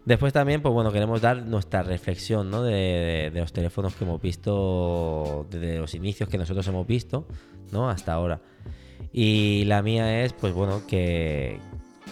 Después 0.06 0.32
también, 0.32 0.62
pues 0.62 0.72
bueno, 0.72 0.90
queremos 0.92 1.20
dar 1.20 1.44
nuestra 1.44 1.82
reflexión, 1.82 2.50
¿no? 2.50 2.62
De, 2.62 2.72
de- 2.72 3.30
de 3.32 3.40
los 3.40 3.52
teléfonos 3.52 3.94
que 3.94 4.04
hemos 4.04 4.20
visto, 4.20 5.46
desde 5.50 5.78
los 5.78 5.94
inicios 5.94 6.28
que 6.28 6.38
nosotros 6.38 6.66
hemos 6.68 6.86
visto, 6.86 7.26
¿no? 7.70 7.88
Hasta 7.90 8.14
ahora. 8.14 8.40
Y 9.12 9.64
la 9.66 9.82
mía 9.82 10.24
es, 10.24 10.32
pues 10.32 10.54
bueno, 10.54 10.82
que, 10.88 11.58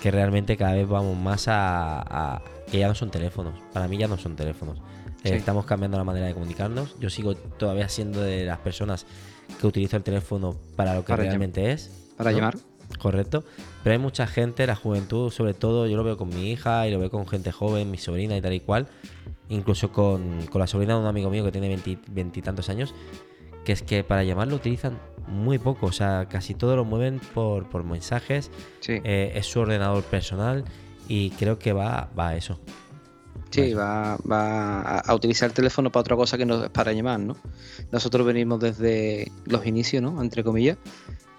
que 0.03 0.11
realmente 0.11 0.57
cada 0.59 0.74
vez 0.74 0.87
vamos 0.87 1.16
más 1.18 1.49
a, 1.49 2.01
a- 2.37 2.43
que 2.70 2.78
ya 2.78 2.89
no 2.89 2.95
son 2.95 3.11
teléfonos. 3.11 3.55
Para 3.72 3.89
mí 3.89 3.97
ya 3.97 4.07
no 4.07 4.18
son 4.18 4.37
teléfonos. 4.37 4.78
Eh. 5.25 5.37
Estamos 5.37 5.66
cambiando 5.66 5.99
la 5.99 6.05
manera 6.05 6.27
de 6.27 6.35
comunicarnos. 6.35 6.99
Yo 6.99 7.11
sigo 7.11 7.35
todavía 7.35 7.89
siendo 7.89 8.21
de 8.23 8.45
las 8.45 8.59
personas 8.59 9.07
que 9.61 9.66
utilizo 9.66 9.97
el 9.97 10.03
teléfono 10.03 10.57
para 10.77 10.95
lo 10.95 11.03
que 11.03 11.09
Para 11.09 11.25
realmente 11.25 11.73
es. 11.73 11.91
Para 12.16 12.31
¿no? 12.31 12.39
llamar. 12.39 12.57
Correcto. 12.99 13.45
Pero 13.85 13.93
hay 13.93 13.99
mucha 13.99 14.27
gente, 14.27 14.66
la 14.66 14.77
juventud, 14.77 15.31
sobre 15.31 15.55
todo, 15.55 15.87
yo 15.87 15.97
lo 15.97 16.05
veo 16.05 16.16
con 16.16 16.29
mi 16.29 16.51
hija 16.51 16.89
y 16.89 16.91
lo 16.91 16.99
veo 16.99 17.11
con 17.11 17.27
gente 17.27 17.53
joven, 17.53 17.91
mi 17.91 17.99
sobrina 17.99 18.37
y 18.37 18.41
tal 18.41 18.53
y 18.53 18.61
cual. 18.61 18.89
Incluso 19.49 19.93
con, 19.93 20.47
con 20.47 20.61
la 20.61 20.66
sobrina 20.66 20.95
de 20.95 21.01
un 21.01 21.07
amigo 21.07 21.31
mío 21.31 21.45
que 21.45 21.53
tiene 21.53 21.68
veinti- 21.75 22.01
veintitantos 22.09 22.68
años. 22.68 22.95
Que 23.64 23.73
es 23.73 23.83
que 23.83 24.03
para 24.03 24.25
llamar 24.25 24.49
lo 24.49 24.57
utilizan 24.57 24.99
muy 25.29 25.59
poco. 25.59 25.87
O 25.87 25.93
sea, 25.93 26.27
casi 26.29 26.55
todo 26.55 26.77
lo 26.77 26.85
mueven 26.85 27.21
por, 27.35 27.68
por 27.68 27.85
mensajes. 27.85 28.51
Sí, 28.81 29.01
eh, 29.05 29.33
es 29.35 29.47
su 29.47 29.61
ordenador 29.61 30.03
personal. 30.05 30.64
Y 31.09 31.31
creo 31.31 31.59
que 31.59 31.73
va, 31.73 32.11
va 32.18 32.29
a 32.29 32.37
eso. 32.37 32.59
Sí 33.51 33.75
va, 33.75 34.17
va 34.31 34.81
a, 34.81 34.99
a 35.01 35.15
utilizar 35.15 35.49
el 35.49 35.55
teléfono 35.55 35.91
para 35.91 36.01
otra 36.03 36.17
cosa 36.17 36.39
que 36.39 36.47
no 36.47 36.65
es 36.65 36.71
para 36.71 36.93
llamar, 36.93 37.21
¿no? 37.21 37.37
Nosotros 37.93 38.27
venimos 38.27 38.61
desde 38.61 39.31
los 39.47 39.67
inicios, 39.67 40.03
¿no? 40.03 40.23
Entre 40.23 40.43
comillas. 40.45 40.77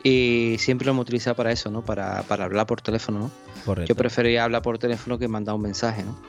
Y 0.04 0.56
siempre 0.60 0.86
lo 0.86 0.92
hemos 0.94 1.04
utilizado 1.04 1.36
para 1.36 1.52
eso, 1.52 1.70
¿no? 1.70 1.84
Para, 1.86 2.24
para 2.24 2.46
hablar 2.46 2.66
por 2.66 2.82
teléfono, 2.82 3.20
¿no? 3.20 3.32
Correcto. 3.66 3.90
Yo 3.94 3.96
prefería 3.96 4.44
hablar 4.44 4.62
por 4.64 4.80
teléfono 4.80 5.18
que 5.20 5.28
mandar 5.28 5.54
un 5.56 5.62
mensaje, 5.62 6.04
¿no? 6.04 6.20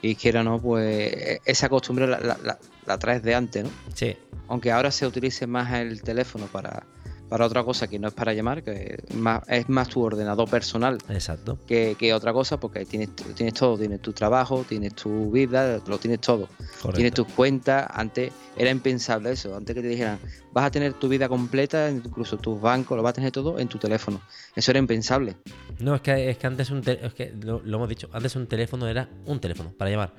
Y 0.00 0.14
quiera 0.14 0.42
no, 0.42 0.60
pues 0.60 1.12
e- 1.12 1.40
esa 1.44 1.68
costumbre 1.68 2.06
la, 2.06 2.18
la- 2.20 2.38
la- 2.42 2.58
la 2.86 2.98
traes 2.98 3.22
de 3.22 3.34
antes, 3.34 3.64
¿no? 3.64 3.70
Sí, 3.94 4.16
Aunque 4.48 4.72
ahora 4.72 4.90
se 4.90 5.06
utilice 5.06 5.46
más 5.46 5.72
el 5.74 6.00
teléfono 6.02 6.46
para, 6.46 6.84
para 7.28 7.44
otra 7.46 7.62
cosa 7.64 7.88
que 7.88 7.98
no 7.98 8.08
es 8.08 8.14
para 8.14 8.32
llamar, 8.32 8.62
que 8.62 8.98
es 9.06 9.14
más, 9.14 9.42
es 9.48 9.68
más 9.68 9.88
tu 9.88 10.02
ordenador 10.02 10.48
personal 10.48 10.98
exacto. 11.08 11.58
que, 11.66 11.94
que 11.98 12.14
otra 12.14 12.32
cosa, 12.32 12.58
porque 12.58 12.84
tienes, 12.86 13.10
tienes 13.34 13.54
todo, 13.54 13.76
tienes 13.78 14.00
tu 14.00 14.12
trabajo, 14.12 14.64
tienes 14.68 14.94
tu 14.94 15.30
vida, 15.30 15.80
lo 15.86 15.98
tienes 15.98 16.20
todo. 16.20 16.46
Correcto. 16.48 16.92
Tienes 16.92 17.12
tus 17.14 17.26
cuentas, 17.28 17.86
antes 17.92 18.32
era 18.56 18.70
impensable 18.70 19.30
eso, 19.32 19.54
antes 19.56 19.74
que 19.74 19.82
te 19.82 19.88
dijeran, 19.88 20.18
vas 20.52 20.64
a 20.66 20.70
tener 20.70 20.94
tu 20.94 21.08
vida 21.08 21.28
completa, 21.28 21.90
incluso 21.90 22.38
tus 22.38 22.60
bancos, 22.60 22.96
lo 22.96 23.02
vas 23.02 23.10
a 23.10 23.14
tener 23.14 23.30
todo 23.30 23.58
en 23.58 23.68
tu 23.68 23.78
teléfono. 23.78 24.20
Eso 24.56 24.70
era 24.70 24.78
impensable. 24.78 25.36
No, 25.80 25.94
es 25.94 26.00
que, 26.00 26.30
es 26.30 26.38
que 26.38 26.46
antes 26.46 26.70
un 26.70 26.82
te- 26.82 27.04
es 27.06 27.14
que 27.14 27.32
lo, 27.42 27.60
lo 27.62 27.76
hemos 27.76 27.88
dicho, 27.88 28.08
antes 28.12 28.34
un 28.36 28.46
teléfono 28.46 28.88
era 28.88 29.08
un 29.26 29.38
teléfono 29.40 29.72
para 29.76 29.90
llamar. 29.90 30.14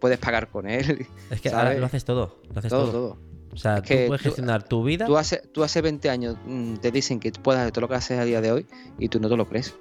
Puedes 0.00 0.18
pagar 0.18 0.48
con 0.48 0.68
él, 0.68 1.06
Es 1.30 1.40
que 1.40 1.50
ahora 1.50 1.74
lo 1.74 1.86
haces 1.86 2.04
todo. 2.04 2.40
Lo 2.52 2.58
haces 2.58 2.70
todo, 2.70 2.90
todo. 2.90 3.08
todo. 3.14 3.18
O 3.52 3.56
sea, 3.56 3.76
Es 3.76 3.82
tú 3.82 3.88
que 3.88 4.06
puedes 4.06 4.22
tú- 4.22 4.28
gestionar 4.28 4.62
tu 4.62 4.84
vida. 4.84 5.06
Tú 5.06 5.16
hace, 5.16 5.38
tú 5.52 5.64
hace 5.64 5.80
20 5.80 6.10
años 6.10 6.36
mm, 6.44 6.74
te 6.76 6.90
dicen 6.92 7.18
que 7.20 7.32
puedes 7.32 7.60
hacer 7.60 7.72
todo 7.72 7.82
lo 7.82 7.88
que 7.88 7.94
haces 7.94 8.18
a 8.18 8.24
día 8.24 8.40
de 8.40 8.52
hoy 8.52 8.66
y 8.98 9.08
tú 9.08 9.18
no 9.20 9.28
te 9.28 9.36
lo 9.36 9.48
crees. 9.48 9.74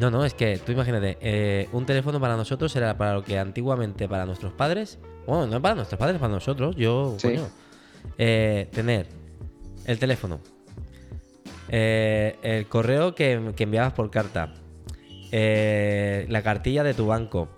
No, 0.00 0.10
no, 0.10 0.24
es 0.24 0.34
que 0.34 0.58
tú 0.58 0.70
imagínate, 0.72 1.18
eh, 1.20 1.68
un 1.72 1.84
teléfono 1.86 2.20
para 2.20 2.36
nosotros 2.36 2.74
era 2.76 2.96
para 2.96 3.14
lo 3.14 3.24
que 3.24 3.38
antiguamente 3.38 4.08
para 4.08 4.24
nuestros 4.24 4.52
padres, 4.52 4.98
bueno, 5.26 5.46
no 5.48 5.60
para 5.60 5.74
nuestros 5.74 5.98
padres, 5.98 6.18
para 6.20 6.32
nosotros, 6.32 6.76
yo, 6.76 7.16
Sí. 7.18 7.28
coño, 7.28 7.48
eh, 8.16 8.68
tener 8.72 9.06
el 9.86 9.98
teléfono, 9.98 10.40
eh, 11.68 12.36
el 12.42 12.66
correo 12.66 13.14
que, 13.14 13.52
que 13.56 13.64
enviabas 13.64 13.92
por 13.92 14.10
carta, 14.10 14.54
eh, 15.32 16.26
la 16.28 16.42
cartilla 16.42 16.82
de 16.84 16.94
tu 16.94 17.06
banco, 17.06 17.48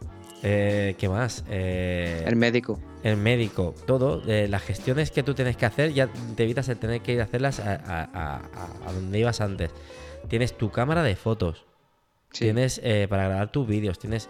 eh, 0.42 0.94
¿qué 0.98 1.08
más? 1.08 1.44
Eh, 1.50 2.24
El 2.26 2.36
médico. 2.36 2.78
El 3.02 3.16
médico, 3.16 3.74
todo, 3.86 4.22
eh, 4.26 4.46
las 4.48 4.62
gestiones 4.62 5.10
que 5.10 5.22
tú 5.22 5.34
tienes 5.34 5.56
que 5.56 5.66
hacer, 5.66 5.92
ya 5.92 6.08
te 6.36 6.44
evitas 6.44 6.68
el 6.68 6.78
tener 6.78 7.00
que 7.00 7.12
ir 7.14 7.20
a 7.20 7.24
hacerlas 7.24 7.58
a, 7.60 7.72
a- 7.74 8.02
a- 8.04 8.36
a- 8.36 8.88
a 8.88 8.92
donde 8.92 9.18
ibas 9.18 9.40
antes. 9.40 9.70
Tienes 10.28 10.56
tu 10.56 10.70
cámara 10.70 11.02
de 11.02 11.16
fotos, 11.16 11.64
Sí. 12.32 12.44
tienes 12.44 12.80
eh, 12.84 13.06
para 13.08 13.26
grabar 13.28 13.50
tus 13.52 13.66
vídeos, 13.66 13.98
tienes. 13.98 14.28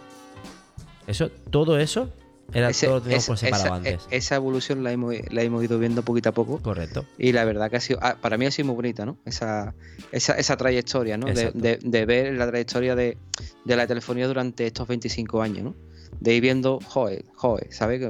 Eso, 1.06 1.30
todo 1.50 1.78
eso 1.78 2.10
era 2.54 2.70
Ese- 2.70 2.86
todo 2.86 2.96
lo 2.96 3.02
teníamos 3.02 3.24
esa- 3.24 3.30
por 3.32 3.38
separado 3.38 3.66
esa, 3.66 3.74
antes. 3.76 4.06
e- 4.10 4.16
esa 4.16 4.36
evolución 4.36 4.82
la 4.84 4.92
hemos, 4.92 5.14
la 5.30 5.42
hemos 5.42 5.62
ido 5.64 5.78
viendo 5.78 6.02
poquito 6.02 6.30
a 6.30 6.32
poco. 6.32 6.58
Correcto. 6.60 7.04
Y 7.18 7.32
la 7.32 7.44
verdad 7.44 7.70
que 7.70 7.76
ha 7.76 7.80
sido, 7.80 7.98
ah, 8.02 8.16
para 8.20 8.36
mí 8.38 8.46
ha 8.46 8.50
sido 8.50 8.66
muy 8.66 8.76
bonita, 8.76 9.04
¿no? 9.04 9.18
Esa, 9.24 9.74
esa, 10.12 10.34
esa 10.38 10.56
trayectoria, 10.56 11.16
¿no? 11.18 11.26
De, 11.26 11.50
de- 11.52 11.78
de 11.82 12.06
ver 12.06 12.32
la 12.34 12.46
trayectoria 12.48 12.94
de, 12.96 13.18
de 13.64 13.76
la 13.76 13.86
telefonía 13.86 14.26
durante 14.26 14.66
estos 14.66 14.88
25 14.88 15.42
años, 15.42 15.62
¿no? 15.64 15.74
De 16.20 16.34
ir 16.34 16.42
viendo, 16.42 16.78
joder, 16.84 17.24
joder, 17.34 17.72
¿sabes? 17.72 18.00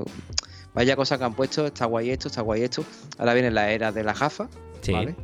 Vaya 0.74 0.96
cosa 0.96 1.18
que 1.18 1.24
han 1.24 1.34
puesto, 1.34 1.66
está 1.66 1.84
guay 1.86 2.10
esto, 2.10 2.28
está 2.28 2.40
guay 2.42 2.62
esto. 2.62 2.84
Ahora 3.18 3.34
viene 3.34 3.50
la 3.50 3.70
era 3.70 3.92
de 3.92 4.02
la 4.04 4.12
gafa, 4.14 4.48
Sí. 4.80 4.92
¿vale? 4.92 5.14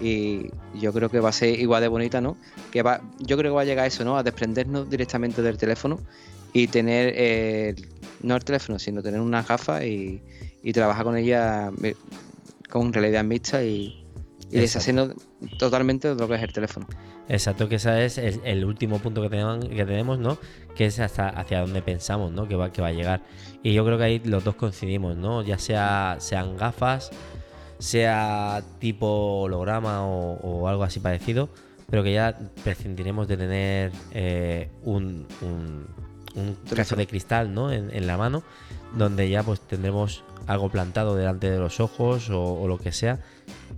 Y 0.00 0.48
yo 0.74 0.92
creo 0.92 1.08
que 1.08 1.20
va 1.20 1.28
a 1.28 1.32
ser 1.32 1.58
igual 1.60 1.82
de 1.82 1.88
bonita, 1.88 2.20
¿no? 2.20 2.36
Que 2.72 2.82
va, 2.82 3.00
yo 3.20 3.36
creo 3.36 3.52
que 3.52 3.56
va 3.56 3.62
a 3.62 3.64
llegar 3.64 3.84
a 3.84 3.86
eso, 3.86 4.04
¿no? 4.04 4.16
A 4.16 4.22
desprendernos 4.22 4.88
directamente 4.90 5.40
del 5.42 5.56
teléfono 5.58 6.00
y 6.52 6.66
tener, 6.68 7.12
eh, 7.16 7.74
no 8.22 8.34
el 8.36 8.44
teléfono, 8.44 8.78
sino 8.78 9.02
tener 9.02 9.20
una 9.20 9.42
gafa 9.42 9.84
y, 9.84 10.22
y 10.62 10.72
trabajar 10.72 11.04
con 11.04 11.16
ella 11.16 11.70
con 12.70 12.92
realidad 12.92 13.22
mixta 13.24 13.62
y, 13.62 14.04
y 14.50 14.58
deshacernos 14.58 15.10
totalmente 15.58 16.08
de 16.08 16.14
lo 16.16 16.26
que 16.26 16.34
es 16.36 16.42
el 16.42 16.52
teléfono. 16.52 16.88
Exacto, 17.28 17.68
que 17.68 17.76
ese 17.76 18.04
es 18.04 18.18
el, 18.18 18.40
el 18.44 18.64
último 18.64 18.98
punto 18.98 19.22
que 19.22 19.30
tenemos, 19.30 19.64
que 19.64 19.84
tenemos, 19.84 20.18
¿no? 20.18 20.38
Que 20.74 20.86
es 20.86 20.98
hasta 20.98 21.28
hacia 21.28 21.60
donde 21.60 21.82
pensamos, 21.82 22.32
¿no? 22.32 22.48
Que 22.48 22.56
va, 22.56 22.72
que 22.72 22.82
va 22.82 22.88
a 22.88 22.92
llegar. 22.92 23.22
Y 23.62 23.72
yo 23.72 23.84
creo 23.84 23.98
que 23.98 24.04
ahí 24.04 24.18
los 24.24 24.44
dos 24.44 24.56
coincidimos, 24.56 25.16
¿no? 25.16 25.42
Ya 25.42 25.58
sea 25.58 26.16
sean 26.18 26.56
gafas, 26.56 27.10
sea 27.78 28.62
tipo 28.78 29.42
holograma 29.42 30.06
o, 30.06 30.34
o 30.42 30.68
algo 30.68 30.82
así 30.84 31.00
parecido, 31.00 31.48
pero 31.90 32.02
que 32.02 32.12
ya 32.12 32.38
prescindiremos 32.62 33.28
de 33.28 33.36
tener 33.36 33.92
eh, 34.12 34.68
un, 34.82 35.26
un, 35.42 35.86
un 36.34 36.56
caso 36.74 36.96
de 36.96 37.06
cristal, 37.06 37.54
¿no? 37.54 37.70
En, 37.72 37.94
en 37.94 38.06
la 38.06 38.16
mano, 38.16 38.42
donde 38.96 39.28
ya 39.28 39.42
pues 39.42 39.60
tendremos 39.60 40.24
algo 40.46 40.68
plantado 40.68 41.16
delante 41.16 41.50
de 41.50 41.58
los 41.58 41.80
ojos 41.80 42.30
o, 42.30 42.42
o 42.42 42.68
lo 42.68 42.78
que 42.78 42.92
sea, 42.92 43.20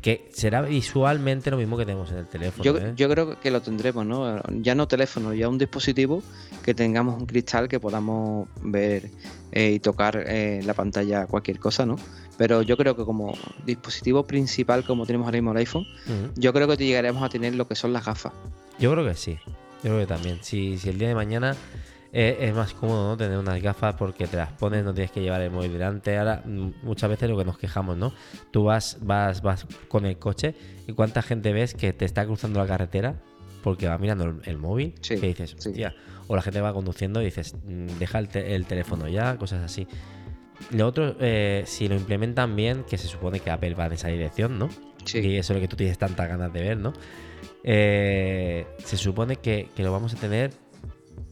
que 0.03 0.29
será 0.33 0.63
visualmente 0.63 1.51
lo 1.51 1.57
mismo 1.57 1.77
que 1.77 1.85
tenemos 1.85 2.11
en 2.13 2.19
el 2.19 2.27
teléfono. 2.27 2.65
Yo, 2.65 2.77
¿eh? 2.79 2.93
yo 2.97 3.09
creo 3.09 3.41
que 3.41 3.51
lo 3.51 3.61
tendremos, 3.61 4.07
¿no? 4.07 4.41
Ya 4.51 4.75
no 4.75 4.87
teléfono, 4.87 5.35
ya 5.35 5.49
un 5.49 5.59
dispositivo 5.59 6.23
que 6.63 6.75
tengamos 6.75 7.19
un 7.19 7.27
cristal 7.27 7.69
que 7.69 7.81
podamos 7.81 8.49
ver 8.63 9.11
eh, 9.53 9.73
y 9.73 9.81
tocar 9.81 10.23
eh, 10.27 10.61
la 10.65 10.75
pantalla 10.75 11.27
cualquier 11.27 11.59
cosa, 11.59 11.87
¿no? 11.87 11.97
Pero 12.39 12.63
yo 12.63 12.77
creo 12.77 12.95
que 12.95 13.05
como 13.05 13.37
dispositivo 13.65 14.27
principal, 14.27 14.85
como 14.85 15.07
tenemos 15.07 15.27
ahora 15.27 15.39
mismo 15.39 15.53
el 15.53 15.59
iPhone, 15.59 15.87
yo 16.37 16.53
creo 16.53 16.69
que 16.69 16.77
llegaremos 16.77 17.23
a 17.23 17.29
tener 17.29 17.55
lo 17.55 17.67
que 17.67 17.75
son 17.75 17.93
las 17.93 18.05
gafas. 18.05 18.33
Yo 18.79 18.93
creo 18.93 19.07
que 19.07 19.15
sí. 19.15 19.39
Yo 19.83 19.91
creo 19.91 20.01
que 20.01 20.07
también. 20.07 20.39
Si, 20.43 20.77
si 20.79 20.91
el 20.91 20.99
día 20.99 21.09
de 21.09 21.15
mañana 21.15 21.57
eh, 22.19 22.37
es 22.49 22.55
más 22.55 22.73
cómodo 22.73 23.09
¿no? 23.11 23.17
tener 23.17 23.37
unas 23.37 23.61
gafas 23.61 23.95
porque 23.97 24.27
te 24.27 24.37
las 24.39 24.51
pones, 24.53 24.83
no 24.85 24.95
tienes 24.95 25.11
que 25.11 25.21
llevar 25.21 25.43
el 25.43 25.51
móvil 25.51 25.73
delante. 25.75 26.17
Ahora, 26.17 26.43
mm, 26.45 26.71
muchas 26.83 27.11
veces 27.11 27.29
lo 27.29 27.37
que 27.37 27.45
nos 27.45 27.59
quejamos, 27.59 27.97
¿no? 27.97 28.13
Tú 28.51 28.65
vas, 28.65 28.99
vas, 29.03 29.43
vas 29.43 29.67
con 29.89 30.07
el 30.07 30.19
coche 30.19 30.55
y 30.87 30.93
cuánta 30.93 31.21
gente 31.21 31.53
ves 31.53 31.75
que 31.75 31.93
te 31.93 32.05
está 32.07 32.25
cruzando 32.25 32.59
la 32.61 32.67
carretera 32.67 33.17
porque 33.63 33.87
va 33.89 33.99
mirando 33.99 34.25
el, 34.25 34.37
el 34.45 34.57
móvil. 34.59 34.95
Sí, 35.03 35.19
que 35.19 35.27
dices. 35.29 35.57
O 36.29 36.35
la 36.37 36.43
gente 36.43 36.61
va 36.61 36.73
conduciendo 36.73 37.21
y 37.21 37.27
dices, 37.27 37.55
"Mm, 37.67 37.99
deja 37.99 38.19
el, 38.19 38.29
te- 38.29 38.55
el 38.55 38.65
teléfono 38.67 39.09
ya, 39.09 39.37
cosas 39.37 39.63
así. 39.63 39.87
Lo 40.71 40.87
otro, 40.87 41.17
eh, 41.21 41.65
si 41.67 41.87
lo 41.87 41.97
implementan 41.97 42.57
bien, 42.57 42.85
que 42.85 42.97
se 42.97 43.09
supone 43.09 43.41
que 43.41 43.51
Apple 43.51 43.75
va 43.75 43.87
en 43.87 43.93
esa 43.93 44.09
dirección, 44.09 44.59
¿no? 44.59 44.71
Sí. 45.05 45.19
Y 45.19 45.37
eso 45.37 45.53
es 45.53 45.57
lo 45.59 45.61
que 45.61 45.69
tú 45.69 45.77
tienes 45.77 45.99
tantas 45.99 46.29
ganas 46.29 46.51
de 46.53 46.61
ver, 46.63 46.79
¿no? 46.79 46.93
Eh, 47.63 48.67
se 48.85 48.97
supone 48.97 49.37
que, 49.37 49.69
que 49.75 49.83
lo 49.83 49.93
vamos 49.93 50.15
a 50.15 50.17
tener 50.17 50.51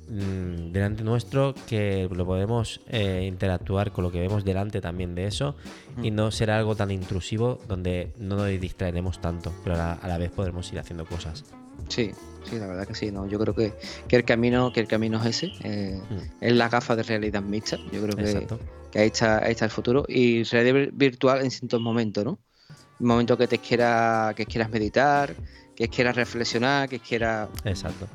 mm, 0.09 0.73
delante 0.73 1.03
nuestro, 1.05 1.55
que 1.67 2.09
lo 2.11 2.25
podemos 2.27 2.81
eh, 2.89 3.25
interactuar 3.27 3.93
con 3.93 4.05
lo 4.05 4.11
que 4.11 4.21
vemos 4.21 4.45
delante 4.45 4.81
también 4.81 5.15
de 5.15 5.27
eso 5.27 5.55
y 6.03 6.11
no 6.11 6.31
será 6.31 6.59
algo 6.59 6.75
tan 6.75 6.91
intrusivo 6.91 7.61
donde 7.69 8.13
no 8.19 8.37
nos 8.37 8.49
distraeremos 8.61 9.21
tanto, 9.21 9.53
pero 9.63 9.77
a 9.77 9.79
la, 9.79 9.93
a 9.95 10.09
la 10.09 10.19
vez 10.19 10.31
podremos 10.31 10.73
ir 10.73 10.79
haciendo 10.79 11.05
cosas. 11.07 11.45
Sí, 11.89 12.13
sí, 12.49 12.59
la 12.59 12.67
verdad 12.67 12.87
que 12.87 12.95
sí, 12.95 13.11
no. 13.13 13.27
Yo 13.27 13.39
creo 13.39 13.55
que, 13.55 13.75
que 14.09 14.17
el 14.17 14.25
camino, 14.25 14.73
que 14.73 14.81
el 14.81 14.87
camino 14.89 15.21
es 15.23 15.27
ese, 15.43 15.53
eh, 15.65 16.01
es 16.41 16.53
la 16.55 16.69
gafa 16.69 16.97
de 16.97 17.03
realidad 17.03 17.43
mixta. 17.43 17.77
Yo 17.93 18.03
creo 18.03 18.17
que, 18.17 18.47
ahí 18.99 19.07
está, 19.09 19.45
ahí 19.45 19.53
está 19.53 19.67
el 19.67 19.71
futuro. 19.71 20.05
Y 20.09 20.45
realidad 20.45 20.75
vir- 20.77 20.91
virtual 20.93 21.43
en 21.45 21.51
ciertos 21.51 21.81
momentos, 21.81 22.25
¿no? 22.25 22.39
Un 23.01 23.07
momento 23.09 23.37
que 23.37 23.47
te 23.49 23.59
quiera, 23.59 24.33
que 24.37 24.47
quieras 24.47 24.71
meditar, 24.71 25.35
que 25.77 25.89
quieras 25.89 26.17
reflexionar, 26.17 26.89
que 26.89 27.01
quieras, 27.01 27.49
Exacto. 27.65 28.07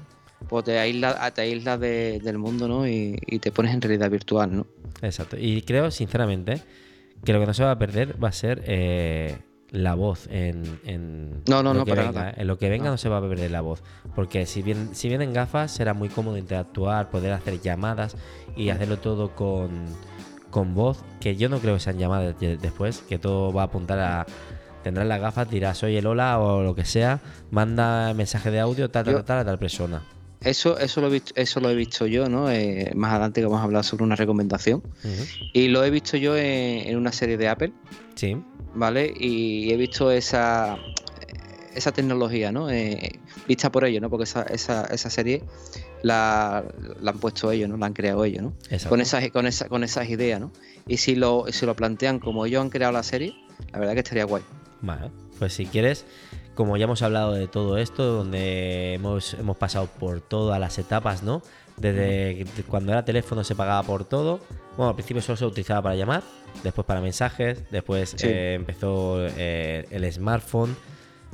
Pues 0.48 0.66
te 0.66 0.80
aíslas 0.80 1.34
te 1.34 1.41
aíslas 1.41 1.80
de- 1.80 2.20
del 2.24 2.38
mundo, 2.38 2.68
¿no? 2.68 2.88
Y, 2.88 3.18
y 3.28 3.40
te 3.40 3.52
pones 3.52 3.74
en 3.74 3.82
realidad 3.82 4.10
virtual, 4.10 4.56
¿no? 4.56 4.68
Exacto. 5.02 5.36
Y 5.40 5.61
creo, 5.64 5.91
sinceramente, 5.91 6.61
que 7.24 7.34
lo 7.34 7.40
que 7.40 7.45
no 7.45 7.53
se 7.53 7.64
va 7.64 7.72
a 7.72 7.80
perder 7.80 8.22
va 8.24 8.30
a 8.30 8.32
ser 8.32 8.64
eh, 8.66 9.38
la 9.72 9.94
voz 9.95 10.28
en, 10.32 10.64
en 10.86 11.44
No, 11.48 11.61
no, 11.61 11.74
lo 11.74 11.80
no, 11.80 11.86
que 11.86 11.91
para 11.91 12.03
venga. 12.07 12.20
nada. 12.20 12.34
En 12.38 12.48
lo 12.48 12.57
que 12.57 12.70
venga 12.70 12.86
No. 12.86 12.91
no. 12.91 12.98
se 12.98 13.10
va 13.10 13.18
a 13.18 13.22
perder 13.22 13.52
la 13.52 13.61
voz. 13.61 13.84
Porque 14.16 14.45
si, 14.45 14.61
bien, 14.61 14.90
si 14.94 15.07
vienen 15.10 15.34
gafas, 15.34 15.72
será 15.72 15.94
muy 15.94 16.10
cómodo 16.10 16.38
interactuar, 16.38 17.10
poder 17.10 17.34
hacer 17.34 17.61
llamadas 17.61 18.16
y 18.56 18.70
hacerlo 18.70 18.98
todo 18.98 19.36
con, 19.36 19.70
con 20.49 20.74
voz. 20.74 21.03
Que 21.20 21.36
yo 21.36 21.49
no 21.49 21.60
creo 21.60 21.76
que 21.76 21.80
sean 21.82 21.98
llamadas 21.99 22.40
de- 22.40 22.57
después, 22.57 23.03
que 23.07 23.20
todo 23.20 23.53
va 23.53 23.64
a 23.64 23.66
apuntar 23.66 23.99
a. 23.99 24.26
Tendrás 24.84 25.06
las 25.07 25.20
gafas, 25.20 25.49
dirás 25.49 25.78
soy 25.78 25.98
el 25.98 26.07
hola 26.07 26.40
o 26.40 26.64
lo 26.64 26.74
que 26.74 26.86
sea, 26.86 27.20
manda 27.52 28.14
mensaje 28.14 28.49
de 28.49 28.61
audio, 28.61 28.90
tal, 28.90 29.03
tal, 29.03 29.14
Yo- 29.16 29.24
tal, 29.26 29.40
a 29.40 29.45
tal 29.45 29.60
persona. 29.60 30.02
Eso, 30.41 30.78
eso, 30.80 31.02
lo 31.02 31.07
he 31.07 31.11
visto, 31.11 31.34
eso 31.36 31.60
lo 31.60 31.70
he 31.70 31.76
visto 31.76 32.07
yo, 32.07 32.30
¿no? 32.30 32.49
Eh, 32.49 32.91
más 32.95 33.11
adelante 33.11 33.41
que 33.41 33.45
vamos 33.45 33.60
a 33.60 33.64
hablar 33.64 33.84
sobre 33.84 34.03
una 34.03 34.16
recomendación. 34.16 34.82
Y 35.53 35.68
lo 35.68 35.84
he 35.84 35.90
visto 35.90 36.16
yo 36.16 36.38
en, 36.38 36.88
en 36.88 36.98
una 36.98 37.11
serie 37.11 37.38
de 37.38 37.48
Apple, 37.49 37.74
Sí, 38.16 38.38
¿vale? 38.74 39.14
Y 39.18 39.72
he 39.72 39.78
visto 39.78 40.11
esa, 40.11 40.78
esa 41.74 41.91
tecnología, 41.91 42.52
¿no? 42.52 42.70
Eh, 42.70 43.20
vista 43.48 43.72
por 43.72 43.86
ellos, 43.86 44.02
¿no? 44.02 44.10
Porque 44.10 44.24
esa, 44.24 44.44
esa, 44.44 44.86
esa 44.86 45.10
serie 45.10 45.44
la, 46.03 46.64
la 47.02 47.11
han 47.11 47.20
puesto 47.20 47.52
ellos, 47.52 47.70
¿no? 47.70 47.78
La 47.78 47.86
han 47.88 47.94
creado 47.94 48.24
ellos, 48.26 48.44
¿no? 48.44 48.53
exacto. 48.64 48.90
Con 48.90 49.02
esas, 49.02 49.30
con, 49.32 49.48
esa, 49.48 49.68
con 49.68 49.84
esas 49.84 50.10
ideas, 50.10 50.40
¿no? 50.40 50.52
Y 50.88 50.98
si 50.98 51.16
lo, 51.16 51.45
si 51.49 51.66
lo 51.66 51.76
plantean 51.76 52.20
como 52.20 52.45
ellos 52.45 52.61
han 52.61 52.70
creado 52.70 52.94
la 52.94 53.03
serie, 53.03 53.36
la 53.72 53.80
verdad 53.80 53.94
que 53.94 53.99
estaría 53.99 54.26
guay. 54.26 54.44
Vale, 54.82 55.11
pues 55.38 55.53
si 55.53 55.66
quieres, 55.66 56.06
como 56.60 56.76
ya 56.76 56.84
hemos 56.84 57.02
hablado 57.03 57.31
de 57.31 57.48
todo 57.48 57.77
esto, 57.77 58.03
donde 58.03 58.95
hemos, 58.95 59.34
hemos 59.36 59.56
pasado 59.56 59.88
por 59.88 60.19
todas 60.19 60.60
las 60.60 60.77
etapas, 60.77 61.23
¿no? 61.23 61.41
Desde 61.77 62.45
cuando 62.68 62.91
era 62.91 63.06
teléfono 63.06 63.45
se 63.45 63.56
pagaba 63.56 63.81
por 63.84 64.03
todo. 64.03 64.41
Bueno, 64.76 64.90
al 64.90 64.95
principio 64.95 65.22
solo 65.22 65.38
se 65.38 65.45
utilizaba 65.45 65.81
para 65.84 65.95
llamar, 65.95 66.22
después 66.61 66.86
para 66.86 66.99
mensajes, 66.99 67.64
después 67.72 68.10
Sí. 68.18 68.27
eh, 68.27 68.56
empezó 68.56 69.19
eh, 69.22 69.88
el 69.90 70.11
smartphone, 70.11 70.76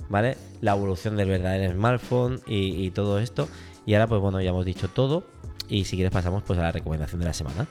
¿vale? 0.10 0.38
La 0.62 0.74
evolución 0.74 1.18
del 1.18 1.30
verdadero 1.30 1.74
smartphone 1.74 2.42
y, 2.46 2.86
y 2.86 2.92
todo 2.92 3.18
esto. 3.18 3.48
Y 3.88 3.96
ahora, 3.96 4.06
pues 4.06 4.22
bueno, 4.22 4.40
ya 4.42 4.52
hemos 4.52 4.64
dicho 4.66 4.88
todo. 4.90 5.24
Y 5.70 5.86
si 5.86 5.96
quieres 5.96 6.14
pasamos 6.14 6.44
pues 6.44 6.60
a 6.60 6.62
la 6.62 6.72
recomendación 6.72 7.20
de 7.20 7.26
la 7.26 7.34
semana. 7.34 7.66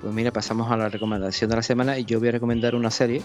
Pues 0.00 0.14
mira, 0.14 0.30
pasamos 0.30 0.70
a 0.70 0.76
la 0.76 0.88
recomendación 0.88 1.50
de 1.50 1.56
la 1.56 1.62
semana 1.62 1.98
y 1.98 2.04
yo 2.04 2.20
voy 2.20 2.28
a 2.28 2.32
recomendar 2.32 2.76
una 2.76 2.92
serie 2.92 3.22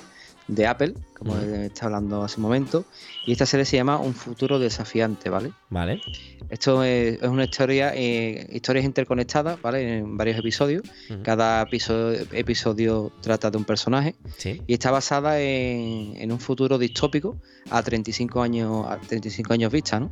de 0.52 0.68
Apple, 0.68 0.94
como 1.18 1.38
estado 1.38 1.88
hablando 1.96 2.24
hace 2.24 2.36
un 2.38 2.42
momento, 2.44 2.84
y 3.26 3.32
esta 3.32 3.46
serie 3.46 3.66
se 3.66 3.78
llama 3.78 3.98
Un 4.00 4.14
futuro 4.14 4.60
desafiante, 4.60 5.30
¿vale? 5.30 5.54
¿Vale? 5.70 6.02
Esto 6.50 6.84
es, 6.84 7.22
es 7.22 7.30
una 7.30 7.46
historia, 7.46 7.94
eh, 7.96 8.48
historias 8.52 8.84
interconectadas, 8.84 9.62
¿vale? 9.62 10.00
En 10.00 10.18
varios 10.18 10.38
episodios. 10.38 10.84
Cada 11.24 11.62
episodio, 11.62 12.26
episodio 12.34 13.12
trata 13.22 13.50
de 13.50 13.58
un 13.58 13.64
personaje 13.64 14.16
Sí. 14.38 14.62
y 14.68 14.74
está 14.74 14.92
basada 14.92 15.40
en, 15.40 16.18
en 16.18 16.32
un 16.34 16.40
futuro 16.40 16.78
distópico 16.78 17.38
a 17.70 17.82
35 17.82 18.42
años, 18.42 18.86
a 18.88 18.98
35 19.00 19.54
años 19.54 19.72
vista, 19.72 20.02
¿no? 20.02 20.12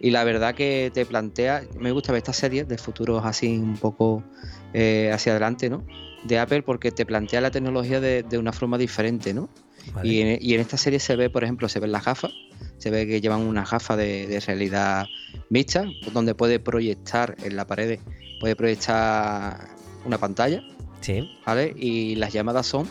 Y 0.00 0.10
la 0.10 0.24
verdad 0.24 0.56
que 0.56 0.90
te 0.92 1.06
plantea, 1.06 1.62
me 1.78 1.92
gusta 1.92 2.10
ver 2.10 2.18
estas 2.18 2.36
series 2.36 2.66
de 2.66 2.78
futuros 2.78 3.24
así 3.24 3.56
un 3.58 3.76
poco 3.76 4.24
eh, 4.72 5.10
hacia 5.14 5.30
adelante, 5.32 5.70
¿no? 5.70 5.84
De 6.24 6.40
Apple 6.40 6.62
porque 6.62 6.90
te 6.90 7.06
plantea 7.06 7.40
la 7.40 7.52
tecnología 7.52 8.00
de, 8.00 8.24
de 8.24 8.38
una 8.38 8.52
forma 8.52 8.76
diferente, 8.76 9.32
¿no? 9.32 9.48
Vale. 9.94 10.08
Y, 10.08 10.20
en, 10.20 10.38
y 10.40 10.54
en 10.54 10.60
esta 10.60 10.76
serie 10.76 10.98
se 11.00 11.16
ve, 11.16 11.30
por 11.30 11.44
ejemplo, 11.44 11.68
se 11.68 11.80
ven 11.80 11.92
las 11.92 12.04
gafas, 12.04 12.32
se 12.78 12.90
ve 12.90 13.06
que 13.06 13.20
llevan 13.20 13.40
una 13.40 13.64
gafa 13.64 13.96
de, 13.96 14.26
de 14.26 14.40
realidad 14.40 15.08
mixta, 15.50 15.90
donde 16.12 16.34
puede 16.34 16.60
proyectar 16.60 17.36
en 17.42 17.56
la 17.56 17.66
pared, 17.66 17.98
puede 18.40 18.54
proyectar 18.56 19.68
una 20.04 20.18
pantalla, 20.18 20.62
Sí. 21.00 21.30
¿vale? 21.46 21.72
Y 21.76 22.16
las 22.16 22.32
llamadas 22.32 22.66
son, 22.66 22.88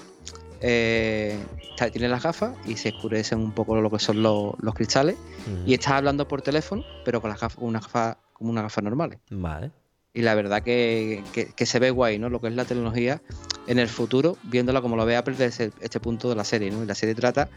eh, 0.61 1.37
tiene 1.91 2.07
las 2.09 2.23
gafas 2.23 2.55
y 2.65 2.75
se 2.77 2.89
oscurecen 2.89 3.39
un 3.39 3.51
poco 3.51 3.79
lo 3.79 3.91
que 3.91 3.99
son 3.99 4.23
los, 4.23 4.53
los 4.59 4.73
cristales, 4.73 5.15
y 5.65 5.73
estás 5.73 5.93
hablando 5.93 6.27
por 6.27 6.41
teléfono, 6.41 6.83
pero 7.05 7.21
con 7.21 7.29
las 7.29 7.39
gafas, 7.39 7.57
una 7.61 7.79
gafa, 7.79 8.17
como 8.33 8.49
una 8.51 8.61
gafa 8.63 8.81
normales. 8.81 9.19
Vale. 9.29 9.71
Y 10.17 10.23
la 10.23 10.33
verdad 10.33 10.63
que, 10.63 11.23
que- 11.31 11.45
que 11.55 11.65
se 11.67 11.77
ve 11.77 11.91
guay, 11.91 12.17
¿no? 12.17 12.27
Lo 12.29 12.41
que 12.41 12.47
es 12.47 12.55
la 12.55 12.65
tecnología 12.65 13.21
en 13.67 13.77
el 13.77 13.87
futuro, 13.87 14.35
viéndola 14.43 14.81
como 14.81 14.95
lo 14.95 15.05
ve 15.05 15.15
Apple 15.15 15.35
desde 15.37 15.69
este 15.79 15.99
punto 15.99 16.27
de 16.29 16.35
la 16.35 16.43
serie, 16.43 16.71
¿no? 16.71 16.83
Y 16.83 16.87
la 16.87 16.95
serie 16.95 17.13
trata 17.13 17.49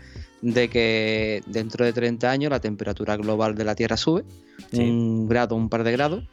de 0.43 0.69
que 0.69 1.43
dentro 1.47 1.87
de 1.87 1.95
30 1.95 2.31
años 2.31 2.51
la 2.51 2.61
temperatura 2.61 3.17
global 3.17 3.55
de 3.55 3.65
la 3.65 3.75
Tierra 3.75 3.97
sube 3.97 4.25
Sí. 4.73 4.79
un 4.81 5.27
grado, 5.27 5.55
un 5.57 5.71
par 5.71 5.85
de 5.85 5.93
grados, 5.93 6.25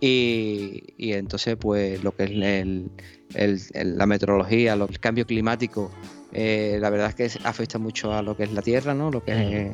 y, 0.00 0.82
y 0.98 1.12
entonces 1.12 1.56
pues 1.56 2.02
lo 2.02 2.10
que 2.16 2.24
es 2.24 2.30
el- 2.32 2.90
el- 3.34 3.60
el- 3.74 3.96
la 3.98 4.06
meteorología, 4.06 4.74
lo- 4.74 4.88
el 4.88 4.98
cambio 4.98 5.24
climático, 5.24 5.92
eh, 6.32 6.78
la 6.80 6.90
verdad 6.90 7.14
es 7.16 7.32
que 7.34 7.38
afecta 7.46 7.78
mucho 7.78 8.12
a 8.12 8.22
lo 8.22 8.36
que 8.36 8.42
es 8.42 8.52
la 8.52 8.62
Tierra, 8.62 8.92
¿no? 8.92 9.10
Lo 9.12 9.22
que 9.24 9.32
es 9.32 9.72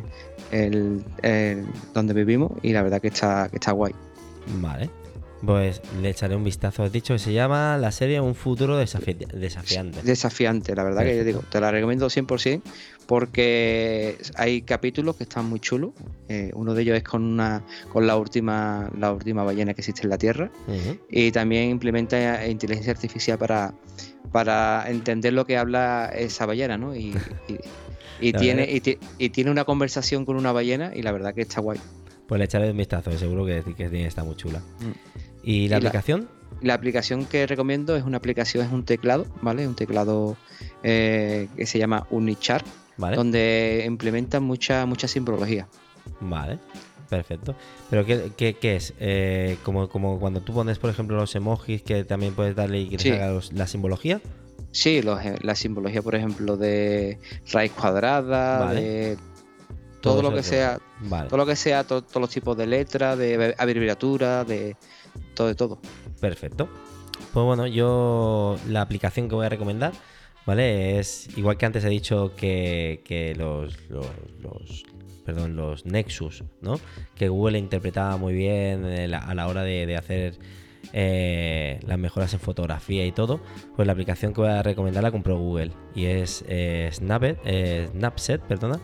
el, 0.51 1.03
el- 1.23 1.67
donde 1.95 2.13
vivimos, 2.13 2.53
y 2.63 2.73
la 2.75 2.83
verdad 2.83 3.01
que 3.01 3.09
está, 3.09 3.49
que 3.49 3.57
está 3.57 3.73
guay. 3.73 3.95
Vale. 4.61 4.91
Pues 5.45 5.81
le 6.01 6.11
echaré 6.11 6.37
un 6.37 6.45
vistazo. 6.45 6.85
Has 6.85 6.93
dicho 6.93 7.15
que 7.15 7.19
se 7.19 7.33
llama 7.33 7.77
la 7.77 7.91
serie 7.91 8.21
Un 8.21 8.35
futuro 8.37 8.81
desafi- 8.81 9.17
desafiante. 9.33 10.01
desafiante, 10.03 10.75
la 10.77 10.85
verdad 10.85 11.03
que 11.03 11.17
yo 11.17 11.25
digo, 11.25 11.43
te 11.51 11.61
la 11.61 11.71
recomiendo 11.73 12.09
100% 12.09 12.63
porque 13.07 14.17
hay 14.37 14.63
capítulos 14.63 15.17
que 15.17 15.25
están 15.25 15.47
muy 15.47 15.61
chulos. 15.61 15.91
Eh, 16.29 16.51
uno 16.55 16.75
de 16.75 16.83
ellos 16.83 16.97
es 16.97 17.03
con 17.03 17.23
una 17.25 17.63
con 17.93 18.07
la 18.07 18.17
última 18.17 18.91
la 18.99 19.13
última 19.13 19.43
ballena 19.43 19.75
que 19.75 19.81
existe 19.81 20.03
en 20.05 20.11
la 20.11 20.19
Tierra 20.19 20.51
y 21.11 21.33
también 21.33 21.71
implementa 21.71 22.47
inteligencia 22.47 22.93
artificial 22.93 23.39
para 23.39 23.75
para 24.31 24.85
entender 24.89 25.33
lo 25.33 25.45
que 25.45 25.59
habla 25.59 26.11
esa 26.15 26.47
ballena, 26.47 26.79
¿no? 26.79 26.95
Y, 26.97 27.15
y- 27.49 27.59
y 28.21 28.33
tiene 28.33 28.71
y, 28.71 28.81
ti- 28.81 28.99
y 29.19 29.29
tiene 29.31 29.51
una 29.51 29.65
conversación 29.65 30.25
con 30.25 30.37
una 30.37 30.53
ballena 30.53 30.93
y 30.95 31.03
la 31.03 31.13
verdad 31.13 31.35
que 31.35 31.43
está 31.43 31.61
guay. 31.61 31.79
Pues 32.27 32.39
le 32.39 32.45
echaré 32.47 32.71
un 32.71 32.77
vistazo, 32.77 33.11
seguro 33.19 33.45
que, 33.45 33.63
que 33.77 34.07
está 34.07 34.25
muy 34.25 34.37
chula. 34.37 34.61
Mm. 34.81 34.93
¿Y 35.43 35.69
la 35.69 35.77
Y 35.77 35.79
aplicación? 35.79 36.29
La 36.61 36.75
aplicación 36.75 37.25
que 37.27 37.47
recomiendo 37.47 37.97
es 37.97 38.05
una 38.05 38.19
aplicación, 38.19 38.65
es 38.65 38.73
un 38.73 38.85
teclado, 38.85 39.27
¿vale? 39.41 39.67
Un 39.67 39.75
teclado 39.75 40.37
eh, 40.83 41.49
que 41.57 41.67
se 41.67 41.79
llama 41.79 42.07
Unichar. 42.11 42.63
Vale. 42.99 43.17
donde 43.17 43.85
implementan 43.87 44.43
mucha, 44.45 44.85
mucha 44.85 45.09
simbología. 45.09 45.67
Vale. 46.21 46.59
Perfecto. 47.09 47.57
¿Pero 47.91 48.05
qué, 48.05 48.31
qué- 48.37 48.55
qué 48.55 48.77
es? 48.77 48.93
Eh, 49.01 49.57
como, 49.65 49.89
como 49.89 50.21
cuando 50.21 50.41
tú 50.43 50.53
pones, 50.53 50.79
por 50.79 50.91
ejemplo, 50.91 51.17
los 51.17 51.35
emojis 51.35 51.83
que 51.83 52.05
también 52.05 52.35
puedes 52.35 52.55
darle 52.55 52.81
y 52.81 52.89
que 52.91 52.99
te 52.99 53.03
Sí. 53.05 53.11
los- 53.11 53.53
la 53.55 53.67
simbología. 53.67 54.21
Sí, 54.73 55.01
los, 55.03 55.21
eh, 55.25 55.35
la 55.41 55.55
simbología, 55.55 56.03
por 56.03 56.15
ejemplo, 56.15 56.57
de 56.59 57.19
raíz 57.51 57.73
cuadrada, 57.73 58.61
Vale. 58.67 58.81
de 58.81 59.17
todo, 60.03 60.21
lo 60.23 60.33
que 60.33 60.41
es 60.41 60.47
sea, 60.47 60.79
Vale. 61.01 61.29
todo 61.29 61.39
lo 61.39 61.47
que 61.47 61.57
sea, 61.57 61.85
to- 61.85 62.03
todos 62.03 62.21
los 62.21 62.31
tipos 62.31 62.57
de 62.57 62.67
letras, 62.67 63.19
de 63.19 63.55
abreviatura, 63.59 64.45
de 64.45 64.77
todo, 65.35 65.49
de 65.49 65.55
todo. 65.55 65.79
Perfecto. 66.21 66.69
Pues 67.33 67.47
bueno, 67.47 67.67
yo 67.67 68.57
la 68.69 68.83
aplicación 68.83 69.29
que 69.29 69.35
voy 69.35 69.47
a 69.47 69.49
recomendar, 69.49 69.93
¿vale? 70.45 70.99
Es 70.99 71.29
igual 71.37 71.57
que 71.57 71.67
antes 71.67 71.85
he 71.85 71.89
dicho 71.89 72.33
que, 72.37 73.03
que 73.05 73.35
los, 73.35 73.79
los, 73.89 74.85
perdón, 75.25 75.57
los 75.57 75.87
Nexus, 75.87 76.45
¿no? 76.61 76.79
Que 77.15 77.29
Google 77.29 77.59
interpretaba 77.59 78.17
muy 78.17 78.35
bien 78.35 78.85
eh, 78.85 79.15
a 79.15 79.35
la 79.35 79.49
hora 79.49 79.63
de, 79.63 79.97
hacer 79.97 80.39
eh, 80.93 81.81
las 81.87 81.99
mejoras 81.99 82.33
en 82.35 82.41
fotografía 82.41 83.07
y 83.07 83.13
todo. 83.13 83.41
Pues 83.77 83.87
la 83.87 83.93
aplicación 83.93 84.35
que 84.35 84.41
voy 84.41 84.51
a 84.51 84.63
recomendar 84.63 85.03
la 85.03 85.11
compró 85.11 85.39
Google 85.39 85.73
y 85.95 86.07
es 86.07 86.45
eh, 86.49 86.91
Snapset, 86.93 87.39
eh, 87.45 87.89
Snapset, 87.93 88.43
perdona. 88.43 88.81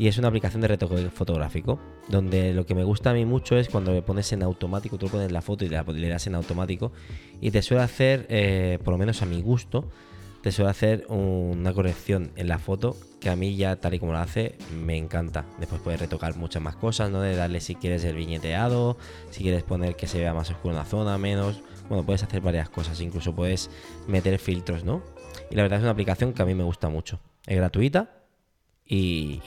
Y 0.00 0.08
es 0.08 0.16
una 0.16 0.28
aplicación 0.28 0.62
de 0.62 0.68
retoque 0.68 1.10
fotográfico, 1.10 1.78
donde 2.08 2.54
lo 2.54 2.64
que 2.64 2.74
me 2.74 2.84
gusta 2.84 3.10
a 3.10 3.12
mí 3.12 3.26
mucho 3.26 3.58
es 3.58 3.68
cuando 3.68 3.92
le 3.92 4.00
pones 4.00 4.32
en 4.32 4.42
automático, 4.42 4.96
tú 4.96 5.08
pones 5.08 5.30
la 5.30 5.42
foto 5.42 5.66
y 5.66 5.68
la- 5.68 5.82
le 5.82 6.08
das 6.08 6.26
en 6.26 6.36
automático, 6.36 6.90
y 7.42 7.50
te 7.50 7.60
suele 7.60 7.82
hacer, 7.82 8.24
eh, 8.30 8.78
por 8.82 8.92
lo 8.92 8.98
menos 8.98 9.20
a 9.20 9.26
mi 9.26 9.42
gusto, 9.42 9.90
te 10.40 10.52
suele 10.52 10.70
hacer 10.70 11.04
una 11.10 11.74
corrección 11.74 12.30
en 12.36 12.48
la 12.48 12.58
foto 12.58 12.96
que 13.20 13.28
a 13.28 13.36
mí 13.36 13.56
ya 13.56 13.76
tal 13.76 13.92
y 13.92 13.98
como 13.98 14.14
la 14.14 14.22
hace 14.22 14.56
me 14.74 14.96
encanta. 14.96 15.44
Después 15.58 15.82
puedes 15.82 16.00
retocar 16.00 16.34
muchas 16.34 16.62
más 16.62 16.76
cosas, 16.76 17.10
¿no? 17.10 17.20
De 17.20 17.36
darle 17.36 17.60
si 17.60 17.74
quieres 17.74 18.02
el 18.04 18.16
viñeteado, 18.16 18.96
si 19.28 19.42
quieres 19.42 19.64
poner 19.64 19.96
que 19.96 20.06
se 20.06 20.18
vea 20.18 20.32
más 20.32 20.48
oscuro 20.48 20.72
una 20.72 20.86
zona, 20.86 21.18
menos. 21.18 21.60
Bueno, 21.90 22.06
puedes 22.06 22.22
hacer 22.22 22.40
varias 22.40 22.70
cosas, 22.70 23.02
incluso 23.02 23.34
puedes 23.34 23.70
meter 24.08 24.38
filtros, 24.38 24.82
¿no? 24.82 25.02
Y 25.50 25.56
la 25.56 25.62
verdad 25.62 25.78
es 25.80 25.82
una 25.82 25.92
aplicación 25.92 26.32
que 26.32 26.40
a 26.40 26.46
mí 26.46 26.54
me 26.54 26.64
gusta 26.64 26.88
mucho. 26.88 27.20
Es 27.46 27.58
gratuita 27.58 28.19
y, 28.90 29.40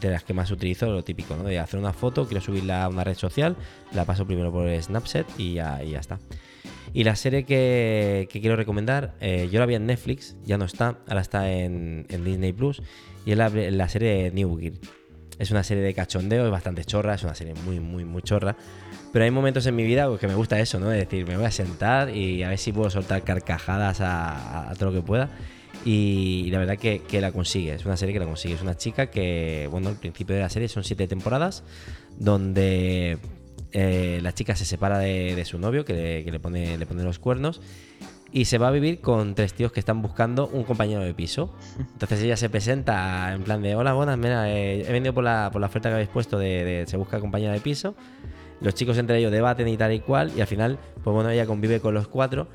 de 0.00 0.10
las 0.10 0.24
que 0.24 0.32
más 0.32 0.50
utilizo 0.50 0.86
lo 0.86 1.04
típico, 1.04 1.36
¿no? 1.36 1.44
De 1.44 1.58
hacer 1.58 1.78
una 1.78 1.92
foto, 1.92 2.26
quiero 2.26 2.40
subirla 2.40 2.84
a 2.84 2.88
una 2.88 3.04
red 3.04 3.16
social, 3.16 3.54
la 3.92 4.06
paso 4.06 4.26
primero 4.26 4.50
por 4.50 4.68
Snapchat 4.82 5.26
y 5.38 5.54
ya, 5.54 5.82
ya 5.82 6.00
está. 6.00 6.18
Y 6.94 7.04
la 7.04 7.14
serie 7.14 7.44
que, 7.44 8.28
quiero 8.30 8.56
recomendar, 8.56 9.14
eh, 9.20 9.48
yo 9.52 9.60
la 9.60 9.66
vi 9.66 9.74
en 9.74 9.86
Netflix, 9.86 10.36
ya 10.44 10.56
no 10.56 10.64
está, 10.64 10.98
ahora 11.06 11.20
está 11.20 11.52
en, 11.52 12.06
Disney 12.08 12.52
Plus, 12.52 12.82
y 13.26 13.32
es 13.32 13.36
la, 13.36 13.88
serie 13.88 14.24
de 14.24 14.30
New 14.30 14.58
Gear. 14.58 14.72
Es 15.38 15.50
una 15.50 15.64
serie 15.64 15.82
de 15.82 15.92
cachondeo, 15.92 16.44
es 16.46 16.50
bastante 16.50 16.84
chorra, 16.84 17.14
es 17.14 17.24
una 17.24 17.34
serie 17.34 17.54
muy, 17.66 17.78
muy, 17.78 18.04
muy 18.04 18.22
chorra. 18.22 18.56
Pero 19.12 19.24
hay 19.24 19.30
momentos 19.30 19.66
en 19.66 19.76
mi 19.76 19.84
vida 19.84 20.08
que 20.18 20.26
me 20.26 20.34
gusta 20.34 20.58
eso, 20.58 20.80
¿no? 20.80 20.90
Es 20.92 20.98
decir, 20.98 21.26
me 21.26 21.36
voy 21.36 21.44
a 21.44 21.50
sentar 21.50 22.14
y 22.14 22.42
a 22.42 22.48
ver 22.48 22.58
si 22.58 22.72
puedo 22.72 22.88
soltar 22.88 23.22
carcajadas 23.22 24.00
a 24.00 24.72
todo 24.78 24.90
lo 24.90 25.00
que 25.00 25.06
pueda 25.06 25.30
y 25.84 26.48
la 26.50 26.58
verdad 26.58 26.78
que, 26.78 27.20
la 27.20 27.32
consigue, 27.32 27.74
es 27.74 27.84
una 27.84 27.96
serie 27.96 28.12
que 28.12 28.20
la 28.20 28.26
consigue. 28.26 28.54
Es 28.54 28.62
una 28.62 28.76
chica 28.76 29.06
que, 29.06 29.68
bueno, 29.70 29.88
al 29.88 29.96
principio 29.96 30.36
de 30.36 30.42
la 30.42 30.48
serie 30.48 30.68
son 30.68 30.84
siete 30.84 31.08
temporadas 31.08 31.64
donde 32.18 33.18
eh, 33.72 34.20
la 34.22 34.32
chica 34.32 34.54
se 34.54 34.64
separa 34.64 34.98
de, 34.98 35.44
su 35.44 35.58
novio 35.58 35.84
que, 35.84 36.24
le, 36.30 36.40
pone, 36.40 36.78
le 36.78 36.86
pone 36.86 37.02
los 37.02 37.18
cuernos 37.18 37.60
y 38.30 38.46
se 38.46 38.58
va 38.58 38.68
a 38.68 38.70
vivir 38.70 39.00
con 39.00 39.34
tres 39.34 39.54
tíos 39.54 39.72
que 39.72 39.80
están 39.80 40.00
buscando 40.02 40.46
un 40.46 40.64
compañero 40.64 41.02
de 41.02 41.14
piso. 41.14 41.54
Entonces 41.78 42.22
ella 42.22 42.36
se 42.36 42.48
presenta 42.48 43.32
en 43.34 43.42
plan 43.42 43.60
de, 43.60 43.74
hola, 43.74 43.92
buenas, 43.92 44.16
mira, 44.18 44.50
eh, 44.50 44.84
he 44.88 44.92
venido 44.92 45.12
por 45.12 45.24
la, 45.24 45.50
por 45.52 45.60
la 45.60 45.66
oferta 45.66 45.88
que 45.88 45.94
habéis 45.94 46.08
puesto 46.08 46.38
de, 46.38 46.64
de 46.64 46.86
se 46.86 46.96
busca 46.96 47.18
compañero 47.18 47.52
de 47.52 47.60
piso. 47.60 47.94
Los 48.60 48.74
chicos 48.74 48.96
entre 48.98 49.18
ellos 49.18 49.32
debaten 49.32 49.66
y 49.66 49.76
tal 49.76 49.92
y 49.92 49.98
cual 49.98 50.32
y 50.36 50.40
al 50.40 50.46
final, 50.46 50.78
pues 51.02 51.12
bueno, 51.12 51.28
ella 51.30 51.46
convive 51.46 51.80
con 51.80 51.92
los 51.94 52.06
cuatro 52.06 52.46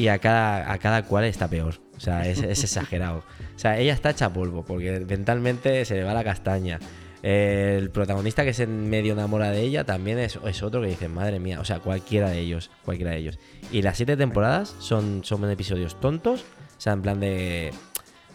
y 0.00 0.08
a 0.08 0.18
cada, 0.18 0.72
a 0.72 0.78
cada 0.78 1.02
cual 1.02 1.24
está 1.24 1.46
peor. 1.46 1.74
O 1.94 2.00
sea, 2.00 2.26
es, 2.26 2.42
exagerado. 2.42 3.18
O 3.18 3.58
sea, 3.58 3.78
ella 3.78 3.92
está 3.92 4.08
hecha 4.08 4.32
polvo 4.32 4.64
porque 4.64 5.00
mentalmente 5.00 5.84
se 5.84 5.96
le 5.96 6.04
va 6.04 6.14
la 6.14 6.24
castaña. 6.24 6.78
El 7.22 7.90
protagonista 7.90 8.42
que 8.42 8.54
se 8.54 8.66
medio 8.66 9.12
enamora 9.12 9.50
de 9.50 9.60
ella 9.60 9.84
también 9.84 10.18
es, 10.18 10.38
otro 10.62 10.80
que 10.80 10.86
dice, 10.86 11.08
madre 11.08 11.38
mía, 11.38 11.60
o 11.60 11.66
sea, 11.66 11.80
cualquiera 11.80 12.30
de 12.30 12.38
ellos, 12.38 12.70
cualquiera 12.82 13.10
de 13.10 13.18
ellos. 13.18 13.38
Y 13.70 13.82
las 13.82 13.98
siete 13.98 14.16
temporadas 14.16 14.74
son, 14.78 15.20
son 15.22 15.50
episodios 15.50 16.00
tontos, 16.00 16.46
o 16.78 16.80
sea, 16.80 16.94
en 16.94 17.02
plan 17.02 17.20
de, 17.20 17.70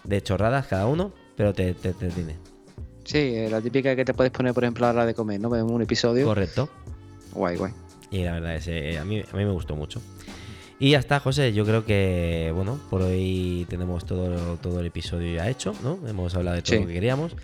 de 0.03 0.21
chorradas 0.21 0.67
cada 0.67 0.85
uno, 0.85 1.13
pero 1.35 1.51
te, 1.51 1.73
te, 1.73 1.93
tiene. 1.93 2.35
Sí, 3.05 3.17
eh, 3.17 3.49
la 3.49 3.59
típica 3.59 3.95
que 3.95 4.05
te 4.05 4.13
puedes 4.13 4.31
poner, 4.31 4.53
por 4.53 4.63
ejemplo, 4.63 4.85
a 4.85 4.93
la 4.93 5.07
de 5.07 5.15
comer, 5.15 5.39
¿no? 5.39 5.49
Vemos 5.49 5.71
un 5.71 5.81
episodio. 5.81 6.27
Correcto. 6.27 6.69
Guay, 7.33 7.57
guay. 7.57 7.73
Y 8.11 8.23
la 8.23 8.33
verdad 8.33 8.53
es, 8.53 8.67
eh, 8.67 8.99
a, 8.99 9.03
mí, 9.03 9.19
a 9.19 9.35
mí 9.35 9.45
me 9.45 9.51
gustó 9.51 9.75
mucho. 9.75 9.99
Y 10.79 10.91
ya 10.91 10.99
está, 10.99 11.19
José. 11.19 11.53
Yo 11.53 11.65
creo 11.65 11.85
que, 11.85 12.51
bueno, 12.53 12.79
por 12.89 13.01
hoy 13.01 13.65
tenemos 13.69 14.05
todo, 14.05 14.57
todo 14.57 14.81
el 14.81 14.87
episodio 14.87 15.33
ya 15.33 15.49
hecho, 15.49 15.73
¿no? 15.83 15.99
Hemos 16.07 16.35
hablado 16.35 16.57
de 16.57 16.61
todo 16.63 16.81
lo 16.81 16.87
que 16.87 16.93
queríamos. 16.93 17.35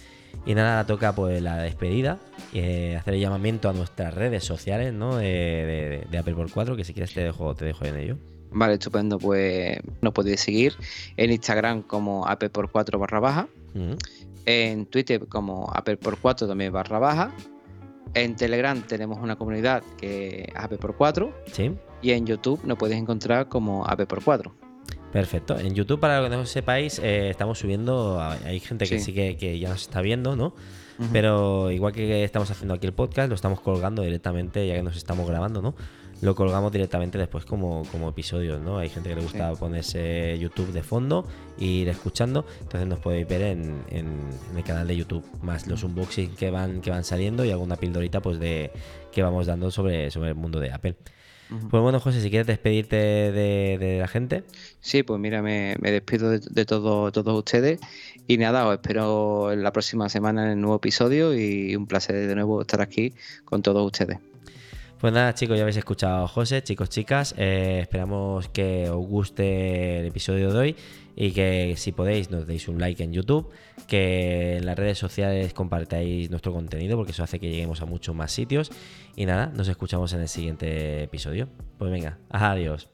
Y 0.46 0.56
nada, 0.56 0.86
toca 0.86 1.14
pues 1.14 1.42
la 1.42 1.58
despedida, 1.58 2.18
eh, 2.54 2.96
hacer 3.00 3.14
el 3.14 3.20
llamamiento 3.20 3.70
a 3.70 3.74
nuestras 3.74 4.14
redes 4.14 4.44
sociales, 4.44 4.94
¿no? 4.94 5.18
De, 5.18 6.08
Apple 6.18 6.34
por 6.34 6.52
4, 6.52 6.76
que 6.76 6.84
si 6.84 6.94
quieres 6.94 7.14
te 7.14 7.22
dejo, 7.22 7.54
te 7.56 7.66
dejo 7.66 7.86
en 7.86 7.98
ello. 7.98 8.18
Vale, 8.52 8.74
estupendo. 8.74 9.18
Pues 9.18 9.78
nos 10.02 10.14
podéis 10.14 10.42
seguir 10.42 10.74
en 11.16 11.32
Instagram 11.32 11.84
como 11.84 12.28
Apple 12.28 12.50
por 12.50 12.72
4 12.72 12.98
barra 13.00 13.20
baja, 13.20 13.48
en 14.46 14.86
Twitter 14.88 15.28
como 15.28 15.72
Apple 15.74 15.98
por 15.98 16.18
4 16.18 16.48
también 16.48 16.74
barra 16.74 17.00
baja, 17.00 17.32
en 18.14 18.36
Telegram 18.36 18.82
tenemos 18.82 19.20
una 19.20 19.38
comunidad 19.38 19.84
que 19.98 20.44
es 20.44 20.56
AP 20.56 20.78
por 20.78 20.96
4. 20.96 21.34
Sí. 21.52 21.72
Y 22.02 22.12
en 22.12 22.26
YouTube 22.26 22.62
nos 22.64 22.78
puedes 22.78 22.98
encontrar 22.98 23.48
como 23.48 23.86
AP 23.86 24.06
por 24.08 24.24
4. 24.24 24.54
Perfecto. 25.12 25.60
En 25.60 25.76
YouTube, 25.76 26.00
para 26.00 26.22
que 26.24 26.30
no 26.30 26.46
sepáis, 26.46 27.00
eh, 27.00 27.30
estamos 27.30 27.60
subiendo. 27.60 28.22
Hay 28.22 28.60
gente 28.60 28.88
que 28.88 29.00
sí, 29.00 29.14
que, 29.14 29.60
ya 29.60 29.70
nos 29.70 29.82
está 29.82 30.02
viendo, 30.02 30.36
¿no? 30.36 30.54
Pero 31.12 31.72
igual 31.72 31.94
que 31.94 32.24
estamos 32.24 32.52
haciendo 32.52 32.76
aquí 32.76 32.86
el 32.86 32.94
podcast, 32.94 33.28
lo 33.28 33.34
estamos 33.34 33.60
colgando 33.60 34.04
directamente, 34.04 34.68
ya 34.68 34.76
que 34.76 34.84
nos 34.84 34.96
estamos 34.96 35.28
grabando, 35.28 35.62
¿no? 35.62 35.74
lo 36.22 36.36
colgamos 36.36 36.72
directamente 36.72 37.18
después 37.18 37.46
como, 37.46 37.84
como 37.92 38.10
episodios, 38.10 38.62
¿no? 38.62 38.78
Hay 38.78 38.90
gente 38.90 39.10
que 39.10 39.16
le 39.16 39.22
gusta 39.22 39.54
ponerse 39.56 40.38
YouTube 40.40 40.72
de 40.72 40.84
fondo 40.84 41.26
e 41.60 41.66
ir 41.66 41.90
escuchando, 41.90 42.46
entonces 42.62 42.88
nos 42.88 43.00
podéis 43.00 43.28
ver 43.28 43.42
en, 43.42 43.84
el 43.90 44.64
canal 44.64 44.88
de 44.88 44.96
YouTube, 44.96 45.26
más 45.42 45.68
los 45.68 45.84
unboxings 45.84 46.38
que 46.38 46.52
van, 46.52 46.82
que 46.82 46.92
van 46.92 47.04
saliendo 47.04 47.44
y 47.44 47.50
alguna 47.50 47.76
pildorita 47.76 48.22
pues 48.22 48.40
de 48.40 48.72
que 49.12 49.24
vamos 49.24 49.48
dando 49.48 49.72
sobre, 49.72 50.12
sobre 50.12 50.30
el 50.30 50.36
mundo 50.36 50.60
de 50.60 50.72
Apple. 50.72 50.96
Pues 51.70 51.84
bueno, 51.84 52.00
José, 52.00 52.22
si 52.22 52.30
quieres 52.30 52.48
despedirte 52.48 52.96
de, 52.96 53.98
la 54.00 54.08
gente. 54.08 54.46
Sí, 54.80 55.04
pues 55.04 55.20
mira, 55.20 55.42
me, 55.42 55.76
despido 55.82 56.30
de, 56.30 56.40
de 56.40 56.66
todo, 56.66 57.12
todos 57.12 57.38
ustedes 57.38 57.80
y 58.26 58.38
nada, 58.38 58.66
os 58.66 58.74
espero 58.74 59.54
la 59.56 59.74
próxima 59.74 60.08
semana 60.08 60.46
en 60.46 60.52
el 60.52 60.62
nuevo 60.62 60.78
episodio 60.78 61.36
y 61.38 61.76
un 61.76 61.88
placer 61.88 62.28
de 62.28 62.36
nuevo 62.36 62.62
estar 62.62 62.80
aquí 62.82 63.14
con 63.44 63.62
todos 63.62 63.86
ustedes. 63.86 64.20
Pues 65.02 65.12
nada, 65.14 65.34
chicos, 65.34 65.58
ya 65.58 65.64
habéis 65.64 65.78
escuchado 65.78 66.26
a 66.26 66.28
José, 66.28 66.62
chicos, 66.62 66.88
chicas. 66.88 67.34
Eh, 67.36 67.80
esperamos 67.82 68.50
que 68.50 68.88
os 68.88 69.06
guste 69.06 70.00
el 70.00 70.06
episodio 70.06 70.54
de 70.54 70.60
hoy 70.60 70.76
y 71.16 71.32
que 71.32 71.74
si 71.76 71.92
podéis 71.92 72.30
nos 72.30 72.46
deis 72.46 72.68
un 72.68 72.80
like 72.80 73.04
en 73.04 73.12
YouTube, 73.12 73.50
que 73.88 74.58
en 74.58 74.66
las 74.68 74.78
redes 74.78 75.00
sociales 75.00 75.54
compartáis 75.54 76.30
nuestro 76.30 76.54
contenido 76.54 76.98
porque 76.98 77.14
eso 77.14 77.24
hace 77.24 77.40
que 77.40 77.50
lleguemos 77.50 77.82
a 77.82 77.86
muchos 77.86 78.16
más 78.16 78.32
sitios. 78.32 78.72
Y 79.16 79.26
nada, 79.26 79.48
nos 79.48 79.68
escuchamos 79.68 80.14
en 80.14 80.22
el 80.22 80.28
siguiente 80.28 81.04
episodio. 81.04 81.48
Pues 81.78 81.92
venga, 81.92 82.18
adiós. 82.30 82.90